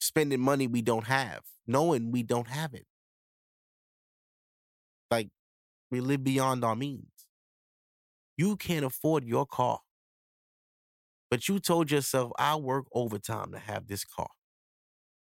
spending 0.00 0.40
money 0.40 0.66
we 0.66 0.82
don't 0.82 1.06
have, 1.06 1.42
knowing 1.66 2.10
we 2.10 2.24
don't 2.24 2.48
have 2.48 2.74
it. 2.74 2.86
Like 5.10 5.28
we 5.92 6.00
live 6.00 6.24
beyond 6.24 6.64
our 6.64 6.74
means. 6.74 7.06
You 8.36 8.56
can't 8.56 8.84
afford 8.84 9.24
your 9.24 9.46
car. 9.46 9.78
But 11.30 11.48
you 11.48 11.60
told 11.60 11.90
yourself, 11.90 12.32
I'll 12.38 12.60
work 12.60 12.86
overtime 12.92 13.52
to 13.52 13.58
have 13.58 13.86
this 13.86 14.04
car. 14.04 14.28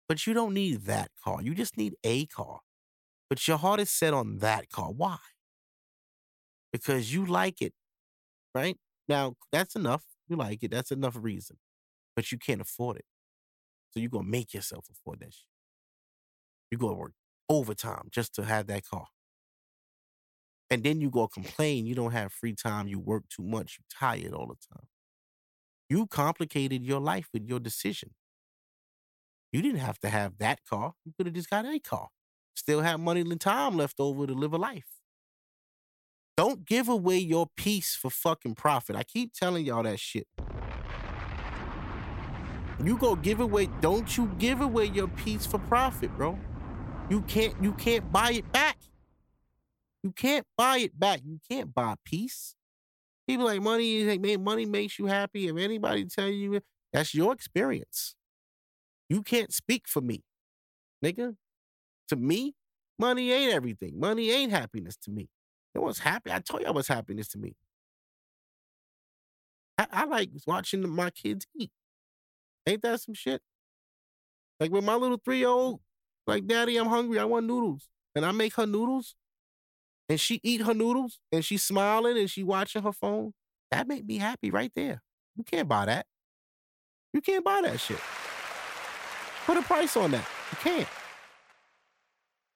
But 0.09 0.25
you 0.25 0.33
don't 0.33 0.53
need 0.53 0.85
that 0.85 1.11
car. 1.23 1.41
You 1.41 1.53
just 1.53 1.77
need 1.77 1.93
a 2.03 2.25
car. 2.25 2.61
But 3.29 3.47
your 3.47 3.57
heart 3.57 3.79
is 3.79 3.89
set 3.91 4.13
on 4.13 4.39
that 4.39 4.69
car. 4.69 4.91
Why? 4.91 5.17
Because 6.71 7.13
you 7.13 7.25
like 7.25 7.61
it, 7.61 7.73
right? 8.53 8.77
Now, 9.07 9.35
that's 9.51 9.75
enough. 9.75 10.03
You 10.27 10.35
like 10.35 10.63
it. 10.63 10.71
That's 10.71 10.91
enough 10.91 11.17
reason. 11.19 11.57
But 12.15 12.31
you 12.31 12.37
can't 12.37 12.61
afford 12.61 12.97
it. 12.97 13.05
So 13.91 13.99
you're 13.99 14.09
going 14.09 14.25
to 14.25 14.31
make 14.31 14.53
yourself 14.53 14.85
afford 14.91 15.19
that 15.19 15.33
shit. 15.33 15.45
You're 16.71 16.79
going 16.79 16.95
to 16.95 16.99
work 16.99 17.13
overtime 17.49 18.07
just 18.11 18.33
to 18.35 18.43
have 18.43 18.67
that 18.67 18.87
car. 18.87 19.07
And 20.69 20.83
then 20.83 21.01
you 21.01 21.11
go 21.11 21.27
complain 21.27 21.85
you 21.85 21.93
don't 21.93 22.13
have 22.13 22.31
free 22.31 22.55
time, 22.55 22.87
you 22.87 22.99
work 22.99 23.25
too 23.29 23.43
much, 23.43 23.77
you 23.77 23.85
tired 23.95 24.33
all 24.33 24.47
the 24.47 24.75
time. 24.75 24.87
You 25.89 26.07
complicated 26.07 26.83
your 26.83 26.99
life 26.99 27.27
with 27.31 27.47
your 27.47 27.59
decision. 27.59 28.11
You 29.51 29.61
didn't 29.61 29.81
have 29.81 29.99
to 29.99 30.09
have 30.09 30.39
that 30.39 30.61
car. 30.67 30.93
You 31.05 31.13
could 31.15 31.27
have 31.27 31.35
just 31.35 31.49
got 31.49 31.65
a 31.65 31.79
car. 31.79 32.07
Still 32.55 32.81
have 32.81 32.99
money 32.99 33.21
and 33.21 33.39
time 33.39 33.77
left 33.77 33.99
over 33.99 34.25
to 34.25 34.33
live 34.33 34.53
a 34.53 34.57
life. 34.57 34.92
Don't 36.35 36.65
give 36.65 36.89
away 36.89 37.17
your 37.17 37.47
peace 37.55 37.95
for 37.95 38.09
fucking 38.09 38.55
profit. 38.55 38.95
I 38.95 39.03
keep 39.03 39.33
telling 39.33 39.65
y'all 39.65 39.83
that 39.83 39.99
shit. 39.99 40.27
You 42.83 42.97
go 42.97 43.15
give 43.15 43.39
away, 43.39 43.69
don't 43.81 44.17
you 44.17 44.31
give 44.39 44.59
away 44.59 44.85
your 44.85 45.07
peace 45.07 45.45
for 45.45 45.59
profit, 45.59 46.15
bro. 46.17 46.39
You 47.09 47.21
can't 47.21 47.53
you 47.61 47.73
can't 47.73 48.11
buy 48.11 48.31
it 48.31 48.51
back. 48.51 48.77
You 50.01 50.11
can't 50.11 50.45
buy 50.57 50.79
it 50.79 50.99
back. 50.99 51.21
You 51.23 51.39
can't 51.49 51.73
buy 51.73 51.95
peace. 52.03 52.55
People 53.27 53.45
like 53.45 53.61
money, 53.61 54.03
like 54.03 54.39
money 54.39 54.65
makes 54.65 54.99
you 54.99 55.05
happy. 55.05 55.47
If 55.47 55.57
anybody 55.57 56.05
tell 56.05 56.27
you 56.27 56.59
that's 56.91 57.13
your 57.13 57.31
experience, 57.31 58.15
you 59.07 59.21
can't 59.21 59.53
speak 59.53 59.87
for 59.87 60.01
me, 60.01 60.23
nigga. 61.03 61.35
To 62.09 62.15
me, 62.15 62.55
money 62.99 63.31
ain't 63.31 63.53
everything. 63.53 63.99
Money 63.99 64.31
ain't 64.31 64.51
happiness 64.51 64.97
to 65.03 65.11
me. 65.11 65.29
It 65.75 65.81
was 65.81 65.99
happy. 65.99 66.31
I 66.31 66.39
told 66.39 66.61
you 66.61 66.67
it 66.67 66.75
was 66.75 66.87
happiness 66.87 67.27
to 67.29 67.37
me. 67.37 67.55
I, 69.77 69.87
I 69.91 70.05
like 70.05 70.29
watching 70.45 70.87
my 70.87 71.09
kids 71.09 71.47
eat. 71.55 71.71
Ain't 72.67 72.81
that 72.83 73.01
some 73.01 73.15
shit? 73.15 73.41
Like 74.59 74.71
when 74.71 74.85
my 74.85 74.95
little 74.95 75.19
three 75.23 75.39
year 75.39 75.49
old, 75.49 75.81
like, 76.27 76.47
Daddy, 76.47 76.77
I'm 76.77 76.87
hungry. 76.87 77.19
I 77.19 77.25
want 77.25 77.47
noodles. 77.47 77.89
And 78.15 78.25
I 78.25 78.31
make 78.31 78.53
her 78.55 78.65
noodles 78.65 79.15
and 80.07 80.19
she 80.19 80.39
eat 80.43 80.61
her 80.61 80.73
noodles 80.73 81.19
and 81.31 81.43
she's 81.43 81.63
smiling 81.63 82.17
and 82.17 82.29
she 82.29 82.43
watching 82.43 82.83
her 82.83 82.93
phone, 82.93 83.33
that 83.71 83.87
make 83.87 84.05
me 84.05 84.17
happy 84.17 84.51
right 84.51 84.71
there. 84.75 85.01
You 85.35 85.43
can't 85.43 85.67
buy 85.67 85.85
that. 85.85 86.05
You 87.13 87.21
can't 87.21 87.43
buy 87.43 87.61
that 87.63 87.79
shit. 87.79 87.99
Put 89.45 89.57
a 89.57 89.61
price 89.63 89.97
on 89.97 90.11
that. 90.11 90.27
You 90.51 90.57
can't. 90.57 90.87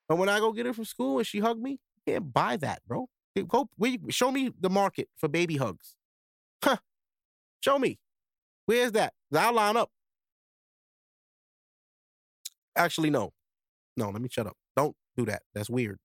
But 0.07 0.17
when 0.17 0.29
I 0.29 0.39
go 0.39 0.51
get 0.51 0.67
her 0.67 0.73
from 0.73 0.85
school 0.85 1.17
and 1.17 1.27
she 1.27 1.39
hug 1.39 1.59
me, 1.59 1.79
can't 2.07 2.33
buy 2.33 2.57
that, 2.57 2.81
bro. 2.87 3.07
Go 3.47 3.69
we, 3.77 3.99
show 4.09 4.31
me 4.31 4.51
the 4.59 4.69
market 4.69 5.09
for 5.17 5.27
baby 5.27 5.57
hugs. 5.57 5.95
Huh. 6.63 6.77
Show 7.61 7.77
me. 7.77 7.99
Where's 8.65 8.93
that? 8.93 9.13
I'll 9.33 9.53
line 9.53 9.77
up. 9.77 9.89
Actually, 12.75 13.09
no. 13.09 13.31
No, 13.95 14.09
let 14.09 14.21
me 14.21 14.29
shut 14.31 14.47
up. 14.47 14.55
Don't 14.75 14.95
do 15.15 15.25
that. 15.25 15.43
That's 15.53 15.69
weird 15.69 15.99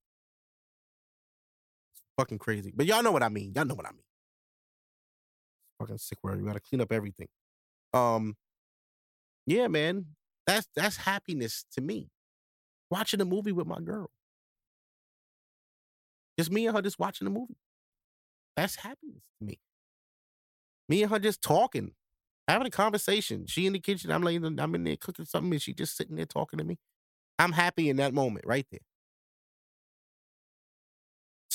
fucking 2.22 2.38
crazy. 2.38 2.72
But 2.74 2.86
y'all 2.86 3.02
know 3.02 3.12
what 3.12 3.22
I 3.22 3.28
mean. 3.28 3.52
Y'all 3.54 3.64
know 3.64 3.74
what 3.74 3.86
I 3.86 3.90
mean. 3.90 4.04
Fucking 5.80 5.98
sick 5.98 6.18
word. 6.22 6.38
You 6.38 6.46
gotta 6.46 6.60
clean 6.60 6.80
up 6.80 6.92
everything. 6.92 7.28
Um, 7.92 8.36
yeah, 9.46 9.68
man. 9.68 10.06
That's 10.46 10.68
that's 10.74 10.96
happiness 10.96 11.64
to 11.72 11.80
me. 11.80 12.08
Watching 12.90 13.20
a 13.20 13.24
movie 13.24 13.52
with 13.52 13.66
my 13.66 13.80
girl. 13.80 14.10
Just 16.38 16.50
me 16.50 16.66
and 16.66 16.74
her 16.76 16.82
just 16.82 16.98
watching 16.98 17.26
a 17.26 17.30
movie. 17.30 17.56
That's 18.56 18.76
happiness 18.76 19.22
to 19.40 19.46
me. 19.46 19.60
Me 20.88 21.02
and 21.02 21.10
her 21.10 21.18
just 21.18 21.42
talking, 21.42 21.92
having 22.48 22.66
a 22.66 22.70
conversation. 22.70 23.46
She 23.46 23.66
in 23.66 23.72
the 23.72 23.80
kitchen, 23.80 24.10
I'm 24.10 24.22
like, 24.22 24.40
I'm 24.42 24.74
in 24.74 24.84
there 24.84 24.96
cooking 24.96 25.24
something, 25.24 25.52
and 25.52 25.62
she 25.62 25.72
just 25.74 25.96
sitting 25.96 26.16
there 26.16 26.26
talking 26.26 26.58
to 26.58 26.64
me. 26.64 26.78
I'm 27.38 27.52
happy 27.52 27.88
in 27.90 27.96
that 27.96 28.14
moment 28.14 28.46
right 28.46 28.66
there 28.70 28.80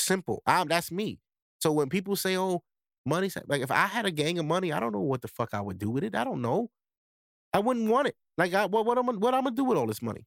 simple. 0.08 0.41
I'm, 0.45 0.68
that's 0.68 0.91
me. 0.91 1.20
So 1.60 1.72
when 1.72 1.90
people 1.90 2.16
say, 2.16 2.38
"Oh, 2.38 2.64
money," 3.06 3.30
like 3.48 3.62
if 3.62 3.72
I 3.72 3.88
had 3.88 4.06
a 4.06 4.12
gang 4.12 4.40
of 4.40 4.45
money, 4.45 4.72
I 4.72 4.80
don't 4.80 4.94
know 4.94 5.02
what 5.02 5.22
the 5.22 5.28
fuck 5.28 5.54
I 5.54 5.62
would 5.62 5.78
do 5.78 5.90
with 5.90 6.04
it. 6.04 6.16
I 6.16 6.24
don't 6.24 6.41
know. 6.41 6.70
I 7.54 7.60
wouldn't 7.60 7.90
want 7.90 8.08
it. 8.10 8.16
Like, 8.38 8.54
I, 8.54 8.66
what, 8.66 8.86
what, 8.86 8.98
I'm, 8.98 9.08
what 9.20 9.34
I'm 9.34 9.44
gonna 9.45 9.56
do 9.56 9.66
with 9.66 9.78
all 9.78 9.88
this 9.88 10.02
money? 10.02 10.26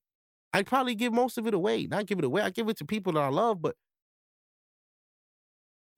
I'd 0.54 0.66
probably 0.66 0.94
give 0.94 1.12
most 1.12 1.38
of 1.38 1.46
it 1.46 1.54
away. 1.54 1.86
Not 1.86 2.06
give 2.06 2.18
it 2.18 2.24
away. 2.24 2.42
I 2.42 2.50
give 2.50 2.68
it 2.68 2.78
to 2.78 2.84
people 2.86 3.14
that 3.14 3.20
I 3.22 3.28
love, 3.28 3.62
but 3.62 3.76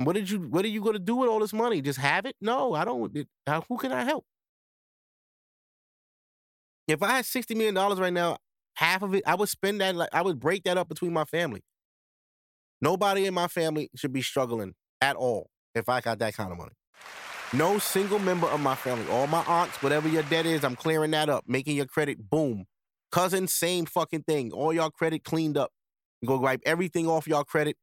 what 0.04 0.14
did 0.14 0.30
you? 0.30 0.40
What 0.40 0.64
are 0.64 0.68
you 0.68 0.80
gonna 0.80 0.98
do 0.98 1.16
with 1.16 1.28
all 1.28 1.40
this 1.40 1.52
money? 1.52 1.80
Just 1.82 1.98
have 1.98 2.26
it? 2.26 2.36
No, 2.40 2.74
I 2.74 2.84
don't. 2.84 3.14
It, 3.16 3.28
uh, 3.46 3.60
who 3.68 3.76
can 3.76 3.92
I 3.92 4.04
help? 4.04 4.24
If 6.88 7.02
I 7.02 7.16
had 7.16 7.26
sixty 7.26 7.54
million 7.54 7.74
dollars 7.74 8.00
right 8.00 8.12
now, 8.12 8.38
half 8.74 9.02
of 9.02 9.14
it 9.14 9.22
I 9.26 9.34
would 9.34 9.48
spend 9.48 9.80
that. 9.80 9.94
Like 9.94 10.10
I 10.12 10.22
would 10.22 10.40
break 10.40 10.64
that 10.64 10.76
up 10.76 10.88
between 10.88 11.12
my 11.12 11.24
family. 11.24 11.62
Nobody 12.80 13.26
in 13.26 13.34
my 13.34 13.48
family 13.48 13.90
should 13.94 14.12
be 14.12 14.22
struggling 14.22 14.74
at 15.00 15.16
all 15.16 15.48
if 15.74 15.88
I 15.88 16.00
got 16.00 16.18
that 16.18 16.34
kind 16.34 16.50
of 16.50 16.58
money. 16.58 16.72
No 17.52 17.78
single 17.78 18.18
member 18.18 18.46
of 18.46 18.60
my 18.60 18.74
family, 18.74 19.06
all 19.10 19.26
my 19.26 19.42
aunts, 19.46 19.82
whatever 19.82 20.08
your 20.08 20.22
debt 20.24 20.46
is, 20.46 20.64
I'm 20.64 20.74
clearing 20.74 21.10
that 21.10 21.28
up, 21.28 21.44
making 21.46 21.76
your 21.76 21.86
credit 21.86 22.30
boom. 22.30 22.64
Cousins, 23.10 23.52
same 23.52 23.84
fucking 23.84 24.22
thing. 24.22 24.52
All 24.52 24.72
y'all 24.72 24.90
credit 24.90 25.22
cleaned 25.22 25.58
up. 25.58 25.70
Go 26.24 26.38
wipe 26.38 26.62
everything 26.64 27.06
off 27.08 27.26
y'all 27.26 27.44
credit. 27.44 27.76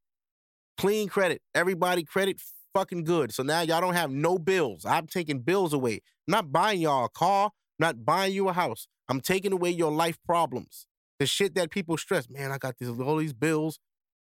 Clean 0.80 1.10
credit. 1.10 1.41
Everybody 1.53 2.06
credit 2.06 2.41
fucking 2.73 3.03
good. 3.03 3.34
So 3.34 3.43
now 3.43 3.60
y'all 3.60 3.81
don't 3.81 3.95
have 3.95 4.11
no 4.11 4.38
bills. 4.39 4.85
I'm 4.85 5.07
taking 5.07 5.39
bills 5.39 5.73
away. 5.73 5.95
I'm 5.95 6.31
not 6.31 6.53
buying 6.53 6.80
y'all 6.80 7.03
a 7.03 7.10
car. 7.10 7.47
I'm 7.47 7.84
not 7.85 8.06
buying 8.06 8.34
you 8.34 8.47
a 8.47 8.53
house. 8.53 8.88
I'm 9.10 9.19
taking 9.19 9.51
away 9.51 9.72
your 9.72 9.91
life 9.91 10.18
problems. 10.26 10.88
The 11.19 11.26
shit 11.26 11.53
that 11.56 11.69
people 11.69 11.97
stress. 11.97 12.30
Man, 12.30 12.53
I 12.53 12.57
got 12.57 12.77
these 12.77 12.88
all 12.88 13.18
these 13.18 13.34
bills. 13.34 13.77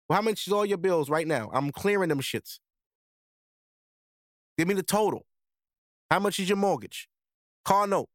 Well, 0.08 0.16
how 0.16 0.22
much 0.22 0.48
is 0.48 0.52
all 0.52 0.66
your 0.66 0.78
bills 0.78 1.08
right 1.08 1.28
now? 1.28 1.48
I'm 1.52 1.70
clearing 1.70 2.08
them 2.08 2.20
shits. 2.20 2.58
Give 4.58 4.66
me 4.66 4.74
the 4.74 4.82
total. 4.82 5.26
How 6.10 6.18
much 6.18 6.40
is 6.40 6.48
your 6.48 6.58
mortgage? 6.58 7.08
Car 7.64 7.86
note, 7.86 8.08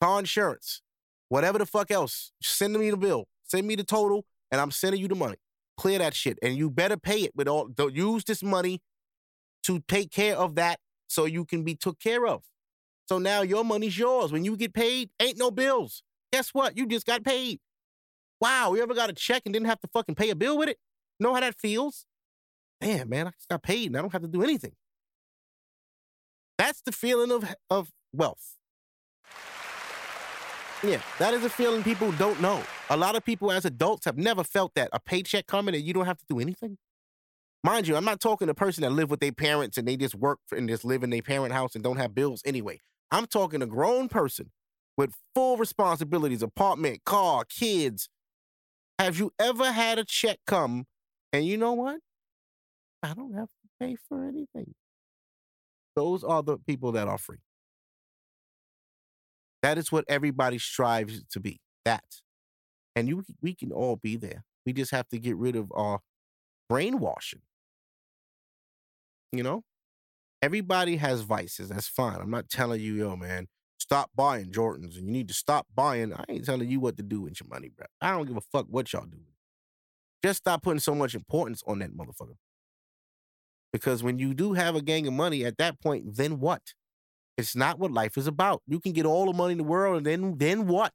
car 0.00 0.18
insurance, 0.18 0.82
whatever 1.28 1.58
the 1.58 1.66
fuck 1.66 1.92
else. 1.92 2.32
Send 2.42 2.72
me 2.72 2.90
the 2.90 2.96
bill. 2.96 3.28
Send 3.44 3.64
me 3.64 3.76
the 3.76 3.84
total, 3.84 4.24
and 4.50 4.60
I'm 4.60 4.72
sending 4.72 5.00
you 5.00 5.06
the 5.06 5.14
money. 5.14 5.36
Clear 5.76 5.98
that 5.98 6.14
shit, 6.14 6.38
and 6.42 6.56
you 6.56 6.70
better 6.70 6.96
pay 6.96 7.20
it 7.20 7.32
with 7.34 7.48
all. 7.48 7.66
Don't 7.66 7.94
use 7.94 8.24
this 8.24 8.42
money 8.42 8.80
to 9.64 9.80
take 9.88 10.10
care 10.10 10.36
of 10.36 10.54
that, 10.54 10.78
so 11.08 11.24
you 11.24 11.44
can 11.44 11.64
be 11.64 11.74
took 11.74 11.98
care 11.98 12.26
of. 12.26 12.42
So 13.08 13.18
now 13.18 13.42
your 13.42 13.64
money's 13.64 13.98
yours. 13.98 14.32
When 14.32 14.44
you 14.44 14.56
get 14.56 14.72
paid, 14.72 15.10
ain't 15.20 15.38
no 15.38 15.50
bills. 15.50 16.02
Guess 16.32 16.50
what? 16.50 16.76
You 16.76 16.86
just 16.86 17.06
got 17.06 17.24
paid. 17.24 17.60
Wow, 18.40 18.74
you 18.74 18.82
ever 18.82 18.94
got 18.94 19.10
a 19.10 19.12
check 19.12 19.42
and 19.44 19.52
didn't 19.52 19.66
have 19.66 19.80
to 19.80 19.88
fucking 19.92 20.14
pay 20.14 20.30
a 20.30 20.34
bill 20.34 20.58
with 20.58 20.68
it? 20.68 20.78
Know 21.20 21.34
how 21.34 21.40
that 21.40 21.58
feels? 21.58 22.06
Damn, 22.80 23.08
man, 23.08 23.28
I 23.28 23.30
just 23.30 23.48
got 23.48 23.62
paid 23.62 23.86
and 23.86 23.96
I 23.96 24.00
don't 24.00 24.12
have 24.12 24.22
to 24.22 24.28
do 24.28 24.42
anything. 24.42 24.72
That's 26.58 26.80
the 26.82 26.92
feeling 26.92 27.30
of, 27.30 27.54
of 27.70 27.90
wealth. 28.12 28.56
Yeah, 30.84 31.00
that 31.18 31.32
is 31.32 31.42
a 31.44 31.48
feeling 31.48 31.82
people 31.82 32.12
don't 32.12 32.38
know. 32.42 32.62
A 32.90 32.96
lot 32.96 33.16
of 33.16 33.24
people 33.24 33.50
as 33.50 33.64
adults 33.64 34.04
have 34.04 34.18
never 34.18 34.44
felt 34.44 34.74
that. 34.74 34.90
A 34.92 35.00
paycheck 35.00 35.46
coming 35.46 35.74
and 35.74 35.82
you 35.82 35.94
don't 35.94 36.04
have 36.04 36.18
to 36.18 36.24
do 36.28 36.40
anything. 36.40 36.76
Mind 37.62 37.88
you, 37.88 37.96
I'm 37.96 38.04
not 38.04 38.20
talking 38.20 38.48
to 38.48 38.52
a 38.52 38.54
person 38.54 38.82
that 38.82 38.90
live 38.90 39.08
with 39.08 39.20
their 39.20 39.32
parents 39.32 39.78
and 39.78 39.88
they 39.88 39.96
just 39.96 40.14
work 40.14 40.40
and 40.52 40.68
just 40.68 40.84
live 40.84 41.02
in 41.02 41.08
their 41.08 41.22
parent 41.22 41.54
house 41.54 41.74
and 41.74 41.82
don't 41.82 41.96
have 41.96 42.14
bills 42.14 42.42
anyway. 42.44 42.80
I'm 43.10 43.26
talking 43.26 43.62
a 43.62 43.66
grown 43.66 44.10
person 44.10 44.50
with 44.98 45.14
full 45.34 45.56
responsibilities, 45.56 46.42
apartment, 46.42 47.04
car, 47.04 47.46
kids. 47.46 48.10
Have 48.98 49.18
you 49.18 49.32
ever 49.38 49.72
had 49.72 49.98
a 49.98 50.04
check 50.04 50.38
come 50.46 50.84
and 51.32 51.46
you 51.46 51.56
know 51.56 51.72
what? 51.72 52.00
I 53.02 53.14
don't 53.14 53.32
have 53.32 53.48
to 53.48 53.68
pay 53.80 53.96
for 54.06 54.22
anything. 54.22 54.74
Those 55.96 56.22
are 56.22 56.42
the 56.42 56.58
people 56.58 56.92
that 56.92 57.08
are 57.08 57.18
free. 57.18 57.38
That 59.64 59.78
is 59.78 59.90
what 59.90 60.04
everybody 60.08 60.58
strives 60.58 61.24
to 61.30 61.40
be. 61.40 61.58
That. 61.86 62.20
And 62.94 63.08
you 63.08 63.24
we 63.40 63.54
can 63.54 63.72
all 63.72 63.96
be 63.96 64.14
there. 64.14 64.44
We 64.66 64.74
just 64.74 64.90
have 64.90 65.08
to 65.08 65.18
get 65.18 65.36
rid 65.38 65.56
of 65.56 65.72
our 65.74 66.00
brainwashing. 66.68 67.40
You 69.32 69.42
know? 69.42 69.62
Everybody 70.42 70.96
has 70.96 71.22
vices. 71.22 71.70
That's 71.70 71.88
fine. 71.88 72.20
I'm 72.20 72.30
not 72.30 72.50
telling 72.50 72.82
you, 72.82 72.92
yo, 72.92 73.16
man, 73.16 73.46
stop 73.78 74.10
buying 74.14 74.50
Jordans 74.50 74.98
and 74.98 75.06
you 75.06 75.12
need 75.12 75.28
to 75.28 75.34
stop 75.34 75.66
buying. 75.74 76.12
I 76.12 76.24
ain't 76.28 76.44
telling 76.44 76.68
you 76.68 76.78
what 76.78 76.98
to 76.98 77.02
do 77.02 77.22
with 77.22 77.40
your 77.40 77.48
money, 77.48 77.70
bro. 77.74 77.86
I 78.02 78.10
don't 78.10 78.26
give 78.26 78.36
a 78.36 78.42
fuck 78.42 78.66
what 78.68 78.92
y'all 78.92 79.06
do. 79.06 79.16
Just 80.22 80.40
stop 80.40 80.62
putting 80.62 80.78
so 80.78 80.94
much 80.94 81.14
importance 81.14 81.62
on 81.66 81.78
that 81.78 81.96
motherfucker. 81.96 82.36
Because 83.72 84.02
when 84.02 84.18
you 84.18 84.34
do 84.34 84.52
have 84.52 84.76
a 84.76 84.82
gang 84.82 85.06
of 85.06 85.14
money, 85.14 85.42
at 85.42 85.56
that 85.56 85.80
point, 85.80 86.16
then 86.16 86.38
what? 86.38 86.74
It's 87.36 87.56
not 87.56 87.78
what 87.78 87.90
life 87.90 88.16
is 88.16 88.26
about. 88.26 88.62
You 88.66 88.80
can 88.80 88.92
get 88.92 89.06
all 89.06 89.26
the 89.26 89.32
money 89.32 89.52
in 89.52 89.58
the 89.58 89.64
world, 89.64 89.96
and 89.98 90.06
then 90.06 90.38
then 90.38 90.66
what? 90.66 90.92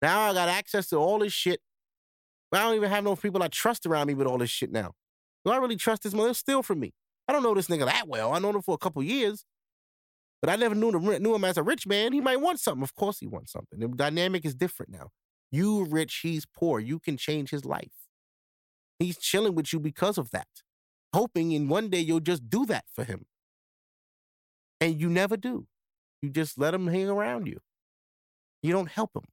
Now 0.00 0.20
I 0.20 0.34
got 0.34 0.48
access 0.48 0.88
to 0.88 0.96
all 0.96 1.18
this 1.18 1.32
shit. 1.32 1.60
I 2.52 2.62
don't 2.62 2.76
even 2.76 2.90
have 2.90 3.02
no 3.02 3.16
people 3.16 3.42
I 3.42 3.48
trust 3.48 3.84
around 3.84 4.06
me 4.06 4.14
with 4.14 4.26
all 4.26 4.38
this 4.38 4.50
shit 4.50 4.70
now. 4.70 4.92
Do 5.44 5.50
I 5.50 5.56
really 5.56 5.76
trust 5.76 6.04
this 6.04 6.14
mother? 6.14 6.34
still 6.34 6.62
from 6.62 6.80
me. 6.80 6.92
I 7.26 7.32
don't 7.32 7.42
know 7.42 7.54
this 7.54 7.66
nigga 7.66 7.86
that 7.86 8.06
well. 8.06 8.32
I 8.32 8.38
know 8.38 8.50
him 8.50 8.62
for 8.62 8.74
a 8.74 8.78
couple 8.78 9.02
years, 9.02 9.44
but 10.40 10.50
I 10.50 10.56
never 10.56 10.74
knew 10.74 10.90
him, 10.90 11.22
knew 11.22 11.34
him 11.34 11.44
as 11.44 11.56
a 11.56 11.62
rich 11.62 11.86
man. 11.86 12.12
He 12.12 12.20
might 12.20 12.40
want 12.40 12.60
something. 12.60 12.82
Of 12.82 12.94
course, 12.94 13.18
he 13.18 13.26
wants 13.26 13.52
something. 13.52 13.80
The 13.80 13.88
dynamic 13.88 14.44
is 14.44 14.54
different 14.54 14.92
now. 14.92 15.08
You 15.50 15.84
rich, 15.86 16.20
he's 16.22 16.46
poor. 16.46 16.80
You 16.80 16.98
can 16.98 17.16
change 17.16 17.50
his 17.50 17.64
life. 17.64 17.92
He's 18.98 19.18
chilling 19.18 19.54
with 19.54 19.72
you 19.72 19.80
because 19.80 20.18
of 20.18 20.30
that, 20.30 20.48
hoping 21.12 21.52
in 21.52 21.68
one 21.68 21.88
day 21.88 22.00
you'll 22.00 22.20
just 22.20 22.48
do 22.48 22.66
that 22.66 22.84
for 22.94 23.04
him. 23.04 23.24
And 24.84 25.00
you 25.00 25.08
never 25.08 25.38
do. 25.38 25.66
You 26.20 26.28
just 26.28 26.58
let 26.58 26.72
them 26.72 26.86
hang 26.86 27.08
around 27.08 27.46
you. 27.46 27.58
You 28.62 28.72
don't 28.72 28.90
help 28.90 29.14
them. 29.14 29.24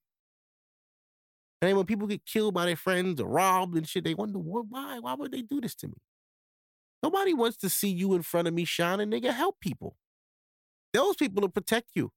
And 1.62 1.68
then 1.68 1.76
when 1.76 1.86
people 1.86 2.08
get 2.08 2.26
killed 2.26 2.54
by 2.54 2.66
their 2.66 2.78
friends 2.78 3.20
or 3.20 3.28
robbed 3.28 3.76
and 3.76 3.86
shit, 3.86 4.06
they 4.06 4.14
wonder 4.14 4.40
why? 4.40 5.00
Why 5.00 5.14
would 5.14 5.34
they 5.34 5.42
do 5.42 5.60
this 5.60 5.76
to 5.76 5.90
me? 5.90 5.96
Nobody 7.04 7.34
wants 7.34 7.58
to 7.58 7.70
see 7.70 7.90
you 7.90 8.14
in 8.14 8.22
front 8.22 8.48
of 8.48 8.54
me 8.54 8.64
shining, 8.64 9.12
nigga. 9.12 9.34
Help 9.34 9.60
people. 9.60 9.98
Those 10.94 11.18
people 11.18 11.42
will 11.42 11.50
protect 11.50 11.90
you. 11.96 12.14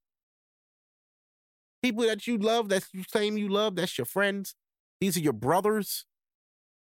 People 1.83 2.07
that 2.07 2.29
you 2.29 2.39
love, 2.39 2.69
that's 2.69 2.87
you 2.93 3.03
claim 3.11 3.37
you 3.37 3.49
love, 3.49 3.75
that's 3.75 3.99
your 3.99 4.05
friends. 4.05 4.55
These 5.01 5.17
are 5.17 5.21
your 5.21 5.33
brothers. 5.33 6.05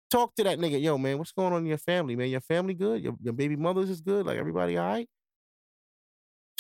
Talk 0.10 0.34
to 0.36 0.45
that 0.45 0.60
nigga. 0.60 0.82
Yo, 0.82 0.98
man, 0.98 1.18
what's 1.18 1.34
going 1.34 1.52
on 1.52 1.64
in 1.64 1.68
your 1.68 1.78
family, 1.78 2.15
man? 2.15 2.30
Your 2.30 2.40
family 2.40 2.74
good? 2.74 3.03
Your, 3.03 3.18
your 3.22 3.34
baby 3.34 3.57
mothers 3.57 3.90
is 3.90 3.99
good? 3.99 4.26
Like 4.26 4.38
everybody 4.38 4.78
all 4.78 4.88
right? 4.88 5.10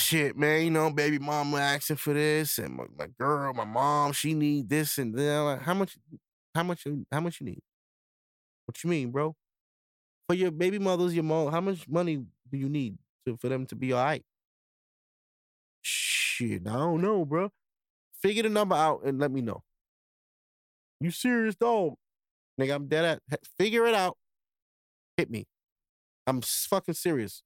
Shit, 0.07 0.37
man, 0.37 0.63
you 0.63 0.71
know, 0.71 0.89
baby 0.89 1.19
mama 1.19 1.57
asking 1.57 1.97
for 1.97 2.13
this, 2.13 2.59
and 2.59 2.75
my, 2.75 2.85
my 2.97 3.07
girl, 3.19 3.53
my 3.53 3.65
mom, 3.65 4.13
she 4.13 4.33
need 4.33 4.69
this 4.69 4.97
and 4.99 5.13
that. 5.13 5.39
Like, 5.41 5.61
how 5.63 5.73
much, 5.73 5.97
how 6.55 6.63
much, 6.63 6.87
how 7.11 7.19
much 7.19 7.41
you 7.41 7.47
need? 7.47 7.59
What 8.65 8.81
you 8.85 8.89
mean, 8.89 9.11
bro? 9.11 9.35
For 10.29 10.33
your 10.33 10.51
baby 10.51 10.79
mothers, 10.79 11.13
your 11.13 11.25
mom, 11.25 11.51
how 11.51 11.59
much 11.59 11.89
money 11.89 12.23
do 12.49 12.57
you 12.57 12.69
need 12.69 12.97
to, 13.25 13.35
for 13.35 13.49
them 13.49 13.65
to 13.65 13.75
be 13.75 13.91
all 13.91 14.01
right? 14.01 14.23
Shit, 15.81 16.61
I 16.65 16.71
don't 16.71 17.01
know, 17.01 17.25
bro. 17.25 17.49
Figure 18.21 18.43
the 18.43 18.49
number 18.49 18.77
out 18.77 19.01
and 19.03 19.19
let 19.19 19.29
me 19.29 19.41
know. 19.41 19.61
You 21.01 21.11
serious, 21.11 21.55
dog? 21.55 21.95
Nigga, 22.57 22.75
I'm 22.75 22.87
dead 22.87 23.19
at. 23.29 23.41
Figure 23.59 23.85
it 23.85 23.93
out. 23.93 24.15
Hit 25.17 25.29
me. 25.29 25.47
I'm 26.25 26.39
fucking 26.39 26.93
serious. 26.93 27.43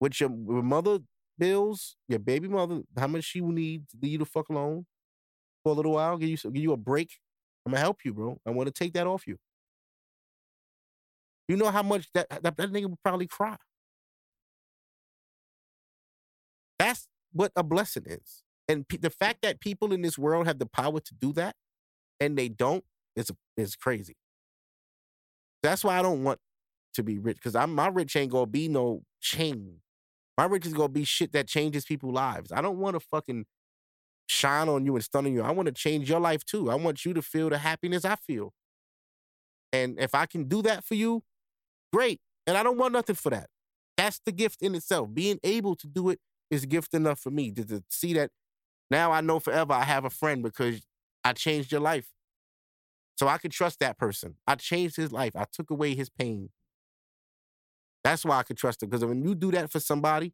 With 0.00 0.20
your, 0.20 0.30
your 0.30 0.64
mother 0.64 0.98
bills, 1.38 1.96
your 2.08 2.18
baby 2.18 2.48
mother, 2.48 2.82
how 2.98 3.06
much 3.06 3.24
she 3.24 3.40
will 3.40 3.52
need 3.52 3.88
to 3.90 3.96
leave 4.02 4.12
you 4.12 4.18
the 4.18 4.24
fuck 4.24 4.48
alone 4.48 4.86
for 5.64 5.72
a 5.72 5.76
little 5.76 5.92
while, 5.92 6.16
give 6.16 6.28
you 6.30 6.36
give 6.36 6.62
you 6.62 6.72
a 6.72 6.76
break. 6.76 7.18
I'm 7.64 7.72
gonna 7.72 7.80
help 7.80 7.98
you, 8.04 8.14
bro. 8.14 8.38
I 8.46 8.50
want 8.50 8.68
to 8.68 8.72
take 8.72 8.92
that 8.94 9.06
off 9.06 9.26
you. 9.26 9.36
You 11.48 11.56
know 11.56 11.70
how 11.70 11.82
much 11.82 12.08
that 12.14 12.28
that, 12.30 12.42
that 12.42 12.58
nigga 12.58 12.88
would 12.88 13.02
probably 13.02 13.26
cry. 13.26 13.56
That's 16.78 17.08
what 17.32 17.52
a 17.56 17.62
blessing 17.62 18.04
is. 18.06 18.42
And 18.68 18.86
pe- 18.88 18.98
the 18.98 19.10
fact 19.10 19.42
that 19.42 19.60
people 19.60 19.92
in 19.92 20.02
this 20.02 20.18
world 20.18 20.46
have 20.46 20.58
the 20.58 20.66
power 20.66 21.00
to 21.00 21.14
do 21.14 21.32
that 21.34 21.54
and 22.20 22.36
they 22.36 22.48
don't 22.48 22.84
is 23.14 23.30
is 23.56 23.76
crazy. 23.76 24.16
That's 25.62 25.84
why 25.84 25.98
I 25.98 26.02
don't 26.02 26.22
want 26.24 26.38
to 26.94 27.02
be 27.02 27.18
rich 27.18 27.36
because 27.36 27.56
I'm 27.56 27.74
my 27.74 27.88
rich 27.88 28.16
ain't 28.16 28.32
gonna 28.32 28.46
be 28.46 28.68
no 28.68 29.02
chain. 29.20 29.80
My 30.36 30.44
riches 30.44 30.74
gonna 30.74 30.88
be 30.88 31.04
shit 31.04 31.32
that 31.32 31.48
changes 31.48 31.84
people's 31.84 32.14
lives. 32.14 32.52
I 32.52 32.60
don't 32.60 32.78
want 32.78 32.94
to 32.94 33.00
fucking 33.00 33.46
shine 34.28 34.68
on 34.68 34.84
you 34.84 34.94
and 34.94 35.04
stun 35.04 35.26
on 35.26 35.32
you. 35.32 35.42
I 35.42 35.50
want 35.52 35.66
to 35.66 35.72
change 35.72 36.08
your 36.08 36.20
life 36.20 36.44
too. 36.44 36.70
I 36.70 36.74
want 36.74 37.04
you 37.04 37.14
to 37.14 37.22
feel 37.22 37.48
the 37.48 37.58
happiness 37.58 38.04
I 38.04 38.16
feel. 38.16 38.52
And 39.72 39.98
if 39.98 40.14
I 40.14 40.26
can 40.26 40.44
do 40.44 40.62
that 40.62 40.84
for 40.84 40.94
you, 40.94 41.22
great. 41.92 42.20
And 42.46 42.56
I 42.56 42.62
don't 42.62 42.78
want 42.78 42.92
nothing 42.92 43.16
for 43.16 43.30
that. 43.30 43.48
That's 43.96 44.20
the 44.24 44.32
gift 44.32 44.62
in 44.62 44.74
itself. 44.74 45.08
Being 45.12 45.38
able 45.42 45.74
to 45.76 45.86
do 45.86 46.10
it 46.10 46.20
is 46.50 46.66
gift 46.66 46.94
enough 46.94 47.18
for 47.18 47.30
me 47.30 47.50
to, 47.52 47.64
to 47.64 47.82
see 47.88 48.12
that 48.14 48.30
now 48.90 49.10
I 49.10 49.20
know 49.20 49.40
forever 49.40 49.72
I 49.72 49.84
have 49.84 50.04
a 50.04 50.10
friend 50.10 50.42
because 50.42 50.82
I 51.24 51.32
changed 51.32 51.72
your 51.72 51.80
life. 51.80 52.08
So 53.16 53.26
I 53.28 53.38
can 53.38 53.50
trust 53.50 53.80
that 53.80 53.98
person. 53.98 54.36
I 54.46 54.56
changed 54.56 54.96
his 54.96 55.10
life. 55.10 55.34
I 55.34 55.46
took 55.50 55.70
away 55.70 55.94
his 55.94 56.10
pain. 56.10 56.50
That's 58.06 58.24
why 58.24 58.38
I 58.38 58.44
could 58.44 58.56
trust 58.56 58.84
him. 58.84 58.88
Because 58.88 59.04
when 59.04 59.20
you 59.20 59.34
do 59.34 59.50
that 59.50 59.68
for 59.68 59.80
somebody, 59.80 60.32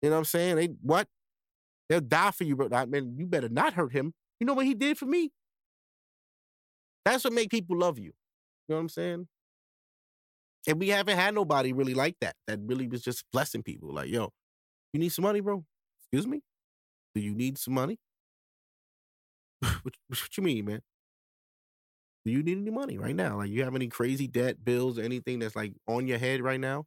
you 0.00 0.08
know 0.08 0.14
what 0.14 0.18
I'm 0.18 0.24
saying? 0.26 0.54
They 0.54 0.66
what? 0.80 1.08
They'll 1.88 2.00
die 2.00 2.30
for 2.30 2.44
you, 2.44 2.54
bro. 2.54 2.68
I 2.72 2.84
mean, 2.84 3.16
you 3.18 3.26
better 3.26 3.48
not 3.48 3.72
hurt 3.72 3.92
him. 3.92 4.14
You 4.38 4.46
know 4.46 4.54
what 4.54 4.64
he 4.64 4.74
did 4.74 4.96
for 4.96 5.06
me? 5.06 5.32
That's 7.04 7.24
what 7.24 7.32
make 7.32 7.50
people 7.50 7.76
love 7.76 7.98
you. 7.98 8.04
You 8.04 8.12
know 8.68 8.76
what 8.76 8.82
I'm 8.82 8.88
saying? 8.90 9.26
And 10.68 10.78
we 10.78 10.90
haven't 10.90 11.16
had 11.18 11.34
nobody 11.34 11.72
really 11.72 11.94
like 11.94 12.14
that. 12.20 12.36
That 12.46 12.60
really 12.64 12.86
was 12.86 13.02
just 13.02 13.24
blessing 13.32 13.64
people. 13.64 13.92
Like, 13.92 14.08
yo, 14.08 14.30
you 14.92 15.00
need 15.00 15.08
some 15.08 15.24
money, 15.24 15.40
bro? 15.40 15.64
Excuse 15.98 16.28
me? 16.28 16.42
Do 17.12 17.20
you 17.20 17.34
need 17.34 17.58
some 17.58 17.74
money? 17.74 17.98
what, 19.60 19.96
what 20.06 20.36
you 20.36 20.44
mean, 20.44 20.66
man? 20.66 20.82
Do 22.24 22.30
you 22.30 22.42
need 22.42 22.58
any 22.58 22.70
money 22.70 22.98
right 22.98 23.16
now? 23.16 23.38
Like, 23.38 23.50
you 23.50 23.64
have 23.64 23.74
any 23.74 23.88
crazy 23.88 24.28
debt, 24.28 24.64
bills, 24.64 24.98
anything 24.98 25.40
that's 25.40 25.56
like 25.56 25.74
on 25.88 26.06
your 26.06 26.18
head 26.18 26.40
right 26.40 26.60
now? 26.60 26.84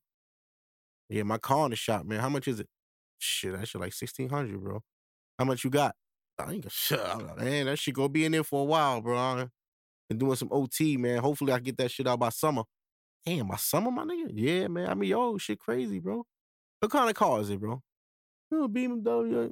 Yeah, 1.10 1.24
my 1.24 1.38
car 1.38 1.66
in 1.66 1.72
the 1.72 1.76
shop, 1.76 2.06
man. 2.06 2.20
How 2.20 2.30
much 2.30 2.48
is 2.48 2.60
it? 2.60 2.68
Shit, 3.20 3.53
that 3.53 3.68
shit 3.68 3.82
like 3.82 3.94
sixteen 3.94 4.30
hundred, 4.30 4.62
bro. 4.62 4.82
How 5.38 5.45
much 5.45 5.64
you 5.64 5.70
got? 5.70 5.95
I 6.38 6.52
ain't 6.53 6.64
gonna 6.64 6.70
shut 6.70 7.38
man. 7.38 7.66
That 7.68 7.78
shit 7.78 7.94
gonna 7.94 8.10
be 8.10 8.26
in 8.26 8.32
there 8.32 8.44
for 8.44 8.62
a 8.62 8.66
while, 8.66 9.02
bro. 9.02 9.49
Been 10.10 10.18
doing 10.18 10.36
some 10.36 10.49
OT, 10.52 10.98
man. 10.98 11.20
Hopefully, 11.20 11.52
I 11.52 11.60
get 11.60 11.78
that 11.78 11.91
shit 11.91 12.07
out 12.07 12.20
by 12.20 12.30
summer. 12.30 12.64
Damn, 13.26 13.48
by 13.48 13.56
summer, 13.56 13.91
my 13.91 14.03
nigga. 14.03 14.30
Yeah, 14.34 14.68
man. 14.68 14.90
I 14.90 14.94
mean, 14.94 15.10
yo, 15.10 15.38
shit, 15.38 15.60
crazy, 15.60 15.99
bro. 15.99 16.26
What 16.80 16.91
kind 16.91 17.10
of 17.10 17.16
car 17.16 17.41
is 17.41 17.49
it, 17.49 17.60
bro? 17.60 17.82
You 18.52 18.68
BMW. 18.70 19.52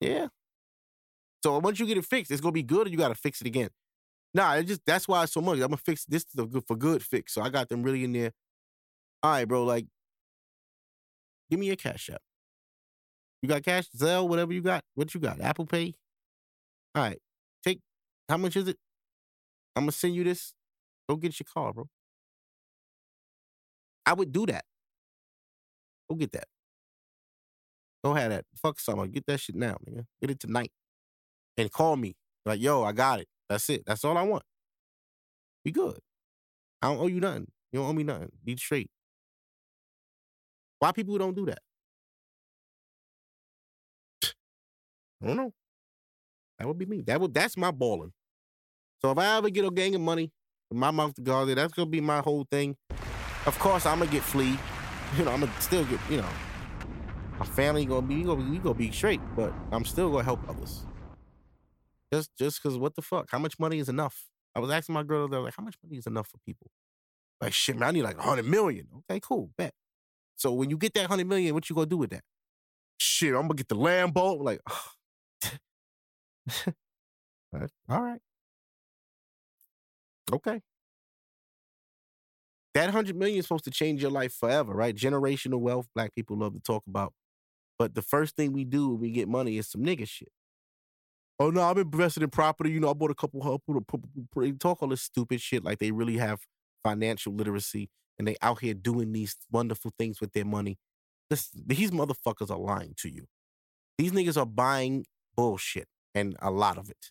Yeah. 0.00 0.28
So 1.44 1.58
once 1.58 1.78
you 1.78 1.86
get 1.86 1.98
it 1.98 2.04
fixed, 2.04 2.30
it's 2.32 2.40
gonna 2.40 2.52
be 2.52 2.62
good, 2.62 2.86
or 2.86 2.90
you 2.90 2.96
gotta 2.96 3.14
fix 3.14 3.40
it 3.40 3.46
again. 3.46 3.70
Nah, 4.34 4.54
it 4.54 4.64
just 4.64 4.82
that's 4.86 5.08
why 5.08 5.22
it's 5.24 5.32
so 5.32 5.40
much. 5.40 5.54
I'm 5.54 5.68
gonna 5.68 5.76
fix 5.78 6.04
this 6.04 6.24
is 6.24 6.38
a 6.38 6.46
good 6.46 6.64
for 6.66 6.76
good 6.76 7.02
fix. 7.02 7.34
So 7.34 7.42
I 7.42 7.48
got 7.48 7.68
them 7.68 7.82
really 7.82 8.04
in 8.04 8.12
there. 8.12 8.32
All 9.22 9.32
right, 9.32 9.48
bro. 9.48 9.64
Like, 9.64 9.86
give 11.50 11.58
me 11.58 11.66
your 11.66 11.76
cash 11.76 12.10
app. 12.10 12.20
You 13.42 13.48
got 13.48 13.62
cash, 13.62 13.88
Zelle, 13.96 14.28
whatever 14.28 14.52
you 14.52 14.60
got. 14.60 14.84
What 14.94 15.14
you 15.14 15.20
got? 15.20 15.40
Apple 15.40 15.66
Pay. 15.66 15.94
All 16.94 17.02
right. 17.02 17.18
Take 17.64 17.80
how 18.28 18.36
much 18.36 18.56
is 18.56 18.68
it? 18.68 18.76
I'm 19.74 19.84
gonna 19.84 19.92
send 19.92 20.14
you 20.14 20.24
this. 20.24 20.54
Go 21.08 21.16
get 21.16 21.38
your 21.40 21.46
car, 21.52 21.72
bro. 21.72 21.88
I 24.04 24.12
would 24.12 24.32
do 24.32 24.46
that. 24.46 24.64
Go 26.08 26.16
get 26.16 26.32
that. 26.32 26.46
Go 28.04 28.14
have 28.14 28.30
that. 28.30 28.44
Fuck 28.56 28.80
summer. 28.80 29.06
Get 29.06 29.26
that 29.26 29.40
shit 29.40 29.56
now, 29.56 29.76
nigga. 29.88 30.06
Get 30.20 30.30
it 30.30 30.40
tonight. 30.40 30.72
And 31.56 31.70
call 31.70 31.96
me. 31.96 32.14
Like, 32.46 32.60
yo, 32.60 32.84
I 32.84 32.92
got 32.92 33.20
it. 33.20 33.28
That's 33.48 33.68
it. 33.70 33.84
That's 33.86 34.04
all 34.04 34.16
I 34.16 34.22
want. 34.22 34.42
Be 35.64 35.70
good. 35.70 35.98
I 36.82 36.88
don't 36.88 36.98
owe 36.98 37.06
you 37.06 37.20
nothing. 37.20 37.46
You 37.72 37.80
don't 37.80 37.88
owe 37.88 37.92
me 37.92 38.04
nothing. 38.04 38.30
Be 38.44 38.56
straight. 38.56 38.90
Why 40.78 40.92
people 40.92 41.18
don't 41.18 41.34
do 41.34 41.46
that? 41.46 41.58
I 45.22 45.26
don't 45.26 45.36
know. 45.36 45.52
That 46.58 46.66
would 46.68 46.78
be 46.78 46.86
me. 46.86 47.02
That 47.02 47.20
would 47.20 47.34
that's 47.34 47.56
my 47.56 47.70
balling. 47.70 48.12
So 49.00 49.10
if 49.10 49.18
I 49.18 49.36
ever 49.36 49.50
get 49.50 49.64
a 49.64 49.70
gang 49.70 49.94
of 49.94 50.00
money, 50.00 50.30
my 50.72 50.90
mouth 50.90 51.14
to 51.14 51.54
that's 51.54 51.72
gonna 51.72 51.88
be 51.88 52.00
my 52.00 52.20
whole 52.20 52.46
thing. 52.50 52.76
Of 53.46 53.58
course, 53.58 53.86
I'm 53.86 54.00
gonna 54.00 54.10
get 54.10 54.22
flea. 54.22 54.58
You 55.16 55.24
know, 55.24 55.30
I'm 55.30 55.40
gonna 55.40 55.60
still 55.60 55.84
get. 55.84 55.98
You 56.10 56.18
know, 56.18 56.28
my 57.38 57.46
family 57.46 57.86
gonna 57.86 58.06
be 58.06 58.16
we 58.16 58.24
gonna, 58.24 58.50
we 58.50 58.58
gonna 58.58 58.74
be 58.74 58.90
straight, 58.90 59.20
but 59.36 59.52
I'm 59.72 59.84
still 59.84 60.10
gonna 60.10 60.24
help 60.24 60.40
others. 60.48 60.84
Just 62.12 62.30
just 62.38 62.62
because 62.62 62.78
what 62.78 62.94
the 62.94 63.02
fuck? 63.02 63.28
How 63.30 63.38
much 63.38 63.58
money 63.58 63.78
is 63.78 63.88
enough? 63.88 64.26
I 64.54 64.60
was 64.60 64.70
asking 64.70 64.94
my 64.94 65.02
girl, 65.02 65.28
they're 65.28 65.40
like, 65.40 65.54
how 65.56 65.62
much 65.62 65.76
money 65.84 65.98
is 65.98 66.06
enough 66.06 66.28
for 66.28 66.38
people? 66.46 66.70
Like 67.40 67.52
shit, 67.52 67.76
man, 67.76 67.88
I 67.90 67.92
need 67.92 68.02
like 68.02 68.18
a 68.18 68.22
hundred 68.22 68.46
million. 68.46 68.86
Okay, 69.10 69.20
cool, 69.20 69.50
bet. 69.58 69.72
So 70.36 70.52
when 70.52 70.70
you 70.70 70.78
get 70.78 70.94
that 70.94 71.06
hundred 71.08 71.28
million, 71.28 71.54
what 71.54 71.68
you 71.70 71.74
gonna 71.76 71.86
do 71.86 71.98
with 71.98 72.10
that? 72.10 72.22
Shit, 72.98 73.34
I'm 73.34 73.42
gonna 73.42 73.54
get 73.54 73.68
the 73.68 73.76
Lambo. 73.76 74.42
Like, 74.42 74.60
all 77.88 78.02
right, 78.02 78.20
okay. 80.32 80.60
That 82.74 82.90
hundred 82.90 83.16
million 83.16 83.38
is 83.38 83.46
supposed 83.46 83.64
to 83.64 83.70
change 83.70 84.02
your 84.02 84.10
life 84.10 84.32
forever, 84.34 84.72
right? 84.72 84.94
Generational 84.94 85.60
wealth, 85.60 85.88
black 85.94 86.14
people 86.14 86.36
love 86.38 86.54
to 86.54 86.60
talk 86.60 86.84
about. 86.86 87.12
But 87.78 87.94
the 87.94 88.02
first 88.02 88.36
thing 88.36 88.52
we 88.52 88.64
do 88.64 88.90
when 88.90 89.00
we 89.00 89.10
get 89.10 89.28
money 89.28 89.58
is 89.58 89.68
some 89.70 89.82
nigga 89.82 90.08
shit. 90.08 90.30
Oh 91.40 91.50
no, 91.50 91.62
I'm 91.62 91.78
invested 91.78 92.22
in 92.22 92.30
property. 92.30 92.70
You 92.70 92.80
know, 92.80 92.90
I 92.90 92.94
bought 92.94 93.10
a 93.10 93.14
couple. 93.14 93.40
Of 93.42 93.60
they 94.36 94.52
talk 94.52 94.82
all 94.82 94.88
this 94.88 95.02
stupid 95.02 95.40
shit 95.40 95.64
like 95.64 95.78
they 95.78 95.92
really 95.92 96.16
have 96.16 96.40
financial 96.82 97.32
literacy 97.32 97.90
and 98.18 98.26
they 98.26 98.36
out 98.42 98.60
here 98.60 98.74
doing 98.74 99.12
these 99.12 99.36
wonderful 99.50 99.92
things 99.98 100.20
with 100.20 100.32
their 100.32 100.44
money. 100.44 100.78
This, 101.30 101.50
these 101.54 101.90
motherfuckers 101.90 102.50
are 102.50 102.58
lying 102.58 102.94
to 102.98 103.08
you. 103.08 103.26
These 103.98 104.12
niggas 104.12 104.36
are 104.36 104.46
buying 104.46 105.04
bullshit 105.36 105.86
and 106.14 106.36
a 106.40 106.50
lot 106.50 106.78
of 106.78 106.90
it. 106.90 107.10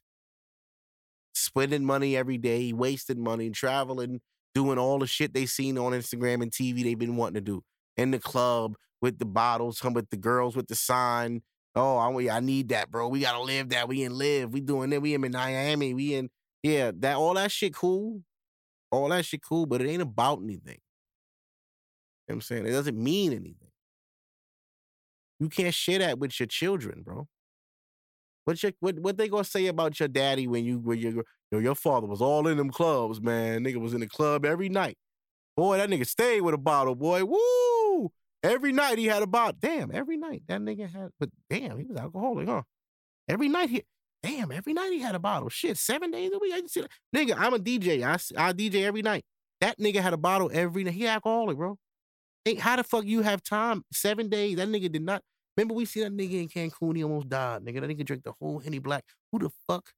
Spending 1.33 1.85
money 1.85 2.17
every 2.17 2.37
day, 2.37 2.73
wasting 2.73 3.23
money, 3.23 3.49
traveling, 3.51 4.21
doing 4.55 4.77
all 4.77 4.99
the 4.99 5.07
shit 5.07 5.33
they 5.33 5.45
seen 5.45 5.77
on 5.77 5.91
Instagram 5.91 6.41
and 6.41 6.51
TV 6.51 6.83
they've 6.83 6.97
been 6.97 7.15
wanting 7.15 7.35
to 7.35 7.41
do. 7.41 7.61
In 7.95 8.11
the 8.11 8.19
club 8.19 8.75
with 9.01 9.19
the 9.19 9.25
bottles, 9.25 9.79
come 9.79 9.93
with 9.93 10.09
the 10.09 10.17
girls 10.17 10.55
with 10.55 10.67
the 10.67 10.75
sign. 10.75 11.41
Oh, 11.77 11.97
I, 11.97 12.37
I 12.37 12.39
need 12.39 12.69
that, 12.69 12.89
bro. 12.89 13.07
We 13.07 13.19
gotta 13.21 13.41
live 13.41 13.69
that. 13.69 13.87
We 13.87 14.03
in 14.03 14.17
live. 14.17 14.51
We 14.51 14.61
doing 14.61 14.91
it. 14.93 15.01
We 15.01 15.13
in 15.13 15.21
Miami. 15.21 15.93
We 15.93 16.15
in 16.15 16.29
yeah. 16.63 16.91
That 16.99 17.17
all 17.17 17.33
that 17.35 17.51
shit 17.51 17.73
cool. 17.73 18.23
All 18.91 19.09
that 19.09 19.25
shit 19.25 19.43
cool, 19.43 19.65
but 19.65 19.81
it 19.81 19.89
ain't 19.89 20.01
about 20.01 20.39
anything. 20.41 20.79
You 22.27 22.33
know 22.33 22.35
what 22.35 22.35
I'm 22.35 22.41
saying? 22.41 22.65
It 22.65 22.71
doesn't 22.71 22.97
mean 22.97 23.31
anything. 23.31 23.71
You 25.39 25.49
can't 25.49 25.73
share 25.73 25.99
that 25.99 26.19
with 26.19 26.39
your 26.39 26.47
children, 26.47 27.03
bro. 27.03 27.27
What 28.45 28.63
your 28.63 28.71
what 28.79 28.97
what 28.99 29.17
they 29.17 29.27
gonna 29.27 29.43
say 29.43 29.67
about 29.67 29.99
your 29.99 30.09
daddy 30.09 30.47
when 30.47 30.63
you 30.63 30.79
when 30.79 30.99
your 30.99 31.11
you 31.11 31.23
know, 31.51 31.59
your 31.59 31.75
father 31.75 32.07
was 32.07 32.21
all 32.21 32.47
in 32.47 32.57
them 32.57 32.69
clubs, 32.69 33.21
man. 33.21 33.63
Nigga 33.63 33.77
was 33.77 33.93
in 33.93 33.99
the 33.99 34.07
club 34.07 34.45
every 34.45 34.69
night. 34.69 34.97
Boy, 35.55 35.77
that 35.77 35.89
nigga 35.89 36.07
stayed 36.07 36.41
with 36.41 36.53
a 36.53 36.57
bottle, 36.57 36.95
boy. 36.95 37.23
Woo! 37.25 37.86
Every 38.43 38.71
night 38.71 38.97
he 38.97 39.05
had 39.05 39.23
a 39.23 39.27
bottle. 39.27 39.57
Damn, 39.59 39.91
every 39.91 40.17
night 40.17 40.43
that 40.47 40.61
nigga 40.61 40.89
had. 40.91 41.09
But 41.19 41.29
damn, 41.49 41.77
he 41.77 41.85
was 41.85 41.97
alcoholic, 41.97 42.47
huh? 42.47 42.63
Every 43.27 43.49
night 43.49 43.69
he. 43.69 43.83
Damn, 44.23 44.51
every 44.51 44.73
night 44.73 44.91
he 44.91 44.99
had 44.99 45.15
a 45.15 45.19
bottle. 45.19 45.49
Shit, 45.49 45.77
seven 45.77 46.11
days 46.11 46.31
a 46.33 46.39
week. 46.39 46.53
I 46.53 46.57
didn't 46.57 46.71
see 46.71 46.81
that. 46.81 46.91
Nigga, 47.15 47.35
I'm 47.37 47.53
a 47.53 47.59
DJ. 47.59 48.03
I 48.03 48.13
I 48.49 48.53
DJ 48.53 48.83
every 48.83 49.01
night. 49.01 49.23
That 49.61 49.79
nigga 49.79 50.01
had 50.01 50.13
a 50.13 50.17
bottle 50.17 50.49
every 50.53 50.83
night. 50.83 50.93
He 50.93 51.07
alcoholic, 51.07 51.57
bro. 51.57 51.77
Hey, 52.45 52.55
how 52.55 52.75
the 52.75 52.83
fuck 52.83 53.05
you 53.05 53.21
have 53.21 53.43
time? 53.43 53.83
Seven 53.91 54.29
days. 54.29 54.57
That 54.57 54.67
nigga 54.67 54.91
did 54.91 55.01
not. 55.01 55.21
Remember 55.55 55.73
we 55.73 55.85
see 55.85 56.01
that 56.01 56.11
nigga 56.11 56.41
in 56.43 56.49
Cancun. 56.49 56.95
He 56.95 57.03
almost 57.03 57.29
died. 57.29 57.63
Nigga, 57.63 57.81
that 57.81 57.89
nigga 57.89 58.05
drank 58.05 58.23
the 58.23 58.33
whole 58.39 58.59
Henny 58.59 58.79
Black. 58.79 59.03
Who 59.31 59.39
the 59.39 59.49
fuck? 59.67 59.91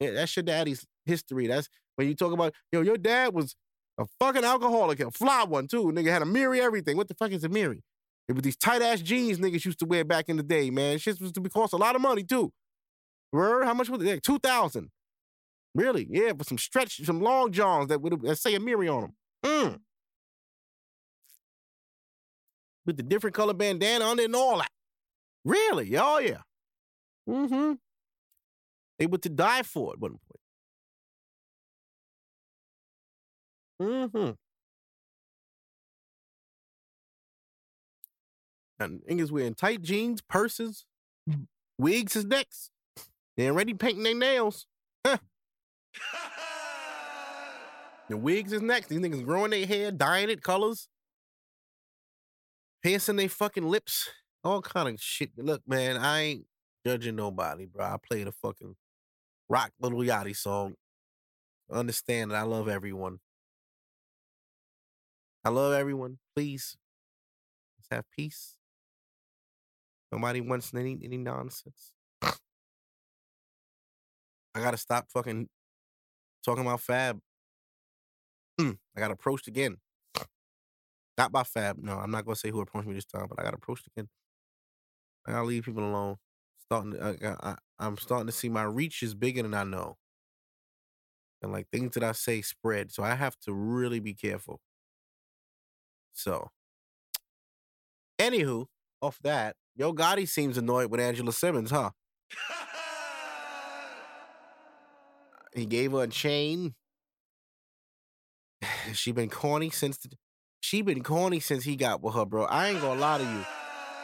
Yeah, 0.00 0.12
that's 0.12 0.36
your 0.36 0.42
daddy's 0.42 0.84
history. 1.06 1.46
That's 1.46 1.68
when 1.96 2.08
you 2.08 2.14
talk 2.14 2.32
about 2.32 2.54
yo. 2.72 2.82
Your 2.82 2.96
dad 2.96 3.34
was 3.34 3.54
a 3.98 4.06
fucking 4.18 4.44
alcoholic, 4.44 5.00
a 5.00 5.10
fly 5.10 5.44
one 5.44 5.66
too. 5.66 5.84
Nigga 5.86 6.10
had 6.10 6.22
Amiri, 6.22 6.60
everything. 6.60 6.96
What 6.96 7.08
the 7.08 7.14
fuck 7.14 7.32
is 7.32 7.42
Amiri? 7.42 7.80
It 8.28 8.34
was 8.34 8.42
these 8.42 8.56
tight 8.56 8.82
ass 8.82 9.00
jeans 9.00 9.38
niggas 9.38 9.64
used 9.64 9.78
to 9.80 9.86
wear 9.86 10.04
back 10.04 10.28
in 10.28 10.36
the 10.36 10.42
day, 10.42 10.70
man. 10.70 10.98
Shit 10.98 11.20
was 11.20 11.32
to 11.32 11.40
be 11.40 11.50
cost 11.50 11.72
a 11.72 11.76
lot 11.76 11.96
of 11.96 12.02
money 12.02 12.22
too. 12.22 12.52
Word? 13.32 13.64
How 13.64 13.74
much 13.74 13.88
was 13.88 14.02
it? 14.02 14.22
Two 14.22 14.38
thousand. 14.38 14.90
Really? 15.74 16.06
Yeah, 16.10 16.32
but 16.32 16.46
some 16.46 16.58
stretch, 16.58 17.04
some 17.04 17.20
long 17.20 17.52
johns 17.52 17.88
that 17.88 18.00
would 18.00 18.38
say 18.38 18.54
Amiri 18.54 18.92
on 18.94 19.02
them. 19.02 19.12
Mm. 19.44 19.80
With 22.86 22.96
the 22.96 23.02
different 23.02 23.36
color 23.36 23.54
bandana 23.54 24.04
on 24.04 24.18
it 24.18 24.24
and 24.26 24.36
all 24.36 24.58
that. 24.58 24.70
Really? 25.44 25.96
Oh 25.96 26.18
yeah. 26.18 26.42
Mm-hmm. 27.28 27.74
They 28.98 29.06
were 29.06 29.18
to 29.18 29.28
die 29.28 29.62
for 29.62 29.92
it 29.92 29.96
at 29.96 30.00
one 30.00 30.12
point. 30.12 30.37
Mm-hmm. 33.80 34.30
And 38.80 39.00
niggas 39.08 39.30
wearing 39.30 39.54
tight 39.54 39.82
jeans, 39.82 40.20
purses, 40.20 40.84
wigs 41.78 42.14
is 42.16 42.24
next. 42.24 42.70
They 43.36 43.48
already 43.48 43.74
painting 43.74 44.04
their 44.04 44.14
nails. 44.14 44.66
Huh. 45.06 45.18
the 48.08 48.16
wigs 48.16 48.52
is 48.52 48.62
next. 48.62 48.88
These 48.88 49.00
niggas 49.00 49.24
growing 49.24 49.50
their 49.50 49.66
hair, 49.66 49.90
dyeing 49.90 50.30
it 50.30 50.42
colors, 50.42 50.88
piercing 52.82 53.16
their 53.16 53.28
fucking 53.28 53.68
lips, 53.68 54.10
all 54.44 54.62
kind 54.62 54.88
of 54.88 55.00
shit. 55.00 55.30
Look, 55.36 55.62
man, 55.66 55.96
I 55.96 56.20
ain't 56.20 56.46
judging 56.86 57.16
nobody, 57.16 57.66
bro. 57.66 57.84
I 57.84 57.96
played 57.96 58.28
a 58.28 58.32
fucking 58.32 58.74
rock 59.48 59.72
Lil 59.80 59.92
Yachty 59.92 60.36
song. 60.36 60.74
Understand 61.70 62.30
that 62.30 62.38
I 62.38 62.42
love 62.42 62.68
everyone. 62.68 63.18
I 65.44 65.50
love 65.50 65.72
everyone. 65.72 66.18
Please, 66.34 66.76
let's 67.78 67.88
have 67.90 68.04
peace. 68.16 68.54
Nobody 70.12 70.40
wants 70.40 70.72
any 70.74 70.98
any 71.02 71.16
nonsense. 71.16 71.92
I 72.22 72.32
gotta 74.60 74.76
stop 74.76 75.10
fucking 75.10 75.48
talking 76.44 76.64
about 76.64 76.80
Fab. 76.80 77.20
Hmm, 78.58 78.72
I 78.96 79.00
got 79.00 79.10
approached 79.10 79.46
again. 79.46 79.78
Not 81.16 81.32
by 81.32 81.42
Fab. 81.44 81.78
No, 81.78 81.98
I'm 81.98 82.10
not 82.10 82.24
gonna 82.24 82.36
say 82.36 82.50
who 82.50 82.60
approached 82.60 82.88
me 82.88 82.94
this 82.94 83.04
time, 83.04 83.26
but 83.28 83.40
I 83.40 83.44
got 83.44 83.54
approached 83.54 83.86
again. 83.86 84.08
I 85.26 85.32
gotta 85.32 85.46
leave 85.46 85.64
people 85.64 85.84
alone. 85.84 86.16
Starting, 86.58 86.92
to, 86.92 87.28
I, 87.32 87.50
I, 87.52 87.56
I'm 87.78 87.96
starting 87.96 88.26
to 88.26 88.32
see 88.32 88.48
my 88.48 88.64
reach 88.64 89.02
is 89.02 89.14
bigger 89.14 89.42
than 89.42 89.54
I 89.54 89.64
know, 89.64 89.96
and 91.42 91.52
like 91.52 91.68
things 91.70 91.94
that 91.94 92.04
I 92.04 92.12
say 92.12 92.42
spread. 92.42 92.92
So 92.92 93.02
I 93.02 93.14
have 93.14 93.38
to 93.40 93.52
really 93.52 94.00
be 94.00 94.14
careful. 94.14 94.60
So, 96.18 96.50
anywho, 98.18 98.66
off 99.00 99.20
that, 99.22 99.54
Yo 99.76 99.92
Gotti 99.92 100.28
seems 100.28 100.58
annoyed 100.58 100.90
with 100.90 101.00
Angela 101.00 101.32
Simmons, 101.32 101.70
huh? 101.70 101.90
he 105.54 105.64
gave 105.64 105.92
her 105.92 106.02
a 106.02 106.08
chain. 106.08 106.74
she 108.94 109.12
been 109.12 109.30
corny 109.30 109.70
since 109.70 109.96
the, 109.98 110.08
she 110.58 110.82
been 110.82 111.04
corny 111.04 111.38
since 111.38 111.62
he 111.62 111.76
got 111.76 112.02
with 112.02 112.16
her, 112.16 112.24
bro. 112.24 112.46
I 112.46 112.70
ain't 112.70 112.80
gonna 112.80 113.00
lie 113.00 113.18
to 113.18 113.24
you. 113.24 113.44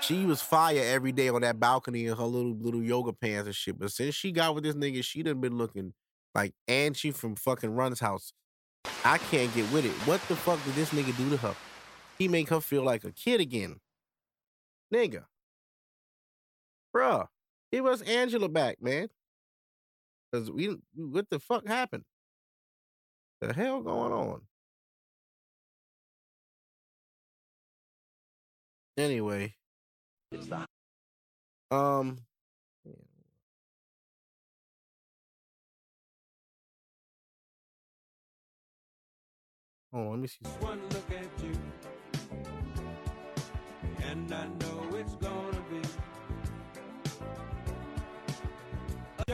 She 0.01 0.25
was 0.25 0.41
fire 0.41 0.85
every 0.85 1.11
day 1.11 1.31
on 1.31 1.41
that 1.41 1.59
balcony 1.59 2.07
in 2.07 2.17
her 2.17 2.23
little 2.23 2.55
little 2.55 2.83
yoga 2.83 3.13
pants 3.13 3.47
and 3.47 3.57
shit. 3.57 3.77
But 3.77 3.91
since 3.91 4.15
she 4.15 4.31
got 4.31 4.55
with 4.55 4.63
this 4.63 4.77
nigga, 4.77 5.03
she 5.03 5.25
done 5.25 5.41
been 5.41 5.59
looking 5.59 5.95
like 6.33 6.55
Angie 6.69 7.11
from 7.11 7.35
fucking 7.35 7.75
Run's 7.75 7.99
house. 7.99 8.33
I 9.05 9.19
can't 9.19 9.53
get 9.53 9.73
with 9.73 9.85
it. 9.85 9.91
What 10.07 10.21
the 10.29 10.37
fuck 10.37 10.65
did 10.65 10.77
this 10.77 10.91
nigga 10.91 11.17
do 11.17 11.31
to 11.31 11.37
her? 11.39 11.57
He 12.19 12.29
make 12.29 12.49
her 12.49 12.61
feel 12.61 12.83
like 12.83 13.05
a 13.05 13.13
kid 13.13 13.41
again. 13.41 13.81
Nigga. 14.93 15.25
Bruh, 16.95 17.27
give 17.73 17.87
us 17.87 18.03
Angela 18.03 18.49
back, 18.49 18.81
man. 18.81 19.09
Cause 20.33 20.51
we 20.51 20.77
what 20.95 21.29
the 21.31 21.41
fuck 21.41 21.67
happened? 21.67 22.05
The 23.41 23.53
hell 23.53 23.83
going 23.83 24.13
on? 24.13 24.43
Anyway. 28.97 29.55
Um 31.71 32.19
Oh, 39.97 40.09
let 40.11 40.19
me 40.19 40.27
see. 40.27 40.39
One 40.59 40.81
look 40.91 41.09
at 41.13 41.45
you, 41.45 41.54
and 44.15 44.33
I 44.33 44.47
know 44.47 44.97
it's 44.97 45.15
gonna 45.17 45.63
be. 45.71 45.83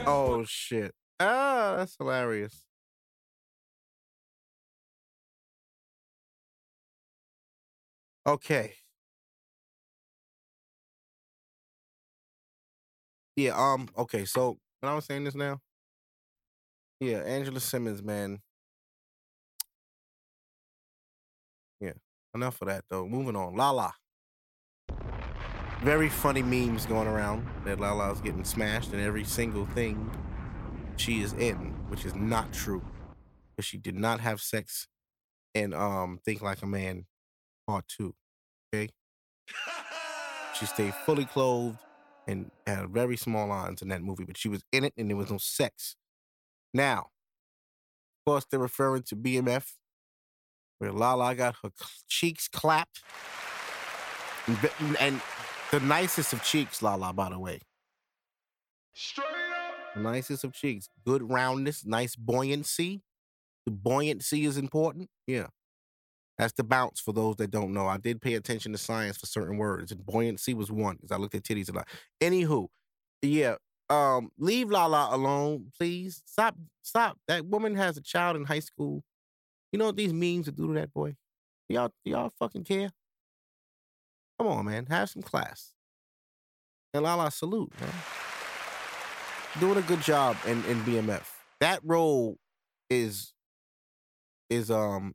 Oh 0.07 0.43
shit. 0.47 0.93
Ah, 1.19 1.75
that's 1.77 1.95
hilarious. 1.97 2.65
Okay. 8.25 8.73
Yeah, 13.35 13.53
um, 13.55 13.87
okay, 13.97 14.25
so 14.25 14.57
when 14.79 14.91
I 14.91 14.95
was 14.95 15.05
saying 15.05 15.23
this 15.23 15.35
now, 15.35 15.59
yeah, 16.99 17.19
Angela 17.19 17.59
Simmons, 17.59 18.01
man. 18.03 18.39
Yeah, 21.79 21.93
enough 22.35 22.61
of 22.61 22.67
that 22.67 22.85
though. 22.89 23.07
Moving 23.07 23.35
on. 23.35 23.55
Lala. 23.55 23.93
Very 25.81 26.09
funny 26.09 26.43
memes 26.43 26.85
going 26.85 27.07
around 27.07 27.47
that 27.65 27.79
Lala's 27.79 28.21
getting 28.21 28.43
smashed 28.43 28.93
in 28.93 28.99
every 28.99 29.23
single 29.23 29.65
thing 29.65 30.11
she 30.95 31.21
is 31.21 31.33
in, 31.33 31.55
which 31.89 32.05
is 32.05 32.13
not 32.13 32.53
true. 32.53 32.83
Because 33.55 33.65
she 33.65 33.77
did 33.77 33.95
not 33.95 34.19
have 34.19 34.39
sex 34.39 34.87
and 35.55 35.73
um 35.73 36.19
think 36.23 36.43
like 36.43 36.61
a 36.61 36.67
man 36.67 37.05
part 37.67 37.85
two. 37.87 38.13
Okay? 38.73 38.89
She 40.59 40.67
stayed 40.67 40.93
fully 40.93 41.25
clothed 41.25 41.79
and 42.27 42.51
had 42.67 42.89
very 42.89 43.17
small 43.17 43.47
lines 43.47 43.81
in 43.81 43.87
that 43.87 44.03
movie, 44.03 44.25
but 44.25 44.37
she 44.37 44.47
was 44.47 44.63
in 44.71 44.83
it 44.83 44.93
and 44.95 45.09
there 45.09 45.17
was 45.17 45.31
no 45.31 45.39
sex. 45.39 45.95
Now, 46.71 47.07
of 48.19 48.31
course, 48.31 48.45
they're 48.45 48.59
referring 48.59 49.01
to 49.03 49.15
BMF, 49.15 49.71
where 50.77 50.91
Lala 50.91 51.33
got 51.33 51.55
her 51.63 51.71
cheeks 52.07 52.47
clapped. 52.47 53.01
And, 54.45 54.59
and 54.99 55.21
the 55.71 55.79
nicest 55.79 56.33
of 56.33 56.43
cheeks, 56.43 56.81
Lala, 56.81 57.13
by 57.13 57.29
the 57.29 57.39
way. 57.39 57.59
Straight 58.93 59.25
up. 59.25 59.95
The 59.95 60.01
nicest 60.01 60.43
of 60.43 60.53
cheeks. 60.53 60.87
Good 61.05 61.29
roundness, 61.29 61.85
nice 61.85 62.15
buoyancy. 62.15 63.01
The 63.65 63.71
buoyancy 63.71 64.45
is 64.45 64.57
important. 64.57 65.09
Yeah. 65.27 65.47
That's 66.37 66.53
the 66.53 66.63
bounce 66.63 66.99
for 66.99 67.13
those 67.13 67.35
that 67.37 67.51
don't 67.51 67.73
know. 67.73 67.87
I 67.87 67.97
did 67.97 68.21
pay 68.21 68.33
attention 68.33 68.71
to 68.71 68.77
science 68.77 69.17
for 69.17 69.27
certain 69.27 69.57
words, 69.57 69.91
and 69.91 70.05
buoyancy 70.05 70.53
was 70.53 70.71
one 70.71 70.95
because 70.95 71.11
I 71.11 71.17
looked 71.17 71.35
at 71.35 71.43
titties 71.43 71.69
a 71.69 71.73
lot. 71.73 71.87
Anywho, 72.19 72.67
yeah. 73.21 73.55
Um, 73.89 74.31
leave 74.37 74.71
Lala 74.71 75.09
alone, 75.11 75.67
please. 75.77 76.21
Stop, 76.25 76.55
stop. 76.81 77.17
That 77.27 77.45
woman 77.45 77.75
has 77.75 77.97
a 77.97 78.01
child 78.01 78.37
in 78.37 78.45
high 78.45 78.59
school. 78.59 79.03
You 79.71 79.79
know 79.79 79.85
what 79.85 79.97
these 79.97 80.13
memes 80.13 80.47
would 80.47 80.55
do 80.55 80.67
to 80.67 80.73
that 80.73 80.93
boy? 80.93 81.15
Y'all, 81.69 81.91
y'all 82.03 82.31
fucking 82.39 82.63
care? 82.63 82.89
Come 84.41 84.49
on, 84.49 84.65
man. 84.65 84.87
Have 84.87 85.07
some 85.07 85.21
class. 85.21 85.73
And 86.95 87.03
Lala, 87.03 87.29
salute, 87.29 87.71
man. 87.79 87.91
Doing 89.59 89.77
a 89.77 89.83
good 89.83 90.01
job 90.01 90.35
in, 90.47 90.65
in 90.65 90.81
BMF. 90.81 91.27
That 91.59 91.79
role 91.83 92.37
is 92.89 93.33
is 94.49 94.71
um 94.71 95.13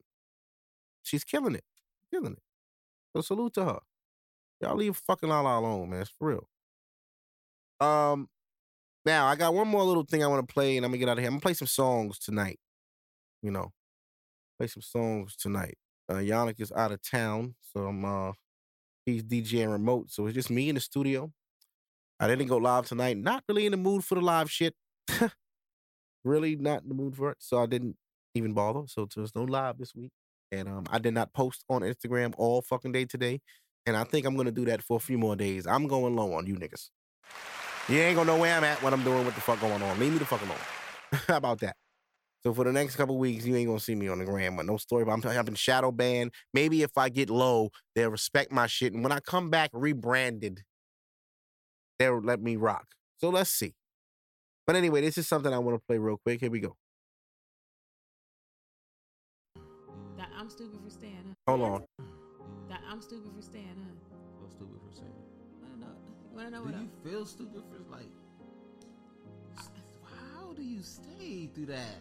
she's 1.03 1.24
killing 1.24 1.57
it. 1.57 1.65
Killing 2.12 2.35
it. 2.35 2.43
So 3.16 3.20
salute 3.20 3.55
to 3.55 3.65
her. 3.65 3.78
Y'all 4.61 4.77
leave 4.77 4.97
fucking 4.97 5.28
Lala 5.28 5.59
alone, 5.59 5.90
man. 5.90 6.03
It's 6.03 6.11
for 6.16 6.28
real. 6.28 6.48
Um 7.81 8.28
now 9.05 9.27
I 9.27 9.35
got 9.35 9.55
one 9.55 9.66
more 9.66 9.82
little 9.82 10.05
thing 10.05 10.23
I 10.23 10.28
want 10.28 10.47
to 10.47 10.55
play 10.55 10.77
and 10.77 10.86
I'm 10.86 10.93
gonna 10.93 10.98
get 10.98 11.09
out 11.09 11.19
of 11.19 11.24
here. 11.24 11.27
I'm 11.27 11.32
gonna 11.35 11.40
play 11.40 11.55
some 11.55 11.66
songs 11.66 12.20
tonight. 12.20 12.61
You 13.43 13.51
know. 13.51 13.73
Play 14.61 14.69
some 14.69 14.82
songs 14.82 15.35
tonight. 15.35 15.78
Uh 16.09 16.19
Yannick 16.19 16.61
is 16.61 16.70
out 16.70 16.93
of 16.93 17.03
town, 17.03 17.57
so 17.61 17.89
I'm 17.89 18.05
uh 18.05 18.31
he's 19.07 19.23
DJing 19.23 19.70
remote, 19.70 20.11
so 20.11 20.27
it's 20.27 20.35
just 20.35 20.51
me 20.51 20.69
in 20.69 20.74
the 20.74 20.81
studio. 20.81 21.33
I 22.19 22.27
didn't 22.27 22.47
go 22.47 22.57
live 22.57 22.87
tonight. 22.87 23.16
Not 23.16 23.45
really 23.49 23.66
in 23.66 23.73
the 23.73 23.78
mood 23.78 24.05
for 24.05 24.15
the 24.15 24.20
live 24.20 24.51
shit. 24.51 24.74
really 26.24 26.57
not 26.57 26.83
in 26.83 26.89
the 26.89 26.95
mood 26.95 27.16
for 27.16 27.31
it. 27.31 27.37
So 27.41 27.59
I 27.62 27.66
didn't 27.66 27.97
even 28.35 28.53
bother. 28.53 28.83
So 28.87 29.07
there's 29.15 29.35
no 29.35 29.45
live 29.45 29.78
this 29.78 29.95
week. 29.95 30.11
And 30.51 30.69
um, 30.69 30.85
I 30.91 30.99
did 30.99 31.15
not 31.15 31.33
post 31.33 31.65
on 31.69 31.83
Instagram 31.83 32.35
all 32.39 32.62
fucking 32.62 32.93
day 32.93 33.05
today. 33.05 33.41
And 33.85 33.97
I 33.97 34.05
think 34.05 34.27
I'm 34.27 34.37
gonna 34.37 34.51
do 34.51 34.65
that 34.65 34.83
for 34.83 34.97
a 34.97 35.01
few 35.01 35.19
more 35.19 35.37
days. 35.37 35.66
I'm 35.66 35.87
going 35.87 36.16
low 36.16 36.33
on 36.33 36.47
you 36.47 36.57
niggas. 36.57 36.89
You 37.89 37.99
ain't 37.99 38.16
gonna 38.16 38.33
know 38.33 38.41
where 38.41 38.57
I'm 38.57 38.65
at, 38.65 38.83
what 38.83 38.93
I'm 38.93 39.05
doing, 39.05 39.24
what 39.24 39.35
the 39.35 39.41
fuck 39.41 39.61
going 39.61 39.81
on. 39.81 40.01
Leave 40.01 40.12
me 40.12 40.19
the 40.19 40.24
fuck 40.24 40.43
alone. 40.43 40.59
How 41.28 41.37
about 41.37 41.61
that? 41.61 41.77
So 42.47 42.55
for 42.55 42.62
the 42.62 42.70
next 42.73 42.94
couple 42.94 43.18
weeks, 43.18 43.44
you 43.44 43.56
ain't 43.56 43.66
gonna 43.66 43.81
see 43.81 43.97
me 43.97 44.06
on 44.06 44.20
the 44.20 44.24
gram 44.24 44.55
with 44.55 44.66
no 44.66 44.77
story. 44.77 45.05
But 45.05 45.10
I'm, 45.14 45.27
I've 45.36 45.44
been 45.47 45.56
shadow 45.56 45.90
banned. 45.90 46.31
Maybe 46.55 46.82
if 46.82 46.97
I 46.97 47.09
get 47.09 47.28
low, 47.28 47.70
they'll 47.97 48.12
respect 48.12 48.52
my 48.52 48.68
shit. 48.68 48.93
And 48.93 49.02
when 49.02 49.10
I 49.10 49.18
come 49.18 49.51
back 49.51 49.70
rebranded, 49.73 50.62
they'll 51.98 52.20
let 52.20 52.40
me 52.40 52.55
rock. 52.55 52.86
So 53.18 53.31
let's 53.31 53.51
see. 53.51 53.74
But 54.64 54.77
anyway, 54.77 55.01
this 55.01 55.18
is 55.18 55.27
something 55.27 55.52
I 55.52 55.59
want 55.59 55.77
to 55.77 55.82
play 55.89 55.98
real 55.98 56.18
quick. 56.24 56.39
Here 56.39 56.48
we 56.48 56.60
go. 56.60 56.77
That 60.16 60.28
I'm 60.39 60.48
stupid 60.48 60.78
for 60.85 60.90
staying 60.90 61.24
up. 61.28 61.36
Hold 61.48 61.62
on. 61.62 61.85
That 62.68 62.81
I'm 62.89 63.02
stupid 63.02 63.32
for 63.35 63.43
staying 63.43 63.74
up. 63.90 64.18
So 64.40 64.47
stupid 64.51 64.78
for 64.89 64.94
saying. 64.97 65.10
Wanna 65.62 65.81
know? 65.81 65.97
Wanna 66.32 66.51
know 66.51 66.59
Do 66.59 66.64
what? 66.66 66.74
you 66.74 66.78
I'm- 66.78 66.90
feel 67.10 67.27
stupid 67.27 67.64
for 67.68 67.90
like? 67.90 68.06
s- 69.59 69.70
How 70.05 70.52
do 70.52 70.62
you 70.62 70.81
stay 70.85 71.48
through 71.52 71.66
that? 71.66 71.97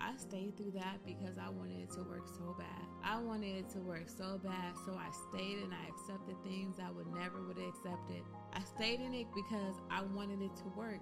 I 0.00 0.16
stayed 0.16 0.56
through 0.56 0.72
that 0.72 1.04
because 1.04 1.36
I 1.36 1.50
wanted 1.50 1.80
it 1.80 1.90
to 1.92 2.02
work 2.02 2.26
so 2.26 2.56
bad. 2.58 2.86
I 3.04 3.20
wanted 3.20 3.56
it 3.56 3.70
to 3.70 3.78
work 3.78 4.08
so 4.08 4.40
bad, 4.42 4.74
so 4.86 4.94
I 4.94 5.10
stayed 5.28 5.58
and 5.58 5.72
I 5.74 5.88
accepted 5.88 6.36
things 6.42 6.76
I 6.82 6.90
would 6.90 7.06
never 7.14 7.42
would 7.46 7.58
have 7.58 7.68
accepted. 7.68 8.22
I 8.52 8.60
stayed 8.64 9.00
in 9.00 9.14
it 9.14 9.26
because 9.34 9.76
I 9.90 10.02
wanted 10.02 10.40
it 10.40 10.56
to 10.56 10.64
work. 10.76 11.00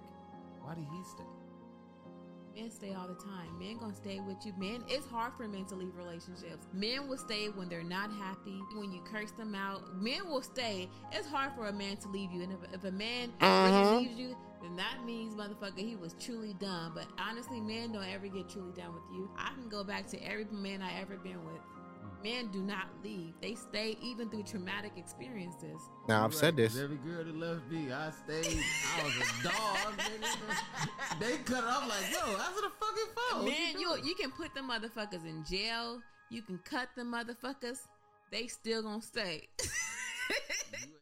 Why 0.61 0.75
did 0.75 0.85
he 0.91 1.03
stay? 1.03 1.23
Men 2.55 2.71
stay 2.71 2.93
all 2.93 3.07
the 3.07 3.15
time. 3.15 3.57
Men 3.57 3.77
gonna 3.77 3.95
stay 3.95 4.19
with 4.19 4.45
you. 4.45 4.53
Men, 4.57 4.83
it's 4.87 5.05
hard 5.05 5.33
for 5.37 5.47
men 5.47 5.65
to 5.65 5.75
leave 5.75 5.95
relationships. 5.95 6.67
Men 6.73 7.07
will 7.07 7.17
stay 7.17 7.47
when 7.47 7.69
they're 7.69 7.83
not 7.83 8.11
happy. 8.11 8.59
When 8.75 8.91
you 8.91 9.01
curse 9.01 9.31
them 9.31 9.55
out, 9.55 9.95
men 9.95 10.27
will 10.27 10.41
stay. 10.41 10.89
It's 11.11 11.27
hard 11.27 11.53
for 11.55 11.67
a 11.67 11.73
man 11.73 11.97
to 11.97 12.09
leave 12.09 12.31
you. 12.31 12.41
And 12.43 12.51
if, 12.51 12.59
if 12.73 12.83
a 12.83 12.91
man 12.91 13.31
really 13.41 14.07
leaves 14.07 14.19
you, 14.19 14.35
then 14.61 14.75
that 14.75 15.05
means 15.05 15.35
motherfucker 15.35 15.77
he 15.77 15.95
was 15.95 16.15
truly 16.19 16.53
done. 16.53 16.91
But 16.93 17.07
honestly, 17.17 17.61
men 17.61 17.91
don't 17.91 18.03
ever 18.03 18.27
get 18.27 18.49
truly 18.49 18.73
done 18.73 18.93
with 18.93 19.03
you. 19.13 19.29
I 19.37 19.53
can 19.53 19.69
go 19.69 19.83
back 19.83 20.07
to 20.07 20.23
every 20.23 20.45
man 20.51 20.81
I 20.81 20.99
ever 20.99 21.17
been 21.17 21.43
with. 21.45 21.61
Mm. 21.61 22.23
Men 22.23 22.47
do 22.51 22.61
not 22.61 22.87
leave. 23.03 23.33
They 23.41 23.55
stay 23.55 23.97
even 24.01 24.29
through 24.29 24.43
traumatic 24.43 24.93
experiences. 24.97 25.81
Now 26.07 26.25
I've 26.25 26.33
You 26.33 26.37
said 26.39 26.57
this. 26.57 26.77
Every 26.77 26.97
girl 26.97 27.23
that 27.23 27.35
left 27.35 27.69
me, 27.71 27.91
I 27.91 28.11
stayed. 28.11 28.59
I 28.97 29.03
was 29.03 29.15
a 29.15 29.43
dog. 29.43 29.99
they 31.19 31.37
cut 31.45 31.63
it 31.63 31.69
off 31.69 31.87
like, 31.87 32.11
yo, 32.11 32.31
answer 32.33 32.61
the 32.61 32.71
fucking 32.79 33.31
phone. 33.31 33.45
Man, 33.45 33.79
you 33.79 33.89
doing? 33.89 34.05
you 34.05 34.15
can 34.15 34.31
put 34.31 34.53
the 34.53 34.61
motherfuckers 34.61 35.25
in 35.25 35.43
jail. 35.49 36.01
You 36.29 36.41
can 36.41 36.59
cut 36.59 36.89
the 36.95 37.03
motherfuckers. 37.03 37.79
They 38.31 38.47
still 38.47 38.83
gonna 38.83 39.01
stay. 39.01 39.47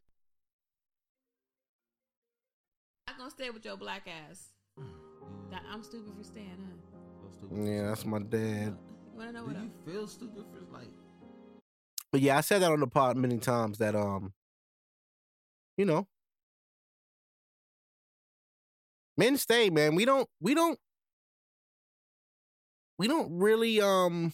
gonna 3.18 3.30
stay 3.30 3.50
with 3.50 3.64
your 3.64 3.76
black 3.76 4.08
ass. 4.08 4.48
That- 5.50 5.62
I'm 5.70 5.82
stupid 5.82 6.14
for 6.16 6.24
staying, 6.24 6.56
huh? 6.58 7.56
Yeah, 7.64 7.88
that's 7.88 8.04
my 8.04 8.18
dad. 8.20 8.76
You 9.12 9.18
wanna 9.18 9.32
know 9.32 9.40
Do 9.40 9.46
what 9.46 9.56
you 9.56 9.62
else? 9.62 9.72
feel 9.84 10.06
stupid 10.06 10.44
for 10.52 10.72
like? 10.72 10.88
But 12.12 12.20
yeah, 12.22 12.38
I 12.38 12.40
said 12.40 12.62
that 12.62 12.70
on 12.72 12.80
the 12.80 12.86
pod 12.86 13.16
many 13.16 13.38
times 13.38 13.78
that 13.78 13.94
um, 13.94 14.32
you 15.76 15.84
know, 15.84 16.06
men 19.16 19.36
stay, 19.36 19.68
man. 19.70 19.94
We 19.94 20.04
don't, 20.04 20.28
we 20.40 20.54
don't, 20.54 20.78
we 22.98 23.08
don't 23.08 23.30
really 23.38 23.80
um, 23.80 24.32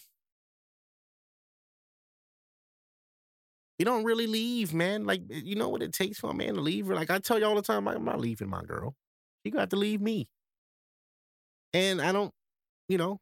we 3.78 3.84
don't 3.84 4.04
really 4.04 4.26
leave, 4.26 4.72
man. 4.74 5.04
Like 5.04 5.22
eh, 5.30 5.40
you 5.44 5.56
know 5.56 5.68
what 5.68 5.82
it 5.82 5.92
takes 5.92 6.18
for 6.18 6.30
a 6.30 6.34
man 6.34 6.54
to 6.54 6.60
leave. 6.60 6.86
her? 6.86 6.94
Like 6.94 7.10
I 7.10 7.18
tell 7.18 7.38
you 7.38 7.46
all 7.46 7.54
the 7.54 7.62
time, 7.62 7.88
I'm 7.88 8.04
not 8.04 8.20
leaving 8.20 8.48
my 8.48 8.62
girl. 8.62 8.94
She 9.44 9.50
got 9.50 9.70
to 9.70 9.76
leave 9.76 10.00
me, 10.00 10.28
and 11.72 12.00
I 12.00 12.12
don't, 12.12 12.32
you 12.88 12.98
know, 12.98 13.20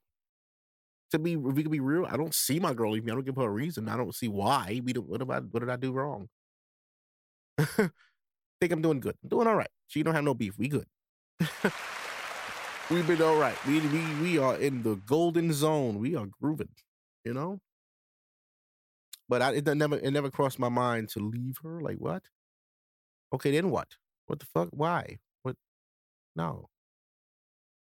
to 1.11 1.19
be 1.19 1.33
if 1.35 1.41
we 1.41 1.63
could 1.63 1.73
be 1.73 1.81
real, 1.81 2.07
I 2.07 2.17
don't 2.17 2.35
see 2.35 2.61
my 2.61 2.75
girl 2.75 2.93
leave 2.93 3.05
me. 3.05 3.13
I 3.13 3.15
don't 3.15 3.25
give 3.25 3.37
her 3.37 3.43
a 3.43 3.51
reason. 3.51 3.89
I 3.89 3.97
don't 3.97 4.15
see 4.15 4.29
why. 4.29 4.81
We 4.85 4.93
don't. 4.93 5.09
What 5.09 5.23
I? 5.23 5.41
What 5.41 5.61
did 5.61 5.71
I 5.71 5.77
do 5.77 5.93
wrong? 5.93 6.29
Think 8.61 8.73
I'm 8.73 8.83
doing 8.83 9.01
good. 9.01 9.17
I'm 9.23 9.29
doing 9.29 9.47
all 9.47 9.57
right. 9.57 9.71
She 9.89 10.03
don't 10.03 10.15
have 10.15 10.25
no 10.25 10.35
beef. 10.35 10.59
We 10.59 10.69
good. 10.69 10.87
We've 12.91 13.07
been 13.07 13.23
all 13.23 13.37
right. 13.39 13.57
We 13.67 13.81
we 13.81 14.05
we 14.21 14.39
are 14.39 14.57
in 14.57 14.83
the 14.83 14.97
golden 14.97 15.53
zone. 15.53 15.99
We 15.99 16.17
are 16.17 16.27
grooving. 16.41 16.69
You 17.25 17.35
know. 17.35 17.61
But 19.33 19.41
I, 19.41 19.55
it 19.55 19.67
never 19.67 19.97
it 19.97 20.11
never 20.11 20.31
crossed 20.31 20.59
my 20.59 20.69
mind 20.69 21.09
to 21.15 21.21
leave 21.21 21.57
her. 21.63 21.81
Like 21.81 21.97
what? 21.97 22.23
Okay, 23.33 23.51
then 23.51 23.71
what? 23.71 23.89
What 24.27 24.41
the 24.41 24.45
fuck? 24.45 24.69
Why? 24.73 25.21
What? 25.43 25.57
No. 26.37 26.69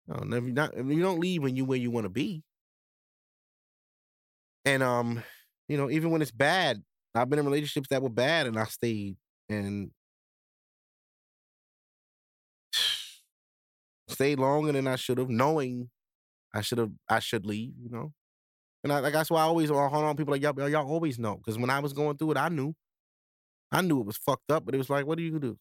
No, 0.07 0.17
never. 0.17 0.49
Not 0.49 0.77
you 0.77 1.01
don't 1.01 1.19
leave 1.19 1.43
when 1.43 1.57
you 1.57 1.65
where 1.65 1.79
you 1.79 1.91
want 1.91 2.05
to 2.05 2.11
be. 2.11 2.43
And 4.67 4.83
um, 4.83 5.23
you 5.67 5.79
know, 5.79 5.89
even 5.89 6.11
when 6.11 6.21
it's 6.21 6.31
bad, 6.31 6.83
I've 7.15 7.31
been 7.31 7.39
in 7.39 7.47
relationships 7.47 7.89
that 7.89 8.03
were 8.03 8.11
bad, 8.11 8.47
and 8.47 8.59
I 8.59 8.65
stayed 8.65 9.17
and 9.49 9.91
stayed 14.11 14.39
longer 14.39 14.73
than 14.73 14.87
I 14.87 14.97
should 14.97 15.17
have, 15.17 15.31
knowing 15.31 15.89
I 16.55 16.61
should 16.61 16.77
have, 16.77 16.93
I 17.09 17.21
should 17.21 17.47
leave. 17.47 17.73
You 17.83 17.89
know, 17.89 18.13
and 18.83 18.93
I, 18.93 19.01
like 19.01 19.13
that's 19.13 19.31
why 19.31 19.41
I 19.41 19.45
always 19.45 19.71
uh, 19.71 19.75
hold 19.75 20.05
on. 20.05 20.17
People 20.17 20.33
like 20.33 20.43
y'all, 20.43 20.69
y'all 20.69 20.89
always 20.89 21.19
know 21.19 21.37
because 21.37 21.59
when 21.59 21.71
I 21.71 21.81
was 21.81 21.93
going 21.93 22.17
through 22.17 22.33
it, 22.33 22.37
I 22.37 22.49
knew, 22.49 22.75
I 23.73 23.83
knew 23.83 24.01
it 24.01 24.07
was 24.07 24.17
fucked 24.17 24.51
up, 24.51 24.65
but 24.65 24.75
it 24.75 24.79
was 24.79 24.91
like, 24.91 25.07
what 25.07 25.19
do 25.19 25.25
you 25.25 25.39
do? 25.39 25.59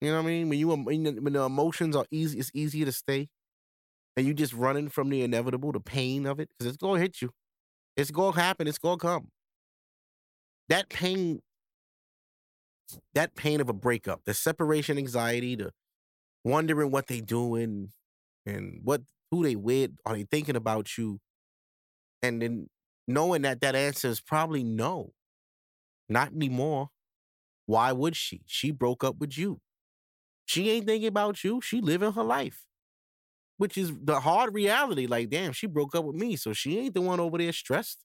You 0.00 0.10
know 0.10 0.16
what 0.16 0.24
I 0.24 0.26
mean? 0.26 0.48
When 0.48 0.58
you 0.58 0.68
when 0.68 1.32
the 1.32 1.42
emotions 1.42 1.96
are 1.96 2.06
easy, 2.10 2.38
it's 2.38 2.50
easier 2.54 2.86
to 2.86 2.92
stay, 2.92 3.28
and 4.16 4.26
you 4.26 4.34
just 4.34 4.52
running 4.52 4.88
from 4.88 5.10
the 5.10 5.22
inevitable, 5.22 5.72
the 5.72 5.80
pain 5.80 6.26
of 6.26 6.40
it, 6.40 6.48
because 6.50 6.66
it's 6.66 6.76
gonna 6.82 7.00
hit 7.00 7.22
you. 7.22 7.30
It's 7.96 8.10
gonna 8.10 8.40
happen. 8.40 8.66
It's 8.68 8.78
gonna 8.78 8.98
come. 8.98 9.28
That 10.68 10.88
pain, 10.88 11.40
that 13.14 13.34
pain 13.36 13.60
of 13.60 13.68
a 13.68 13.72
breakup, 13.72 14.22
the 14.24 14.34
separation 14.34 14.98
anxiety, 14.98 15.54
the 15.56 15.70
wondering 16.44 16.90
what 16.90 17.06
they 17.06 17.20
doing 17.20 17.90
and 18.46 18.80
what 18.84 19.02
who 19.30 19.42
they 19.44 19.56
with, 19.56 19.92
are 20.04 20.14
they 20.14 20.24
thinking 20.24 20.56
about 20.56 20.98
you, 20.98 21.20
and 22.22 22.40
then 22.42 22.68
knowing 23.08 23.42
that 23.42 23.60
that 23.60 23.74
answer 23.74 24.08
is 24.08 24.20
probably 24.20 24.64
no, 24.64 25.12
not 26.08 26.32
anymore. 26.32 26.88
Why 27.66 27.92
would 27.92 28.16
she? 28.16 28.42
She 28.46 28.70
broke 28.70 29.04
up 29.04 29.18
with 29.18 29.38
you. 29.38 29.60
She 30.46 30.70
ain't 30.70 30.86
thinking 30.86 31.08
about 31.08 31.44
you. 31.44 31.60
She 31.60 31.80
living 31.80 32.12
her 32.12 32.24
life 32.24 32.66
which 33.62 33.78
is 33.78 33.92
the 34.02 34.18
hard 34.18 34.52
reality. 34.52 35.06
Like, 35.06 35.30
damn, 35.30 35.52
she 35.52 35.68
broke 35.68 35.94
up 35.94 36.04
with 36.04 36.16
me, 36.16 36.34
so 36.34 36.52
she 36.52 36.80
ain't 36.80 36.94
the 36.94 37.00
one 37.00 37.20
over 37.20 37.38
there 37.38 37.52
stressed. 37.52 38.04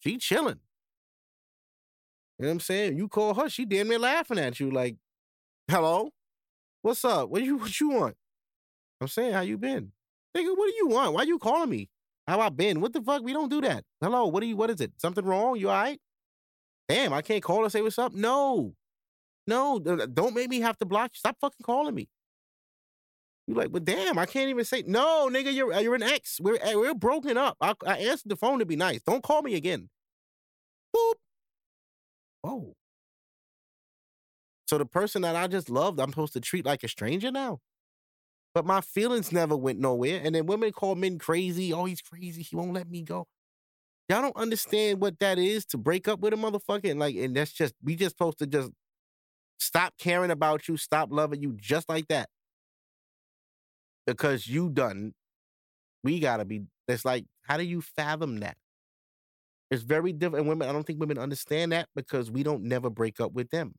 She 0.00 0.16
chilling. 0.16 0.60
You 2.38 2.44
know 2.44 2.48
what 2.48 2.52
I'm 2.52 2.60
saying? 2.60 2.96
You 2.96 3.06
call 3.06 3.34
her, 3.34 3.50
she 3.50 3.66
damn 3.66 3.88
near 3.88 3.98
laughing 3.98 4.38
at 4.38 4.58
you. 4.58 4.70
Like, 4.70 4.96
hello, 5.70 6.08
what's 6.80 7.04
up? 7.04 7.28
What 7.28 7.42
you 7.42 7.58
what 7.58 7.78
you 7.78 7.90
want? 7.90 8.16
I'm 9.00 9.08
saying, 9.08 9.34
how 9.34 9.42
you 9.42 9.58
been? 9.58 9.92
Nigga, 10.34 10.56
what 10.56 10.70
do 10.70 10.74
you 10.74 10.88
want? 10.88 11.12
Why 11.12 11.24
you 11.24 11.38
calling 11.38 11.68
me? 11.68 11.90
How 12.26 12.40
I 12.40 12.48
been? 12.48 12.80
What 12.80 12.92
the 12.92 13.00
fuck? 13.00 13.22
We 13.22 13.32
don't 13.32 13.50
do 13.50 13.60
that. 13.60 13.84
Hello, 14.00 14.26
what 14.26 14.40
do 14.40 14.46
you? 14.46 14.56
What 14.56 14.70
is 14.70 14.80
it? 14.80 14.92
Something 14.98 15.24
wrong? 15.24 15.56
You 15.56 15.68
all 15.68 15.76
right? 15.76 16.00
Damn, 16.88 17.12
I 17.12 17.22
can't 17.22 17.42
call 17.42 17.62
and 17.62 17.72
say 17.72 17.82
what's 17.82 17.98
up. 17.98 18.12
No, 18.14 18.74
no, 19.46 19.78
don't 19.78 20.34
make 20.34 20.48
me 20.48 20.60
have 20.60 20.76
to 20.78 20.86
block 20.86 21.12
you. 21.14 21.18
Stop 21.18 21.36
fucking 21.40 21.64
calling 21.64 21.94
me. 21.94 22.08
You 23.46 23.54
like, 23.54 23.70
but 23.70 23.84
damn, 23.84 24.18
I 24.18 24.26
can't 24.26 24.50
even 24.50 24.64
say 24.64 24.82
no, 24.86 25.28
nigga. 25.30 25.54
You're 25.54 25.72
you're 25.80 25.94
an 25.94 26.02
ex. 26.02 26.40
We're 26.40 26.58
eh, 26.60 26.74
we're 26.74 26.94
broken 26.94 27.36
up. 27.36 27.56
I, 27.60 27.74
I 27.86 27.98
answered 27.98 28.28
the 28.28 28.36
phone 28.36 28.58
to 28.58 28.66
be 28.66 28.76
nice. 28.76 29.02
Don't 29.02 29.22
call 29.22 29.42
me 29.42 29.54
again. 29.54 29.88
Boop. 30.94 31.14
Oh. 32.42 32.74
So 34.66 34.78
the 34.78 34.86
person 34.86 35.22
that 35.22 35.36
I 35.36 35.46
just 35.46 35.70
loved, 35.70 36.00
I'm 36.00 36.10
supposed 36.10 36.32
to 36.32 36.40
treat 36.40 36.66
like 36.66 36.82
a 36.82 36.88
stranger 36.88 37.30
now. 37.30 37.60
But 38.56 38.64
my 38.64 38.80
feelings 38.80 39.32
never 39.32 39.54
went 39.54 39.80
nowhere. 39.80 40.18
And 40.24 40.34
then 40.34 40.46
women 40.46 40.72
call 40.72 40.94
men 40.94 41.18
crazy. 41.18 41.74
Oh, 41.74 41.84
he's 41.84 42.00
crazy. 42.00 42.40
He 42.40 42.56
won't 42.56 42.72
let 42.72 42.88
me 42.88 43.02
go. 43.02 43.26
Y'all 44.08 44.22
don't 44.22 44.34
understand 44.34 44.98
what 44.98 45.18
that 45.18 45.38
is 45.38 45.66
to 45.66 45.76
break 45.76 46.08
up 46.08 46.20
with 46.20 46.32
a 46.32 46.36
motherfucker. 46.36 46.90
And 46.90 46.98
like, 46.98 47.16
and 47.16 47.36
that's 47.36 47.52
just 47.52 47.74
we 47.84 47.96
just 47.96 48.16
supposed 48.16 48.38
to 48.38 48.46
just 48.46 48.70
stop 49.58 49.92
caring 49.98 50.30
about 50.30 50.68
you, 50.68 50.78
stop 50.78 51.10
loving 51.12 51.42
you 51.42 51.52
just 51.60 51.86
like 51.90 52.08
that 52.08 52.30
because 54.06 54.46
you 54.46 54.70
done. 54.70 55.12
We 56.02 56.18
gotta 56.18 56.46
be. 56.46 56.62
It's 56.88 57.04
like, 57.04 57.26
how 57.42 57.58
do 57.58 57.62
you 57.62 57.82
fathom 57.82 58.38
that? 58.38 58.56
It's 59.70 59.82
very 59.82 60.14
different. 60.14 60.44
And 60.44 60.48
women, 60.48 60.66
I 60.66 60.72
don't 60.72 60.86
think 60.86 60.98
women 60.98 61.18
understand 61.18 61.72
that 61.72 61.90
because 61.94 62.30
we 62.30 62.42
don't 62.42 62.62
never 62.62 62.88
break 62.88 63.20
up 63.20 63.32
with 63.32 63.50
them. 63.50 63.74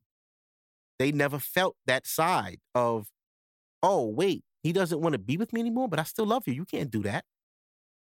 They 1.00 1.10
never 1.10 1.40
felt 1.40 1.74
that 1.88 2.06
side 2.06 2.60
of, 2.76 3.08
oh 3.82 4.06
wait, 4.06 4.44
he 4.62 4.72
doesn't 4.72 5.00
want 5.00 5.12
to 5.12 5.18
be 5.18 5.36
with 5.36 5.52
me 5.52 5.60
anymore, 5.60 5.88
but 5.88 5.98
I 5.98 6.02
still 6.02 6.26
love 6.26 6.44
you. 6.46 6.54
You 6.54 6.64
can't 6.64 6.90
do 6.90 7.02
that. 7.02 7.24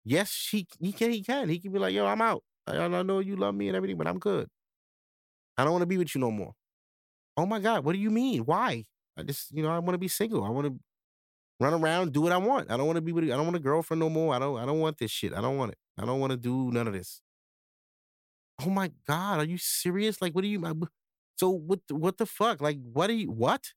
Yes, 0.03 0.30
she 0.32 0.68
he 0.80 0.91
can. 0.91 1.11
He 1.11 1.23
can. 1.23 1.49
He 1.49 1.60
can 1.60 1.72
be 1.72 1.80
like, 1.80 1.94
yo, 1.94 2.06
I'm 2.06 2.22
out. 2.22 2.44
I, 2.68 2.88
know 2.88 3.19
you 3.19 3.36
love 3.36 3.56
me 3.56 3.68
and 3.68 3.76
everything, 3.76 3.98
but 3.98 4.07
I'm 4.07 4.19
good. 4.19 4.48
I 5.57 5.64
don't 5.64 5.73
want 5.73 5.84
to 5.84 5.88
be 5.88 5.98
with 5.98 6.14
you 6.15 6.22
no 6.22 6.32
more. 6.32 6.53
Oh 7.38 7.45
my 7.45 7.60
God, 7.60 7.84
what 7.86 7.94
do 7.94 7.99
you 7.99 8.10
mean? 8.10 8.41
Why? 8.41 8.86
I 9.18 9.23
just, 9.23 9.52
you 9.52 9.64
know, 9.64 9.69
I 9.69 9.80
want 9.80 9.94
to 9.94 9.98
be 9.98 10.07
single. 10.07 10.44
I 10.44 10.49
want 10.49 10.68
to 10.68 10.80
run 11.60 11.73
around, 11.73 12.14
do 12.14 12.22
what 12.22 12.32
I 12.32 12.38
want. 12.38 12.72
I 12.72 12.77
don't 12.77 12.86
want 12.86 12.98
to 12.98 13.02
be 13.02 13.11
with. 13.11 13.26
I 13.26 13.36
don't 13.36 13.45
want 13.45 13.56
a 13.56 13.60
girlfriend 13.60 13.99
no 13.99 14.10
more. 14.10 14.34
I 14.34 14.40
don't. 14.40 14.57
I 14.57 14.65
don't 14.65 14.80
want 14.80 14.98
this 14.98 15.11
shit. 15.11 15.34
I 15.34 15.41
don't 15.41 15.57
want 15.57 15.72
it. 15.72 15.77
I 15.98 16.06
don't 16.06 16.19
want 16.19 16.32
to 16.32 16.38
do 16.38 16.72
none 16.72 16.88
of 16.88 16.94
this. 16.94 17.22
Oh 18.64 18.69
my 18.69 18.91
god, 19.07 19.40
are 19.40 19.45
you 19.45 19.57
serious? 19.57 20.22
Like, 20.22 20.34
what 20.34 20.41
do 20.41 20.48
you? 20.48 20.61
So 21.36 21.49
what? 21.49 21.80
What 21.90 22.18
the 22.18 22.26
fuck? 22.26 22.61
Like, 22.61 22.77
what 22.82 23.10
are 23.10 23.14
you? 23.14 23.32
What? 23.32 23.73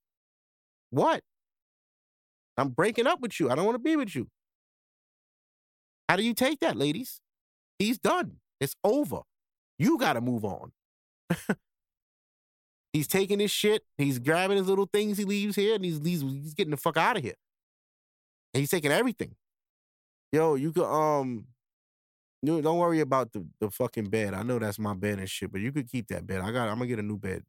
What? 0.91 1.23
I'm 2.59 2.71
breaking 2.71 3.07
up 3.07 3.21
with 3.21 3.39
you. 3.39 3.51
I 3.51 3.55
don't 3.55 3.65
want 3.65 3.77
to 3.77 3.83
be 3.83 3.97
with 3.97 4.15
you. 4.15 4.29
How 6.09 6.17
do 6.17 6.23
you 6.23 6.35
take 6.35 6.61
that, 6.61 6.77
ladies? 6.77 7.21
He's 7.79 7.99
done. 7.99 8.37
It's 8.61 8.75
over. 8.83 9.21
You 9.79 9.99
got 9.99 10.15
to 10.15 10.21
move 10.21 10.45
on. 10.45 10.73
he's 12.93 13.07
taking 13.07 13.39
his 13.39 13.51
shit. 13.51 13.85
He's 13.97 14.19
grabbing 14.19 14.57
his 14.57 14.67
little 14.67 14.89
things 14.93 15.19
he 15.19 15.25
leaves 15.25 15.55
here, 15.55 15.75
and 15.75 15.85
he's 15.85 16.01
he's, 16.05 16.23
he's 16.23 16.55
getting 16.55 16.73
the 16.73 16.77
fuck 16.77 16.97
out 16.97 17.17
of 17.17 17.23
here. 17.23 17.35
And 18.53 18.61
he's 18.61 18.71
taking 18.71 18.91
everything. 18.91 19.37
Yo, 20.33 20.57
you 20.57 20.73
could 20.73 20.91
um, 20.91 21.47
don't 22.45 22.79
worry 22.79 23.01
about 23.01 23.33
the 23.33 23.47
the 23.61 23.71
fucking 23.71 24.07
bed. 24.07 24.35
I 24.35 24.43
know 24.43 24.59
that's 24.59 24.79
my 24.79 24.95
bed 24.95 25.19
and 25.19 25.31
shit, 25.31 25.53
but 25.53 25.61
you 25.61 25.71
could 25.71 25.89
keep 25.89 26.09
that 26.09 26.27
bed. 26.27 26.41
I 26.41 26.51
got. 26.51 26.69
I'm 26.69 26.77
gonna 26.79 26.87
get 26.87 26.99
a 26.99 27.03
new 27.03 27.19
bed. 27.19 27.45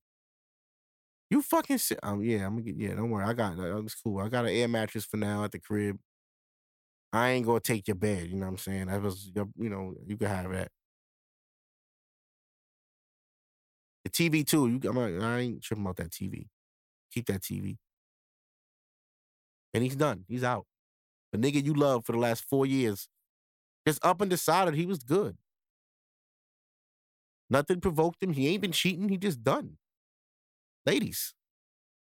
You 1.30 1.42
fucking 1.42 1.78
sit. 1.78 2.00
Um, 2.02 2.24
yeah, 2.24 2.46
I'm 2.46 2.54
gonna 2.54 2.62
get. 2.64 2.76
Yeah, 2.78 2.96
don't 2.96 3.10
worry. 3.12 3.26
I 3.26 3.34
got. 3.34 3.58
Uh, 3.60 3.78
it's 3.84 3.96
cool. 3.96 4.20
I 4.20 4.30
got 4.30 4.46
an 4.46 4.52
air 4.52 4.68
mattress 4.68 5.06
for 5.06 5.18
now 5.18 5.44
at 5.44 5.52
the 5.52 5.60
crib. 5.60 6.00
I 7.12 7.30
ain't 7.32 7.46
gonna 7.46 7.60
take 7.60 7.88
your 7.88 7.96
bed. 7.96 8.28
You 8.30 8.36
know 8.36 8.46
what 8.46 8.52
I'm 8.54 8.58
saying? 8.58 8.88
That 8.88 9.02
was. 9.02 9.32
your- 9.36 9.50
You 9.58 9.70
know, 9.70 9.96
you 10.06 10.18
can 10.18 10.28
have 10.28 10.52
that. 10.52 10.72
The 14.04 14.10
TV 14.10 14.44
too. 14.44 14.68
You, 14.68 14.80
I'm, 14.90 14.96
not- 14.96 15.24
I 15.28 15.40
ain't 15.40 15.62
tripping 15.64 15.84
about 15.84 15.98
that 15.98 16.12
TV. 16.12 16.48
Keep 17.12 17.28
that 17.28 17.42
TV. 17.42 17.78
And 19.74 19.84
he's 19.84 19.96
done. 19.96 20.26
He's 20.28 20.44
out. 20.44 20.66
The 21.34 21.38
nigga 21.40 21.64
you 21.64 21.74
loved 21.74 22.06
for 22.06 22.14
the 22.14 22.20
last 22.20 22.46
four 22.46 22.66
years 22.66 23.10
just 23.88 24.04
up 24.06 24.22
and 24.22 24.30
decided 24.30 24.76
he 24.76 24.86
was 24.86 25.00
good. 25.04 25.38
Nothing 27.50 27.80
provoked 27.82 28.24
him. 28.24 28.34
He 28.34 28.48
ain't 28.48 28.62
been 28.62 28.72
cheating. 28.72 29.10
He 29.10 29.18
just 29.18 29.44
done. 29.44 29.78
Ladies, 30.86 31.34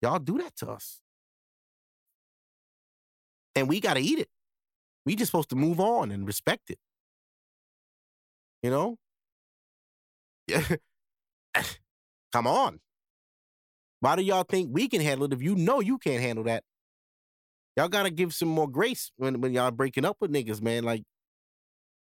y'all 0.02 0.20
do 0.20 0.38
that 0.40 0.56
to 0.58 0.70
us. 0.70 1.02
And 3.56 3.68
we 3.68 3.80
got 3.80 3.96
to 3.96 4.00
eat 4.02 4.20
it. 4.20 4.30
We 5.06 5.16
just 5.16 5.32
supposed 5.32 5.50
to 5.50 5.56
move 5.56 5.80
on 5.80 6.12
and 6.12 6.26
respect 6.26 6.70
it. 6.70 6.80
You 8.64 8.70
know? 8.70 8.98
Yeah. 10.48 10.64
Come 12.34 12.48
on. 12.48 12.80
Why 14.00 14.16
do 14.16 14.24
y'all 14.24 14.44
think 14.44 14.70
we 14.72 14.88
can 14.88 15.02
handle 15.02 15.26
it 15.26 15.34
if 15.34 15.42
you 15.42 15.56
know 15.56 15.80
you 15.80 15.98
can't 15.98 16.22
handle 16.22 16.44
that? 16.46 16.64
Y'all 17.78 17.88
gotta 17.88 18.10
give 18.10 18.34
some 18.34 18.50
more 18.50 18.68
grace 18.68 19.12
when, 19.18 19.42
when 19.42 19.54
y'all 19.54 19.72
breaking 19.72 20.06
up 20.06 20.18
with 20.20 20.32
niggas, 20.32 20.62
man. 20.62 20.84
Like, 20.84 21.04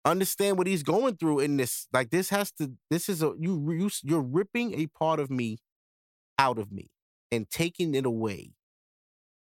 understand 0.04 0.58
what 0.58 0.66
he's 0.66 0.82
going 0.82 1.16
through 1.16 1.40
in 1.40 1.56
this. 1.56 1.86
Like, 1.92 2.10
this 2.10 2.28
has 2.30 2.52
to. 2.52 2.72
This 2.90 3.08
is 3.08 3.22
a 3.22 3.34
you. 3.38 3.72
you 3.72 3.90
you're 4.02 4.20
ripping 4.20 4.74
a 4.74 4.86
part 4.88 5.20
of 5.20 5.30
me 5.30 5.58
out 6.38 6.58
of 6.58 6.72
me 6.72 6.90
and 7.32 7.48
taking 7.50 7.94
it 7.94 8.06
away, 8.06 8.52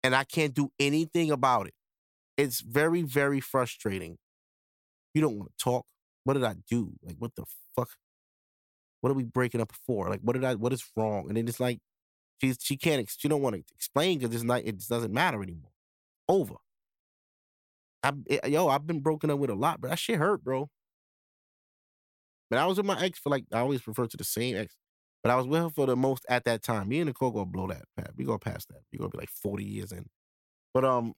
and 0.03 0.15
I 0.15 0.23
can't 0.23 0.53
do 0.53 0.71
anything 0.79 1.31
about 1.31 1.67
it. 1.67 1.73
It's 2.37 2.61
very, 2.61 3.01
very 3.03 3.39
frustrating. 3.39 4.17
You 5.13 5.21
don't 5.21 5.37
want 5.37 5.51
to 5.57 5.63
talk. 5.63 5.85
What 6.23 6.33
did 6.35 6.43
I 6.43 6.55
do? 6.69 6.93
Like, 7.03 7.17
what 7.19 7.35
the 7.35 7.45
fuck? 7.75 7.89
What 9.01 9.11
are 9.11 9.15
we 9.15 9.23
breaking 9.23 9.61
up 9.61 9.71
for? 9.85 10.09
Like, 10.09 10.21
what 10.21 10.33
did 10.33 10.43
I? 10.43 10.55
What 10.55 10.73
is 10.73 10.83
wrong? 10.95 11.27
And 11.27 11.37
then 11.37 11.47
it's 11.47 11.59
like, 11.59 11.79
she's 12.41 12.57
she 12.61 12.77
can't. 12.77 13.09
She 13.17 13.27
don't 13.27 13.41
want 13.41 13.55
to 13.55 13.63
explain 13.75 14.19
because 14.19 14.35
it's 14.35 14.43
not. 14.43 14.63
It 14.65 14.79
doesn't 14.87 15.13
matter 15.13 15.43
anymore. 15.43 15.71
Over. 16.29 16.55
I 18.03 18.11
it- 18.27 18.39
eh, 18.43 18.47
yo, 18.49 18.67
I've 18.69 18.87
been 18.87 19.01
broken 19.01 19.29
up 19.29 19.39
with 19.39 19.49
a 19.49 19.55
lot, 19.55 19.81
but 19.81 19.89
that 19.89 19.99
shit 19.99 20.17
hurt, 20.19 20.43
bro. 20.43 20.69
But 22.49 22.59
I 22.59 22.65
was 22.65 22.77
with 22.77 22.85
my 22.85 22.99
ex 23.01 23.19
for 23.19 23.29
like 23.29 23.45
I 23.51 23.59
always 23.59 23.85
refer 23.87 24.07
to 24.07 24.17
the 24.17 24.23
same 24.23 24.55
ex, 24.55 24.75
but 25.23 25.31
I 25.31 25.35
was 25.35 25.47
with 25.47 25.61
her 25.61 25.69
for 25.69 25.85
the 25.85 25.95
most 25.95 26.25
at 26.29 26.45
that 26.45 26.63
time. 26.63 26.89
Me 26.89 26.99
and 26.99 27.07
Nicole 27.07 27.31
gonna 27.31 27.45
blow 27.45 27.67
that. 27.67 27.83
Pat. 27.97 28.11
We 28.15 28.25
go 28.25 28.37
past 28.37 28.69
that. 28.69 28.81
We 28.91 28.99
gonna 28.99 29.09
be 29.09 29.17
like 29.17 29.29
forty 29.29 29.63
years 29.63 29.91
in. 29.91 30.07
But 30.73 30.85
um, 30.85 31.13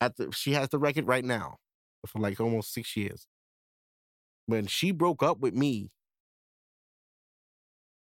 at 0.00 0.16
the 0.16 0.32
she 0.32 0.52
has 0.52 0.68
the 0.70 0.78
record 0.78 1.06
right 1.06 1.24
now 1.24 1.56
for 2.06 2.18
like 2.20 2.40
almost 2.40 2.72
six 2.72 2.96
years. 2.96 3.26
When 4.46 4.66
she 4.66 4.90
broke 4.90 5.22
up 5.22 5.38
with 5.38 5.54
me, 5.54 5.90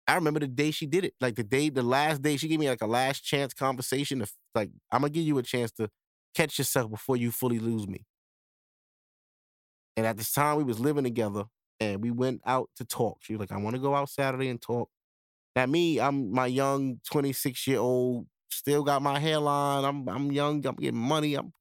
I 0.09 0.15
remember 0.15 0.41
the 0.41 0.49
day 0.49 0.71
she 0.71 0.87
did 0.87 1.05
it. 1.05 1.15
Like 1.21 1.37
the 1.37 1.45
day, 1.45 1.69
the 1.69 1.83
last 1.83 2.23
day 2.23 2.37
she 2.37 2.49
gave 2.49 2.59
me 2.59 2.69
like 2.69 2.83
a 2.83 2.87
last 2.87 3.21
chance 3.21 3.55
conversation. 3.55 4.21
To, 4.21 4.27
like, 4.55 4.71
I'm 4.91 5.03
gonna 5.03 5.11
give 5.11 5.25
you 5.25 5.39
a 5.39 5.43
chance 5.43 5.71
to 5.73 5.89
catch 6.35 6.59
yourself 6.59 6.91
before 6.91 7.17
you 7.17 7.31
fully 7.31 7.59
lose 7.59 7.87
me. 7.87 8.05
And 9.97 10.07
at 10.07 10.17
this 10.17 10.33
time, 10.33 10.57
we 10.57 10.65
was 10.65 10.81
living 10.81 11.05
together, 11.05 11.45
and 11.83 12.03
we 12.03 12.11
went 12.11 12.41
out 12.47 12.71
to 12.77 12.85
talk. 12.85 13.19
She 13.23 13.35
was 13.35 13.41
like, 13.41 13.53
"I 13.53 13.63
want 13.63 13.77
to 13.77 13.83
go 13.83 13.95
out 13.95 14.11
Saturday 14.11 14.49
and 14.49 14.61
talk." 14.61 14.91
Now 15.57 15.67
me, 15.67 16.01
I'm 16.01 16.33
my 16.33 16.47
young 16.47 17.01
26 17.11 17.67
year 17.67 17.81
old, 17.81 18.27
still 18.51 18.85
got 18.85 19.03
my 19.03 19.19
hairline. 19.19 19.85
I'm 19.85 20.09
I'm 20.09 20.33
young. 20.33 20.67
I'm 20.67 20.77
getting 20.77 21.01
money. 21.01 21.35
I'm 21.35 21.53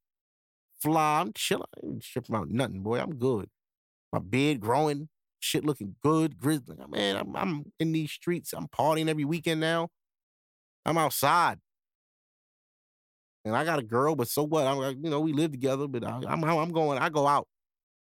fly. 0.82 1.22
I'm 1.22 1.34
chilling. 1.34 1.66
I 1.84 1.88
ain't 1.88 2.04
tripping 2.04 2.36
out 2.36 2.50
nothing, 2.50 2.82
boy. 2.84 3.00
I'm 3.00 3.16
good. 3.16 3.50
My 4.14 4.20
beard 4.20 4.62
growing, 4.62 5.10
shit 5.40 5.66
looking 5.66 5.96
good. 6.04 6.38
Grizzly, 6.38 6.78
man. 6.90 7.18
I'm 7.18 7.36
I'm 7.36 7.66
in 7.80 7.92
these 7.94 8.12
streets. 8.12 8.54
I'm 8.54 8.68
partying 8.70 9.10
every 9.10 9.26
weekend 9.26 9.62
now. 9.62 9.90
I'm 10.86 10.98
outside. 10.98 11.60
And 13.44 13.56
I 13.56 13.64
got 13.66 13.80
a 13.80 13.84
girl, 13.84 14.16
but 14.16 14.28
so 14.28 14.44
what? 14.44 14.68
I'm 14.68 14.78
like, 14.78 14.98
you 15.02 15.10
know, 15.10 15.20
we 15.20 15.34
live 15.34 15.52
together, 15.52 15.88
but 15.88 16.04
I, 16.04 16.22
I'm 16.28 16.44
I'm 16.44 16.72
going. 16.72 17.00
I 17.00 17.10
go 17.10 17.26
out. 17.28 17.48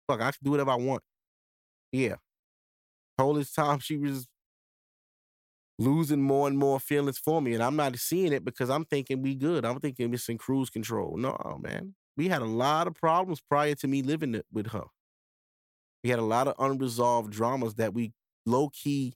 Fuck, 0.08 0.20
I 0.20 0.32
can 0.32 0.40
do 0.42 0.52
whatever 0.52 0.72
I 0.72 0.76
want. 0.76 1.02
Yeah. 1.92 2.16
Whole 3.18 3.34
this 3.34 3.52
time 3.52 3.78
she 3.80 3.96
was 3.96 4.28
losing 5.78 6.22
more 6.22 6.48
and 6.48 6.58
more 6.58 6.80
feelings 6.80 7.18
for 7.18 7.40
me, 7.40 7.54
and 7.54 7.62
I'm 7.62 7.76
not 7.76 7.96
seeing 7.98 8.32
it 8.32 8.44
because 8.44 8.68
I'm 8.70 8.84
thinking 8.84 9.22
we 9.22 9.34
good. 9.34 9.64
I'm 9.64 9.78
thinking 9.80 10.12
it's 10.12 10.28
in 10.28 10.38
cruise 10.38 10.70
control. 10.70 11.16
No, 11.16 11.36
man. 11.62 11.94
We 12.16 12.28
had 12.28 12.42
a 12.42 12.46
lot 12.46 12.88
of 12.88 12.94
problems 12.94 13.40
prior 13.40 13.74
to 13.76 13.86
me 13.88 14.02
living 14.02 14.34
it 14.34 14.46
with 14.52 14.68
her. 14.68 14.84
We 16.04 16.10
had 16.10 16.18
a 16.18 16.22
lot 16.22 16.48
of 16.48 16.54
unresolved 16.58 17.32
dramas 17.32 17.74
that 17.74 17.94
we 17.94 18.12
low 18.46 18.70
key 18.70 19.14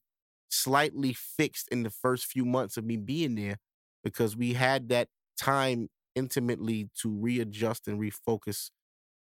slightly 0.51 1.13
fixed 1.13 1.69
in 1.69 1.83
the 1.83 1.91
first 1.91 2.27
few 2.27 2.45
months 2.45 2.77
of 2.77 2.85
me 2.85 2.97
being 2.97 3.35
there 3.37 3.59
because 4.05 4.37
we 4.37 4.55
had 4.55 4.89
that 4.89 5.09
time 5.39 5.89
intimately 6.15 6.91
to 7.01 7.11
readjust 7.11 7.89
and 7.89 7.99
refocus 8.01 8.71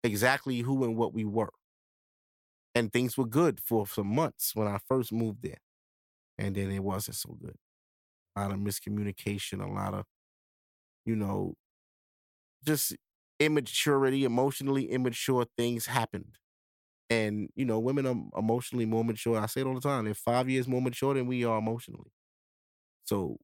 exactly 0.03 0.59
who 0.61 0.83
and 0.83 0.97
what 0.97 1.13
we 1.13 1.25
were. 1.25 1.51
And 2.75 2.93
things 2.93 3.17
were 3.17 3.25
good 3.25 3.59
for 3.59 3.87
some 3.87 4.07
months 4.07 4.55
when 4.55 4.67
I 4.67 4.77
first 4.87 5.11
moved 5.11 5.41
there. 5.43 5.57
And 6.37 6.55
then 6.55 6.71
it 6.71 6.83
wasn't 6.83 7.17
so 7.17 7.37
good. 7.41 7.55
A 8.35 8.41
lot 8.43 8.51
of 8.53 8.59
miscommunication, 8.59 9.63
a 9.63 9.71
lot 9.71 9.93
of, 9.93 10.05
you 11.05 11.15
know, 11.15 11.55
just 12.65 12.95
immaturity, 13.39 14.25
emotionally 14.25 14.89
immature 14.91 15.45
things 15.57 15.85
happened. 15.85 16.37
And, 17.09 17.49
you 17.55 17.65
know, 17.65 17.79
women 17.79 18.05
are 18.07 18.39
emotionally 18.39 18.85
more 18.85 19.05
mature. 19.05 19.39
I 19.39 19.47
say 19.47 19.61
it 19.61 19.67
all 19.67 19.75
the 19.75 19.81
time. 19.81 20.05
They're 20.05 20.13
five 20.15 20.49
years 20.49 20.67
more 20.67 20.81
mature 20.81 21.13
than 21.15 21.27
we 21.27 21.45
are 21.45 21.59
emotionally. 21.59 22.11
So 23.05 23.37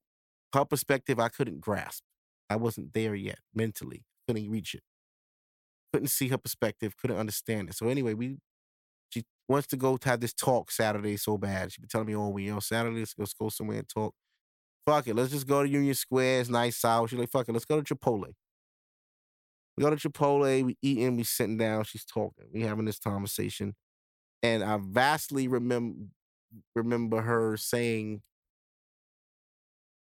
her 0.54 0.66
perspective, 0.66 1.20
I 1.20 1.30
couldn't 1.30 1.62
grasp. 1.62 2.04
I 2.50 2.58
wasn't 2.58 2.94
there 2.94 3.16
yet 3.16 3.40
mentally. 3.56 4.06
Couldn't 4.28 4.50
reach 4.52 4.76
it. 4.76 4.84
Couldn't 5.94 6.10
see 6.10 6.28
her 6.30 6.38
perspective. 6.38 6.98
Couldn't 6.98 7.18
understand 7.18 7.70
it. 7.70 7.76
So 7.76 7.88
anyway, 7.88 8.14
we 8.14 8.38
wants 9.48 9.68
to 9.68 9.78
go 9.78 9.98
to 9.98 10.10
have 10.10 10.20
this 10.20 10.34
talk 10.34 10.72
Saturday 10.72 11.18
so 11.18 11.38
bad. 11.38 11.72
She 11.72 11.82
been 11.82 11.88
telling 11.88 12.08
me 12.08 12.16
oh, 12.16 12.22
all 12.22 12.34
week, 12.34 12.48
yo, 12.48 12.60
Saturday, 12.60 13.00
let's, 13.00 13.14
let's 13.18 13.34
go 13.34 13.50
somewhere 13.50 13.80
and 13.80 13.90
talk. 13.90 14.14
Fuck 14.86 15.08
it, 15.08 15.16
let's 15.16 15.32
just 15.32 15.48
go 15.48 15.64
to 15.64 15.70
Union 15.70 15.96
Square. 15.96 16.42
It's 16.42 16.50
nice 16.50 16.84
out. 16.86 17.10
She's 17.10 17.20
like, 17.20 17.30
fuck 17.30 17.48
it, 17.50 17.54
let's 17.54 17.66
go 17.66 17.82
to 17.82 17.96
Chipotle. 17.96 18.34
We 19.78 19.84
go 19.84 19.94
to 19.94 20.10
Chipotle, 20.10 20.64
we 20.64 20.78
eating, 20.82 21.18
we 21.18 21.24
sitting 21.24 21.58
down, 21.58 21.84
she's 21.84 22.06
talking. 22.06 22.46
We 22.54 22.62
having 22.62 22.86
this 22.86 23.00
conversation. 23.00 23.76
And 24.42 24.64
I 24.64 24.80
vastly 24.82 25.48
remember 25.48 26.08
remember 26.76 27.22
her 27.22 27.58
saying, 27.58 28.22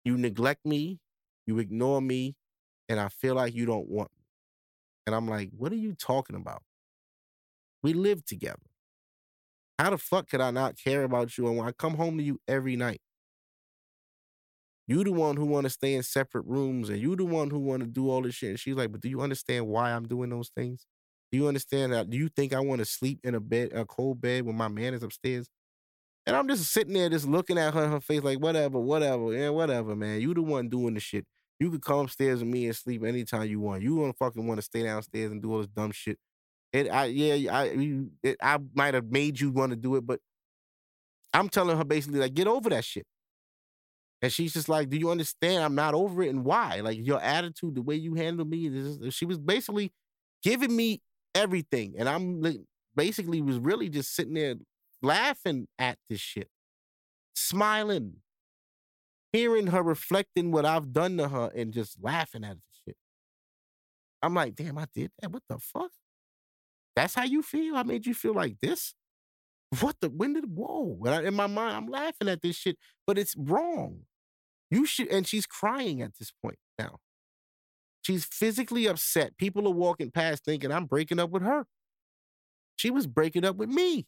You 0.03 0.17
neglect 0.17 0.65
me, 0.65 0.99
you 1.45 1.59
ignore 1.59 2.01
me, 2.01 2.35
and 2.89 2.99
I 2.99 3.09
feel 3.09 3.35
like 3.35 3.53
you 3.53 3.65
don't 3.65 3.89
want 3.89 4.11
me. 4.17 4.23
And 5.05 5.15
I'm 5.15 5.27
like, 5.27 5.49
what 5.57 5.71
are 5.71 5.77
you 5.77 5.93
talking 5.93 6.35
about? 6.35 6.63
We 7.81 7.93
live 7.93 8.25
together. 8.25 8.66
How 9.79 9.91
the 9.91 9.97
fuck 9.97 10.29
could 10.29 10.41
I 10.41 10.51
not 10.51 10.77
care 10.77 11.03
about 11.03 11.37
you? 11.37 11.47
And 11.47 11.57
when 11.57 11.67
I 11.67 11.71
come 11.71 11.95
home 11.95 12.17
to 12.17 12.23
you 12.23 12.39
every 12.47 12.75
night, 12.75 13.01
you 14.87 15.03
the 15.03 15.11
one 15.11 15.35
who 15.35 15.45
want 15.45 15.65
to 15.65 15.69
stay 15.69 15.93
in 15.95 16.03
separate 16.03 16.45
rooms, 16.45 16.89
and 16.89 16.99
you 16.99 17.15
the 17.15 17.25
one 17.25 17.49
who 17.49 17.59
want 17.59 17.81
to 17.81 17.87
do 17.87 18.09
all 18.09 18.21
this 18.21 18.35
shit. 18.35 18.51
And 18.51 18.59
she's 18.59 18.75
like, 18.75 18.91
but 18.91 19.01
do 19.01 19.09
you 19.09 19.21
understand 19.21 19.67
why 19.67 19.91
I'm 19.91 20.07
doing 20.07 20.29
those 20.29 20.49
things? 20.55 20.85
Do 21.31 21.37
you 21.37 21.47
understand 21.47 21.91
that? 21.91 22.09
Do 22.09 22.17
you 22.17 22.29
think 22.29 22.53
I 22.53 22.61
want 22.61 22.79
to 22.79 22.85
sleep 22.85 23.19
in 23.23 23.35
a 23.35 23.39
bed, 23.41 23.73
a 23.73 23.85
cold 23.85 24.21
bed, 24.21 24.45
when 24.45 24.55
my 24.55 24.69
man 24.69 24.93
is 24.93 25.03
upstairs? 25.03 25.49
And 26.25 26.35
I'm 26.35 26.47
just 26.47 26.71
sitting 26.71 26.93
there, 26.93 27.09
just 27.09 27.27
looking 27.27 27.57
at 27.57 27.73
her, 27.73 27.87
her 27.87 27.99
face, 27.99 28.23
like 28.23 28.39
whatever, 28.39 28.79
whatever, 28.79 29.33
yeah, 29.33 29.49
whatever, 29.49 29.95
man. 29.95 30.21
You 30.21 30.33
the 30.33 30.41
one 30.41 30.69
doing 30.69 30.93
the 30.93 30.99
shit. 30.99 31.25
You 31.59 31.71
could 31.71 31.81
come 31.81 31.99
upstairs 31.99 32.39
with 32.39 32.49
me 32.49 32.65
and 32.67 32.75
sleep 32.75 33.03
anytime 33.03 33.47
you 33.49 33.59
want. 33.59 33.81
You 33.81 33.97
don't 33.97 34.17
fucking 34.17 34.45
want 34.45 34.59
to 34.59 34.61
stay 34.61 34.83
downstairs 34.83 35.31
and 35.31 35.41
do 35.41 35.51
all 35.51 35.59
this 35.59 35.67
dumb 35.67 35.91
shit. 35.91 36.17
It, 36.77 36.89
I, 36.91 37.05
yeah, 37.05 37.53
I, 37.55 37.63
it, 38.23 38.37
I 38.41 38.59
might 38.75 38.93
have 38.93 39.09
made 39.11 39.39
you 39.39 39.49
want 39.51 39.71
to 39.71 39.75
do 39.75 39.95
it, 39.95 40.05
but 40.05 40.19
I'm 41.33 41.49
telling 41.49 41.77
her 41.77 41.83
basically 41.83 42.19
like, 42.19 42.33
get 42.33 42.47
over 42.47 42.69
that 42.69 42.85
shit. 42.85 43.05
And 44.21 44.31
she's 44.31 44.53
just 44.53 44.67
like, 44.67 44.89
do 44.89 44.97
you 44.97 45.11
understand? 45.11 45.63
I'm 45.63 45.75
not 45.75 45.93
over 45.93 46.23
it, 46.23 46.29
and 46.29 46.43
why? 46.43 46.79
Like 46.81 46.97
your 47.05 47.21
attitude, 47.21 47.75
the 47.75 47.81
way 47.83 47.95
you 47.95 48.15
handle 48.15 48.45
me. 48.45 48.65
is- 48.67 49.13
She 49.13 49.25
was 49.25 49.37
basically 49.37 49.91
giving 50.41 50.75
me 50.75 51.01
everything, 51.35 51.95
and 51.97 52.09
I'm 52.09 52.41
like, 52.41 52.57
basically 52.95 53.41
was 53.41 53.59
really 53.59 53.89
just 53.89 54.15
sitting 54.15 54.33
there 54.33 54.55
laughing 55.03 55.67
at 55.77 55.99
this 56.09 56.19
shit, 56.19 56.49
smiling, 57.35 58.17
hearing 59.31 59.67
her 59.67 59.83
reflecting 59.83 60.51
what 60.51 60.65
I've 60.65 60.93
done 60.93 61.17
to 61.17 61.29
her, 61.29 61.51
and 61.55 61.73
just 61.73 61.97
laughing 62.01 62.43
at 62.43 62.55
this 62.55 62.81
shit. 62.85 62.97
I'm 64.21 64.33
like, 64.33 64.55
damn, 64.55 64.77
I 64.77 64.87
did 64.93 65.11
that. 65.21 65.31
What 65.31 65.43
the 65.47 65.59
fuck? 65.59 65.91
That's 66.97 67.13
how 67.13 67.25
you 67.25 67.43
feel? 67.43 67.75
I 67.75 67.83
made 67.83 68.07
you 68.07 68.15
feel 68.15 68.33
like 68.33 68.59
this? 68.59 68.95
What 69.81 69.97
the? 70.01 70.09
When 70.09 70.33
did? 70.33 70.45
Whoa! 70.47 70.97
In 71.23 71.35
my 71.35 71.45
mind, 71.45 71.77
I'm 71.77 71.85
laughing 71.85 72.27
at 72.27 72.41
this 72.41 72.55
shit, 72.55 72.75
but 73.05 73.19
it's 73.19 73.35
wrong. 73.37 73.99
You 74.71 74.87
should. 74.87 75.07
And 75.09 75.27
she's 75.27 75.45
crying 75.45 76.01
at 76.01 76.17
this 76.17 76.31
point 76.43 76.57
now. 76.79 76.97
She's 78.01 78.25
physically 78.25 78.87
upset. 78.87 79.37
People 79.37 79.67
are 79.67 79.73
walking 79.73 80.09
past 80.09 80.43
thinking 80.43 80.71
I'm 80.71 80.85
breaking 80.85 81.19
up 81.19 81.29
with 81.29 81.43
her. 81.43 81.65
She 82.77 82.89
was 82.89 83.05
breaking 83.05 83.45
up 83.45 83.57
with 83.57 83.69
me. 83.69 84.07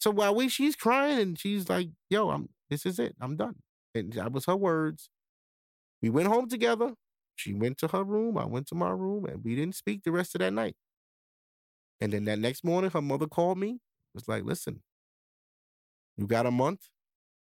So 0.00 0.10
while 0.10 0.34
we, 0.34 0.48
she's 0.48 0.74
crying 0.74 1.20
and 1.20 1.38
she's 1.38 1.68
like, 1.68 1.90
"Yo, 2.10 2.30
I'm. 2.30 2.48
This 2.70 2.84
is 2.84 2.98
it. 2.98 3.14
I'm 3.20 3.36
done." 3.36 3.54
And 3.94 4.14
that 4.14 4.32
was 4.32 4.46
her 4.46 4.56
words. 4.56 5.10
We 6.02 6.10
went 6.10 6.26
home 6.26 6.48
together. 6.48 6.94
She 7.36 7.54
went 7.54 7.78
to 7.78 7.88
her 7.88 8.04
room. 8.04 8.38
I 8.38 8.46
went 8.46 8.66
to 8.68 8.74
my 8.74 8.90
room, 8.90 9.26
and 9.26 9.44
we 9.44 9.54
didn't 9.54 9.76
speak 9.76 10.02
the 10.04 10.12
rest 10.12 10.34
of 10.34 10.40
that 10.40 10.52
night. 10.52 10.76
And 12.00 12.12
then 12.12 12.24
that 12.24 12.38
next 12.38 12.64
morning, 12.64 12.90
her 12.90 13.02
mother 13.02 13.26
called 13.26 13.58
me. 13.58 13.80
Was 14.14 14.28
like, 14.28 14.44
"Listen, 14.44 14.82
you 16.16 16.26
got 16.26 16.46
a 16.46 16.50
month 16.50 16.88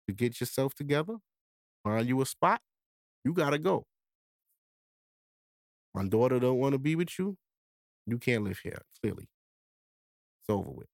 to 0.07 0.13
get 0.13 0.39
yourself 0.39 0.75
together. 0.75 1.17
Find 1.83 2.07
you 2.07 2.21
a 2.21 2.25
spot. 2.25 2.61
You 3.23 3.33
gotta 3.33 3.57
go. 3.59 3.85
My 5.93 6.05
daughter 6.07 6.39
don't 6.39 6.59
want 6.59 6.73
to 6.73 6.79
be 6.79 6.95
with 6.95 7.17
you. 7.17 7.37
You 8.05 8.17
can't 8.17 8.43
live 8.43 8.59
here. 8.59 8.81
Clearly, 9.01 9.29
it's 10.41 10.49
over 10.49 10.71
with." 10.71 10.87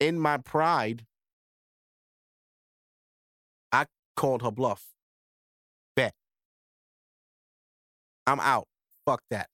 In 0.00 0.18
my 0.18 0.38
pride, 0.38 1.06
I 3.72 3.86
called 4.16 4.42
her 4.42 4.50
bluff. 4.50 4.93
I'm 8.26 8.40
out. 8.40 8.66
Fuck 9.06 9.20
that. 9.30 9.48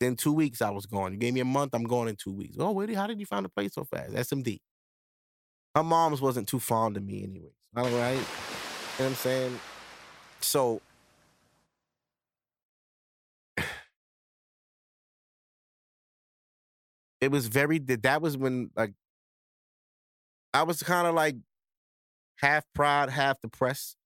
Then 0.00 0.16
two 0.16 0.32
weeks 0.32 0.60
I 0.60 0.70
was 0.70 0.86
gone. 0.86 1.12
You 1.12 1.18
gave 1.18 1.34
me 1.34 1.40
a 1.40 1.44
month, 1.44 1.74
I'm 1.74 1.84
gone 1.84 2.08
in 2.08 2.16
two 2.16 2.32
weeks. 2.32 2.56
Oh, 2.58 2.72
wait, 2.72 2.94
how 2.94 3.06
did 3.06 3.20
you 3.20 3.26
find 3.26 3.46
a 3.46 3.48
place 3.48 3.74
so 3.74 3.84
fast? 3.84 4.12
SMD. 4.12 4.58
Her 5.74 5.82
mom's 5.82 6.20
wasn't 6.20 6.48
too 6.48 6.60
fond 6.60 6.96
of 6.96 7.04
me 7.04 7.24
anyways. 7.24 7.52
All 7.76 7.84
right. 7.84 8.12
You 8.12 8.18
know 8.18 8.22
what 8.96 9.06
I'm 9.06 9.14
saying? 9.14 9.60
So 10.40 10.80
it 17.20 17.30
was 17.30 17.48
very 17.48 17.78
that 17.78 18.20
was 18.22 18.36
when 18.36 18.70
like 18.76 18.92
I 20.52 20.62
was 20.62 20.82
kind 20.82 21.08
of 21.08 21.14
like 21.14 21.36
half 22.36 22.64
proud, 22.74 23.10
half 23.10 23.40
depressed. 23.40 23.96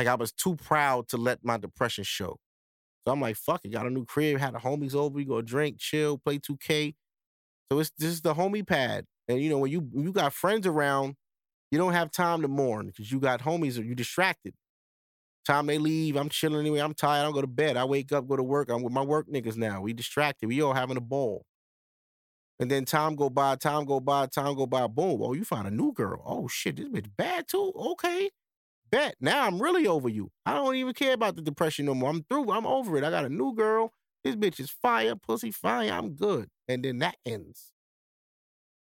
Like 0.00 0.08
I 0.08 0.14
was 0.14 0.32
too 0.32 0.56
proud 0.56 1.08
to 1.08 1.18
let 1.18 1.44
my 1.44 1.58
depression 1.58 2.04
show. 2.04 2.38
So 3.04 3.12
I'm 3.12 3.20
like, 3.20 3.36
fuck 3.36 3.66
it, 3.66 3.68
got 3.68 3.84
a 3.84 3.90
new 3.90 4.06
crib, 4.06 4.40
had 4.40 4.54
the 4.54 4.58
homies 4.58 4.94
over, 4.94 5.14
we 5.14 5.26
go 5.26 5.42
drink, 5.42 5.78
chill, 5.78 6.16
play 6.16 6.38
2K. 6.38 6.94
So 7.70 7.78
it's 7.78 7.90
this 7.98 8.08
is 8.08 8.22
the 8.22 8.32
homie 8.32 8.66
pad. 8.66 9.04
And 9.28 9.42
you 9.42 9.50
know, 9.50 9.58
when 9.58 9.70
you 9.70 9.80
when 9.80 10.06
you 10.06 10.12
got 10.12 10.32
friends 10.32 10.66
around, 10.66 11.16
you 11.70 11.76
don't 11.76 11.92
have 11.92 12.10
time 12.10 12.40
to 12.40 12.48
mourn 12.48 12.86
because 12.86 13.12
you 13.12 13.20
got 13.20 13.42
homies 13.42 13.78
or 13.78 13.82
you 13.82 13.94
distracted. 13.94 14.54
Time 15.44 15.66
they 15.66 15.76
leave, 15.76 16.16
I'm 16.16 16.30
chilling 16.30 16.60
anyway. 16.60 16.78
I'm 16.78 16.94
tired. 16.94 17.20
I 17.20 17.24
don't 17.24 17.34
go 17.34 17.42
to 17.42 17.46
bed. 17.46 17.76
I 17.76 17.84
wake 17.84 18.10
up, 18.10 18.26
go 18.26 18.36
to 18.36 18.42
work. 18.42 18.70
I'm 18.70 18.82
with 18.82 18.94
my 18.94 19.02
work 19.02 19.28
niggas 19.28 19.58
now. 19.58 19.82
We 19.82 19.92
distracted. 19.92 20.46
We 20.46 20.62
all 20.62 20.72
having 20.72 20.96
a 20.96 21.02
ball. 21.02 21.44
And 22.58 22.70
then 22.70 22.86
time 22.86 23.16
go 23.16 23.28
by, 23.28 23.56
time 23.56 23.84
go 23.84 24.00
by, 24.00 24.28
time 24.28 24.54
go 24.54 24.64
by. 24.64 24.86
Boom. 24.86 25.20
Oh, 25.22 25.34
you 25.34 25.44
found 25.44 25.68
a 25.68 25.70
new 25.70 25.92
girl. 25.92 26.22
Oh 26.24 26.48
shit, 26.48 26.76
this 26.76 26.88
bitch 26.88 27.10
bad 27.18 27.48
too. 27.48 27.74
Okay. 27.76 28.30
Bet. 28.90 29.14
Now 29.20 29.46
I'm 29.46 29.60
really 29.60 29.86
over 29.86 30.08
you. 30.08 30.30
I 30.44 30.54
don't 30.54 30.74
even 30.74 30.94
care 30.94 31.14
about 31.14 31.36
the 31.36 31.42
depression 31.42 31.86
no 31.86 31.94
more. 31.94 32.10
I'm 32.10 32.24
through. 32.24 32.50
I'm 32.50 32.66
over 32.66 32.96
it. 32.96 33.04
I 33.04 33.10
got 33.10 33.24
a 33.24 33.28
new 33.28 33.54
girl. 33.54 33.92
This 34.24 34.36
bitch 34.36 34.60
is 34.60 34.70
fire, 34.70 35.14
pussy 35.16 35.50
fire. 35.50 35.90
I'm 35.90 36.10
good. 36.14 36.48
And 36.68 36.84
then 36.84 36.98
that 36.98 37.16
ends. 37.24 37.72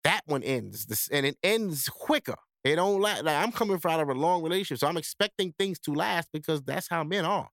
That 0.05 0.23
one 0.27 0.43
ends. 0.43 0.87
This, 0.87 1.09
and 1.09 1.25
it 1.25 1.37
ends 1.43 1.89
quicker. 1.89 2.37
It 2.65 2.77
don't 2.77 3.01
last. 3.01 3.25
Like 3.25 3.37
I'm 3.37 3.53
coming 3.53 3.79
from 3.79 3.93
out 3.93 4.01
of 4.01 4.09
a 4.09 4.15
long 4.15 4.43
relationship, 4.43 4.79
so 4.79 4.87
I'm 4.87 4.97
expecting 4.97 5.55
things 5.59 5.79
to 5.81 5.93
last 5.93 6.29
because 6.33 6.63
that's 6.63 6.89
how 6.89 7.05
men 7.05 7.25
are. 7.25 7.49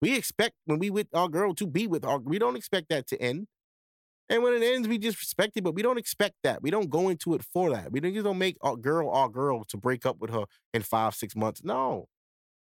We 0.00 0.16
expect 0.16 0.54
when 0.66 0.78
we 0.78 0.90
with 0.90 1.08
our 1.14 1.28
girl 1.28 1.54
to 1.54 1.66
be 1.66 1.86
with 1.86 2.04
our. 2.04 2.18
We 2.18 2.38
don't 2.38 2.56
expect 2.56 2.88
that 2.90 3.06
to 3.08 3.20
end. 3.20 3.46
And 4.30 4.42
when 4.42 4.54
it 4.54 4.62
ends, 4.62 4.88
we 4.88 4.98
just 4.98 5.20
respect 5.20 5.56
it, 5.56 5.62
but 5.64 5.74
we 5.74 5.82
don't 5.82 5.98
expect 5.98 6.36
that. 6.44 6.62
We 6.62 6.70
don't 6.70 6.88
go 6.88 7.08
into 7.10 7.34
it 7.34 7.42
for 7.42 7.70
that. 7.70 7.92
We 7.92 8.00
don't 8.00 8.14
don't 8.22 8.38
make 8.38 8.56
our 8.62 8.76
girl 8.76 9.10
our 9.10 9.28
girl 9.28 9.64
to 9.64 9.76
break 9.76 10.06
up 10.06 10.18
with 10.18 10.30
her 10.30 10.44
in 10.72 10.82
five, 10.82 11.14
six 11.14 11.36
months. 11.36 11.62
No. 11.62 12.06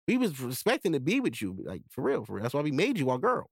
We 0.08 0.18
was 0.18 0.40
expecting 0.42 0.92
to 0.92 1.00
be 1.00 1.20
with 1.20 1.42
you, 1.42 1.56
like 1.64 1.82
for 1.90 2.02
real, 2.02 2.24
for 2.24 2.34
real. 2.34 2.42
That's 2.42 2.54
why 2.54 2.62
we 2.62 2.72
made 2.72 2.98
you 2.98 3.10
our 3.10 3.18
girl. 3.18 3.48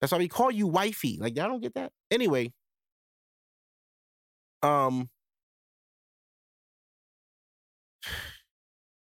That's 0.00 0.12
why 0.12 0.18
we 0.18 0.28
call 0.28 0.50
you 0.50 0.66
wifey. 0.66 1.18
Like, 1.20 1.38
I 1.38 1.46
don't 1.48 1.60
get 1.60 1.74
that. 1.74 1.92
Anyway. 2.10 2.52
Um 4.62 5.08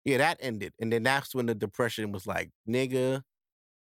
Yeah, 0.06 0.18
that 0.18 0.38
ended. 0.41 0.73
And 0.80 0.91
then 0.91 1.03
that's 1.03 1.36
when 1.36 1.45
the 1.45 1.56
depression 1.56 2.11
was 2.11 2.26
like, 2.26 2.49
nigga, 2.68 3.22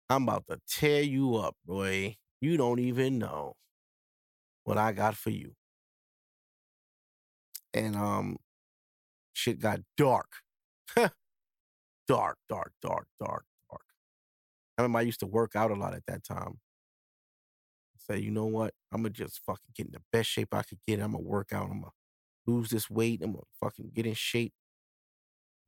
I'm 0.10 0.24
about 0.24 0.46
to 0.50 0.60
tear 0.68 1.02
you 1.04 1.36
up, 1.36 1.56
boy. 1.66 2.18
You 2.42 2.58
don't 2.58 2.80
even 2.80 3.18
know 3.18 3.56
what 4.64 4.78
I 4.78 4.92
got 4.92 5.16
for 5.16 5.30
you. 5.30 5.54
And 7.74 7.96
um 7.96 8.38
shit 9.34 9.60
got 9.60 9.80
dark. 9.98 10.28
dark, 10.96 11.12
dark, 12.08 12.74
dark, 12.82 13.08
dark, 13.20 13.46
dark. 13.70 13.82
I 14.78 14.82
remember 14.82 15.00
I 15.00 15.04
used 15.04 15.20
to 15.20 15.28
work 15.28 15.56
out 15.56 15.72
a 15.72 15.76
lot 15.76 15.94
at 15.94 16.06
that 16.08 16.24
time. 16.24 16.60
Say, 17.98 18.20
you 18.20 18.32
know 18.32 18.46
what? 18.46 18.74
I'm 18.92 19.02
gonna 19.02 19.12
just 19.12 19.42
fucking 19.46 19.74
get 19.76 19.88
in 19.88 19.92
the 19.92 20.02
best 20.12 20.30
shape 20.30 20.54
I 20.54 20.64
could 20.64 20.80
get. 20.88 21.00
I'm 21.00 21.12
gonna 21.12 21.24
work 21.24 21.54
out. 21.54 21.70
I'm 21.70 21.82
gonna 21.82 21.92
lose 22.48 22.70
this 22.70 22.90
weight. 22.90 23.22
I'm 23.24 23.34
gonna 23.34 23.44
fucking 23.60 23.92
get 23.94 24.08
in 24.08 24.14
shape, 24.16 24.54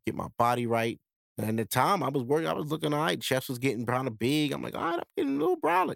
get 0.05 0.15
my 0.15 0.27
body 0.37 0.65
right. 0.65 0.99
And 1.37 1.49
at 1.49 1.57
the 1.57 1.65
time 1.65 2.03
I 2.03 2.09
was 2.09 2.23
working, 2.23 2.47
I 2.47 2.53
was 2.53 2.71
looking 2.71 2.93
all 2.93 3.01
right. 3.01 3.23
Chefs 3.23 3.49
was 3.49 3.59
getting 3.59 3.85
kind 3.85 4.07
of 4.07 4.17
big. 4.19 4.51
I'm 4.51 4.61
like, 4.61 4.75
all 4.75 4.83
right, 4.83 4.99
I'm 4.99 5.03
getting 5.15 5.35
a 5.35 5.39
little 5.39 5.57
brolic 5.59 5.95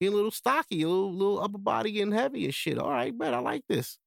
getting 0.00 0.14
a 0.14 0.16
little 0.16 0.30
stocky, 0.30 0.82
a 0.82 0.88
little, 0.88 1.12
little 1.12 1.40
upper 1.42 1.58
body 1.58 1.92
getting 1.92 2.12
heavy 2.12 2.44
and 2.44 2.54
shit. 2.54 2.78
All 2.78 2.90
right, 2.90 3.16
bet 3.16 3.34
I 3.34 3.38
like 3.38 3.62
this. 3.68 3.98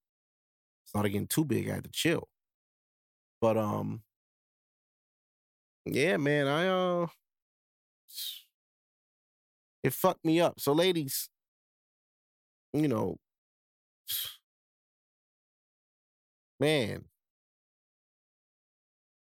It's 0.83 0.89
Started 0.89 1.09
getting 1.09 1.27
too 1.27 1.45
big. 1.45 1.69
I 1.69 1.75
had 1.75 1.83
to 1.83 1.91
chill. 1.91 2.27
But 3.39 3.57
um, 3.57 4.03
yeah, 5.85 6.17
man, 6.17 6.47
I 6.47 6.67
uh, 6.67 7.07
it 9.83 9.93
fucked 9.93 10.23
me 10.23 10.39
up. 10.39 10.59
So, 10.59 10.73
ladies, 10.73 11.29
you 12.73 12.87
know, 12.87 13.17
man, 16.59 17.05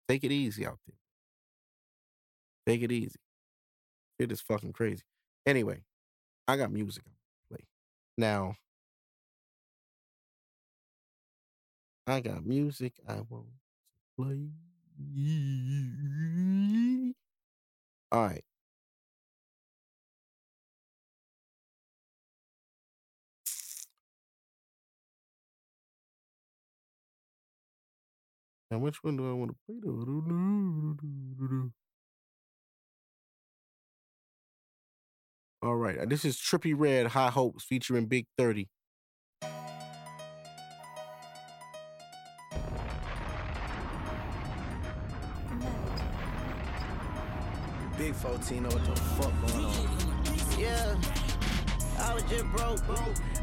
take 0.08 0.24
it 0.24 0.32
easy 0.32 0.66
out 0.66 0.78
there. 0.86 0.96
Take 2.66 2.82
it 2.82 2.92
easy. 2.92 3.18
It 4.18 4.30
is 4.30 4.42
fucking 4.42 4.74
crazy. 4.74 5.02
Anyway, 5.46 5.82
I 6.50 6.56
got 6.56 6.72
music 6.72 7.04
play. 7.48 7.60
Now, 8.18 8.56
I 12.06 12.20
got 12.20 12.44
music 12.44 12.92
I 13.08 13.20
want 13.20 13.46
to 13.46 14.22
play. 14.24 14.50
All 18.12 18.22
right. 18.26 18.44
Now, 28.70 28.78
which 28.78 29.02
one 29.04 29.16
do 29.16 29.30
I 29.30 29.34
want 29.34 29.52
to 29.52 29.56
play? 29.66 29.78
All 35.62 35.76
right. 35.76 35.98
uh, 35.98 36.06
This 36.06 36.24
is 36.24 36.36
Trippie 36.38 36.74
Redd 36.76 37.08
High 37.08 37.30
Hopes 37.30 37.64
featuring 37.64 38.06
Big 38.06 38.26
30. 38.38 38.68
Big 47.98 48.14
14, 48.14 48.62
know 48.62 48.68
what 48.70 48.84
the 48.84 48.96
fuck 48.96 49.52
going 49.52 49.64
on. 49.66 50.58
Yeah. 50.58 51.19
I 52.00 52.14
was 52.14 52.22
just 52.24 52.44
broke. 52.52 52.80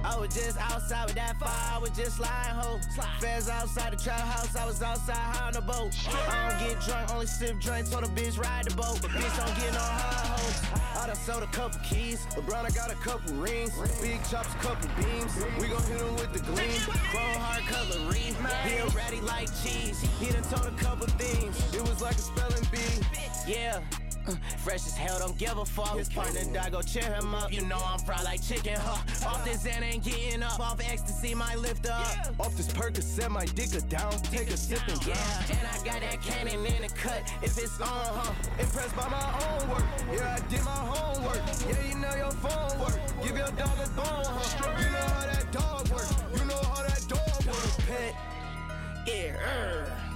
I 0.04 0.18
was 0.18 0.34
just 0.34 0.58
outside 0.58 1.06
with 1.06 1.16
that 1.16 1.38
fire. 1.38 1.76
I 1.76 1.78
was 1.80 1.92
just 1.92 2.20
lying 2.20 2.56
hoe. 2.56 2.80
Feds 3.20 3.50
outside 3.50 3.94
the 3.94 3.98
trap 3.98 4.20
house. 4.20 4.56
I 4.56 4.66
was 4.66 4.82
outside 4.82 5.16
high 5.16 5.48
on 5.48 5.54
the 5.54 5.62
boat. 5.62 5.94
I 6.30 6.50
don't 6.50 6.68
get 6.68 6.82
drunk, 6.82 7.14
only 7.14 7.26
sip 7.28 7.60
drinks. 7.60 7.90
Told 7.90 8.04
a 8.04 8.08
bitch 8.08 8.38
ride 8.40 8.66
the 8.66 8.76
boat. 8.76 9.00
But 9.02 9.12
bitch 9.12 9.38
don't 9.38 9.56
get 9.58 9.74
no 9.74 9.80
high 9.80 10.28
hoes. 10.28 11.04
I 11.04 11.08
done 11.08 11.16
sold 11.16 11.44
a 11.44 11.48
couple 11.48 11.80
keys. 11.82 12.26
LeBron, 12.36 12.66
I 12.66 12.70
got 12.72 12.92
a 12.92 12.96
couple 12.96 13.34
rings. 13.36 13.72
Big 14.02 14.20
chops, 14.30 14.54
couple 14.56 14.90
beams. 14.98 15.34
We 15.60 15.68
gon' 15.68 15.84
hit 15.84 16.02
'em 16.02 16.16
with 16.16 16.34
the 16.34 16.40
gleam. 16.40 16.82
Chrome 17.12 17.38
hard 17.38 17.64
cutlery. 17.66 18.36
Bill 18.66 18.90
ready 18.90 19.22
like 19.22 19.50
cheese. 19.64 20.02
He 20.20 20.32
done 20.32 20.44
told 20.44 20.66
a 20.66 20.76
couple 20.78 21.08
things. 21.08 21.56
It 21.74 21.82
was 21.82 22.02
like 22.02 22.16
a 22.16 22.22
spelling 22.22 22.68
bee. 22.72 23.02
Yeah. 23.46 23.82
Uh, 24.28 24.36
Fresh 24.58 24.86
as 24.88 24.98
hell, 24.98 25.20
don't 25.20 25.38
give 25.38 25.58
a 25.58 25.66
fuck. 25.66 25.98
His 25.98 26.10
partner 26.10 26.42
die, 26.54 26.70
go 26.70 26.82
cheer 26.82 27.04
him 27.04 27.34
up. 27.34 27.52
You 27.52 27.66
know 27.66 27.80
I'm 27.84 28.00
fried 28.00 28.24
like 28.24 28.42
chicken, 28.42 28.76
huh? 28.78 29.28
Off 29.28 29.44
this 29.46 29.64
Xan 29.64 29.82
ain't 29.82 30.04
getting 30.04 30.44
up. 30.44 30.60
Off 30.60 30.80
ecstasy, 30.80 31.34
might 31.34 31.60
lift 31.60 31.88
up. 31.88 32.06
Off 32.40 32.56
this 32.56 32.68
Percocet, 32.68 33.30
my 33.30 33.46
dick 33.46 33.74
a 33.74 33.82
down. 33.82 34.12
Take 34.24 34.50
a 34.50 34.58
sip 34.58 34.82
and 34.88 35.06
Yeah, 35.06 35.16
and 35.50 35.68
I 35.68 35.76
got 35.86 36.02
that 36.02 36.22
cannon 36.22 36.66
in 36.66 36.82
the 36.82 36.90
cut. 36.90 37.22
If 37.42 37.58
it's 37.58 37.80
on, 37.80 37.88
huh? 37.90 38.34
Impressed 38.60 38.96
by 38.96 39.08
my 39.10 39.28
own 39.48 39.70
work. 39.70 39.86
Yeah, 40.12 40.38
I 40.38 40.48
did 40.50 40.64
my 40.64 40.72
homework. 40.72 41.42
Yeah, 41.68 41.88
you 41.88 41.96
know 41.96 42.16
your 42.16 42.32
phone 42.32 42.80
work. 42.80 43.00
Give 43.24 43.38
your 43.38 43.52
dog 43.52 43.78
a 43.80 43.90
bone, 43.96 44.26
huh? 44.26 44.80
You 44.80 44.92
know 44.92 45.00
how 45.00 45.26
that 45.26 45.52
dog 45.52 45.88
work. 45.90 46.08
You 46.34 46.46
know 46.46 46.62
how 46.64 46.84
that 46.84 47.04
dog 47.08 47.46
work. 47.46 47.78
Pet. 47.88 48.16
Yeah, 49.08 49.36
er. 49.40 50.07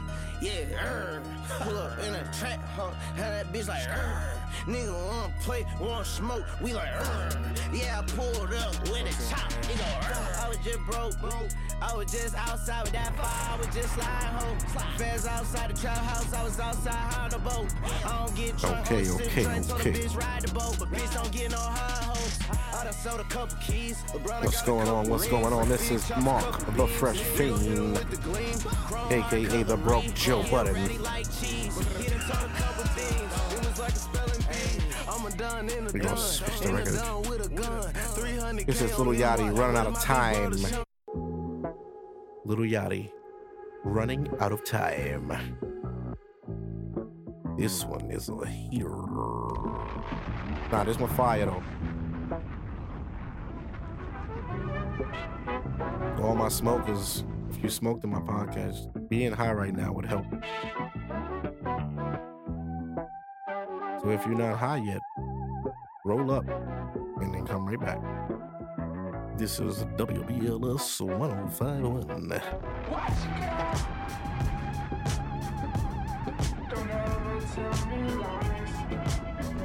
Yeah, 0.42 0.84
er. 0.84 1.22
Pull 1.60 1.78
up 1.78 2.00
in 2.00 2.16
a 2.16 2.24
trap, 2.34 2.60
huh? 2.76 2.90
Had 3.16 3.46
that 3.46 3.54
bitch 3.54 3.68
like, 3.68 3.88
er. 3.88 4.40
Nigga 4.66 4.92
wanna 4.92 5.34
play, 5.42 5.68
wanna 5.80 6.04
smoke, 6.04 6.46
we 6.60 6.74
like, 6.74 6.90
er. 6.90 7.30
Yeah, 7.72 8.00
I 8.00 8.12
pulled 8.14 8.52
up 8.52 8.74
with 8.90 9.06
a 9.06 9.30
chop, 9.30 9.52
go, 9.52 9.84
er. 9.84 10.40
I 10.40 10.48
was 10.50 10.58
just 10.64 10.80
broke, 10.80 11.14
I 11.80 11.96
was 11.96 12.12
just 12.12 12.36
outside 12.36 12.84
with 12.84 12.92
that 12.94 13.16
fire, 13.16 13.54
I 13.54 13.58
was 13.58 13.68
just 13.68 13.94
sliding 13.94 14.30
home. 14.30 14.58
Feds 14.98 15.28
outside 15.28 15.70
the 15.70 15.80
trap 15.80 15.98
house, 15.98 16.34
I 16.34 16.44
was 16.44 16.60
outside 16.60 17.20
on 17.20 17.30
the 17.30 17.38
boat. 17.38 17.68
I 18.04 18.26
don't 18.26 18.36
get 18.36 18.58
drunk, 18.58 18.92
Okay, 18.92 19.10
okay, 19.12 19.44
drinks, 19.44 19.68
told 19.68 19.82
the 19.82 19.90
okay. 19.90 20.00
bitch 20.00 20.18
ride 20.18 20.42
the 20.42 20.54
boat, 20.54 20.76
but 20.80 20.90
bitch 20.90 21.14
don't 21.14 21.32
get 21.32 21.52
no 21.52 21.58
high 21.58 22.04
hoe. 22.04 22.14
homes. 22.14 22.40
I 22.74 22.84
done 22.84 22.94
sold 22.94 23.20
a 23.20 23.24
couple 23.26 23.58
keys. 23.58 24.04
LeBron 24.14 24.44
What's 24.44 24.62
going 24.64 24.88
on? 24.88 25.10
What's 25.10 25.28
going 25.28 25.54
on? 25.54 25.70
This 25.70 25.92
is 25.92 26.12
Mark, 26.22 26.60
the 26.76 26.88
Fresh 26.88 27.20
Fiend, 27.20 27.98
aka 29.12 29.64
the 29.64 29.78
Broke 29.78 30.14
Joe 30.32 30.44
Budden. 30.50 30.76
We 35.94 36.00
gonna 36.00 36.16
switch 36.16 36.60
the 36.62 36.74
record. 36.74 36.96
It's 38.62 38.80
this 38.80 38.82
is 38.82 38.98
Lil 38.98 39.08
Yachty 39.08 39.58
running 39.60 39.76
out 39.76 39.88
of 39.88 40.02
time. 40.02 40.52
Lil 42.46 42.60
Yachty 42.60 43.12
running 43.84 44.30
out 44.40 44.54
of 44.54 44.64
time. 44.64 45.34
This 47.58 47.84
one 47.84 48.10
is 48.10 48.30
a 48.30 48.46
hero. 48.48 49.86
Nah, 50.72 50.86
this 50.86 50.98
one 50.98 51.10
fire 51.10 51.46
though. 51.46 51.62
All 56.24 56.36
my 56.36 56.48
smokers, 56.48 57.26
if 57.52 57.62
you 57.62 57.70
smoked 57.70 58.04
in 58.06 58.10
my 58.10 58.20
podcast, 58.20 59.10
being 59.10 59.34
high 59.34 59.52
right 59.52 59.76
now 59.76 59.92
would 59.92 60.06
help. 60.06 60.26
So 64.02 64.10
if 64.10 64.26
you're 64.26 64.36
not 64.36 64.58
high 64.58 64.78
yet, 64.78 65.02
roll 66.06 66.32
up 66.32 66.48
and 67.20 67.34
then 67.34 67.46
come 67.46 67.66
right 67.68 67.80
back. 67.80 68.00
This 69.38 69.60
is 69.60 69.84
WBLS 69.98 71.02
1051. 71.02 72.42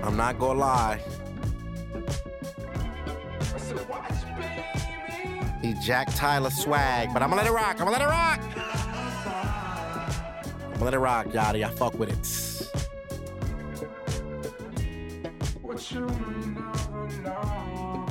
I'm 0.02 0.16
not 0.16 0.38
gonna 0.38 0.58
lie. 0.58 1.00
He 5.62 5.74
Jack 5.74 6.06
Tyler 6.16 6.48
swag, 6.48 7.12
but 7.12 7.22
I'm 7.22 7.28
gonna 7.28 7.43
let 7.43 7.51
it 7.51 7.52
rock. 7.52 7.72
I'm 7.78 7.86
gonna 7.86 7.90
let 7.90 8.01
it 8.01 8.06
rock. 8.06 8.40
I'm 10.64 10.72
gonna 10.72 10.84
let 10.86 10.94
it 10.94 10.98
rock, 10.98 11.26
Yachty. 11.26 11.62
I 11.62 11.68
fuck 11.68 11.98
with 11.98 12.09
it. 12.09 12.24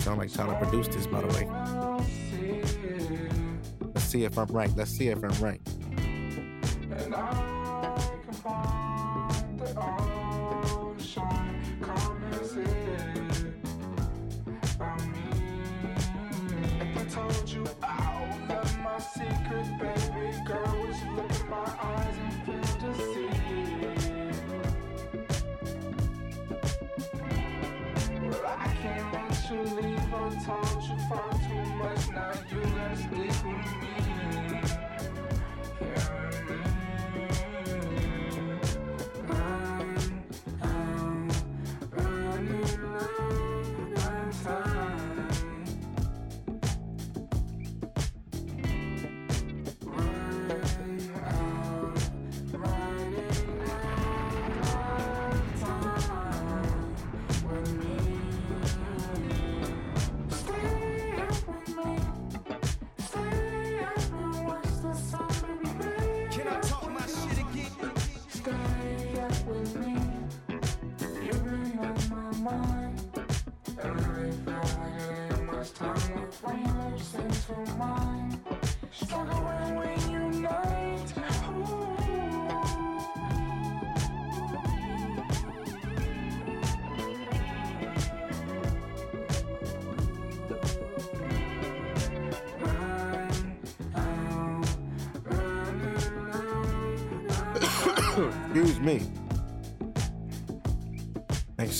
Sound 0.02 0.19
like 0.19 0.32
Tyler 0.32 0.56
produced 0.56 0.91
this, 0.91 1.07
by 1.07 1.22
the 1.22 1.27
way. 1.34 1.49
Let's 3.95 4.06
see 4.06 4.23
if 4.23 4.38
I'm 4.38 4.45
right. 4.48 4.69
Let's 4.76 4.91
see 4.91 5.07
if 5.07 5.23
I'm 5.23 5.44
right. 5.44 5.60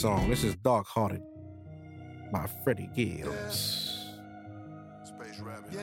Song. 0.06 0.30
This 0.30 0.44
is 0.44 0.56
Dark 0.58 0.86
Hearted 0.86 1.24
by 2.32 2.46
Freddie 2.64 2.92
Gibbs. 2.96 4.06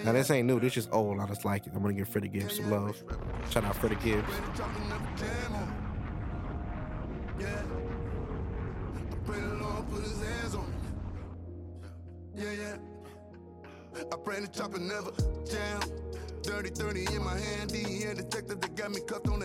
Now 0.05 0.13
this 0.13 0.31
ain't 0.31 0.47
new. 0.47 0.61
This 0.61 0.77
is 0.77 0.89
old. 0.93 1.19
I 1.19 1.27
just 1.27 1.45
like 1.45 1.67
it. 1.67 1.73
I'm 1.75 1.83
gonna 1.83 1.93
give 1.93 2.09
Freddie 2.09 2.29
Gibbs 2.29 2.59
some 2.59 2.71
love. 2.71 3.03
Shout 3.51 3.65
out 3.65 3.75
Freddie 3.75 3.97
Gibbs. 3.97 4.29
Pray 9.27 9.41
the 9.41 9.55
Lord 9.57 9.91
put 9.91 10.03
his 10.05 10.23
hands 10.23 10.55
on 10.55 10.71
me. 10.71 10.77
Yeah, 12.37 12.53
yeah. 12.53 14.05
I 14.13 14.17
pray 14.23 14.39
the 14.39 14.47
chopper 14.47 14.79
never 14.79 15.11
jam. 15.51 15.81
Dirty 16.43 16.71
30 16.71 17.07
in 17.17 17.25
my 17.25 17.37
hand, 17.37 17.73
DEA 17.73 18.15
detective 18.15 18.61
that 18.61 18.77
got 18.77 18.93
me 18.93 19.01
cuffed 19.01 19.29
on 19.29 19.42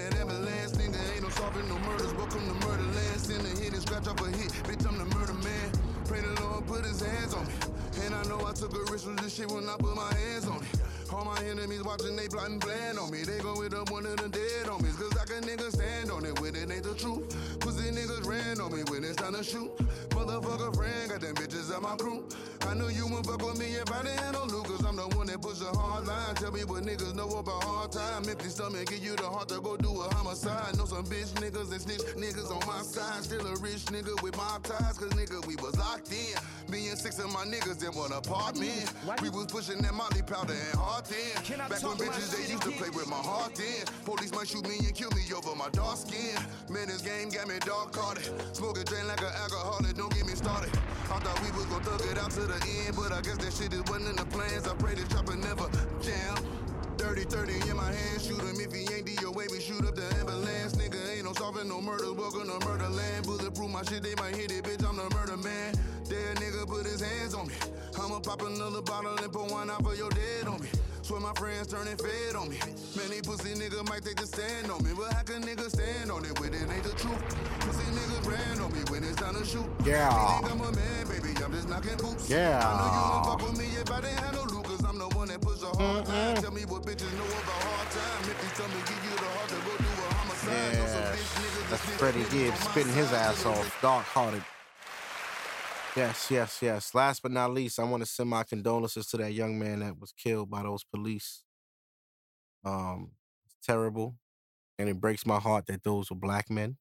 Empty 28.37 28.49
stomach, 28.49 28.85
give 28.85 29.03
you 29.03 29.15
the 29.15 29.25
heart 29.25 29.49
to 29.49 29.59
go 29.61 29.75
do 29.77 29.89
a 29.89 30.13
homicide. 30.13 30.77
Know 30.77 30.85
some 30.85 31.03
bitch 31.05 31.33
niggas 31.41 31.73
and 31.73 31.81
snitch 31.81 32.05
niggas 32.13 32.53
on 32.53 32.61
my 32.69 32.85
side. 32.85 33.23
Still 33.23 33.41
a 33.47 33.57
rich 33.57 33.89
nigga 33.89 34.13
with 34.21 34.37
mob 34.37 34.61
ties. 34.61 34.93
Cause 34.93 35.09
nigga, 35.17 35.41
we 35.47 35.55
was 35.55 35.73
locked 35.75 36.13
in. 36.13 36.37
Me 36.69 36.89
and 36.89 36.99
six 36.99 37.17
of 37.17 37.33
my 37.33 37.49
niggas 37.49 37.81
in 37.81 37.89
one 37.97 38.13
apartment. 38.13 38.93
We 39.23 39.33
was 39.33 39.47
pushing 39.47 39.81
that 39.81 39.95
molly 39.95 40.21
powder 40.21 40.53
and 40.53 40.77
hard 40.77 41.05
tin. 41.05 41.33
Back 41.57 41.81
when 41.81 41.97
bitches, 41.97 42.29
they 42.29 42.45
used 42.45 42.61
to 42.61 42.69
play 42.77 42.93
with 42.93 43.09
my 43.09 43.17
heart 43.17 43.57
in. 43.57 43.81
Police 44.05 44.29
might 44.29 44.47
shoot 44.47 44.69
me 44.69 44.85
and 44.85 44.93
kill 44.93 45.09
me 45.17 45.25
over 45.33 45.57
my 45.57 45.73
dark 45.73 45.97
skin. 45.97 46.37
Man, 46.69 46.93
this 46.93 47.01
game 47.01 47.33
got 47.33 47.49
me 47.49 47.57
dark 47.65 47.89
hearted. 47.89 48.29
Smoking 48.53 48.85
drain 48.85 49.07
like 49.07 49.21
an 49.21 49.33
alcoholic, 49.33 49.97
don't 49.97 50.13
get 50.13 50.29
me 50.29 50.37
started. 50.37 50.69
I 51.09 51.17
thought 51.17 51.41
we 51.41 51.49
was 51.57 51.65
gon' 51.73 51.81
thug 51.81 52.05
it 52.05 52.21
out 52.21 52.29
to 52.37 52.45
the 52.45 52.61
end, 52.85 53.01
but 53.01 53.09
I 53.09 53.25
guess 53.25 53.41
that 53.41 53.49
shit 53.49 53.73
is 53.73 53.81
wasn't 53.89 54.13
in 54.13 54.15
the 54.21 54.29
plans. 54.29 54.67
I 54.69 54.77
pray 54.77 54.93
this 54.93 55.09
chopper 55.09 55.33
never 55.33 55.65
jam. 56.05 56.37
Dirty 57.07 57.23
30 57.23 57.69
in 57.69 57.77
my 57.77 57.85
hand, 57.85 58.21
shoot 58.21 58.41
him 58.41 58.59
if 58.59 58.73
he 58.73 58.81
ain't 58.93 59.07
DOA, 59.07 59.49
we 59.49 59.61
shoot 59.61 59.79
up 59.87 59.95
the 59.95 60.03
ambulance. 60.19 60.75
Nigga 60.75 61.15
ain't 61.15 61.23
no 61.23 61.31
solving 61.31 61.69
no 61.69 61.79
murder, 61.79 62.11
welcome 62.11 62.43
to 62.43 62.67
murderland. 62.67 63.25
Bulletproof 63.25 63.71
my 63.71 63.81
shit, 63.83 64.03
they 64.03 64.13
might 64.15 64.35
hit 64.35 64.51
it, 64.51 64.65
bitch, 64.65 64.83
I'm 64.83 64.97
the 64.97 65.07
murder 65.15 65.37
man. 65.37 65.73
Dead 66.03 66.35
nigga 66.35 66.67
put 66.67 66.85
his 66.85 66.99
hands 66.99 67.33
on 67.33 67.47
me. 67.47 67.53
I'ma 67.95 68.19
pop 68.19 68.41
another 68.41 68.81
bottle 68.81 69.15
and 69.23 69.31
pour 69.31 69.47
one 69.47 69.69
out 69.71 69.81
for 69.83 69.95
your 69.95 70.09
dead 70.09 70.47
on 70.47 70.59
me. 70.59 70.67
Swear 71.01 71.21
my 71.21 71.31
friends 71.39 71.67
turning 71.67 71.95
fed 71.95 72.35
on 72.35 72.49
me. 72.49 72.59
Man, 72.97 73.09
these 73.09 73.21
pussy 73.21 73.55
nigga 73.55 73.87
might 73.87 74.03
take 74.03 74.17
the 74.17 74.27
stand 74.27 74.69
on 74.69 74.83
me, 74.83 74.91
but 74.91 75.13
how 75.13 75.23
can 75.23 75.41
nigga 75.43 75.71
stand 75.71 76.11
on 76.11 76.25
it 76.25 76.37
when 76.41 76.53
it 76.53 76.67
ain't 76.67 76.83
the 76.83 76.91
truth? 76.99 77.23
Pussy 77.63 77.87
niggas 77.95 78.27
ran 78.27 78.59
on 78.59 78.73
me 78.73 78.83
when 78.91 79.05
it's 79.05 79.15
time 79.15 79.35
to 79.35 79.45
shoot. 79.45 79.63
Yeah. 79.85 80.11
They 80.11 80.47
think 80.47 80.59
I'm 80.59 80.59
a 80.59 80.71
man, 80.75 81.07
baby, 81.07 81.31
I'm 81.39 81.53
just 81.53 81.69
knocking 81.69 81.95
boots. 81.95 82.29
Yeah. 82.29 82.59
I 82.59 82.75
know 82.75 82.91
you 82.91 83.03
won't 83.07 83.25
fuck 83.25 83.47
with 83.47 83.57
me 83.57 83.65
if 83.79 83.89
I 83.89 84.01
didn't 84.01 84.19
have 84.19 84.35
no 84.35 84.43
loot, 84.51 84.56
a 85.73 85.77
hard 85.77 86.05
time. 86.05 86.35
Tell 86.37 86.51
me 86.51 86.65
what 86.65 86.83
bitches 86.83 87.11
know 87.17 87.25
about 87.25 87.63
hard 87.63 87.89
time. 87.91 88.21
If 88.31 88.37
you 88.43 88.49
tell 88.55 88.67
me 88.67 88.79
give 88.87 89.03
you 89.03 89.15
the 89.17 89.29
heart 89.35 89.49
to 89.49 89.55
go 89.55 89.77
do 89.77 89.89
a 89.89 90.13
homicide. 90.13 90.73
Yeah. 90.73 91.15
That's 91.69 91.85
that 91.85 91.99
Freddie 91.99 92.25
Gibbs 92.31 92.59
spitting 92.59 92.93
his 92.93 93.11
ass 93.11 93.45
off. 93.45 93.81
Dark 93.81 94.05
hearted. 94.05 94.43
Yes, 95.95 96.29
yes, 96.29 96.59
yes. 96.61 96.93
Last 96.93 97.23
but 97.23 97.31
not 97.31 97.53
least, 97.53 97.79
I 97.79 97.83
want 97.83 98.03
to 98.03 98.09
send 98.09 98.29
my 98.29 98.43
condolences 98.43 99.07
to 99.07 99.17
that 99.17 99.33
young 99.33 99.57
man 99.57 99.79
that 99.79 99.99
was 99.99 100.11
killed 100.11 100.49
by 100.49 100.63
those 100.63 100.83
police. 100.83 101.43
Um, 102.63 103.11
it's 103.45 103.55
terrible, 103.65 104.15
and 104.77 104.87
it 104.87 105.01
breaks 105.01 105.25
my 105.25 105.39
heart 105.39 105.65
that 105.67 105.83
those 105.83 106.09
were 106.09 106.17
black 106.17 106.49
men. 106.49 106.77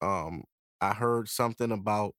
Um, 0.00 0.42
I 0.80 0.92
heard 0.92 1.28
something 1.28 1.70
about 1.70 2.14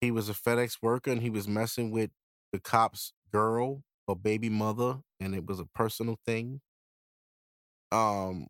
he 0.00 0.10
was 0.12 0.28
a 0.28 0.32
FedEx 0.34 0.78
worker 0.80 1.10
and 1.10 1.20
he 1.20 1.30
was 1.30 1.48
messing 1.48 1.90
with 1.90 2.10
the 2.52 2.60
cop's 2.60 3.12
girl 3.32 3.82
or 4.06 4.16
baby 4.16 4.48
mother, 4.48 5.00
and 5.20 5.34
it 5.34 5.46
was 5.46 5.60
a 5.60 5.66
personal 5.66 6.18
thing. 6.26 6.60
Um, 7.90 8.46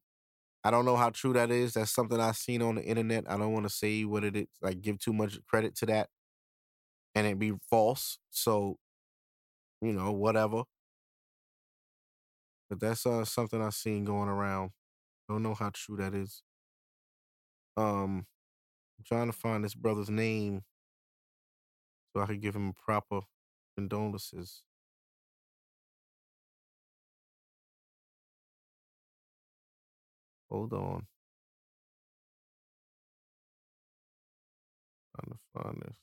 I 0.65 0.71
don't 0.71 0.87
know 0.87 0.97
how 0.97 1.11
true 1.11 1.33
that 1.35 1.51
is. 1.51 1.75
That's 1.75 1.93
something 1.93 2.21
I've 2.21 2.37
seen 2.37 2.63
on 2.63 2.77
the 2.77 2.85
internet. 2.85 3.25
I 3.31 3.37
don't 3.39 3.53
want 3.53 3.67
to 3.67 3.71
say 3.75 4.05
what 4.05 4.25
it 4.25 4.37
is, 4.37 4.49
like 4.63 4.83
give 4.83 4.99
too 4.99 5.13
much 5.13 5.39
credit 5.47 5.77
to 5.77 5.87
that 5.87 6.11
and 7.15 7.27
it 7.27 7.39
be 7.39 7.53
false. 7.69 8.19
So, 8.31 8.79
you 9.81 9.93
know, 9.93 10.13
whatever. 10.13 10.65
But 12.69 12.81
that's 12.81 13.07
uh 13.07 13.25
something 13.25 13.63
I've 13.63 13.75
seen 13.75 14.05
going 14.05 14.29
around. 14.29 14.73
Don't 15.29 15.43
know 15.43 15.55
how 15.55 15.71
true 15.75 15.97
that 15.99 16.15
is. 16.15 16.43
Um, 17.77 18.27
I'm 18.99 19.05
trying 19.07 19.29
to 19.29 19.33
find 19.39 19.65
this 19.65 19.75
brother's 19.75 20.11
name 20.11 20.65
so 22.13 22.21
I 22.23 22.27
could 22.27 22.41
give 22.41 22.55
him 22.57 22.69
a 22.69 22.73
proper 22.73 23.21
condolences. 23.77 24.63
Hold 30.51 30.73
on. 30.75 31.07
Trying 35.15 35.33
to 35.33 35.39
find 35.55 35.83
this. 35.83 35.97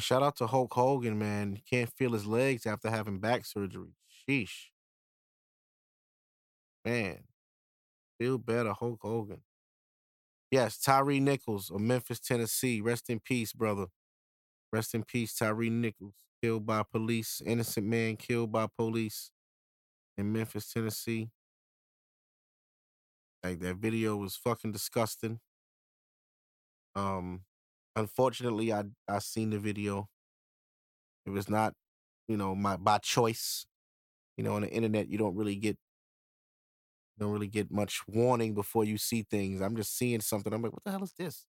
Shout 0.00 0.24
out 0.24 0.36
to 0.36 0.48
Hulk 0.48 0.74
Hogan, 0.74 1.18
man. 1.18 1.54
He 1.54 1.62
can't 1.62 1.90
feel 1.96 2.12
his 2.12 2.26
legs 2.26 2.66
after 2.66 2.90
having 2.90 3.20
back 3.20 3.46
surgery. 3.46 3.94
Sheesh. 4.28 4.70
Man. 6.84 7.24
Feel 8.18 8.38
better, 8.38 8.72
Hulk 8.72 8.98
Hogan. 9.02 9.42
Yes, 10.50 10.78
Tyre 10.78 11.20
Nichols 11.20 11.70
of 11.70 11.80
Memphis, 11.80 12.20
Tennessee. 12.20 12.80
Rest 12.80 13.08
in 13.08 13.20
peace, 13.20 13.52
brother. 13.52 13.86
Rest 14.72 14.94
in 14.94 15.04
peace, 15.04 15.34
Tyre 15.34 15.70
Nichols. 15.70 16.14
Killed 16.44 16.66
by 16.66 16.82
police. 16.82 17.40
Innocent 17.46 17.86
man 17.86 18.16
killed 18.16 18.52
by 18.52 18.66
police 18.76 19.30
in 20.18 20.30
Memphis, 20.30 20.70
Tennessee. 20.70 21.30
Like 23.42 23.60
that 23.60 23.76
video 23.76 24.16
was 24.16 24.36
fucking 24.36 24.72
disgusting. 24.72 25.40
Um, 26.94 27.44
unfortunately, 27.96 28.74
I 28.74 28.82
I 29.08 29.20
seen 29.20 29.48
the 29.48 29.58
video. 29.58 30.10
It 31.24 31.30
was 31.30 31.48
not, 31.48 31.72
you 32.28 32.36
know, 32.36 32.54
my 32.54 32.76
by 32.76 32.98
choice. 32.98 33.64
You 34.36 34.44
know, 34.44 34.56
on 34.56 34.62
the 34.62 34.68
internet, 34.68 35.08
you 35.08 35.16
don't 35.16 35.36
really 35.36 35.56
get 35.56 35.78
don't 37.18 37.32
really 37.32 37.48
get 37.48 37.70
much 37.70 38.02
warning 38.06 38.52
before 38.52 38.84
you 38.84 38.98
see 38.98 39.22
things. 39.22 39.62
I'm 39.62 39.76
just 39.76 39.96
seeing 39.96 40.20
something. 40.20 40.52
I'm 40.52 40.60
like, 40.60 40.74
what 40.74 40.84
the 40.84 40.90
hell 40.90 41.04
is 41.04 41.14
this? 41.18 41.46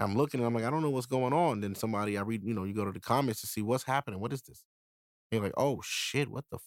I'm 0.00 0.16
looking 0.16 0.40
and 0.40 0.46
I'm 0.46 0.54
like, 0.54 0.64
I 0.64 0.70
don't 0.70 0.82
know 0.82 0.90
what's 0.90 1.06
going 1.06 1.32
on. 1.32 1.60
Then 1.60 1.74
somebody 1.74 2.18
I 2.18 2.22
read, 2.22 2.44
you 2.44 2.54
know, 2.54 2.64
you 2.64 2.74
go 2.74 2.84
to 2.84 2.92
the 2.92 3.00
comments 3.00 3.40
to 3.42 3.46
see 3.46 3.62
what's 3.62 3.84
happening. 3.84 4.20
What 4.20 4.32
is 4.32 4.42
this? 4.42 4.64
And 5.32 5.38
you're 5.38 5.44
like, 5.46 5.54
oh 5.58 5.80
shit, 5.84 6.30
what 6.30 6.44
the 6.50 6.56
f-? 6.58 6.62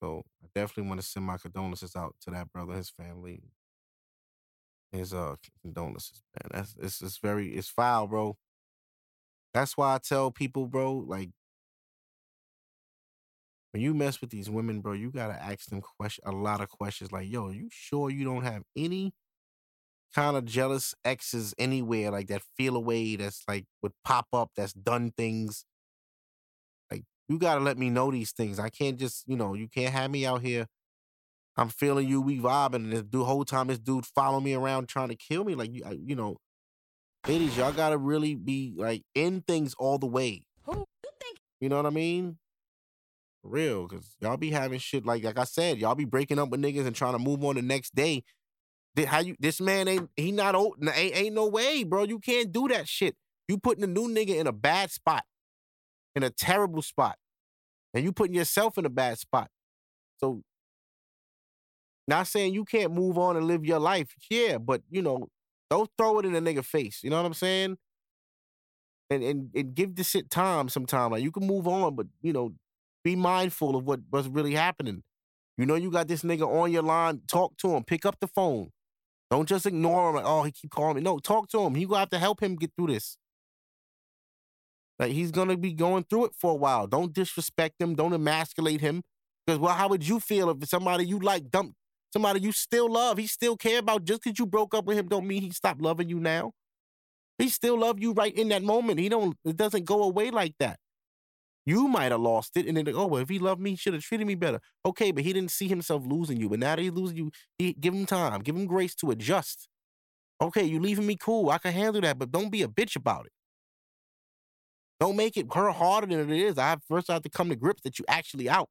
So 0.00 0.22
I 0.42 0.46
definitely 0.54 0.88
want 0.88 1.00
to 1.00 1.06
send 1.06 1.26
my 1.26 1.36
condolences 1.38 1.96
out 1.96 2.14
to 2.22 2.30
that 2.30 2.52
brother, 2.52 2.74
his 2.74 2.90
family, 2.90 3.42
his 4.92 5.12
uh 5.12 5.36
condolences, 5.62 6.22
man. 6.34 6.50
That's 6.52 6.74
it's 6.80 7.02
it's 7.02 7.18
very 7.18 7.48
it's 7.54 7.68
foul, 7.68 8.06
bro. 8.06 8.36
That's 9.52 9.76
why 9.76 9.94
I 9.94 9.98
tell 9.98 10.30
people, 10.30 10.66
bro, 10.66 10.92
like 10.96 11.30
when 13.72 13.82
you 13.82 13.92
mess 13.94 14.20
with 14.20 14.30
these 14.30 14.48
women, 14.48 14.80
bro, 14.80 14.92
you 14.92 15.10
gotta 15.10 15.34
ask 15.40 15.66
them 15.68 15.80
question 15.80 16.22
a 16.26 16.32
lot 16.32 16.60
of 16.60 16.68
questions. 16.68 17.10
Like, 17.12 17.28
yo, 17.30 17.50
you 17.50 17.68
sure 17.70 18.10
you 18.10 18.24
don't 18.24 18.44
have 18.44 18.62
any 18.76 19.12
kind 20.14 20.36
of 20.36 20.44
jealous 20.44 20.94
exes 21.04 21.54
anywhere, 21.58 22.10
like 22.10 22.28
that 22.28 22.42
feel 22.56 22.76
away 22.76 23.16
that's 23.16 23.42
like 23.48 23.66
would 23.82 23.92
pop 24.04 24.28
up, 24.32 24.50
that's 24.56 24.72
done 24.72 25.12
things. 25.16 25.64
Like, 26.90 27.04
you 27.28 27.38
gotta 27.38 27.60
let 27.60 27.78
me 27.78 27.90
know 27.90 28.10
these 28.10 28.32
things. 28.32 28.58
I 28.58 28.68
can't 28.68 28.98
just, 28.98 29.24
you 29.26 29.36
know, 29.36 29.54
you 29.54 29.68
can't 29.68 29.92
have 29.92 30.10
me 30.10 30.26
out 30.26 30.42
here. 30.42 30.66
I'm 31.56 31.68
feeling 31.68 32.08
you, 32.08 32.20
we 32.20 32.38
vibing, 32.40 32.76
and 32.76 32.92
this 32.92 33.02
dude 33.02 33.26
whole 33.26 33.44
time 33.44 33.68
this 33.68 33.78
dude 33.78 34.06
follow 34.06 34.40
me 34.40 34.54
around 34.54 34.88
trying 34.88 35.08
to 35.10 35.16
kill 35.16 35.44
me. 35.44 35.54
Like 35.54 35.72
you, 35.74 35.84
I- 35.86 35.98
you 36.04 36.16
know, 36.16 36.38
ladies, 37.26 37.56
y'all 37.56 37.72
gotta 37.72 37.98
really 37.98 38.34
be 38.34 38.74
like 38.76 39.02
in 39.14 39.42
things 39.42 39.74
all 39.78 39.98
the 39.98 40.06
way. 40.06 40.46
Who 40.64 40.74
you 40.78 41.10
think? 41.22 41.38
You 41.60 41.68
know 41.70 41.76
what 41.76 41.86
I 41.86 41.90
mean? 41.90 42.38
For 43.42 43.50
real, 43.50 43.86
cause 43.88 44.16
y'all 44.20 44.36
be 44.38 44.50
having 44.50 44.78
shit 44.78 45.04
like 45.04 45.22
like 45.22 45.38
I 45.38 45.44
said, 45.44 45.78
y'all 45.78 45.94
be 45.94 46.06
breaking 46.06 46.38
up 46.38 46.48
with 46.48 46.62
niggas 46.62 46.86
and 46.86 46.96
trying 46.96 47.12
to 47.12 47.18
move 47.18 47.44
on 47.44 47.56
the 47.56 47.62
next 47.62 47.94
day. 47.94 48.22
How 48.96 49.18
you? 49.20 49.34
This 49.40 49.60
man 49.60 49.88
ain't 49.88 50.08
he 50.16 50.30
not 50.30 50.54
old? 50.54 50.76
Ain't, 50.80 51.16
ain't 51.16 51.34
no 51.34 51.46
way, 51.46 51.82
bro. 51.82 52.04
You 52.04 52.20
can't 52.20 52.52
do 52.52 52.68
that 52.68 52.88
shit. 52.88 53.16
You 53.48 53.58
putting 53.58 53.82
a 53.82 53.88
new 53.88 54.08
nigga 54.08 54.38
in 54.38 54.46
a 54.46 54.52
bad 54.52 54.90
spot, 54.90 55.24
in 56.14 56.22
a 56.22 56.30
terrible 56.30 56.80
spot, 56.80 57.16
and 57.92 58.04
you 58.04 58.12
putting 58.12 58.36
yourself 58.36 58.78
in 58.78 58.86
a 58.86 58.90
bad 58.90 59.18
spot. 59.18 59.48
So, 60.18 60.42
not 62.06 62.28
saying 62.28 62.54
you 62.54 62.64
can't 62.64 62.92
move 62.92 63.18
on 63.18 63.36
and 63.36 63.46
live 63.46 63.64
your 63.64 63.80
life, 63.80 64.14
yeah, 64.30 64.58
but 64.58 64.82
you 64.88 65.02
know, 65.02 65.28
don't 65.70 65.90
throw 65.98 66.20
it 66.20 66.26
in 66.26 66.34
a 66.36 66.40
nigga 66.40 66.64
face. 66.64 67.00
You 67.02 67.10
know 67.10 67.16
what 67.16 67.26
I'm 67.26 67.34
saying? 67.34 67.76
And 69.10 69.24
and 69.24 69.50
and 69.56 69.74
give 69.74 69.96
the 69.96 70.04
shit 70.04 70.30
time. 70.30 70.68
Sometime 70.68 71.10
like 71.10 71.22
you 71.22 71.32
can 71.32 71.46
move 71.46 71.66
on, 71.66 71.96
but 71.96 72.06
you 72.22 72.32
know, 72.32 72.54
be 73.02 73.16
mindful 73.16 73.74
of 73.74 73.84
what 73.84 74.00
what's 74.10 74.28
really 74.28 74.54
happening. 74.54 75.02
You 75.58 75.66
know, 75.66 75.74
you 75.74 75.90
got 75.90 76.06
this 76.06 76.22
nigga 76.22 76.46
on 76.46 76.70
your 76.70 76.82
line. 76.82 77.22
Talk 77.28 77.56
to 77.58 77.74
him. 77.74 77.84
Pick 77.84 78.06
up 78.06 78.18
the 78.20 78.28
phone. 78.28 78.70
Don't 79.30 79.48
just 79.48 79.66
ignore 79.66 80.10
him. 80.10 80.16
Like, 80.16 80.24
oh, 80.26 80.42
he 80.42 80.52
keep 80.52 80.70
calling 80.70 80.96
me. 80.96 81.02
No, 81.02 81.18
talk 81.18 81.48
to 81.50 81.60
him. 81.60 81.76
You 81.76 81.88
gonna 81.88 82.00
have 82.00 82.10
to 82.10 82.18
help 82.18 82.42
him 82.42 82.56
get 82.56 82.72
through 82.76 82.88
this. 82.88 83.16
Like 84.98 85.12
he's 85.12 85.30
gonna 85.30 85.56
be 85.56 85.72
going 85.72 86.04
through 86.04 86.26
it 86.26 86.32
for 86.38 86.52
a 86.52 86.56
while. 86.56 86.86
Don't 86.86 87.12
disrespect 87.12 87.80
him. 87.80 87.94
Don't 87.94 88.12
emasculate 88.12 88.80
him. 88.80 89.02
Because 89.46 89.58
well, 89.58 89.74
how 89.74 89.88
would 89.88 90.06
you 90.06 90.20
feel 90.20 90.50
if 90.50 90.68
somebody 90.68 91.04
you 91.06 91.18
like 91.18 91.50
dumped 91.50 91.74
somebody 92.12 92.40
you 92.40 92.52
still 92.52 92.90
love? 92.90 93.18
He 93.18 93.26
still 93.26 93.56
care 93.56 93.80
about 93.80 94.04
just 94.04 94.22
because 94.22 94.38
you 94.38 94.46
broke 94.46 94.74
up 94.74 94.84
with 94.84 94.98
him. 94.98 95.08
Don't 95.08 95.26
mean 95.26 95.42
he 95.42 95.50
stopped 95.50 95.80
loving 95.80 96.08
you 96.08 96.20
now. 96.20 96.52
He 97.38 97.48
still 97.48 97.78
love 97.78 98.00
you 98.00 98.12
right 98.12 98.34
in 98.36 98.48
that 98.48 98.62
moment. 98.62 99.00
He 99.00 99.08
don't. 99.08 99.36
It 99.44 99.56
doesn't 99.56 99.84
go 99.84 100.04
away 100.04 100.30
like 100.30 100.54
that. 100.60 100.78
You 101.66 101.88
might 101.88 102.12
have 102.12 102.20
lost 102.20 102.56
it, 102.56 102.66
and 102.66 102.76
then 102.76 102.86
oh 102.94 103.06
well, 103.06 103.22
if 103.22 103.28
he 103.28 103.38
loved 103.38 103.60
me, 103.60 103.70
he 103.70 103.76
should 103.76 103.94
have 103.94 104.02
treated 104.02 104.26
me 104.26 104.34
better. 104.34 104.60
Okay, 104.84 105.12
but 105.12 105.24
he 105.24 105.32
didn't 105.32 105.50
see 105.50 105.66
himself 105.66 106.02
losing 106.06 106.38
you. 106.38 106.48
But 106.48 106.58
now 106.58 106.76
that 106.76 106.82
he's 106.82 106.92
losing 106.92 107.16
you, 107.16 107.30
he 107.58 107.72
give 107.72 107.94
him 107.94 108.04
time, 108.04 108.40
give 108.40 108.54
him 108.54 108.66
grace 108.66 108.94
to 108.96 109.10
adjust. 109.10 109.68
Okay, 110.40 110.64
you 110.64 110.78
leaving 110.78 111.06
me 111.06 111.16
cool. 111.16 111.48
I 111.50 111.58
can 111.58 111.72
handle 111.72 112.02
that, 112.02 112.18
but 112.18 112.30
don't 112.30 112.50
be 112.50 112.62
a 112.62 112.68
bitch 112.68 112.96
about 112.96 113.26
it. 113.26 113.32
Don't 115.00 115.16
make 115.16 115.36
it 115.36 115.46
her 115.54 115.70
harder 115.70 116.06
than 116.06 116.30
it 116.30 116.38
is. 116.38 116.58
I 116.58 116.68
have 116.68 116.82
first 116.86 117.08
I 117.08 117.14
have 117.14 117.22
to 117.22 117.30
come 117.30 117.48
to 117.48 117.56
grips 117.56 117.82
that 117.82 117.98
you 117.98 118.04
actually 118.08 118.48
out. 118.48 118.68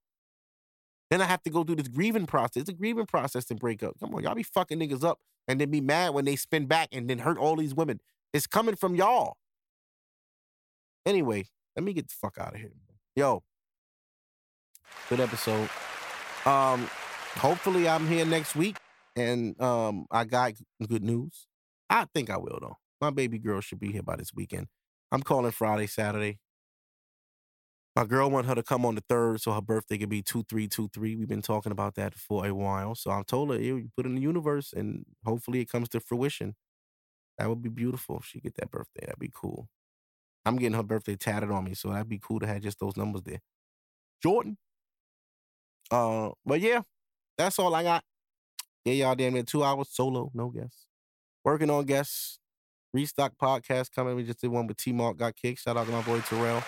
Then 1.10 1.22
I 1.22 1.26
have 1.26 1.44
to 1.44 1.50
go 1.50 1.64
through 1.64 1.78
this 1.78 1.88
grieving 1.88 2.26
process. 2.26 2.62
It's 2.62 2.70
a 2.70 2.74
grieving 2.74 3.06
process 3.06 3.46
to 3.46 3.56
break 3.56 3.84
up. 3.84 3.96
Come 4.00 4.14
on, 4.16 4.24
y'all 4.24 4.36
be 4.36 4.44
fucking 4.44 4.80
niggas 4.80 5.04
up 5.04 5.20
and 5.48 5.60
then 5.60 5.70
be 5.70 5.82
mad 5.82 6.14
when 6.14 6.26
they 6.26 6.36
spin 6.36 6.66
back 6.66 6.90
and 6.92 7.10
then 7.10 7.20
hurt 7.20 7.38
all 7.38 7.56
these 7.56 7.76
women. 7.76 8.00
It's 8.34 8.48
coming 8.48 8.76
from 8.76 8.96
y'all. 8.96 9.38
Anyway, 11.06 11.46
let 11.76 11.84
me 11.84 11.94
get 11.94 12.08
the 12.08 12.16
fuck 12.20 12.38
out 12.40 12.54
of 12.56 12.60
here. 12.60 12.72
Yo, 13.16 13.44
good 15.10 15.20
episode. 15.20 15.70
Um, 16.46 16.90
hopefully 17.36 17.88
I'm 17.88 18.08
here 18.08 18.26
next 18.26 18.56
week 18.56 18.78
and 19.16 19.60
um 19.62 20.06
I 20.12 20.24
got 20.26 20.54
good 20.88 21.04
news. 21.04 21.48
I 21.90 22.06
think 22.14 22.30
I 22.30 22.38
will 22.38 22.60
though. 22.62 22.78
My 23.02 23.10
baby 23.12 23.38
girl 23.40 23.62
should 23.62 23.80
be 23.80 23.92
here 23.92 24.04
by 24.04 24.16
this 24.16 24.34
weekend. 24.34 24.68
I'm 25.12 25.22
calling 25.22 25.52
Friday, 25.52 25.88
Saturday. 25.88 26.40
My 27.96 28.06
girl 28.06 28.32
want 28.32 28.48
her 28.48 28.56
to 28.56 28.64
come 28.64 28.86
on 28.86 28.96
the 28.96 29.04
third, 29.08 29.42
so 29.42 29.52
her 29.54 29.62
birthday 29.62 30.00
could 30.00 30.10
be 30.10 30.24
two 30.24 30.44
three 30.50 30.68
two 30.68 30.90
three. 30.94 31.16
We've 31.16 31.28
been 31.28 31.44
talking 31.44 31.72
about 31.72 31.96
that 31.96 32.16
for 32.16 32.46
a 32.46 32.54
while. 32.54 32.96
So 32.96 33.12
I 33.12 33.22
told 33.28 33.52
her, 33.52 33.56
"Yeah, 33.60 33.76
you 33.76 33.92
put 33.96 34.06
in 34.08 34.16
the 34.16 34.22
universe, 34.22 34.74
and 34.74 35.06
hopefully 35.26 35.62
it 35.62 35.70
comes 35.70 35.90
to 35.90 36.00
fruition. 36.00 36.56
That 37.38 37.50
would 37.50 37.62
be 37.62 37.70
beautiful 37.70 38.20
if 38.20 38.26
she 38.26 38.40
get 38.42 38.56
that 38.56 38.72
birthday. 38.72 39.06
That'd 39.06 39.20
be 39.20 39.32
cool. 39.34 39.68
I'm 40.46 40.58
getting 40.58 40.76
her 40.76 40.84
birthday 40.84 41.16
tatted 41.16 41.52
on 41.52 41.64
me, 41.64 41.74
so 41.74 41.90
that'd 41.90 42.10
be 42.10 42.20
cool 42.20 42.40
to 42.40 42.48
have 42.48 42.62
just 42.62 42.80
those 42.80 42.98
numbers 42.98 43.24
there. 43.24 43.40
Jordan. 44.22 44.58
Uh, 45.92 46.32
but 46.46 46.60
yeah, 46.60 46.82
that's 47.38 47.60
all 47.60 47.74
I 47.74 47.84
got. 47.84 48.04
Yeah, 48.86 48.94
y'all 48.94 49.16
damn 49.16 49.34
near 49.34 49.44
two 49.44 49.64
hours 49.64 49.90
solo, 49.92 50.32
no 50.34 50.50
guests. 50.50 50.86
Working 51.44 51.70
on 51.70 51.86
guests. 51.86 52.40
Restock 52.94 53.34
podcast 53.42 53.92
coming. 53.94 54.16
We 54.16 54.24
just 54.24 54.40
did 54.40 54.52
one 54.52 54.68
with 54.68 54.78
T 54.78 54.92
Mark 54.92 55.18
got 55.18 55.36
kicked. 55.36 55.62
Shout 55.62 55.78
out 55.78 55.88
to 55.88 55.92
my 55.92 56.02
boy 56.04 56.20
Terrell, 56.22 56.62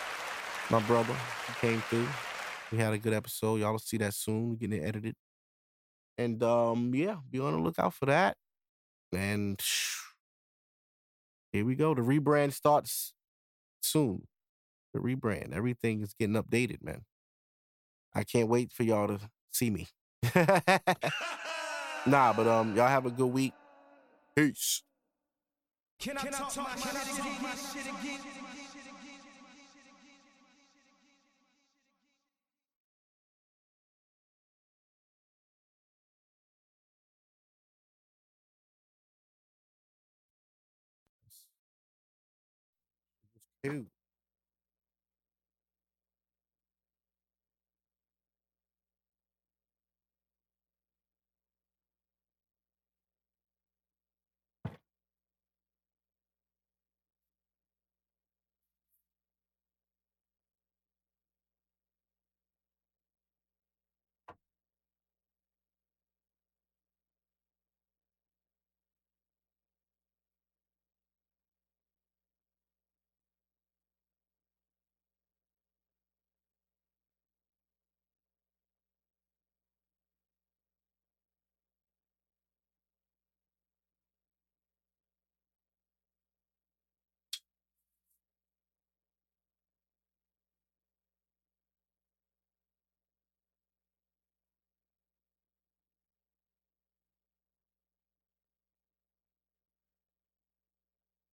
my 0.71 0.79
brother. 0.81 1.15
He 1.47 1.67
came 1.67 1.81
through. 1.81 2.07
We 2.71 2.79
had 2.79 2.93
a 2.93 2.97
good 2.97 3.13
episode. 3.13 3.59
Y'all 3.59 3.73
will 3.73 3.79
see 3.79 3.97
that 3.97 4.13
soon. 4.15 4.49
We're 4.49 4.55
getting 4.55 4.81
it 4.81 4.87
edited. 4.87 5.15
And 6.17 6.41
um, 6.41 6.95
yeah, 6.95 7.17
be 7.29 7.39
on 7.39 7.53
the 7.53 7.59
lookout 7.59 7.93
for 7.93 8.07
that. 8.07 8.37
And 9.13 9.61
here 11.51 11.63
we 11.63 11.75
go. 11.75 11.93
The 11.93 12.01
rebrand 12.01 12.53
starts 12.53 13.13
soon. 13.85 14.27
The 14.93 14.99
rebrand. 14.99 15.53
Everything 15.53 16.01
is 16.01 16.13
getting 16.13 16.35
updated, 16.35 16.81
man. 16.81 17.01
I 18.13 18.23
can't 18.23 18.47
wait 18.47 18.71
for 18.71 18.83
y'all 18.83 19.07
to 19.07 19.19
see 19.51 19.69
me. 19.69 19.87
nah, 22.05 22.33
but 22.33 22.47
um, 22.47 22.75
y'all 22.75 22.87
have 22.87 23.05
a 23.05 23.11
good 23.11 23.27
week. 23.27 23.53
Peace. 24.35 24.81
Can 25.99 26.17
I, 26.17 26.23
talk, 26.23 26.55
my, 26.57 26.75
shit 26.75 27.85
again? 27.87 28.19
Dude. 43.65 43.94